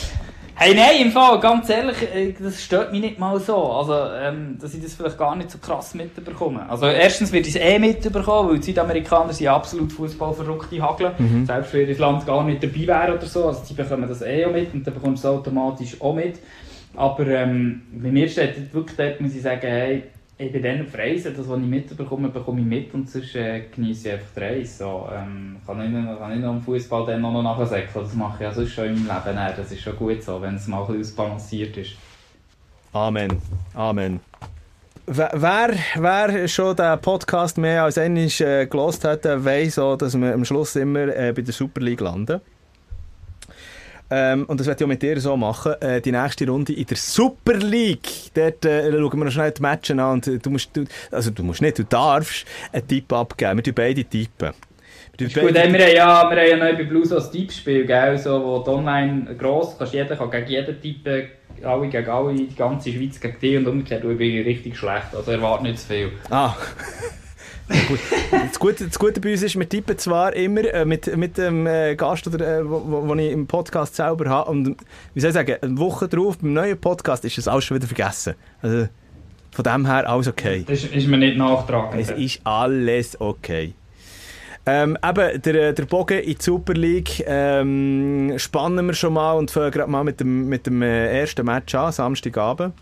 Hey, 0.61 0.75
nein, 0.75 1.05
im 1.05 1.11
Fall, 1.13 1.39
ganz 1.39 1.69
ehrlich, 1.69 1.95
äh, 2.13 2.33
das 2.37 2.61
stört 2.61 2.91
mich 2.91 2.99
nicht 2.99 3.17
mal 3.17 3.39
so. 3.39 3.71
Also, 3.71 3.93
ähm, 4.21 4.57
dass 4.59 4.73
ich 4.73 4.83
das 4.83 4.93
vielleicht 4.93 5.17
gar 5.17 5.33
nicht 5.37 5.51
so 5.51 5.57
krass 5.57 5.93
mitbekomme. 5.93 6.69
Also, 6.69 6.87
erstens 6.87 7.31
wird 7.31 7.47
ich 7.47 7.55
es 7.55 7.61
eh 7.61 7.79
mitbekommen, 7.79 8.49
weil 8.49 8.57
die 8.57 8.65
Südamerikaner 8.65 9.31
sind 9.31 9.47
absolut 9.47 9.93
fußballverrückte 9.93 10.81
Hagler. 10.81 11.13
Selbst 11.45 11.73
wenn 11.73 11.87
ihr 11.87 11.97
Land 11.97 12.25
gar 12.25 12.43
nicht 12.43 12.61
dabei 12.61 12.87
wäre 12.87 13.13
oder 13.15 13.25
so. 13.25 13.45
Also, 13.45 13.61
die 13.69 13.73
bekommen 13.73 14.09
das 14.09 14.21
eh 14.21 14.45
auch 14.45 14.51
mit 14.51 14.73
und 14.73 14.85
dann 14.85 14.93
bekommst 14.93 15.23
du 15.23 15.29
es 15.29 15.33
automatisch 15.33 16.01
auch 16.01 16.13
mit. 16.13 16.39
Aber 16.93 17.25
ähm, 17.25 17.83
bei 17.93 18.11
mir 18.11 18.27
steht 18.27 18.73
wirklich 18.73 18.97
dort, 18.97 19.21
muss 19.21 19.33
ich 19.33 19.41
sagen, 19.41 19.61
hey, 19.61 20.03
ich 20.41 20.53
bin 20.53 20.63
dann 20.63 20.81
auf 20.81 20.97
Reisen, 20.97 21.35
das, 21.35 21.49
was 21.49 21.59
ich 21.59 21.65
mitbekomme, 21.65 22.29
bekomme 22.29 22.61
ich 22.61 22.65
mit 22.65 22.93
und 22.93 23.09
sonst 23.09 23.35
äh, 23.35 23.65
genieße 23.75 24.07
ich 24.07 24.13
einfach 24.13 24.29
die 24.35 24.39
Reise. 24.39 24.77
So, 24.77 25.09
ähm, 25.13 25.57
kann 25.67 25.77
nicht, 25.79 25.91
noch- 25.91 26.17
kann 26.17 26.31
nicht 26.31 26.41
noch 26.41 26.51
am 26.51 26.61
Fußball 26.61 27.05
dann 27.05 27.21
noch 27.21 27.43
nachsäckeln, 27.43 28.05
das 28.05 28.13
mache 28.13 28.35
ich 28.35 28.41
ja 28.43 28.53
sonst 28.53 28.71
schon 28.71 28.85
im 28.85 28.93
Leben. 28.95 29.35
Nein, 29.35 29.53
das 29.57 29.69
ist 29.69 29.81
schon 29.81 29.97
gut 29.97 30.23
so, 30.23 30.41
wenn 30.41 30.55
es 30.55 30.65
mal 30.67 30.79
ein 30.79 30.87
bisschen 30.87 31.01
ausbalanciert 31.01 31.75
ist. 31.75 31.91
Amen. 32.93 33.37
Amen. 33.73 34.21
Wer, 35.05 35.73
wer, 35.95 36.47
schon 36.47 36.75
den 36.75 37.01
Podcast 37.01 37.57
mehr 37.57 37.83
als 37.83 37.97
einmal 37.97 38.29
äh, 38.39 38.65
gelost 38.65 39.03
hat, 39.03 39.25
der 39.25 39.43
weiss 39.43 39.77
auch, 39.77 39.97
dass 39.97 40.17
wir 40.17 40.33
am 40.33 40.45
Schluss 40.45 40.75
immer 40.77 41.07
äh, 41.07 41.33
bei 41.35 41.41
der 41.41 41.53
Super 41.53 41.81
League 41.81 41.99
landen. 42.01 42.39
Ähm, 44.11 44.45
und 44.45 44.59
das 44.59 44.67
werde 44.67 44.79
ich 44.79 44.85
auch 44.85 44.89
mit 44.89 45.01
dir 45.01 45.19
so 45.19 45.37
machen. 45.37 45.73
Äh, 45.81 46.01
die 46.01 46.11
nächste 46.11 46.47
Runde 46.47 46.73
in 46.73 46.85
der 46.85 46.97
Super 46.97 47.53
League. 47.53 48.31
Dort 48.33 48.65
äh, 48.65 48.91
schauen 48.91 49.19
wir 49.19 49.25
noch 49.25 49.31
schnell 49.31 49.51
die 49.51 49.61
Matches 49.61 49.97
an. 49.97 50.13
Und 50.13 50.27
äh, 50.27 50.39
du 50.39 50.49
musst, 50.49 50.75
du, 50.75 50.85
also 51.11 51.31
du 51.31 51.43
musst 51.43 51.61
nicht, 51.61 51.77
du 51.77 51.83
darfst 51.83 52.45
einen 52.71 52.87
Tipp 52.87 53.11
abgeben. 53.13 53.57
Wir 53.57 53.63
tun 53.63 53.73
beide 53.75 54.03
tippen. 54.03 54.53
Wir 55.17 55.27
Ist 55.27 55.35
gut, 55.35 55.53
hey, 55.53 55.73
wir 55.73 55.85
haben 55.85 55.95
ja, 55.95 56.29
wir 56.29 56.41
haben 56.41 56.49
ja 56.49 56.55
neu 56.55 56.77
bei 56.77 56.83
Blues 56.83 57.11
als 57.11 57.29
Tippspiel, 57.29 57.85
gell, 57.85 58.17
so, 58.17 58.41
wo 58.41 58.59
du 58.59 58.71
online 58.71 59.35
gross 59.37 59.75
kannst, 59.77 59.93
jeder 59.93 60.15
kann 60.15 60.31
gegen 60.31 60.47
jeden 60.47 60.81
tippen, 60.81 61.27
alle 61.61 61.89
gegen 61.89 62.09
alle, 62.09 62.33
die 62.33 62.55
ganze 62.55 62.93
Schweiz 62.93 63.19
gegen 63.19 63.37
dich 63.37 63.57
und 63.57 63.67
umgekehrt, 63.67 64.03
du 64.03 64.15
bist 64.15 64.45
richtig 64.45 64.77
schlecht, 64.77 65.13
also 65.13 65.29
erwarte 65.29 65.63
nicht 65.63 65.79
zu 65.79 65.87
viel. 65.87 66.11
Ah. 66.29 66.55
Gut. 67.87 67.99
Das, 68.31 68.59
Gute, 68.59 68.85
das 68.87 68.99
Gute 68.99 69.21
bei 69.21 69.31
uns 69.31 69.43
ist, 69.43 69.57
wir 69.57 69.67
tippen 69.67 69.97
zwar 69.97 70.35
immer 70.35 70.63
äh, 70.73 70.85
mit, 70.85 71.15
mit 71.15 71.37
dem 71.37 71.67
äh, 71.67 71.95
Gast, 71.95 72.27
oder, 72.27 72.59
äh, 72.59 72.69
wo, 72.69 72.81
wo 72.85 73.07
wo 73.07 73.15
ich 73.15 73.31
im 73.31 73.47
Podcast 73.47 73.95
selber 73.95 74.29
habe, 74.29 74.51
und 74.51 74.75
wie 75.13 75.19
soll 75.19 75.29
ich 75.29 75.33
sagen, 75.35 75.55
eine 75.61 75.77
Woche 75.77 76.07
drauf 76.07 76.37
beim 76.37 76.53
neuen 76.53 76.79
Podcast 76.79 77.25
ist 77.25 77.37
das 77.37 77.47
alles 77.47 77.65
schon 77.65 77.77
wieder 77.77 77.87
vergessen. 77.87 78.35
Also, 78.61 78.87
von 79.51 79.63
dem 79.63 79.85
her 79.85 80.09
alles 80.09 80.27
okay. 80.27 80.63
Das 80.67 80.83
ist, 80.83 80.93
ist 80.93 81.07
mir 81.07 81.17
nicht 81.17 81.37
nachtragend. 81.37 81.99
Es 81.99 82.11
ist 82.11 82.41
alles 82.43 83.19
okay. 83.19 83.73
Ähm, 84.65 84.97
eben, 85.03 85.41
der, 85.41 85.73
der 85.73 85.85
Bogen 85.85 86.19
in 86.19 86.35
die 86.35 86.43
Super 86.43 86.73
League 86.73 87.23
ähm, 87.25 88.33
spannen 88.37 88.85
wir 88.85 88.93
schon 88.93 89.13
mal 89.13 89.33
und 89.33 89.49
fangen 89.49 89.71
gerade 89.71 89.89
mal 89.89 90.03
mit 90.03 90.19
dem, 90.19 90.47
mit 90.47 90.65
dem 90.67 90.81
äh, 90.81 91.21
ersten 91.21 91.45
Match 91.45 91.73
an, 91.73 91.91
Samstagabend. 91.91 92.73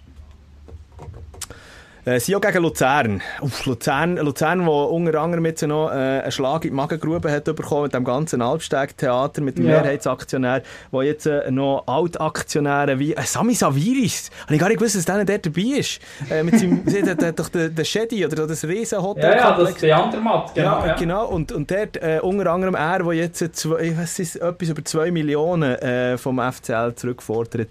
Äh, 2.07 2.21
Sio 2.21 2.39
gegen 2.39 2.63
Luzern. 2.63 3.21
Uff, 3.41 3.65
Luzern, 3.65 4.15
Luzern, 4.15 4.65
wo 4.65 4.85
unter 4.85 5.19
anderem 5.19 5.45
jetzt 5.45 5.61
noch 5.63 5.89
äh, 5.89 6.21
einen 6.21 6.31
Schlag 6.31 6.63
in 6.63 6.71
die 6.71 6.75
Magengrube 6.75 7.29
hat 7.29 7.43
bekommen 7.43 7.83
mit 7.83 7.93
dem 7.93 8.05
ganzen 8.05 8.41
Albsteg-Theater, 8.41 9.41
mit 9.41 9.57
dem 9.57 9.65
Ja. 9.65 9.81
Mehrheitsaktionär, 9.81 10.61
wo 10.89 11.01
jetzt 11.01 11.25
äh, 11.25 11.51
noch 11.51 11.83
Altaktionäre 11.85 12.97
wie 12.97 13.13
äh, 13.13 13.21
Sami 13.23 13.55
Saviris, 13.55 14.31
habe 14.43 14.53
ich 14.53 14.59
gar 14.61 14.69
nicht 14.69 14.79
gewusst, 14.79 14.95
dass 14.95 15.03
der 15.03 15.25
dort 15.25 15.47
dabei 15.47 15.79
ist. 15.79 15.99
Äh, 16.31 16.43
mit 16.43 16.57
seinem, 16.57 16.85
der, 16.89 17.01
der, 17.01 17.15
der, 17.15 17.31
doch 17.33 17.49
den, 17.49 17.75
den 17.75 17.83
Shedi 17.83 18.25
oder 18.25 18.47
das 18.47 18.63
Riesenhotel. 18.63 19.23
Ja, 19.25 19.35
ja, 19.35 19.57
das 19.57 19.71
ist 19.71 19.81
der 19.81 19.97
Andermatt, 19.97 20.55
genau. 20.55 20.79
Ja, 20.79 20.87
Ja, 20.87 20.95
genau. 20.95 21.27
Und, 21.27 21.51
und 21.51 21.69
dort 21.69 21.97
äh, 21.97 22.21
unter 22.21 22.49
anderem 22.53 22.75
er, 22.75 22.99
der 23.03 23.13
jetzt 23.15 23.43
zwei, 23.57 23.81
ich 23.81 24.19
ist 24.19 24.37
etwas 24.37 24.69
über 24.69 24.85
2 24.85 25.11
Millionen 25.11 25.75
äh, 25.75 26.17
vom 26.17 26.39
FCL 26.39 26.95
zurückfordert. 26.95 27.67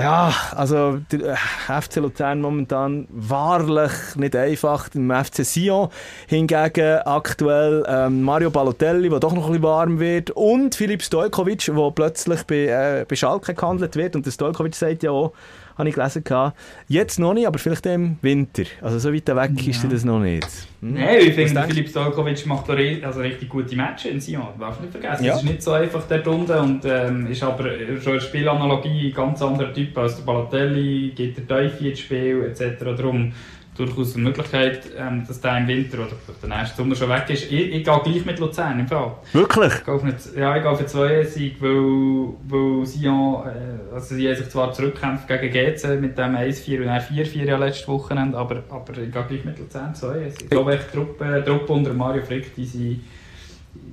Ja, 0.00 0.32
also 0.54 0.98
der 1.10 1.32
äh, 1.32 1.80
FC 1.82 1.96
Luzern 1.96 2.40
momentan 2.40 3.08
wahrlich 3.10 3.92
nicht 4.16 4.36
einfach. 4.36 4.88
Im 4.94 5.10
FC 5.10 5.44
Sion 5.44 5.88
hingegen 6.26 6.98
aktuell 7.04 7.84
ähm, 7.88 8.22
Mario 8.22 8.50
Balotelli, 8.50 9.08
der 9.08 9.18
doch 9.18 9.32
noch 9.32 9.46
ein 9.46 9.52
bisschen 9.52 9.62
warm 9.64 9.98
wird 9.98 10.30
und 10.30 10.76
Filip 10.76 11.02
Stojkovic, 11.02 11.64
der 11.66 11.90
plötzlich 11.90 12.44
bei, 12.44 12.66
äh, 12.66 13.06
bei 13.08 13.16
Schalke 13.16 13.54
gehandelt 13.54 13.96
wird. 13.96 14.14
Und 14.14 14.24
der 14.24 14.30
Stojkovic 14.30 14.74
sagt 14.74 15.02
ja 15.02 15.10
auch, 15.10 15.32
habe 15.78 15.88
ich 15.88 15.94
gelesen, 15.94 16.24
gehabt, 16.24 16.58
jetzt 16.88 17.18
noch 17.18 17.32
nicht, 17.32 17.46
aber 17.46 17.58
vielleicht 17.58 17.86
im 17.86 18.18
Winter. 18.20 18.64
Also 18.82 18.98
so 18.98 19.14
weit 19.14 19.28
weg 19.28 19.68
ist 19.68 19.84
er 19.84 19.90
das 19.90 20.04
noch 20.04 20.18
nicht. 20.18 20.46
Hm? 20.80 20.94
Nein, 20.94 21.18
ich 21.20 21.34
finde? 21.34 21.62
Philipp 21.62 21.88
Stojkovic 21.88 22.44
macht 22.46 22.68
da 22.68 22.74
also 23.02 23.20
richtig 23.20 23.48
gute 23.48 23.76
Matches 23.76 24.10
in 24.10 24.20
Sion. 24.20 24.48
Du 24.54 24.60
darfst 24.60 24.80
nicht 24.80 24.90
vergessen. 24.90 25.24
Ja. 25.24 25.34
Es 25.34 25.42
ist 25.42 25.48
nicht 25.48 25.62
so 25.62 25.72
einfach 25.72 26.02
dort 26.08 26.26
unten 26.26 26.52
und 26.52 26.84
ähm, 26.84 27.26
ist 27.30 27.42
aber 27.42 27.64
schon 28.02 28.12
eine 28.12 28.20
Spielanalogie 28.20 29.08
ein 29.08 29.14
ganz 29.14 29.40
anderer 29.40 29.72
Typ 29.72 29.96
als 29.96 30.16
der 30.16 30.24
Balotelli, 30.24 31.12
geht 31.14 31.36
der 31.36 31.46
Teufel 31.46 31.86
ins 31.86 32.00
Spiel 32.00 32.44
etc. 32.44 32.82
Darum 32.84 33.32
durchaus 33.78 34.14
eine 34.14 34.24
Möglichkeit, 34.24 34.80
ähm, 34.98 35.24
dass 35.26 35.40
der 35.40 35.58
im 35.58 35.68
Winter 35.68 35.98
oder 35.98 36.12
der 36.42 36.48
nächste 36.58 36.76
Sommer 36.76 36.94
schon 36.94 37.08
weg 37.08 37.24
ist. 37.28 37.44
Ich, 37.44 37.52
ich 37.52 37.84
gehe 37.84 38.00
gleich 38.04 38.24
mit 38.26 38.38
Luzern 38.38 38.80
im 38.80 38.88
Fall. 38.88 39.12
Wirklich? 39.32 39.72
Ich 39.74 39.84
gehe 39.84 39.94
auf 39.94 40.02
eine, 40.02 40.14
ja, 40.36 40.56
ich 40.56 40.62
gehe 40.62 40.70
auf 40.70 40.78
einen 40.78 40.88
2-Sieg, 40.88 41.56
weil, 41.62 42.34
weil 42.48 42.86
Sion, 42.86 43.46
äh, 43.46 43.94
also 43.94 44.14
sie 44.14 44.28
haben 44.28 44.36
sich 44.36 44.48
zwar 44.50 44.72
zurückkämpft 44.72 45.28
gegen 45.28 45.50
GC 45.52 46.00
mit 46.00 46.18
dem 46.18 46.34
1-4 46.36 46.78
und 46.80 46.86
dann 46.86 47.00
4-4 47.00 47.44
ja 47.44 47.56
letztes 47.56 47.88
Wochenende, 47.88 48.36
aber, 48.36 48.62
aber 48.68 48.92
ich 48.92 49.12
gehe 49.12 49.24
gleich 49.28 49.44
mit 49.44 49.58
Luzern 49.58 49.94
2 49.94 50.32
Ich 50.40 50.50
glaube, 50.50 50.76
die 50.76 50.96
Truppe, 50.96 51.42
Truppe 51.46 51.72
unter 51.72 51.92
Mario 51.94 52.22
Frick, 52.22 52.54
die 52.54 52.64
sind, 52.66 53.00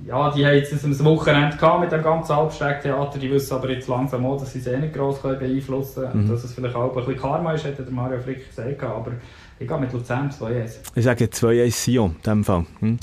ja, 0.06 0.30
die 0.30 0.44
haben 0.44 0.54
jetzt 0.54 0.72
ein 0.72 1.04
Wochenende 1.04 1.56
gehabt 1.56 1.80
mit 1.80 1.92
dem 1.92 2.02
ganzen 2.02 2.32
Albsteg-Theater, 2.32 3.18
die 3.18 3.30
wissen 3.30 3.54
aber 3.54 3.70
jetzt 3.70 3.88
langsam 3.88 4.24
auch, 4.26 4.38
dass 4.38 4.52
sie 4.52 4.58
es 4.60 4.66
eh 4.66 4.78
nicht 4.78 4.94
gross 4.94 5.20
beeinflussen 5.20 6.02
können, 6.04 6.24
Mhm. 6.24 6.30
dass 6.30 6.44
es 6.44 6.54
vielleicht 6.54 6.74
auch 6.74 6.90
ein 6.90 6.94
bisschen 7.04 7.20
Karma 7.20 7.52
ist, 7.52 7.64
hätte 7.64 7.82
der 7.82 7.92
Mario 7.92 8.18
Frick 8.20 8.48
gesagt, 8.48 8.82
aber 8.82 9.12
ich 9.58 9.66
gehe 9.66 9.78
mit 9.78 9.92
Luzern 9.92 10.30
2 10.30 10.66
Ich 10.94 11.04
sage 11.04 11.24
2-1 11.24 11.70
Sion, 11.70 12.16
in 12.16 12.22
dem 12.22 12.44
Fall. 12.44 12.66
Hm? 12.80 12.98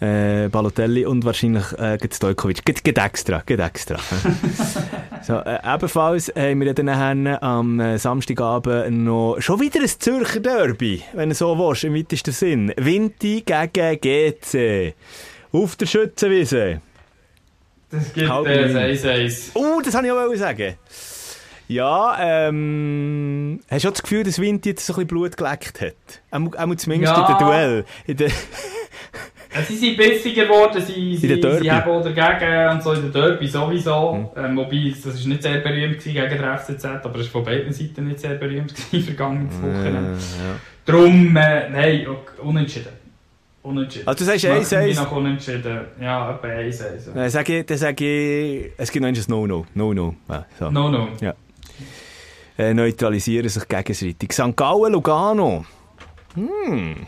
Äh, 0.00 0.48
Balotelli 0.48 1.04
und 1.04 1.24
wahrscheinlich 1.24 1.70
äh, 1.72 1.98
Stojkovic. 2.10 2.64
Geht, 2.64 2.82
geht 2.82 2.96
extra, 2.96 3.42
geht 3.44 3.60
extra. 3.60 3.98
so, 5.22 5.34
äh, 5.34 5.58
ebenfalls 5.62 6.32
haben 6.34 6.60
wir 6.60 6.72
dann 6.72 6.86
nachher 6.86 7.42
am 7.42 7.78
äh, 7.78 7.98
Samstagabend 7.98 9.04
noch 9.04 9.36
schon 9.40 9.60
wieder 9.60 9.80
ein 9.80 9.88
Zürcher 9.88 10.40
Derby, 10.40 11.02
wenn 11.12 11.28
du 11.28 11.34
so 11.34 11.58
willst, 11.58 11.84
im 11.84 11.94
weitesten 11.94 12.32
Sinn. 12.32 12.72
Vinti 12.78 13.42
gegen 13.44 14.00
GC. 14.00 14.94
Auf 15.52 15.76
der 15.76 15.86
Schützenwiese. 15.86 16.80
Das 17.90 18.12
gibt 18.14 18.30
Halb 18.30 18.46
äh, 18.46 18.68
neun. 18.68 18.94
1-1. 18.94 19.50
Oh, 19.54 19.80
das 19.84 19.94
wollte 19.94 20.06
ich 20.06 20.12
auch 20.12 20.34
sagen. 20.36 20.74
Ja, 21.68 22.16
ähm, 22.20 23.60
hast 23.70 23.84
du 23.84 23.88
auch 23.88 23.92
das 23.92 24.02
Gefühl, 24.02 24.24
dass 24.24 24.40
Vinti 24.40 24.70
jetzt 24.70 24.86
so 24.86 24.92
ein 24.94 24.96
bisschen 24.96 25.08
Blut 25.08 25.36
geleckt 25.36 25.80
hat? 25.80 25.94
Auch, 26.30 26.40
auch 26.56 26.74
zumindest 26.76 27.12
Ja. 27.14 27.20
in 27.20 27.26
der 27.26 27.38
Duell. 27.46 27.84
In 28.06 28.16
der 28.16 28.30
Ja, 29.54 29.62
sie 29.62 29.76
sind 29.76 29.96
bissiger 29.96 30.44
geworden, 30.44 30.80
sie, 30.82 31.14
In 31.14 31.40
der 31.40 31.52
sie, 31.54 31.60
sie 31.62 31.72
haben 31.72 31.90
auch 31.90 32.02
dagegen 32.04 32.70
und 32.70 32.82
so 32.82 32.92
in 32.92 33.10
der 33.10 33.22
Derby 33.28 33.48
sowieso. 33.48 34.12
Mhm. 34.14 34.44
Ähm, 34.44 34.56
wobei, 34.58 34.92
das 34.94 35.14
ist 35.14 35.26
nicht 35.26 35.42
sehr 35.42 35.58
berühmt 35.60 35.98
gewesen 35.98 36.12
gegen 36.14 36.28
den 36.42 36.58
FCZ, 36.58 36.84
aber 36.84 37.18
es 37.18 37.26
war 37.26 37.42
von 37.42 37.44
beiden 37.44 37.72
Seiten 37.72 38.08
nicht 38.08 38.20
sehr 38.20 38.34
berühmt 38.34 38.74
gewesen, 38.90 39.04
vergangenes 39.06 39.54
Wochenende. 39.56 40.12
Äh, 40.12 40.58
Darum, 40.84 41.36
äh, 41.36 41.68
nein, 41.70 42.06
unentschieden. 42.42 42.92
Unentschieden. 43.62 44.06
Also 44.06 44.18
du 44.18 44.24
sagst 44.30 44.44
Machen 44.44 44.70
wir 44.70 44.78
1-1? 44.78 44.94
nach 44.96 45.12
unentschieden. 45.12 45.80
Ja, 46.00 46.30
etwa 46.34 46.46
1-1. 46.46 46.82
Ja. 47.08 47.62
Dann 47.62 47.78
sage 47.78 48.04
ich, 48.04 48.72
es 48.76 48.90
gibt 48.92 49.02
noch 49.02 49.08
ein 49.08 49.18
No-No. 49.28 49.66
No-No. 49.74 50.14
Ja, 50.28 50.46
so. 50.58 50.70
No, 50.70 50.90
no. 50.90 51.08
Äh, 52.58 52.74
neutralisieren 52.74 53.48
sich 53.48 53.68
gegenseitig. 53.68 54.32
St. 54.32 54.56
Gallen, 54.56 54.92
Lugano. 54.92 55.64
Hm. 56.34 57.06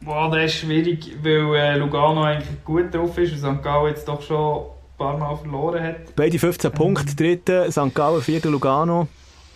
Boah, 0.00 0.30
das 0.30 0.46
ist 0.46 0.54
schwierig, 0.60 1.12
weil 1.22 1.54
äh, 1.54 1.76
Lugano 1.76 2.24
eigentlich 2.24 2.64
gut 2.64 2.92
drauf 2.92 3.16
ist 3.18 3.32
und 3.44 3.56
St. 3.56 3.62
Gallen 3.62 3.88
jetzt 3.88 4.08
doch 4.08 4.20
schon 4.22 4.62
ein 4.62 4.96
paar 4.98 5.16
Mal 5.18 5.36
verloren 5.36 5.82
hat. 5.84 6.16
Beide 6.16 6.38
15 6.38 6.70
Mhm. 6.70 6.74
Punkte. 6.74 7.14
Dritte, 7.14 7.70
St. 7.70 7.94
Gallen, 7.94 8.22
vierte 8.22 8.48
Lugano. 8.48 9.06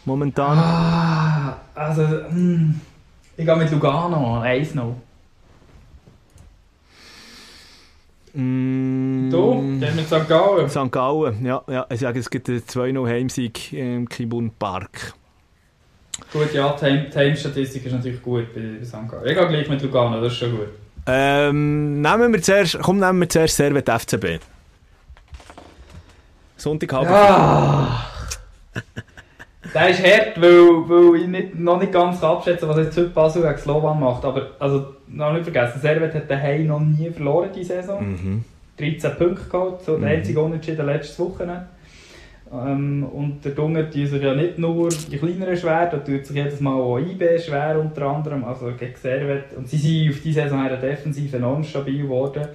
Momentan. 0.04 0.56
Ah, 0.58 1.56
also, 1.74 2.02
hm, 2.06 2.80
ich 3.36 3.44
gehe 3.44 3.56
mit 3.56 3.70
Lugano, 3.72 4.40
1-0. 4.42 4.94
Mm, 8.36 9.30
Du, 9.30 9.54
mit 9.62 10.06
St. 10.06 10.28
Gallen. 10.28 10.68
St. 10.68 10.92
Gallen, 10.92 11.44
ja, 11.44 11.62
ja. 11.68 11.86
Ich 11.90 12.00
sage, 12.00 12.18
es 12.20 12.28
gibt 12.28 12.48
einen 12.48 12.60
2-0 12.60 13.08
Heimsieg 13.08 13.72
im 13.72 14.08
Kibun 14.08 14.50
Park. 14.58 15.14
Gut, 16.32 16.52
ja, 16.52 16.74
die 16.78 16.84
Heim- 16.84 17.06
die 17.12 17.16
Heimstatistik 17.18 17.86
ist 17.86 17.92
natürlich 17.92 18.22
gut 18.22 18.52
bei, 18.54 18.60
bei 18.78 18.84
St. 18.84 19.08
Gallen. 19.08 19.26
Ich 19.26 19.34
gehe 19.36 19.48
gleich 19.48 19.68
mit 19.68 19.82
Lugano, 19.82 20.20
das 20.20 20.32
ist 20.34 20.38
schon 20.38 20.50
gut. 20.50 20.68
Ähm, 21.06 22.00
nehmen 22.02 22.32
wir 22.32 22.42
zuerst, 22.42 22.78
komm, 22.82 22.98
nehmen 22.98 23.20
wir 23.20 23.28
zuerst 23.28 23.56
Servet 23.56 23.88
FCB. 23.88 24.40
Sonntag 26.56 26.92
halb 26.92 27.04
Ja. 27.08 28.06
Der 29.76 29.90
ist 29.90 30.02
hart, 30.02 30.40
weil, 30.40 30.50
weil 30.88 31.20
ich 31.20 31.26
nicht, 31.28 31.58
noch 31.58 31.78
nicht 31.78 31.92
ganz 31.92 32.22
abschätzen 32.24 32.66
kann, 32.66 32.78
was 32.78 32.86
jetzt 32.86 32.96
heute 32.96 33.08
Basel 33.10 33.42
gegen 33.42 33.58
Slovan 33.58 34.00
macht. 34.00 34.24
Aber 34.24 34.46
also, 34.58 34.86
noch 35.06 35.32
nicht 35.34 35.44
vergessen, 35.44 35.80
Servet 35.80 36.14
hat 36.14 36.30
daheim 36.30 36.66
noch 36.66 36.80
nie 36.80 37.10
verloren 37.10 37.50
diese 37.54 37.74
Saison. 37.74 38.02
Mhm. 38.08 38.44
13 38.78 39.16
Punkte 39.16 39.44
geholt, 39.50 39.82
so 39.84 39.98
der 39.98 40.08
Mhm. 40.08 40.16
einzige 40.16 40.40
Unentschieden 40.40 40.86
letztes 40.86 41.18
Wochenende. 41.18 41.66
Ähm, 42.50 43.04
und 43.12 43.44
der 43.44 43.52
Dunge 43.52 43.84
tut 43.90 44.06
sich 44.08 44.22
ja 44.22 44.34
nicht 44.34 44.56
nur 44.58 44.88
die 44.88 45.18
kleineren 45.18 45.56
schwer, 45.56 45.86
da 45.90 45.98
tut 45.98 46.24
sich 46.24 46.36
jedes 46.36 46.60
Mal 46.60 46.74
auch 46.74 46.96
IB 46.98 47.38
schwer 47.38 47.78
unter 47.78 48.06
anderem, 48.06 48.44
also 48.44 48.70
gegen 48.78 48.94
Servet. 48.96 49.52
Und 49.56 49.68
sie 49.68 49.76
sind 49.76 50.10
auf 50.14 50.22
diese 50.22 50.40
Saison 50.42 50.62
in 50.62 50.68
der 50.68 50.78
Defensive 50.80 51.36
enorm 51.36 51.62
stabil 51.64 52.02
geworden. 52.02 52.46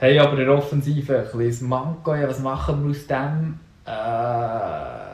Haben 0.00 0.18
aber 0.18 0.38
in 0.40 0.46
der 0.46 0.54
Offensive 0.56 1.18
ein 1.30 1.38
bisschen 1.38 1.68
Manko. 1.68 2.14
Ja, 2.16 2.28
was 2.28 2.40
machen 2.40 2.82
wir 2.84 2.90
aus 2.90 3.06
dem? 3.06 3.58
Äh, 3.86 5.05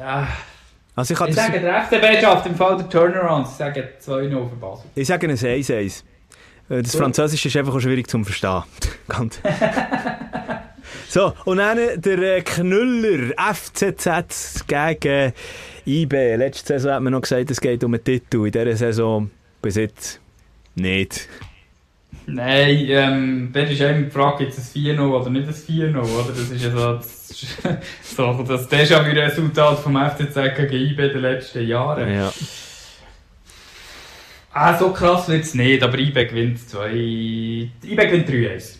ja. 0.00 0.28
Also 0.96 1.14
ich, 1.14 1.18
kann 1.18 1.28
Ich 1.30 1.36
das, 1.36 1.46
sage, 1.46 1.60
der 1.60 1.82
FCB 1.84 2.20
schafft 2.20 2.46
im 2.46 2.54
Fall 2.56 2.76
der 2.76 2.88
Turnaround. 2.88 3.46
Ich 3.46 3.54
sage 3.54 3.90
2-0 4.04 4.48
für 4.48 4.56
Basel. 4.56 4.84
ich 4.94 5.06
sage 5.06 5.28
ein 5.28 5.36
1-1. 5.36 6.02
Äh, 6.68 6.82
Das 6.82 6.92
Gut. 6.92 7.00
Französische 7.00 7.48
ist 7.48 7.56
einfach 7.56 7.74
auch 7.74 7.80
schwierig 7.80 8.08
zu 8.08 8.22
verstehen. 8.24 8.62
So, 11.08 11.32
und 11.44 11.58
dann 11.58 11.78
der 12.00 12.42
Knüller 12.42 13.32
FCZ 13.54 14.64
gegen 14.66 15.32
IB. 15.86 16.36
Letzte 16.36 16.74
Saison 16.74 16.92
hat 16.92 17.02
man 17.02 17.12
noch 17.12 17.20
gesagt, 17.22 17.50
es 17.50 17.60
geht 17.60 17.82
um 17.84 17.94
einen 17.94 18.04
Titel. 18.04 18.46
In 18.46 18.52
dieser 18.52 18.76
Saison 18.76 19.30
bis 19.62 19.76
jetzt 19.76 20.20
nicht. 20.74 21.28
Nein, 22.34 22.86
ähm, 22.88 23.50
dann 23.52 23.66
ist 23.66 23.80
eben 23.80 24.04
die 24.04 24.10
Frage, 24.10 24.44
gibt 24.44 24.56
es 24.56 24.74
ein 24.74 24.82
4-0 24.82 25.00
oder 25.00 25.30
nicht 25.30 25.48
ein 25.48 25.54
4-0, 25.54 25.98
oder? 25.98 26.28
Das 26.28 26.50
ist 26.50 26.64
ja 26.64 26.70
so 26.70 26.92
das, 26.94 27.30
ist 27.30 27.56
so 28.16 28.44
das 28.46 28.70
Déjà-vu-Resultat 28.70 29.78
vom 29.80 29.96
FCZ 29.96 30.56
gegen 30.56 30.90
IB 30.90 30.96
der 30.96 31.20
letzten 31.20 31.66
Jahre. 31.66 32.12
Ja. 32.12 32.32
Ah, 34.52 34.76
so 34.76 34.90
krass 34.90 35.28
wird 35.28 35.44
es 35.44 35.54
nicht, 35.54 35.82
aber 35.82 35.98
IB 35.98 36.26
gewinnt 36.26 36.68
2... 36.68 36.92
IB 36.92 37.70
gewinnt 37.82 38.28
3-1. 38.28 38.79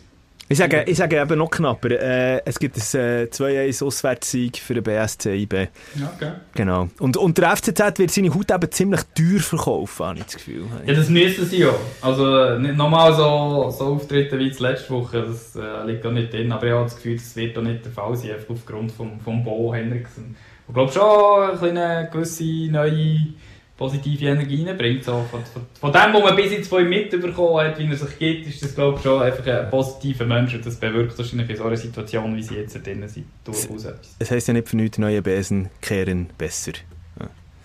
Ich 0.52 0.58
sage, 0.58 0.82
ich 0.88 0.96
sage 0.96 1.16
eben 1.16 1.38
noch 1.38 1.48
knapper. 1.48 1.92
Äh, 1.92 2.42
es 2.44 2.58
gibt 2.58 2.76
ein 2.76 3.00
äh, 3.00 3.28
2-1 3.30 3.84
Auswärtssieg 3.84 4.56
für 4.56 4.74
den 4.74 4.82
BSC 4.82 5.42
IB. 5.42 5.68
Ja, 5.94 6.12
okay. 6.12 6.32
Genau. 6.56 6.88
Und, 6.98 7.16
und 7.16 7.38
der 7.38 7.56
FCZ 7.56 8.00
wird 8.00 8.10
seine 8.10 8.34
Haut 8.34 8.50
eben 8.50 8.72
ziemlich 8.72 9.00
teuer 9.14 9.38
verkaufen, 9.38 10.06
habe 10.06 10.18
ich 10.18 10.24
das 10.24 10.34
Gefühl. 10.34 10.64
Ja, 10.84 10.94
das 10.94 11.08
müssen 11.08 11.46
sie 11.46 11.58
ja. 11.58 11.72
Also 12.02 12.58
nicht 12.58 12.76
nochmal 12.76 13.14
so, 13.14 13.70
so 13.70 13.94
auftreten 13.94 14.40
wie 14.40 14.48
letzte 14.48 14.90
Woche, 14.90 15.22
das 15.22 15.54
äh, 15.54 15.86
liegt 15.86 16.04
auch 16.04 16.10
nicht 16.10 16.32
drin. 16.32 16.50
Aber 16.50 16.66
ich 16.66 16.72
habe 16.72 16.82
das 16.82 16.96
Gefühl, 16.96 17.14
das 17.14 17.36
wird 17.36 17.56
auch 17.56 17.62
nicht 17.62 17.84
der 17.84 17.92
Fall 17.92 18.16
sein, 18.16 18.32
einfach 18.32 18.50
aufgrund 18.50 18.90
vom, 18.90 19.20
vom 19.20 19.44
Bo 19.44 19.72
Henriksen. 19.72 20.34
Ich 20.66 20.74
glaube 20.74 20.90
schon 20.90 21.68
ein 21.68 21.78
eine 21.78 22.10
gewisse 22.10 22.68
neue 22.72 23.34
positive 23.80 24.26
Energie 24.26 24.62
reinbringt. 24.64 25.02
So, 25.02 25.24
von, 25.30 25.40
von, 25.80 25.92
dem, 25.92 26.12
was 26.12 26.22
man 26.22 26.36
bis 26.36 26.52
jetzt 26.52 26.68
von 26.68 26.82
ihm 26.82 26.90
mitbekommen 26.90 27.66
hat, 27.66 27.78
wie 27.78 27.86
er 27.86 27.96
sich 27.96 28.18
gibt, 28.18 28.46
ist 28.46 28.62
das 28.62 28.74
glaube 28.74 28.98
ich 28.98 29.02
schon 29.02 29.22
einfach 29.22 29.46
ein 29.46 29.70
positiver 29.70 30.26
Mensch 30.26 30.54
und 30.54 30.64
das 30.64 30.76
bewirkt 30.76 31.18
wahrscheinlich 31.18 31.48
in 31.48 31.56
so 31.56 31.64
einer 31.64 31.76
Situation, 31.76 32.36
wie 32.36 32.42
sie 32.42 32.56
jetzt 32.56 32.74
drin 32.86 33.08
sind, 33.08 33.26
durchaus 33.42 33.86
etwas. 33.86 34.16
Es 34.18 34.30
heisst 34.30 34.48
ja 34.48 34.54
nicht 34.54 34.68
für 34.68 34.76
nichts, 34.76 34.98
neue 34.98 35.22
Besen 35.22 35.70
kehren 35.80 36.28
besser. 36.36 36.72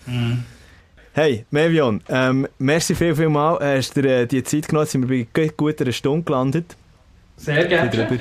Mhm. 0.06 0.44
Hey, 1.12 1.44
Mevion, 1.50 2.02
ähm, 2.08 2.48
merci 2.58 2.94
viel, 2.94 3.14
viel 3.14 3.28
mal. 3.28 3.58
Hast 3.60 3.96
du 3.96 4.02
dir 4.02 4.20
äh, 4.20 4.26
die 4.26 4.42
Zeit 4.42 4.68
genommen? 4.68 4.86
Sind 4.86 5.08
wir 5.08 5.26
bei 5.34 5.48
gut 5.48 5.80
einer 5.80 5.92
Stunde 5.92 6.24
gelandet? 6.24 6.76
Sehr 7.36 7.66
gerne. 7.66 8.20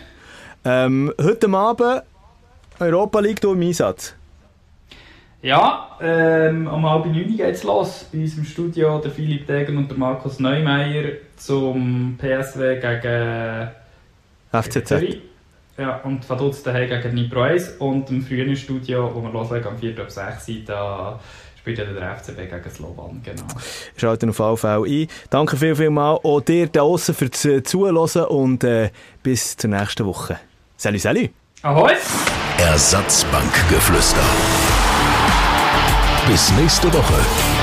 Ähm, 0.66 1.14
heute 1.22 1.50
Abend 1.50 2.04
Europa 2.80 3.20
League 3.20 3.44
im 3.44 3.62
Einsatz. 3.62 4.16
Ja, 5.46 5.92
ähm, 6.02 6.66
um 6.66 6.90
halb 6.90 7.06
neun 7.06 7.38
geht 7.38 7.54
es 7.54 7.64
los. 7.64 8.08
Bei 8.12 8.18
uns 8.18 8.36
im 8.36 8.46
Studio 8.46 8.98
der 8.98 9.12
Philipp 9.12 9.46
Degen 9.46 9.78
und 9.78 9.88
der 9.92 9.96
Markus 9.96 10.40
Neumeier 10.40 11.18
zum 11.38 12.18
PSW 12.18 12.80
gegen 12.80 13.70
FCZ. 14.52 15.20
Ja, 15.78 15.98
und 15.98 16.28
Vaduz 16.28 16.64
daheim 16.64 16.90
gegen 16.90 17.14
Nipro 17.14 17.42
1 17.44 17.76
und 17.78 18.10
im 18.10 18.24
frühen 18.24 18.56
Studio, 18.56 19.12
wo 19.14 19.22
wir 19.22 19.30
loslegen 19.30 19.68
am 19.68 19.78
4. 19.78 20.00
ab 20.00 20.10
6 20.10 20.50
Uhr, 20.50 20.56
da 20.66 21.20
spielt 21.60 21.78
ja 21.78 21.86
der 21.86 22.16
FCB 22.16 22.38
gegen 22.50 22.70
Slovan, 22.72 23.22
genau. 23.24 23.46
Schalten 23.98 24.32
auf 24.32 24.42
alle 24.42 24.58
Fälle 24.58 24.84
ein. 24.84 25.08
Danke 25.30 25.58
viel, 25.58 25.76
viel 25.76 25.92
mal 25.92 26.20
auch 26.24 26.42
dir 26.42 26.66
da 26.70 26.82
außen 26.82 27.14
fürs 27.14 27.48
Zuhören 27.66 28.26
und 28.30 28.64
äh, 28.64 28.90
bis 29.22 29.56
zur 29.56 29.70
nächsten 29.70 30.08
Woche. 30.08 30.40
Salut, 30.76 31.02
salut! 31.02 31.30
Ahoi! 31.62 31.94
Ersatzbankgeflüster. 32.58 34.24
Bis 36.28 36.52
nächste 36.54 36.92
Woche. 36.92 37.55